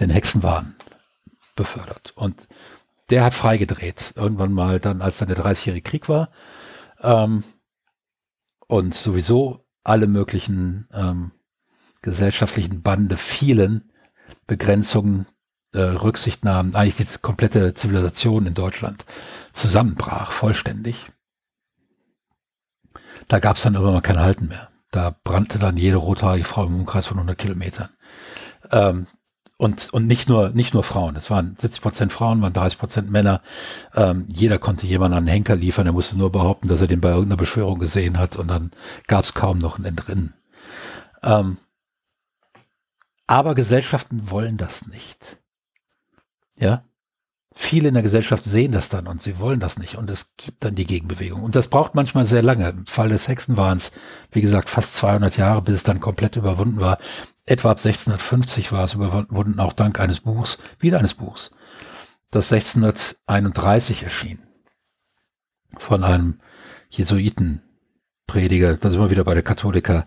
den 0.00 0.10
Hexenwahn 0.10 0.74
befördert. 1.54 2.12
Und 2.16 2.48
der 3.10 3.24
hat 3.24 3.34
freigedreht. 3.34 4.12
Irgendwann 4.16 4.52
mal 4.52 4.80
dann, 4.80 5.02
als 5.02 5.18
dann 5.18 5.28
der 5.28 5.38
30-jährige 5.38 5.88
Krieg 5.88 6.08
war. 6.08 6.30
Ähm, 7.00 7.44
und 8.66 8.94
sowieso 8.94 9.66
alle 9.82 10.06
möglichen 10.06 10.88
ähm, 10.92 11.32
gesellschaftlichen 12.02 12.82
Bande 12.82 13.16
fielen, 13.16 13.90
Begrenzungen, 14.46 15.26
äh, 15.72 15.80
Rücksichtnahmen, 15.80 16.74
eigentlich 16.74 16.96
die 16.96 17.18
komplette 17.20 17.74
Zivilisation 17.74 18.46
in 18.46 18.54
Deutschland 18.54 19.04
zusammenbrach, 19.52 20.32
vollständig. 20.32 21.10
Da 23.28 23.38
gab 23.38 23.56
es 23.56 23.62
dann 23.62 23.74
irgendwann 23.74 24.02
kein 24.02 24.20
Halten 24.20 24.48
mehr. 24.48 24.68
Da 24.90 25.14
brannte 25.22 25.58
dann 25.58 25.76
jede 25.76 25.96
rothaarige 25.96 26.44
Frau 26.44 26.64
im 26.64 26.80
Umkreis 26.80 27.06
von 27.06 27.18
100 27.18 27.36
Kilometern. 27.36 27.90
Ähm, 28.70 29.06
und, 29.58 29.92
und 29.92 30.06
nicht 30.06 30.28
nur, 30.28 30.50
nicht 30.50 30.72
nur 30.72 30.84
Frauen. 30.84 31.16
Es 31.16 31.30
waren 31.30 31.56
70 31.58 31.82
Prozent 31.82 32.12
Frauen, 32.12 32.40
waren 32.40 32.52
30 32.52 32.78
Prozent 32.78 33.10
Männer. 33.10 33.42
Ähm, 33.92 34.26
jeder 34.28 34.58
konnte 34.58 34.86
jemanden 34.86 35.18
an 35.18 35.24
den 35.24 35.32
Henker 35.32 35.56
liefern. 35.56 35.86
Er 35.86 35.92
musste 35.92 36.16
nur 36.16 36.30
behaupten, 36.30 36.68
dass 36.68 36.80
er 36.80 36.86
den 36.86 37.00
bei 37.00 37.08
irgendeiner 37.10 37.36
Beschwörung 37.36 37.80
gesehen 37.80 38.18
hat. 38.18 38.36
Und 38.36 38.48
dann 38.48 38.70
gab 39.08 39.24
es 39.24 39.34
kaum 39.34 39.58
noch 39.58 39.78
ein 39.78 39.84
Entrinnen. 39.84 40.34
Ähm, 41.22 41.58
aber 43.26 43.54
Gesellschaften 43.54 44.30
wollen 44.30 44.56
das 44.56 44.86
nicht. 44.86 45.38
Ja. 46.58 46.84
Viele 47.60 47.88
in 47.88 47.94
der 47.94 48.04
Gesellschaft 48.04 48.44
sehen 48.44 48.72
das 48.72 48.88
dann 48.88 49.08
und 49.08 49.20
sie 49.20 49.40
wollen 49.40 49.58
das 49.58 49.78
nicht. 49.78 49.96
Und 49.96 50.08
es 50.10 50.34
gibt 50.36 50.64
dann 50.64 50.76
die 50.76 50.86
Gegenbewegung. 50.86 51.42
Und 51.42 51.56
das 51.56 51.68
braucht 51.68 51.94
manchmal 51.94 52.24
sehr 52.24 52.42
lange. 52.42 52.68
Im 52.68 52.86
Fall 52.86 53.08
des 53.08 53.26
Hexenwahns, 53.26 53.92
wie 54.30 54.40
gesagt, 54.40 54.70
fast 54.70 54.94
200 54.94 55.36
Jahre, 55.36 55.62
bis 55.62 55.74
es 55.74 55.82
dann 55.82 56.00
komplett 56.00 56.36
überwunden 56.36 56.80
war 56.80 56.98
etwa 57.48 57.70
ab 57.70 57.78
1650 57.78 58.72
war 58.72 58.84
es 58.84 58.94
überwunden, 58.94 59.58
auch 59.58 59.72
dank 59.72 59.98
eines 60.00 60.20
Buchs, 60.20 60.58
wieder 60.78 60.98
eines 60.98 61.14
Buchs, 61.14 61.50
das 62.30 62.52
1631 62.52 64.02
erschien. 64.02 64.40
Von 65.76 66.04
einem 66.04 66.40
Jesuitenprediger, 66.90 68.76
da 68.76 68.90
sind 68.90 69.00
wir 69.00 69.10
wieder 69.10 69.24
bei 69.24 69.34
der 69.34 69.42
Katholiker, 69.42 70.06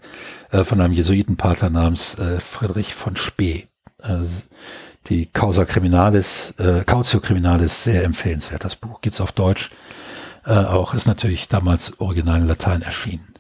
äh, 0.52 0.64
von 0.64 0.82
einem 0.82 0.94
Jesuitenpater 0.94 1.70
namens 1.70 2.16
äh, 2.16 2.40
Friedrich 2.40 2.94
von 2.94 3.16
Spee. 3.16 3.68
Die 5.10 5.26
Causa 5.26 5.66
Criminalis, 5.66 6.54
äh, 6.58 6.84
Cautio 6.86 7.20
Criminalis, 7.20 7.84
sehr 7.84 8.04
empfehlenswert, 8.04 8.64
das 8.64 8.76
Buch. 8.76 9.02
Gibt's 9.02 9.20
auf 9.20 9.32
Deutsch 9.32 9.72
äh, 10.46 10.54
auch, 10.54 10.94
ist 10.94 11.08
natürlich 11.08 11.48
damals 11.48 12.00
original 12.00 12.42
in 12.42 12.48
Latein 12.48 12.82
erschienen. 12.82 13.34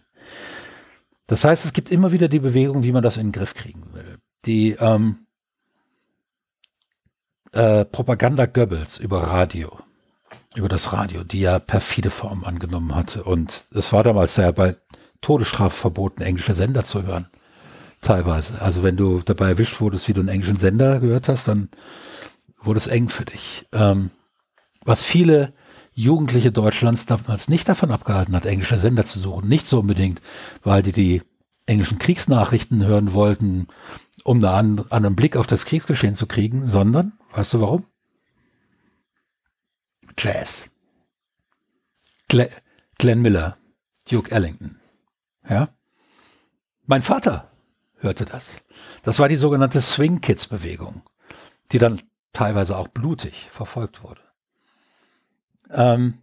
Das 1.27 1.43
heißt, 1.43 1.65
es 1.65 1.73
gibt 1.73 1.91
immer 1.91 2.11
wieder 2.11 2.27
die 2.27 2.39
Bewegung, 2.39 2.83
wie 2.83 2.91
man 2.91 3.03
das 3.03 3.17
in 3.17 3.27
den 3.27 3.31
Griff 3.31 3.53
kriegen 3.53 3.93
will. 3.93 4.17
Die 4.45 4.71
ähm, 4.71 5.27
äh, 7.53 7.85
Propaganda 7.85 8.45
Goebbels 8.45 8.97
über 8.97 9.23
Radio, 9.23 9.79
über 10.55 10.67
das 10.67 10.91
Radio, 10.93 11.23
die 11.23 11.41
ja 11.41 11.59
perfide 11.59 12.09
Form 12.09 12.43
angenommen 12.43 12.93
hatte. 12.95 13.23
Und 13.23 13.67
es 13.71 13.93
war 13.93 14.03
damals 14.03 14.35
ja 14.35 14.51
bei 14.51 14.75
Todesstrafe 15.21 15.75
verboten, 15.75 16.21
englische 16.21 16.55
Sender 16.55 16.83
zu 16.83 17.03
hören. 17.03 17.27
Teilweise. 18.01 18.59
Also 18.61 18.83
wenn 18.83 18.97
du 18.97 19.21
dabei 19.21 19.49
erwischt 19.49 19.79
wurdest, 19.79 20.07
wie 20.07 20.13
du 20.13 20.21
einen 20.21 20.29
englischen 20.29 20.57
Sender 20.57 20.99
gehört 20.99 21.27
hast, 21.27 21.47
dann 21.47 21.69
wurde 22.59 22.77
es 22.77 22.87
eng 22.87 23.09
für 23.09 23.25
dich. 23.25 23.67
Ähm, 23.71 24.09
was 24.83 25.03
viele 25.03 25.53
Jugendliche 25.93 26.51
Deutschlands 26.51 27.05
damals 27.05 27.47
nicht 27.47 27.69
davon 27.69 27.91
abgehalten 27.91 28.35
hat, 28.35 28.45
englische 28.45 28.79
Sender 28.79 29.05
zu 29.05 29.19
suchen. 29.19 29.47
Nicht 29.47 29.67
so 29.67 29.81
unbedingt, 29.81 30.21
weil 30.63 30.81
die 30.81 30.93
die 30.93 31.21
englischen 31.67 31.99
Kriegsnachrichten 31.99 32.83
hören 32.85 33.13
wollten 33.13 33.67
um 34.23 34.43
einen 34.43 34.91
anderen 34.91 35.15
Blick 35.15 35.35
auf 35.35 35.47
das 35.47 35.65
Kriegsgeschehen 35.65 36.15
zu 36.15 36.27
kriegen, 36.27 36.65
sondern, 36.65 37.13
weißt 37.31 37.53
du 37.53 37.61
warum? 37.61 37.85
Jazz. 40.17 40.69
Gle 42.27 42.49
Glenn 42.97 43.21
Miller, 43.21 43.57
Duke 44.09 44.31
Ellington. 44.31 44.79
Ja? 45.49 45.69
Mein 46.85 47.01
Vater 47.01 47.50
hörte 48.01 48.25
das. 48.25 48.61
Das 49.03 49.19
war 49.19 49.29
die 49.29 49.37
sogenannte 49.37 49.81
Swing 49.81 50.21
Kids 50.21 50.47
Bewegung, 50.47 51.03
die 51.71 51.77
dann 51.77 52.01
teilweise 52.33 52.77
auch 52.77 52.87
blutig 52.87 53.47
verfolgt 53.51 54.03
wurde. 54.03 54.21
Ähm 55.69 56.17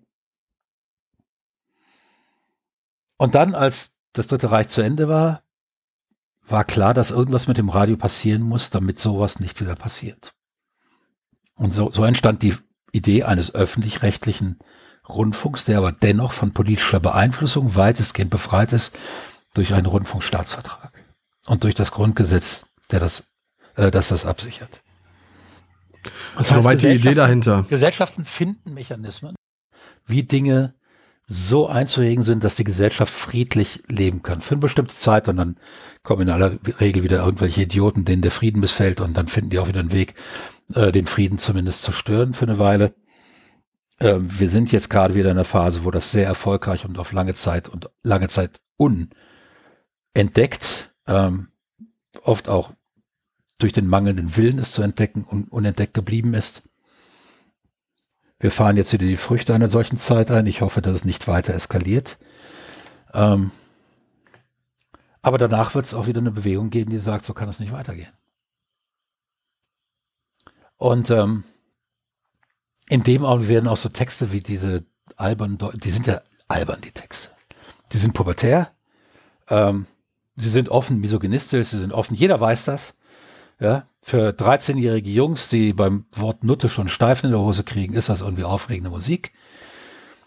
und 3.17 3.35
dann, 3.35 3.55
als 3.55 3.95
das 4.13 4.29
Dritte 4.29 4.51
Reich 4.51 4.69
zu 4.69 4.83
Ende 4.83 5.09
war, 5.09 5.43
war 6.47 6.65
klar, 6.65 6.95
dass 6.95 7.11
irgendwas 7.11 7.47
mit 7.47 7.59
dem 7.59 7.69
Radio 7.69 7.97
passieren 7.97 8.43
muss, 8.43 8.71
damit 8.71 8.99
sowas 8.99 9.39
nicht 9.39 9.61
wieder 9.61 9.75
passiert. 9.75 10.35
Und 11.55 11.73
so, 11.73 11.91
so 11.91 12.05
entstand 12.05 12.43
die 12.43 12.57
Idee 12.93 13.25
eines 13.25 13.55
öffentlich-rechtlichen 13.55 14.59
Rundfunks, 15.09 15.65
der 15.65 15.79
aber 15.79 15.93
dennoch 15.93 16.33
von 16.33 16.53
politischer 16.53 17.01
Beeinflussung 17.01 17.75
weitestgehend 17.75 18.31
befreit 18.31 18.73
ist 18.73 18.99
durch 19.55 19.75
einen 19.75 19.87
Rundfunkstaatsvertrag 19.87 20.98
und 21.49 21.65
durch 21.65 21.75
das 21.75 21.91
Grundgesetz, 21.91 22.67
der 22.91 23.01
das, 23.01 23.25
äh, 23.77 23.91
das 23.91 24.09
das 24.09 24.25
absichert. 24.25 24.83
Das 26.37 26.51
heißt, 26.51 26.63
Soweit 26.63 26.83
die 26.83 26.89
Idee 26.89 27.15
dahinter. 27.15 27.67
Gesellschaften 27.69 28.25
finden 28.25 28.75
Mechanismen, 28.75 29.35
wie 30.07 30.23
Dinge 30.23 30.75
so 31.27 31.67
einzuregen 31.67 32.23
sind, 32.23 32.43
dass 32.43 32.57
die 32.57 32.65
Gesellschaft 32.65 33.13
friedlich 33.13 33.83
leben 33.89 34.23
kann. 34.23 34.41
Für 34.41 34.53
eine 34.53 34.61
bestimmte 34.61 34.95
Zeit 34.95 35.29
und 35.29 35.37
dann 35.37 35.59
kommen 36.03 36.23
in 36.23 36.31
aller 36.31 36.59
Regel 36.81 37.03
wieder 37.03 37.23
irgendwelche 37.23 37.63
Idioten, 37.63 38.07
denen 38.07 38.23
der 38.23 38.31
Frieden 38.31 38.61
missfällt 38.61 39.03
und 39.03 39.15
dann 39.15 39.29
finden 39.29 39.51
die 39.51 39.59
auch 39.59 39.69
wieder 39.69 39.81
einen 39.81 39.93
Weg, 39.93 40.15
äh, 40.75 40.91
den 40.91 41.07
Frieden 41.07 41.37
zumindest 41.37 41.83
zu 41.83 41.93
stören 41.93 42.33
für 42.33 42.47
eine 42.47 42.59
Weile. 42.59 42.95
Äh, 43.99 44.17
wir 44.21 44.49
sind 44.49 44.73
jetzt 44.73 44.89
gerade 44.89 45.15
wieder 45.15 45.31
in 45.31 45.37
einer 45.37 45.45
Phase, 45.45 45.85
wo 45.85 45.91
das 45.91 46.13
sehr 46.13 46.27
erfolgreich 46.27 46.87
und 46.87 46.99
auf 46.99 47.13
lange 47.13 47.35
Zeit 47.35 47.69
und 47.69 47.91
lange 48.03 48.29
Zeit 48.29 48.61
unentdeckt, 48.79 50.88
ähm, 51.09 51.49
oft 52.23 52.49
auch 52.49 52.73
durch 53.59 53.73
den 53.73 53.89
mangelnden 53.89 54.37
Willen 54.37 54.59
es 54.59 54.73
zu 54.73 54.83
entdecken 54.83 55.25
und 55.25 55.51
unentdeckt 55.51 55.95
geblieben 55.95 56.35
ist. 56.35 56.63
Wir 58.39 58.53
fahren 58.53 58.77
jetzt 58.77 58.93
wieder 58.93 59.07
die 59.07 59.17
Früchte 59.17 59.53
einer 59.53 59.69
solchen 59.69 59.99
Zeit 59.99 60.31
ein. 60.31 60.47
Ich 60.47 60.61
hoffe, 60.61 60.81
dass 60.81 60.95
es 60.95 61.05
nicht 61.05 61.27
weiter 61.27 61.55
eskaliert. 61.55 62.19
Ähm, 63.13 63.51
aber 65.23 65.39
danach 65.39 65.75
wird 65.75 65.87
es 65.87 65.95
auch 65.95 66.07
wieder 66.07 66.21
eine 66.21 66.31
Bewegung 66.31 66.71
geben, 66.71 66.91
die 66.91 67.01
sagt, 67.01 67.25
so 67.25 67.35
kann 67.35 67.49
es 67.49 67.59
nicht 67.59 67.73
weitergehen. 67.73 68.13
Und 70.77 71.11
ähm, 71.11 71.43
in 72.89 73.03
dem 73.03 73.25
Augenblick 73.25 73.51
werden 73.51 73.69
auch 73.69 73.77
so 73.77 73.89
Texte 73.89 74.31
wie 74.33 74.41
diese 74.41 74.87
albern, 75.17 75.59
die 75.83 75.91
sind 75.91 76.07
ja 76.07 76.23
albern, 76.47 76.81
die 76.81 76.93
Texte. 76.93 77.31
Die 77.93 77.99
sind 77.99 78.15
pubertär, 78.15 78.71
ähm, 79.49 79.87
sie 80.41 80.49
sind 80.49 80.69
offen 80.69 81.01
misogynistisch, 81.01 81.69
sie 81.69 81.79
sind 81.79 81.93
offen, 81.93 82.15
jeder 82.15 82.41
weiß 82.41 82.65
das. 82.65 82.95
Ja, 83.61 83.89
für 84.01 84.31
13-jährige 84.31 85.11
Jungs, 85.11 85.49
die 85.49 85.73
beim 85.73 86.07
Wort 86.13 86.45
Nutte 86.45 86.69
schon 86.69 86.89
Steifen 86.89 87.27
in 87.27 87.33
der 87.33 87.41
Hose 87.41 87.65
kriegen, 87.65 87.95
ist 87.95 88.09
das 88.09 88.21
irgendwie 88.21 88.45
aufregende 88.45 88.91
Musik. 88.91 89.33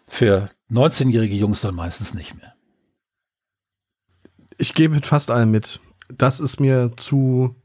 Für 0.07 0.49
19-jährige 0.69 1.35
Jungs 1.35 1.61
dann 1.61 1.75
meistens 1.75 2.13
nicht 2.13 2.35
mehr. 2.35 2.53
Ich 4.57 4.73
gehe 4.73 4.89
mit 4.89 5.07
fast 5.07 5.31
allem 5.31 5.49
mit. 5.49 5.79
Das 6.09 6.41
ist 6.41 6.59
mir 6.59 6.91
zu 6.97 7.55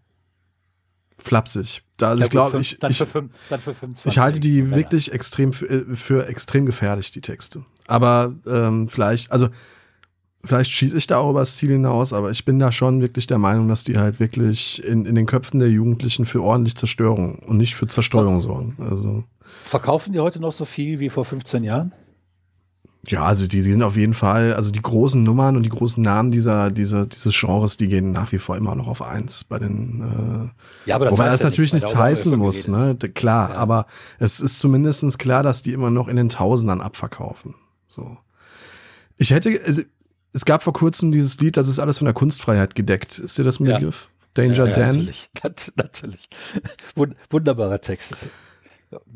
flapsig. 1.18 1.82
Da, 1.97 2.10
also 2.10 2.20
ja, 2.20 2.27
ich 2.27 2.31
glaube, 2.31 2.60
ich, 2.60 2.82
ich, 2.82 3.05
ich, 4.05 4.18
halte 4.18 4.39
die 4.39 4.59
ja, 4.59 4.70
wirklich 4.70 5.12
extrem 5.12 5.52
für, 5.52 5.66
äh, 5.66 5.97
für, 5.97 6.28
extrem 6.28 6.64
gefährlich, 6.64 7.10
die 7.10 7.23
Texte. 7.23 7.64
Aber 7.89 8.35
ähm, 8.47 8.89
vielleicht, 8.89 9.32
also 9.32 9.48
vielleicht 10.44 10.70
schieße 10.70 10.96
ich 10.96 11.06
da 11.06 11.18
auch 11.18 11.30
über 11.30 11.40
das 11.40 11.56
Ziel 11.56 11.70
hinaus, 11.70 12.12
aber 12.12 12.30
ich 12.30 12.44
bin 12.44 12.58
da 12.58 12.72
schon 12.72 13.00
wirklich 13.00 13.26
der 13.26 13.38
Meinung, 13.38 13.68
dass 13.68 13.84
die 13.84 13.96
halt 13.96 14.20
wirklich 14.20 14.82
in, 14.84 15.06
in 15.06 15.14
den 15.14 15.26
Köpfen 15.26 15.60
der 15.60 15.70
Jugendlichen 15.70 16.26
für 16.26 16.42
ordentlich 16.42 16.76
Zerstörung 16.76 17.38
und 17.40 17.56
nicht 17.56 17.74
für 17.74 17.86
Zerstreuung 17.86 18.40
sorgen. 18.40 18.76
Also. 18.78 19.24
Verkaufen 19.64 20.12
die 20.12 20.20
heute 20.20 20.40
noch 20.40 20.52
so 20.52 20.64
viel 20.64 21.00
wie 21.00 21.10
vor 21.10 21.24
15 21.24 21.64
Jahren? 21.64 21.92
Ja, 23.08 23.24
also 23.24 23.46
die, 23.46 23.62
sind 23.62 23.82
auf 23.82 23.96
jeden 23.96 24.14
Fall, 24.14 24.54
also 24.54 24.70
die 24.70 24.82
großen 24.82 25.22
Nummern 25.22 25.56
und 25.56 25.62
die 25.62 25.68
großen 25.68 26.02
Namen 26.02 26.30
dieser, 26.30 26.70
dieser, 26.70 27.06
dieses 27.06 27.38
Genres, 27.38 27.76
die 27.76 27.88
gehen 27.88 28.12
nach 28.12 28.32
wie 28.32 28.38
vor 28.38 28.56
immer 28.56 28.74
noch 28.74 28.88
auf 28.88 29.02
eins 29.02 29.44
bei 29.44 29.58
den 29.58 30.52
äh, 30.84 30.88
ja, 30.88 30.96
aber 30.96 31.06
das 31.06 31.12
wobei 31.12 31.26
das 31.26 31.42
natürlich 31.42 31.72
nichts 31.72 31.94
heißen 31.94 32.36
muss, 32.36 32.66
ne? 32.66 32.96
Klar, 33.14 33.50
ja. 33.50 33.56
aber 33.56 33.86
es 34.18 34.40
ist 34.40 34.58
zumindestens 34.58 35.18
klar, 35.18 35.42
dass 35.42 35.62
die 35.62 35.72
immer 35.72 35.90
noch 35.90 36.08
in 36.08 36.16
den 36.16 36.28
Tausendern 36.28 36.80
abverkaufen. 36.80 37.54
So. 37.86 38.16
Ich 39.16 39.30
hätte, 39.30 39.60
also 39.64 39.82
es 40.36 40.44
gab 40.44 40.62
vor 40.62 40.74
kurzem 40.74 41.12
dieses 41.12 41.40
Lied, 41.40 41.56
das 41.56 41.66
ist 41.66 41.78
alles 41.78 41.96
von 41.96 42.04
der 42.04 42.12
Kunstfreiheit 42.12 42.74
gedeckt. 42.74 43.18
Ist 43.18 43.38
dir 43.38 43.44
das 43.44 43.58
ein 43.58 43.64
Begriff? 43.64 44.10
Ja. 44.36 44.44
Danger 44.44 44.66
ja, 44.66 44.72
Dan? 44.72 44.96
Natürlich, 44.96 45.30
natürlich. 45.76 46.28
Wunderbarer 47.30 47.80
Text. 47.80 48.16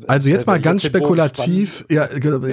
Also 0.07 0.29
jetzt 0.29 0.47
mal 0.47 0.59
ganz 0.59 0.83
spekulativ, 0.83 1.85
ja, 1.89 2.09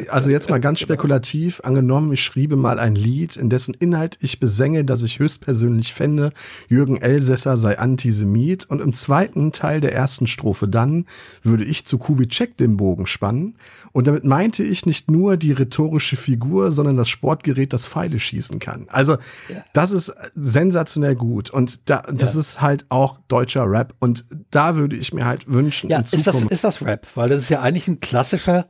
also 0.09 0.31
jetzt 0.31 0.51
mal 0.51 0.61
ganz 0.61 0.79
spekulativ, 0.81 1.61
angenommen, 1.65 2.13
ich 2.13 2.23
schriebe 2.23 2.57
mal 2.57 2.79
ein 2.79 2.95
Lied, 2.95 3.37
in 3.37 3.51
dessen 3.51 3.75
Inhalt 3.75 4.19
ich 4.21 4.39
besänge, 4.39 4.85
dass 4.85 5.03
ich 5.03 5.19
höchstpersönlich 5.19 5.95
fände, 5.95 6.33
Jürgen 6.69 6.99
Elsässer 6.99 7.57
sei 7.57 7.79
Antisemit 7.79 8.67
und 8.67 8.81
im 8.81 8.93
zweiten 8.93 9.51
Teil 9.51 9.81
der 9.81 9.95
ersten 9.95 10.27
Strophe 10.27 10.69
dann 10.69 11.07
würde 11.43 11.65
ich 11.65 11.87
zu 11.87 11.99
Kubitschek 11.99 12.57
den 12.57 12.77
Bogen 12.77 13.07
spannen 13.07 13.57
und 13.93 14.07
damit 14.07 14.25
meinte 14.25 14.63
ich 14.63 14.87
nicht 14.87 15.11
nur 15.11 15.37
die 15.37 15.53
rhetorische 15.53 16.17
Figur, 16.17 16.73
sondern 16.73 16.97
das 16.97 17.09
Sportgerät, 17.09 17.73
das 17.73 17.87
Pfeile 17.87 18.21
schießen 18.21 18.59
kann. 18.59 18.87
Also 18.89 19.17
ja. 19.49 19.65
das 19.73 19.91
ist 19.91 20.13
sensationell 20.35 21.15
gut 21.15 21.51
und 21.51 21.89
da, 21.89 22.03
das 22.03 22.35
ja. 22.35 22.41
ist 22.41 22.61
halt 22.61 22.87
auch 22.89 23.19
deutscher 23.29 23.71
Rap 23.71 23.95
und 23.99 24.25
da 24.51 24.77
würde 24.77 24.97
ich 24.97 25.13
mir 25.13 25.25
halt 25.25 25.53
wünschen, 25.53 25.91
ja. 25.91 26.01
Ist 26.01 26.27
das, 26.27 26.43
ist 26.43 26.65
das 26.65 26.83
Rap? 26.83 27.07
Weil 27.15 27.29
das 27.29 27.43
ist 27.43 27.49
ja 27.49 27.61
eigentlich 27.61 27.89
ein 27.89 28.01
klassischer, 28.01 28.67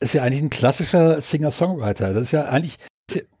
ist 0.00 0.14
ja 0.14 0.22
eigentlich 0.22 0.42
ein 0.42 0.50
klassischer 0.50 1.20
Singer-Songwriter. 1.20 2.14
Das 2.14 2.24
ist 2.24 2.32
ja 2.32 2.44
eigentlich 2.46 2.78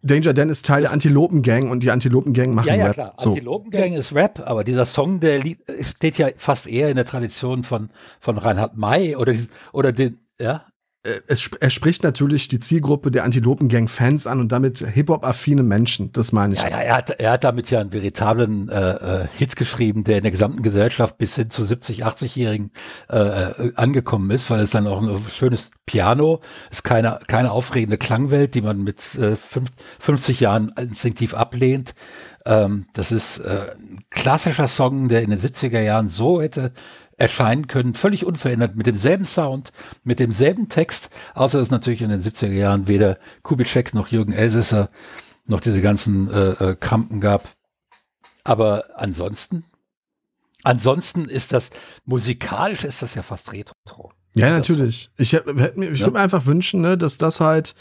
Danger 0.02 0.34
Dan 0.34 0.50
ist 0.50 0.66
Teil 0.66 0.82
der 0.82 0.92
Antilopen-Gang 0.92 1.70
und 1.70 1.82
die 1.82 1.90
Antilopen-Gang 1.90 2.52
machen 2.52 2.68
ja, 2.68 2.74
ja, 2.74 2.86
Rap. 2.86 2.94
Klar. 2.94 3.14
So. 3.18 3.30
Antilopen-Gang 3.30 3.94
ist 3.94 4.14
Rap, 4.14 4.42
aber 4.44 4.62
dieser 4.62 4.84
Song, 4.84 5.20
der 5.20 5.42
steht 5.80 6.18
ja 6.18 6.28
fast 6.36 6.66
eher 6.66 6.90
in 6.90 6.96
der 6.96 7.06
Tradition 7.06 7.64
von, 7.64 7.88
von 8.20 8.36
Reinhard 8.36 8.76
May 8.76 9.16
oder, 9.16 9.34
oder 9.72 9.92
den, 9.92 10.18
ja, 10.38 10.66
es, 11.26 11.50
er 11.60 11.70
spricht 11.70 12.02
natürlich 12.02 12.48
die 12.48 12.60
Zielgruppe 12.60 13.10
der 13.10 13.24
Antilopen-Gang-Fans 13.24 14.26
an 14.26 14.40
und 14.40 14.52
damit 14.52 14.78
Hip-Hop-affine 14.78 15.62
Menschen, 15.62 16.12
das 16.12 16.32
meine 16.32 16.54
ich. 16.54 16.62
Ja, 16.62 16.70
ja 16.70 16.78
er, 16.78 16.96
hat, 16.96 17.10
er 17.10 17.32
hat 17.32 17.44
damit 17.44 17.70
ja 17.70 17.80
einen 17.80 17.92
veritablen 17.92 18.70
äh, 18.70 19.22
äh 19.22 19.26
Hit 19.36 19.56
geschrieben, 19.56 20.04
der 20.04 20.16
in 20.16 20.22
der 20.22 20.30
gesamten 20.30 20.62
Gesellschaft 20.62 21.18
bis 21.18 21.36
hin 21.36 21.50
zu 21.50 21.62
70, 21.62 22.06
80-Jährigen 22.06 22.70
äh, 23.10 23.18
äh, 23.18 23.72
angekommen 23.74 24.30
ist, 24.30 24.48
weil 24.48 24.60
es 24.60 24.70
dann 24.70 24.86
auch 24.86 25.02
ein 25.02 25.14
schönes 25.30 25.70
Piano 25.84 26.40
ist, 26.70 26.84
keine, 26.84 27.18
keine 27.26 27.52
aufregende 27.52 27.98
Klangwelt, 27.98 28.54
die 28.54 28.62
man 28.62 28.82
mit 28.82 29.14
äh, 29.16 29.36
50 29.98 30.40
Jahren 30.40 30.72
instinktiv 30.78 31.34
ablehnt. 31.34 31.94
Ähm, 32.46 32.86
das 32.94 33.12
ist 33.12 33.38
äh, 33.38 33.72
ein 33.74 34.04
klassischer 34.10 34.68
Song, 34.68 35.08
der 35.08 35.22
in 35.22 35.30
den 35.30 35.38
70er 35.38 35.80
Jahren 35.80 36.08
so 36.08 36.40
hätte 36.40 36.72
erscheinen 37.16 37.66
können, 37.66 37.94
völlig 37.94 38.24
unverändert, 38.24 38.76
mit 38.76 38.86
demselben 38.86 39.24
Sound, 39.24 39.72
mit 40.02 40.18
demselben 40.18 40.68
Text, 40.68 41.10
außer 41.34 41.58
dass 41.58 41.70
natürlich 41.70 42.02
in 42.02 42.10
den 42.10 42.20
70er 42.20 42.52
Jahren 42.52 42.88
weder 42.88 43.18
Kubitschek 43.42 43.94
noch 43.94 44.08
Jürgen 44.08 44.32
Elsässer 44.32 44.90
noch 45.46 45.60
diese 45.60 45.80
ganzen 45.80 46.30
äh, 46.30 46.50
äh, 46.50 46.76
Krampen 46.76 47.20
gab. 47.20 47.48
Aber 48.42 48.84
ansonsten, 48.96 49.64
ansonsten 50.62 51.26
ist 51.26 51.52
das, 51.52 51.70
musikalisch 52.04 52.84
ist 52.84 53.02
das 53.02 53.14
ja 53.14 53.22
fast 53.22 53.52
retro. 53.52 54.12
Ja, 54.36 54.50
natürlich. 54.50 55.10
Ich, 55.16 55.32
ich 55.32 55.46
würde 55.46 56.10
mir 56.10 56.20
einfach 56.20 56.46
wünschen, 56.46 56.80
ne, 56.80 56.98
dass 56.98 57.18
das 57.18 57.40
halt 57.40 57.74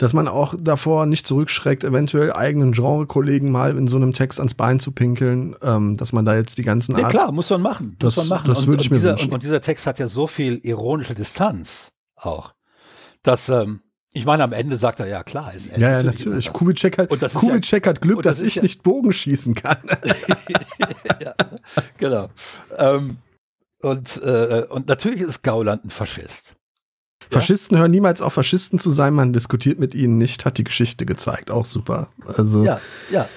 dass 0.00 0.14
man 0.14 0.28
auch 0.28 0.54
davor 0.58 1.04
nicht 1.04 1.26
zurückschreckt, 1.26 1.84
eventuell 1.84 2.32
eigenen 2.32 2.72
Genre-Kollegen 2.72 3.50
mal 3.50 3.76
in 3.76 3.86
so 3.86 3.98
einem 3.98 4.14
Text 4.14 4.40
ans 4.40 4.54
Bein 4.54 4.80
zu 4.80 4.92
pinkeln, 4.92 5.54
ähm, 5.60 5.98
dass 5.98 6.14
man 6.14 6.24
da 6.24 6.34
jetzt 6.34 6.56
die 6.56 6.62
ganzen 6.62 6.96
Ja 6.96 7.10
klar, 7.10 7.32
muss 7.32 7.50
man 7.50 7.60
machen. 7.60 7.96
Das, 7.98 8.16
muss 8.16 8.30
man 8.30 8.38
machen. 8.38 8.48
das 8.48 8.66
würde 8.66 8.82
ich 8.82 8.90
mir 8.90 8.96
dieser, 8.96 9.10
wünschen. 9.10 9.30
Und, 9.30 9.42
dieser 9.42 9.60
Text 9.60 9.86
hat 9.86 9.98
ja 9.98 10.08
so 10.08 10.26
viel 10.26 10.58
ironische 10.62 11.14
Distanz 11.14 11.92
auch, 12.16 12.54
dass 13.22 13.50
ähm, 13.50 13.82
ich 14.14 14.24
meine, 14.24 14.42
am 14.42 14.54
Ende 14.54 14.78
sagt 14.78 15.00
er, 15.00 15.06
ja 15.06 15.22
klar. 15.22 15.54
Ist 15.54 15.66
ja, 15.66 15.98
ja, 15.98 16.02
natürlich. 16.02 16.50
Kubitschek 16.50 16.96
hat, 16.96 17.10
Kubitschek 17.34 17.84
ja, 17.84 17.90
hat 17.90 18.00
Glück, 18.00 18.22
das 18.22 18.38
dass 18.38 18.46
ich 18.46 18.54
ja, 18.54 18.62
nicht 18.62 18.82
Bogen 18.82 19.12
schießen 19.12 19.54
kann. 19.54 19.82
ja, 21.20 21.34
genau. 21.98 22.30
Ähm, 22.78 23.18
und, 23.82 24.16
äh, 24.22 24.64
und 24.70 24.88
natürlich 24.88 25.20
ist 25.20 25.42
Gauland 25.42 25.84
ein 25.84 25.90
Faschist. 25.90 26.56
Faschisten 27.30 27.78
hören 27.78 27.90
niemals 27.90 28.22
auf, 28.22 28.34
Faschisten 28.34 28.78
zu 28.78 28.90
sein, 28.90 29.14
man 29.14 29.32
diskutiert 29.32 29.78
mit 29.78 29.94
ihnen 29.94 30.18
nicht, 30.18 30.44
hat 30.44 30.58
die 30.58 30.64
Geschichte 30.64 31.06
gezeigt. 31.06 31.50
Auch 31.50 31.64
super. 31.64 32.08
Also, 32.26 32.64
ja, 32.64 32.80
ja. 33.10 33.28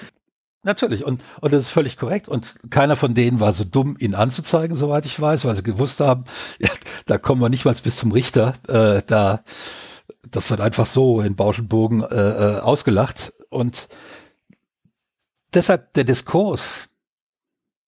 Natürlich, 0.64 1.04
und, 1.04 1.22
und 1.40 1.52
das 1.52 1.64
ist 1.64 1.70
völlig 1.70 1.98
korrekt. 1.98 2.26
Und 2.26 2.54
keiner 2.70 2.96
von 2.96 3.14
denen 3.14 3.38
war 3.38 3.52
so 3.52 3.64
dumm, 3.64 3.96
ihn 3.98 4.14
anzuzeigen, 4.14 4.74
soweit 4.74 5.04
ich 5.04 5.20
weiß, 5.20 5.44
weil 5.44 5.54
sie 5.54 5.62
gewusst 5.62 6.00
haben, 6.00 6.24
ja, 6.58 6.70
da 7.06 7.18
kommen 7.18 7.40
wir 7.40 7.50
nicht 7.50 7.64
mal 7.64 7.74
bis 7.82 7.96
zum 7.96 8.12
Richter. 8.12 8.54
Äh, 8.66 9.02
da, 9.06 9.44
das 10.30 10.50
wird 10.50 10.60
einfach 10.60 10.86
so 10.86 11.20
in 11.20 11.36
Bauschenbogen 11.36 12.02
äh, 12.02 12.56
äh, 12.56 12.60
ausgelacht. 12.60 13.34
Und 13.50 13.88
deshalb 15.52 15.92
der 15.92 16.04
Diskurs, 16.04 16.88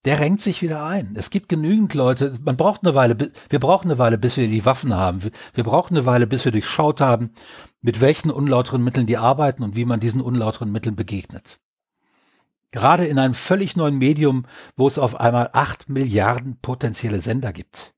der 0.07 0.21
renkt 0.21 0.41
sich 0.41 0.63
wieder 0.63 0.85
ein. 0.85 1.15
Es 1.17 1.31
gibt 1.31 1.49
genügend 1.49 1.93
Leute, 1.93 2.33
man 2.45 2.57
braucht 2.57 2.85
eine 2.85 2.95
Weile, 2.95 3.17
wir 3.49 3.59
brauchen 3.59 3.89
eine 3.89 3.99
Weile, 3.99 4.19
bis 4.19 4.37
wir 4.37 4.47
die 4.47 4.65
Waffen 4.65 4.95
haben. 4.95 5.21
Wir 5.53 5.65
brauchen 5.65 5.97
eine 5.97 6.07
Weile, 6.07 6.29
bis 6.29 6.45
wir 6.45 6.53
durchschaut 6.53 7.01
haben, 7.01 7.33
mit 7.81 8.01
welchen 8.01 8.31
unlauteren 8.31 8.85
Mitteln 8.85 9.07
die 9.07 9.19
arbeiten 9.19 9.65
und 9.65 9.75
wie 9.75 9.85
man 9.85 9.99
diesen 9.99 10.21
unlauteren 10.21 10.71
Mitteln 10.71 10.95
begegnet. 10.95 11.59
Gerade 12.71 13.05
in 13.07 13.19
einem 13.19 13.35
völlig 13.35 13.75
neuen 13.75 13.99
Medium, 13.99 14.47
wo 14.77 14.87
es 14.87 14.99
auf 14.99 15.19
einmal 15.19 15.51
acht 15.53 15.89
Milliarden 15.89 16.61
potenzielle 16.61 17.21
Sender 17.21 17.53
gibt. 17.53 17.93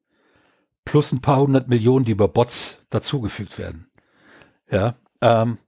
Plus 0.86 1.12
ein 1.12 1.20
paar 1.20 1.40
hundert 1.40 1.68
Millionen, 1.68 2.06
die 2.06 2.12
über 2.12 2.28
Bots 2.28 2.86
dazugefügt 2.88 3.58
werden. 3.58 3.90
Ja, 4.70 4.94
ähm, 5.20 5.58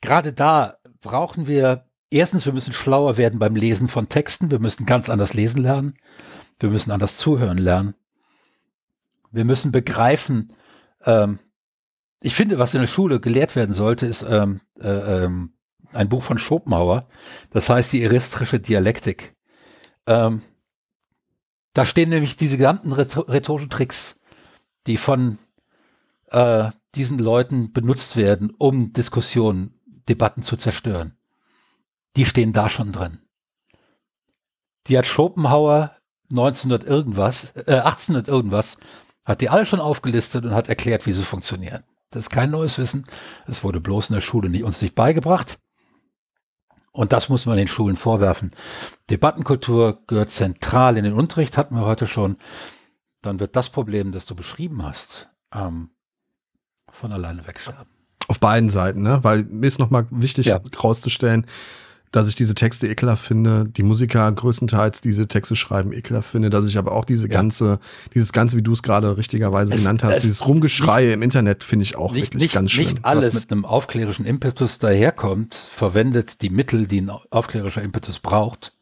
gerade 0.00 0.32
da 0.32 0.78
brauchen 1.00 1.46
wir, 1.46 1.89
erstens, 2.10 2.46
wir 2.46 2.52
müssen 2.52 2.72
schlauer 2.72 3.16
werden 3.16 3.38
beim 3.38 3.56
Lesen 3.56 3.88
von 3.88 4.08
Texten. 4.08 4.50
Wir 4.50 4.58
müssen 4.58 4.86
ganz 4.86 5.08
anders 5.08 5.34
lesen 5.34 5.62
lernen. 5.62 5.94
Wir 6.58 6.68
müssen 6.68 6.90
anders 6.90 7.16
zuhören 7.16 7.58
lernen. 7.58 7.94
Wir 9.32 9.44
müssen 9.44 9.72
begreifen, 9.72 10.52
ähm, 11.04 11.38
ich 12.22 12.34
finde, 12.34 12.58
was 12.58 12.74
in 12.74 12.80
der 12.80 12.88
Schule 12.88 13.20
gelehrt 13.20 13.56
werden 13.56 13.72
sollte, 13.72 14.06
ist 14.06 14.22
ähm, 14.22 14.60
äh, 14.78 15.24
ähm, 15.24 15.54
ein 15.92 16.08
Buch 16.08 16.22
von 16.22 16.38
Schopenhauer, 16.38 17.08
das 17.50 17.68
heißt 17.68 17.92
die 17.92 18.02
eristrische 18.02 18.60
Dialektik. 18.60 19.34
Ähm, 20.06 20.42
da 21.72 21.86
stehen 21.86 22.10
nämlich 22.10 22.36
diese 22.36 22.58
gesamten 22.58 22.92
rhetorischen 22.92 23.70
Tricks, 23.70 24.20
die 24.86 24.96
von 24.96 25.38
äh, 26.26 26.70
diesen 26.94 27.18
Leuten 27.18 27.72
benutzt 27.72 28.16
werden, 28.16 28.52
um 28.58 28.92
Diskussionen, 28.92 29.74
Debatten 30.08 30.42
zu 30.42 30.56
zerstören. 30.56 31.16
Die 32.16 32.24
stehen 32.24 32.52
da 32.52 32.68
schon 32.68 32.92
drin. 32.92 33.20
Die 34.86 34.98
hat 34.98 35.06
Schopenhauer 35.06 35.96
1900 36.30 36.84
irgendwas, 36.88 37.44
äh, 37.66 37.80
1800 37.80 38.28
irgendwas, 38.28 38.78
hat 39.24 39.40
die 39.40 39.48
alle 39.48 39.66
schon 39.66 39.80
aufgelistet 39.80 40.44
und 40.44 40.54
hat 40.54 40.68
erklärt, 40.68 41.06
wie 41.06 41.12
sie 41.12 41.22
funktionieren. 41.22 41.84
Das 42.10 42.26
ist 42.26 42.30
kein 42.30 42.50
neues 42.50 42.78
Wissen. 42.78 43.04
Es 43.46 43.62
wurde 43.62 43.80
bloß 43.80 44.10
in 44.10 44.14
der 44.14 44.20
Schule 44.20 44.48
nicht, 44.48 44.64
uns 44.64 44.82
nicht 44.82 44.94
beigebracht. 44.94 45.58
Und 46.92 47.12
das 47.12 47.28
muss 47.28 47.46
man 47.46 47.56
den 47.56 47.68
Schulen 47.68 47.96
vorwerfen. 47.96 48.50
Debattenkultur 49.10 50.02
gehört 50.06 50.30
zentral 50.30 50.96
in 50.96 51.04
den 51.04 51.12
Unterricht, 51.12 51.56
hatten 51.56 51.76
wir 51.76 51.84
heute 51.84 52.08
schon. 52.08 52.36
Dann 53.22 53.38
wird 53.38 53.54
das 53.54 53.70
Problem, 53.70 54.10
das 54.10 54.26
du 54.26 54.34
beschrieben 54.34 54.82
hast, 54.82 55.28
ähm, 55.54 55.90
von 56.90 57.12
alleine 57.12 57.46
wegsterben. 57.46 57.86
Auf 58.26 58.40
beiden 58.40 58.70
Seiten, 58.70 59.02
ne? 59.02 59.20
Weil 59.22 59.44
mir 59.44 59.66
ist 59.66 59.78
nochmal 59.78 60.06
wichtig 60.10 60.46
ja. 60.46 60.60
herauszustellen, 60.60 61.46
dass 62.12 62.28
ich 62.28 62.34
diese 62.34 62.54
Texte 62.54 62.88
ekelhaft 62.88 63.24
finde, 63.24 63.64
die 63.64 63.84
Musiker 63.84 64.30
größtenteils 64.30 65.00
diese 65.00 65.28
Texte 65.28 65.54
schreiben 65.54 65.92
ekelhaft 65.92 66.30
finde, 66.30 66.50
dass 66.50 66.66
ich 66.66 66.76
aber 66.76 66.92
auch 66.92 67.04
diese 67.04 67.28
ja. 67.28 67.32
ganze, 67.32 67.78
dieses 68.14 68.32
ganze, 68.32 68.56
wie 68.56 68.62
du 68.62 68.72
es 68.72 68.82
gerade 68.82 69.16
richtigerweise 69.16 69.74
es, 69.74 69.80
genannt 69.80 70.02
hast, 70.02 70.22
dieses 70.22 70.46
Rumgeschreie 70.46 71.06
nicht, 71.06 71.14
im 71.14 71.22
Internet 71.22 71.62
finde 71.62 71.84
ich 71.84 71.96
auch 71.96 72.12
nicht, 72.12 72.24
wirklich 72.24 72.42
nicht, 72.42 72.54
ganz 72.54 72.72
schlimm. 72.72 72.88
Nicht 72.88 73.04
alles 73.04 73.28
Was 73.28 73.42
mit 73.42 73.52
einem 73.52 73.64
aufklärischen 73.64 74.26
Impetus 74.26 74.78
daherkommt, 74.78 75.54
verwendet 75.54 76.42
die 76.42 76.50
Mittel, 76.50 76.86
die 76.88 77.00
ein 77.00 77.10
aufklärischer 77.10 77.82
Impetus 77.82 78.18
braucht. 78.18 78.72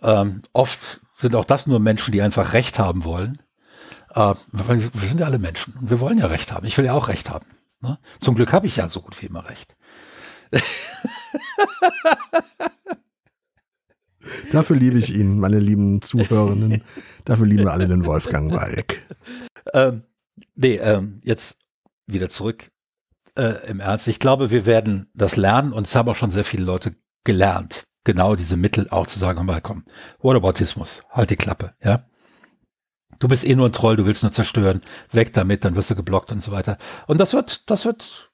Ähm, 0.00 0.40
oft 0.52 1.00
sind 1.16 1.34
auch 1.34 1.44
das 1.44 1.66
nur 1.66 1.80
Menschen, 1.80 2.12
die 2.12 2.22
einfach 2.22 2.54
Recht 2.54 2.78
haben 2.78 3.04
wollen. 3.04 3.38
Äh, 4.14 4.34
wir 4.52 5.08
sind 5.08 5.20
ja 5.20 5.26
alle 5.26 5.38
Menschen 5.38 5.74
und 5.80 5.90
wir 5.90 6.00
wollen 6.00 6.18
ja 6.18 6.26
Recht 6.26 6.52
haben. 6.52 6.66
Ich 6.66 6.78
will 6.78 6.86
ja 6.86 6.94
auch 6.94 7.08
Recht 7.08 7.28
haben. 7.28 7.46
Ne? 7.80 7.98
Zum 8.20 8.34
Glück 8.34 8.52
habe 8.52 8.66
ich 8.66 8.76
ja 8.76 8.88
so 8.88 9.02
gut 9.02 9.20
wie 9.20 9.26
immer 9.26 9.48
Recht. 9.48 9.76
Dafür 14.52 14.76
liebe 14.76 14.98
ich 14.98 15.14
ihn, 15.14 15.38
meine 15.38 15.58
lieben 15.58 16.02
Zuhörenden. 16.02 16.82
Dafür 17.24 17.46
lieben 17.46 17.64
wir 17.64 17.72
alle 17.72 17.88
den 17.88 18.04
Wolfgang 18.04 18.52
Walk. 18.52 19.00
Ähm, 19.72 20.02
nee, 20.54 20.76
ähm, 20.76 21.20
jetzt 21.24 21.56
wieder 22.06 22.28
zurück 22.28 22.70
äh, 23.36 23.66
im 23.68 23.80
Ernst. 23.80 24.08
Ich 24.08 24.18
glaube, 24.18 24.50
wir 24.50 24.66
werden 24.66 25.10
das 25.14 25.36
lernen 25.36 25.72
und 25.72 25.86
es 25.86 25.94
haben 25.94 26.08
auch 26.08 26.16
schon 26.16 26.30
sehr 26.30 26.44
viele 26.44 26.64
Leute 26.64 26.90
gelernt, 27.24 27.84
genau 28.04 28.36
diese 28.36 28.56
Mittel 28.56 28.88
auch 28.90 29.06
zu 29.06 29.18
sagen, 29.18 29.44
mal 29.44 29.60
komm, 29.60 29.84
Whataboutismus, 30.20 31.02
halt 31.10 31.30
die 31.30 31.36
Klappe, 31.36 31.74
ja. 31.82 32.04
Du 33.18 33.26
bist 33.26 33.44
eh 33.44 33.56
nur 33.56 33.68
ein 33.68 33.72
Troll, 33.72 33.96
du 33.96 34.06
willst 34.06 34.22
nur 34.22 34.30
zerstören, 34.30 34.80
weg 35.10 35.32
damit, 35.32 35.64
dann 35.64 35.74
wirst 35.74 35.90
du 35.90 35.96
geblockt 35.96 36.30
und 36.30 36.40
so 36.40 36.52
weiter. 36.52 36.78
Und 37.08 37.18
das 37.18 37.32
wird, 37.32 37.68
das 37.68 37.84
wird 37.84 38.27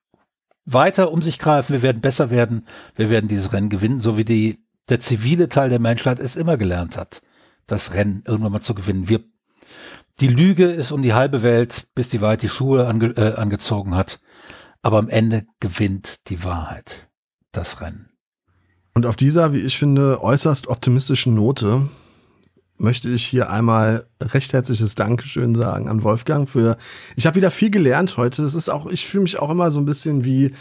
weiter 0.65 1.13
um 1.13 1.23
sich 1.23 1.39
greifen, 1.39 1.73
wir 1.73 1.83
werden 1.83 2.01
besser 2.01 2.31
werden, 2.31 2.67
wir 2.97 3.11
werden 3.11 3.29
dieses 3.29 3.53
Rennen 3.53 3.69
gewinnen, 3.69 4.01
so 4.01 4.17
wie 4.17 4.25
die, 4.25 4.65
der 4.89 5.01
zivile 5.01 5.49
Teil 5.49 5.69
der 5.69 5.79
Menschheit 5.79 6.19
es 6.19 6.37
immer 6.37 6.57
gelernt 6.57 6.97
hat, 6.97 7.23
das 7.67 7.95
Rennen 7.95 8.23
irgendwann 8.27 8.53
mal 8.53 8.61
zu 8.61 8.75
gewinnen. 8.75 9.09
Wir, 9.09 9.21
die 10.21 10.29
Lüge 10.29 10.67
ist 10.67 10.93
um 10.93 11.03
die 11.03 11.15
halbe 11.15 11.43
Welt, 11.43 11.89
bis 11.95 12.09
die 12.09 12.21
Wahrheit 12.21 12.43
die 12.43 12.49
Schuhe 12.49 12.87
ange, 12.87 13.17
äh, 13.17 13.35
angezogen 13.35 13.95
hat, 13.95 14.21
aber 14.83 14.99
am 14.99 15.09
Ende 15.09 15.47
gewinnt 15.61 16.29
die 16.29 16.45
Wahrheit 16.45 17.09
das 17.53 17.81
Rennen. 17.81 18.11
Und 18.95 19.07
auf 19.07 19.17
dieser, 19.17 19.53
wie 19.53 19.61
ich 19.61 19.79
finde, 19.79 20.23
äußerst 20.23 20.69
optimistischen 20.69 21.35
Note 21.35 21.89
möchte 22.77 23.09
ich 23.09 23.25
hier 23.25 23.51
einmal 23.51 24.07
recht 24.21 24.53
herzliches 24.53 24.95
Dankeschön 24.95 25.55
sagen 25.55 25.89
an 25.89 26.03
Wolfgang 26.03 26.49
für. 26.49 26.77
Ich 27.17 27.27
habe 27.27 27.37
wieder 27.37 27.51
viel 27.51 27.71
gelernt 27.71 28.17
heute. 28.17 28.43
Es 28.43 28.55
ist 28.55 28.69
auch, 28.69 28.87
ich 28.87 29.07
fühle 29.07 29.23
mich 29.23 29.39
auch 29.39 29.51
immer 29.51 29.71
so 29.71 29.81
ein 29.81 29.85
bisschen 29.85 30.25
wie 30.25 30.53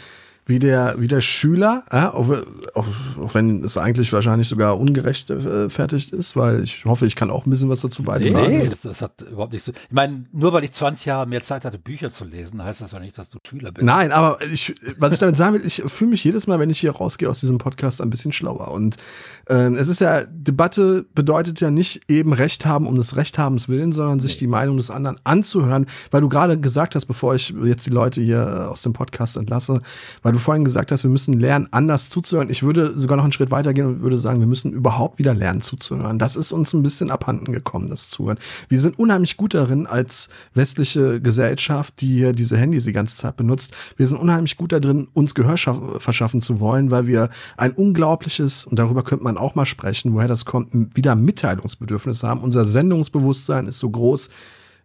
wie 0.46 0.58
der, 0.58 0.96
wie 0.98 1.08
der 1.08 1.22
Schüler, 1.22 1.84
ja, 1.90 2.12
auch, 2.12 2.28
auch, 2.74 2.86
auch 3.18 3.34
wenn 3.34 3.64
es 3.64 3.78
eigentlich 3.78 4.12
wahrscheinlich 4.12 4.48
sogar 4.48 4.78
ungerecht 4.78 5.30
äh, 5.30 5.66
ist, 5.66 6.36
weil 6.36 6.62
ich 6.62 6.84
hoffe, 6.84 7.06
ich 7.06 7.16
kann 7.16 7.30
auch 7.30 7.46
ein 7.46 7.50
bisschen 7.50 7.70
was 7.70 7.80
dazu 7.80 8.02
beitragen. 8.02 8.50
Nee, 8.50 8.66
das, 8.66 8.82
das, 8.82 9.00
hat 9.00 9.22
überhaupt 9.22 9.52
nichts 9.52 9.66
so. 9.66 9.72
Ich 9.72 9.92
meine, 9.92 10.26
nur 10.32 10.52
weil 10.52 10.64
ich 10.64 10.72
20 10.72 11.06
Jahre 11.06 11.26
mehr 11.26 11.42
Zeit 11.42 11.64
hatte, 11.64 11.78
Bücher 11.78 12.12
zu 12.12 12.24
lesen, 12.24 12.62
heißt 12.62 12.82
das 12.82 12.92
ja 12.92 13.00
nicht, 13.00 13.16
dass 13.16 13.30
du 13.30 13.38
Schüler 13.46 13.72
bist. 13.72 13.86
Nein, 13.86 14.12
aber 14.12 14.38
ich, 14.42 14.74
was 14.98 15.14
ich 15.14 15.18
damit 15.18 15.38
sagen 15.38 15.54
will, 15.54 15.62
ich 15.64 15.82
fühle 15.86 16.10
mich 16.10 16.22
jedes 16.22 16.46
Mal, 16.46 16.58
wenn 16.58 16.68
ich 16.68 16.78
hier 16.78 16.92
rausgehe 16.92 17.28
aus 17.28 17.40
diesem 17.40 17.56
Podcast, 17.56 18.02
ein 18.02 18.10
bisschen 18.10 18.32
schlauer. 18.32 18.70
Und 18.70 18.96
äh, 19.48 19.72
es 19.74 19.88
ist 19.88 20.00
ja, 20.00 20.24
Debatte 20.28 21.06
bedeutet 21.14 21.60
ja 21.60 21.70
nicht 21.70 22.10
eben 22.10 22.34
Recht 22.34 22.66
haben 22.66 22.86
um 22.86 22.96
des 22.96 23.16
Rechthabens 23.16 23.70
willen, 23.70 23.92
sondern 23.92 24.20
sich 24.20 24.34
nee. 24.34 24.40
die 24.40 24.46
Meinung 24.48 24.76
des 24.76 24.90
anderen 24.90 25.18
anzuhören, 25.24 25.86
weil 26.10 26.20
du 26.20 26.28
gerade 26.28 26.60
gesagt 26.60 26.96
hast, 26.96 27.06
bevor 27.06 27.34
ich 27.34 27.54
jetzt 27.64 27.86
die 27.86 27.90
Leute 27.90 28.20
hier 28.20 28.68
aus 28.70 28.82
dem 28.82 28.92
Podcast 28.92 29.38
entlasse, 29.38 29.80
weil 30.22 30.33
du 30.34 30.38
vorhin 30.38 30.64
gesagt 30.64 30.92
hast, 30.92 31.02
wir 31.02 31.10
müssen 31.10 31.32
lernen, 31.34 31.68
anders 31.70 32.10
zuzuhören. 32.10 32.50
Ich 32.50 32.62
würde 32.62 32.98
sogar 32.98 33.16
noch 33.16 33.24
einen 33.24 33.32
Schritt 33.32 33.50
weiter 33.50 33.72
gehen 33.72 33.86
und 33.86 34.00
würde 34.02 34.18
sagen, 34.18 34.40
wir 34.40 34.46
müssen 34.46 34.72
überhaupt 34.72 35.18
wieder 35.18 35.32
lernen 35.34 35.62
zuzuhören. 35.62 36.18
Das 36.18 36.36
ist 36.36 36.52
uns 36.52 36.72
ein 36.74 36.82
bisschen 36.82 37.10
abhanden 37.10 37.52
gekommen, 37.52 37.88
das 37.88 38.10
Zuhören. 38.10 38.38
Wir 38.68 38.80
sind 38.80 38.98
unheimlich 38.98 39.36
gut 39.36 39.54
darin 39.54 39.86
als 39.86 40.28
westliche 40.52 41.20
Gesellschaft, 41.20 42.00
die 42.00 42.08
hier 42.08 42.32
diese 42.32 42.56
Handys 42.56 42.84
die 42.84 42.92
ganze 42.92 43.16
Zeit 43.16 43.36
benutzt. 43.36 43.72
Wir 43.96 44.06
sind 44.06 44.18
unheimlich 44.18 44.56
gut 44.56 44.72
darin, 44.72 45.08
uns 45.14 45.34
Gehör 45.34 45.56
verschaffen 45.56 46.42
zu 46.42 46.60
wollen, 46.60 46.90
weil 46.90 47.06
wir 47.06 47.30
ein 47.56 47.72
unglaubliches, 47.72 48.66
und 48.66 48.78
darüber 48.78 49.02
könnte 49.02 49.24
man 49.24 49.38
auch 49.38 49.54
mal 49.54 49.66
sprechen, 49.66 50.12
woher 50.12 50.28
das 50.28 50.44
kommt, 50.44 50.70
wieder 50.96 51.14
Mitteilungsbedürfnis 51.14 52.22
haben. 52.22 52.40
Unser 52.40 52.66
Sendungsbewusstsein 52.66 53.66
ist 53.66 53.78
so 53.78 53.88
groß, 53.88 54.28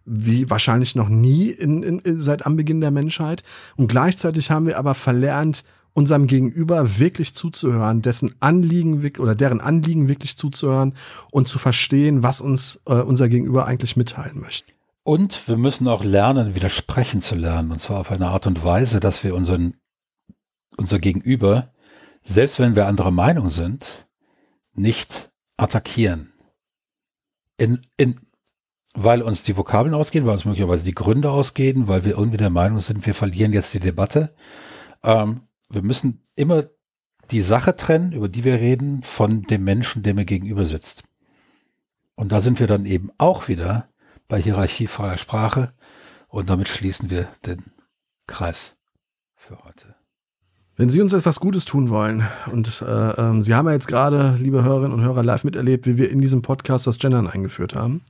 wie 0.05 0.49
wahrscheinlich 0.49 0.95
noch 0.95 1.09
nie 1.09 1.49
in, 1.49 1.83
in, 1.83 2.19
seit 2.19 2.45
Anbeginn 2.45 2.81
der 2.81 2.91
Menschheit. 2.91 3.43
Und 3.75 3.87
gleichzeitig 3.87 4.51
haben 4.51 4.65
wir 4.65 4.77
aber 4.77 4.95
verlernt, 4.95 5.63
unserem 5.93 6.27
Gegenüber 6.27 6.99
wirklich 6.99 7.35
zuzuhören, 7.35 8.01
dessen 8.01 8.33
Anliegen 8.39 9.03
oder 9.19 9.35
deren 9.35 9.59
Anliegen 9.59 10.07
wirklich 10.07 10.37
zuzuhören 10.37 10.93
und 11.31 11.47
zu 11.47 11.59
verstehen, 11.59 12.23
was 12.23 12.41
uns 12.41 12.79
äh, 12.85 12.93
unser 12.93 13.27
Gegenüber 13.27 13.65
eigentlich 13.65 13.97
mitteilen 13.97 14.39
möchte. 14.39 14.71
Und 15.03 15.47
wir 15.47 15.57
müssen 15.57 15.87
auch 15.87 16.03
lernen, 16.03 16.55
widersprechen 16.55 17.21
zu 17.21 17.35
lernen. 17.35 17.71
Und 17.71 17.79
zwar 17.79 17.99
auf 17.99 18.11
eine 18.11 18.27
Art 18.27 18.47
und 18.47 18.63
Weise, 18.63 18.99
dass 18.99 19.23
wir 19.23 19.35
unseren, 19.35 19.75
unser 20.77 20.99
Gegenüber, 20.99 21.73
selbst 22.23 22.59
wenn 22.59 22.75
wir 22.75 22.87
anderer 22.87 23.11
Meinung 23.11 23.49
sind, 23.49 24.07
nicht 24.73 25.31
attackieren. 25.57 26.31
In, 27.57 27.81
in, 27.97 28.19
weil 28.93 29.21
uns 29.21 29.43
die 29.43 29.55
Vokabeln 29.55 29.93
ausgehen, 29.93 30.25
weil 30.25 30.33
uns 30.33 30.45
möglicherweise 30.45 30.83
die 30.83 30.95
Gründe 30.95 31.31
ausgehen, 31.31 31.87
weil 31.87 32.05
wir 32.05 32.17
irgendwie 32.17 32.37
der 32.37 32.49
Meinung 32.49 32.79
sind, 32.79 33.05
wir 33.05 33.13
verlieren 33.13 33.53
jetzt 33.53 33.73
die 33.73 33.79
Debatte. 33.79 34.33
Ähm, 35.03 35.41
wir 35.69 35.83
müssen 35.83 36.23
immer 36.35 36.63
die 37.31 37.41
Sache 37.41 37.75
trennen, 37.75 38.11
über 38.11 38.27
die 38.27 38.43
wir 38.43 38.55
reden, 38.55 39.03
von 39.03 39.43
dem 39.43 39.63
Menschen, 39.63 40.01
der 40.03 40.15
mir 40.15 40.25
gegenüber 40.25 40.65
sitzt. 40.65 41.03
Und 42.15 42.31
da 42.31 42.41
sind 42.41 42.59
wir 42.59 42.67
dann 42.67 42.85
eben 42.85 43.11
auch 43.17 43.47
wieder 43.47 43.89
bei 44.27 44.41
hierarchiefreier 44.41 45.17
Sprache. 45.17 45.73
Und 46.27 46.49
damit 46.49 46.67
schließen 46.67 47.09
wir 47.09 47.27
den 47.45 47.63
Kreis 48.27 48.75
für 49.35 49.63
heute. 49.63 49.95
Wenn 50.75 50.89
Sie 50.89 51.01
uns 51.01 51.13
etwas 51.13 51.39
Gutes 51.39 51.65
tun 51.65 51.89
wollen, 51.89 52.25
und 52.51 52.81
äh, 52.81 53.09
äh, 53.09 53.41
Sie 53.41 53.53
haben 53.53 53.67
ja 53.67 53.73
jetzt 53.73 53.87
gerade, 53.87 54.37
liebe 54.39 54.63
Hörerinnen 54.63 54.93
und 54.93 55.03
Hörer, 55.03 55.23
live 55.23 55.43
miterlebt, 55.43 55.85
wie 55.85 55.97
wir 55.97 56.09
in 56.09 56.21
diesem 56.21 56.41
Podcast 56.41 56.87
das 56.87 56.99
Gendern 56.99 57.27
eingeführt 57.27 57.75
haben. 57.75 58.01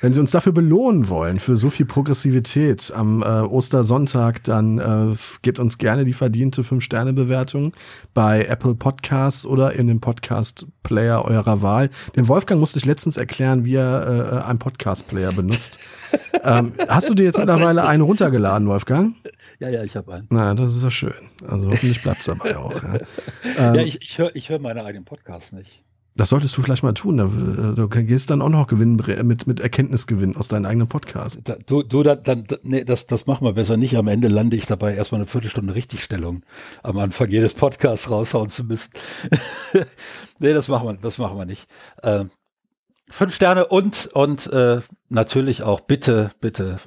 Wenn 0.00 0.12
Sie 0.12 0.20
uns 0.20 0.30
dafür 0.30 0.52
belohnen 0.52 1.08
wollen, 1.08 1.38
für 1.38 1.56
so 1.56 1.70
viel 1.70 1.86
Progressivität 1.86 2.92
am 2.94 3.22
äh, 3.22 3.26
Ostersonntag, 3.26 4.44
dann 4.44 4.78
äh, 4.78 5.16
gebt 5.42 5.58
uns 5.58 5.78
gerne 5.78 6.04
die 6.04 6.12
verdiente 6.12 6.62
5-Sterne-Bewertung 6.62 7.72
bei 8.12 8.44
Apple 8.44 8.74
Podcasts 8.74 9.46
oder 9.46 9.72
in 9.72 9.86
dem 9.86 10.00
Podcast-Player 10.00 11.24
eurer 11.24 11.62
Wahl. 11.62 11.90
Dem 12.16 12.28
Wolfgang 12.28 12.60
musste 12.60 12.78
ich 12.78 12.84
letztens 12.84 13.16
erklären, 13.16 13.64
wie 13.64 13.76
er 13.76 14.42
äh, 14.42 14.48
einen 14.48 14.58
Podcast-Player 14.58 15.32
benutzt. 15.32 15.78
ähm, 16.42 16.74
hast 16.88 17.08
du 17.08 17.14
dir 17.14 17.24
jetzt 17.24 17.38
mittlerweile 17.38 17.86
einen 17.86 18.02
runtergeladen, 18.02 18.68
Wolfgang? 18.68 19.14
Ja, 19.60 19.68
ja, 19.68 19.84
ich 19.84 19.96
habe 19.96 20.14
einen. 20.14 20.26
Na, 20.30 20.54
das 20.54 20.76
ist 20.76 20.82
ja 20.82 20.90
schön. 20.90 21.14
Also 21.46 21.70
hoffentlich 21.70 22.02
bleibt 22.02 22.20
es 22.20 22.26
dabei 22.26 22.56
auch. 22.56 22.82
Ja, 22.82 22.94
ähm, 23.58 23.74
ja 23.76 23.82
ich, 23.82 24.02
ich 24.02 24.18
höre 24.18 24.32
hör 24.34 24.58
meine 24.58 24.84
eigenen 24.84 25.04
Podcasts 25.04 25.52
nicht. 25.52 25.83
Das 26.16 26.28
solltest 26.28 26.56
du 26.56 26.62
vielleicht 26.62 26.84
mal 26.84 26.94
tun. 26.94 27.16
Du 27.76 27.88
gehst 27.88 28.30
dann 28.30 28.40
auch 28.40 28.48
noch 28.48 28.68
Gewinn 28.68 29.02
mit, 29.24 29.48
mit 29.48 29.58
Erkenntnisgewinn 29.58 30.36
aus 30.36 30.46
deinem 30.46 30.66
eigenen 30.66 30.86
Podcast. 30.86 31.40
Du, 31.66 31.82
du 31.82 32.04
dann, 32.04 32.22
dann, 32.22 32.46
nee, 32.62 32.84
das, 32.84 33.08
das 33.08 33.26
machen 33.26 33.44
wir 33.44 33.52
besser 33.54 33.76
nicht. 33.76 33.96
Am 33.96 34.06
Ende 34.06 34.28
lande 34.28 34.56
ich 34.56 34.66
dabei, 34.66 34.94
erstmal 34.94 35.22
eine 35.22 35.26
Viertelstunde 35.26 35.74
Richtigstellung 35.74 36.44
am 36.84 36.98
Anfang 36.98 37.30
jedes 37.30 37.54
Podcasts 37.54 38.08
raushauen 38.10 38.48
zu 38.48 38.62
müssen. 38.62 38.92
nee, 40.38 40.52
das 40.52 40.68
machen 40.68 40.86
wir, 40.86 40.94
das 40.94 41.18
machen 41.18 41.36
wir 41.36 41.46
nicht. 41.46 41.66
Ähm, 42.04 42.30
fünf 43.10 43.34
Sterne 43.34 43.66
und, 43.66 44.06
und 44.12 44.46
äh, 44.52 44.82
natürlich 45.08 45.64
auch 45.64 45.80
bitte, 45.80 46.30
bitte 46.40 46.78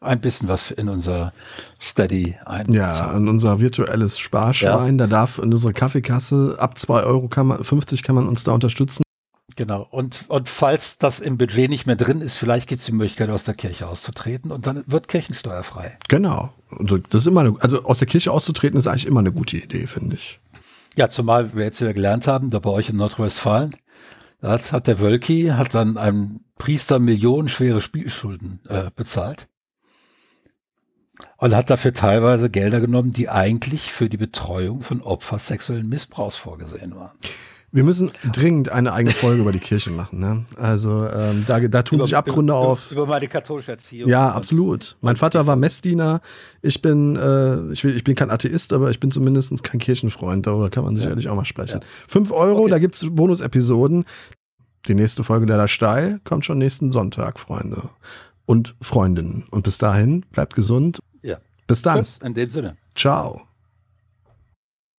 ein 0.00 0.20
bisschen 0.20 0.48
was 0.48 0.70
in 0.70 0.88
unser 0.88 1.32
Steady 1.80 2.36
ein. 2.44 2.72
Ja, 2.72 3.12
in 3.16 3.28
unser 3.28 3.60
virtuelles 3.60 4.18
Sparschwein. 4.18 4.98
Ja. 4.98 5.06
Da 5.06 5.06
darf 5.06 5.38
in 5.38 5.52
unsere 5.52 5.74
Kaffeekasse 5.74 6.56
ab 6.58 6.74
2,50 6.76 7.06
Euro 7.06 7.28
kann 7.28 7.46
man, 7.46 7.62
50 7.62 8.02
kann 8.02 8.14
man 8.14 8.26
uns 8.26 8.42
da 8.44 8.52
unterstützen. 8.52 9.02
Genau. 9.56 9.86
Und, 9.90 10.24
und 10.28 10.48
falls 10.48 10.96
das 10.96 11.20
im 11.20 11.36
Budget 11.36 11.68
nicht 11.68 11.86
mehr 11.86 11.96
drin 11.96 12.22
ist, 12.22 12.36
vielleicht 12.36 12.66
gibt 12.68 12.80
es 12.80 12.86
die 12.86 12.92
Möglichkeit, 12.92 13.28
aus 13.28 13.44
der 13.44 13.54
Kirche 13.54 13.88
auszutreten 13.88 14.52
und 14.52 14.66
dann 14.66 14.84
wird 14.86 15.08
kirchensteuerfrei. 15.08 15.98
Genau. 16.08 16.54
Also, 16.70 16.98
das 16.98 17.22
ist 17.22 17.26
immer 17.26 17.40
eine, 17.40 17.56
also 17.60 17.82
aus 17.84 17.98
der 17.98 18.08
Kirche 18.08 18.32
auszutreten 18.32 18.78
ist 18.78 18.86
eigentlich 18.86 19.06
immer 19.06 19.20
eine 19.20 19.32
gute 19.32 19.58
Idee, 19.58 19.86
finde 19.86 20.16
ich. 20.16 20.40
Ja, 20.96 21.08
zumal 21.08 21.54
wir 21.54 21.64
jetzt 21.64 21.80
wieder 21.80 21.92
gelernt 21.92 22.26
haben, 22.26 22.48
da 22.48 22.58
bei 22.58 22.70
euch 22.70 22.88
in 22.88 22.96
Nordrhein-Westfalen, 22.96 23.76
da 24.40 24.52
hat, 24.52 24.72
hat 24.72 24.86
der 24.86 24.98
Wölki, 24.98 25.48
hat 25.48 25.74
dann 25.74 25.98
einem 25.98 26.40
Priester 26.56 26.98
millionenschwere 26.98 27.82
Spielschulden 27.82 28.60
äh, 28.68 28.90
bezahlt 28.94 29.49
und 31.36 31.54
hat 31.54 31.70
dafür 31.70 31.92
teilweise 31.92 32.50
Gelder 32.50 32.80
genommen, 32.80 33.10
die 33.10 33.28
eigentlich 33.28 33.92
für 33.92 34.08
die 34.08 34.16
Betreuung 34.16 34.80
von 34.80 35.02
Opfern 35.02 35.38
sexuellen 35.38 35.88
Missbrauchs 35.88 36.36
vorgesehen 36.36 36.94
waren. 36.96 37.12
Wir 37.72 37.84
müssen 37.84 38.10
dringend 38.32 38.68
eine 38.68 38.92
eigene 38.92 39.14
Folge 39.14 39.42
über 39.42 39.52
die 39.52 39.60
Kirche 39.60 39.90
machen. 39.90 40.18
Ne? 40.18 40.44
Also 40.56 41.06
ähm, 41.06 41.44
da, 41.46 41.60
da 41.60 41.82
tun 41.82 41.98
über, 41.98 42.04
sich 42.04 42.16
Abgründe 42.16 42.52
über, 42.52 42.58
auf. 42.58 42.90
Über 42.90 43.06
meine 43.06 43.28
katholische 43.28 43.70
Erziehung. 43.70 44.10
Ja, 44.10 44.30
absolut. 44.30 44.96
Mein 45.02 45.14
Vater 45.14 45.46
war 45.46 45.54
Messdiener. 45.54 46.20
Ich 46.62 46.82
bin, 46.82 47.14
äh, 47.14 47.72
ich, 47.72 47.84
will, 47.84 47.96
ich 47.96 48.02
bin 48.02 48.16
kein 48.16 48.30
Atheist, 48.30 48.72
aber 48.72 48.90
ich 48.90 48.98
bin 48.98 49.12
zumindest 49.12 49.62
kein 49.62 49.78
Kirchenfreund. 49.78 50.48
Darüber 50.48 50.68
kann 50.68 50.82
man 50.82 50.96
sicherlich 50.96 51.26
ja. 51.26 51.30
auch 51.30 51.36
mal 51.36 51.44
sprechen. 51.44 51.80
Ja. 51.80 51.86
Fünf 52.08 52.32
Euro, 52.32 52.62
okay. 52.62 52.70
da 52.70 52.78
gibt's 52.80 53.06
Bonus-Episoden. 53.08 54.04
Die 54.88 54.94
nächste 54.94 55.22
Folge 55.22 55.46
der 55.46 55.68
Steil 55.68 56.20
kommt 56.24 56.44
schon 56.44 56.58
nächsten 56.58 56.90
Sonntag, 56.90 57.38
Freunde 57.38 57.90
und 58.46 58.74
Freundinnen. 58.80 59.44
Und 59.50 59.62
bis 59.62 59.78
dahin, 59.78 60.22
bleibt 60.32 60.54
gesund. 60.54 60.98
Bis 61.70 61.82
dann. 61.82 61.98
Tschüss, 61.98 62.18
in 62.24 62.34
dem 62.34 62.48
Sinne. 62.48 62.76
Ciao. 62.96 63.46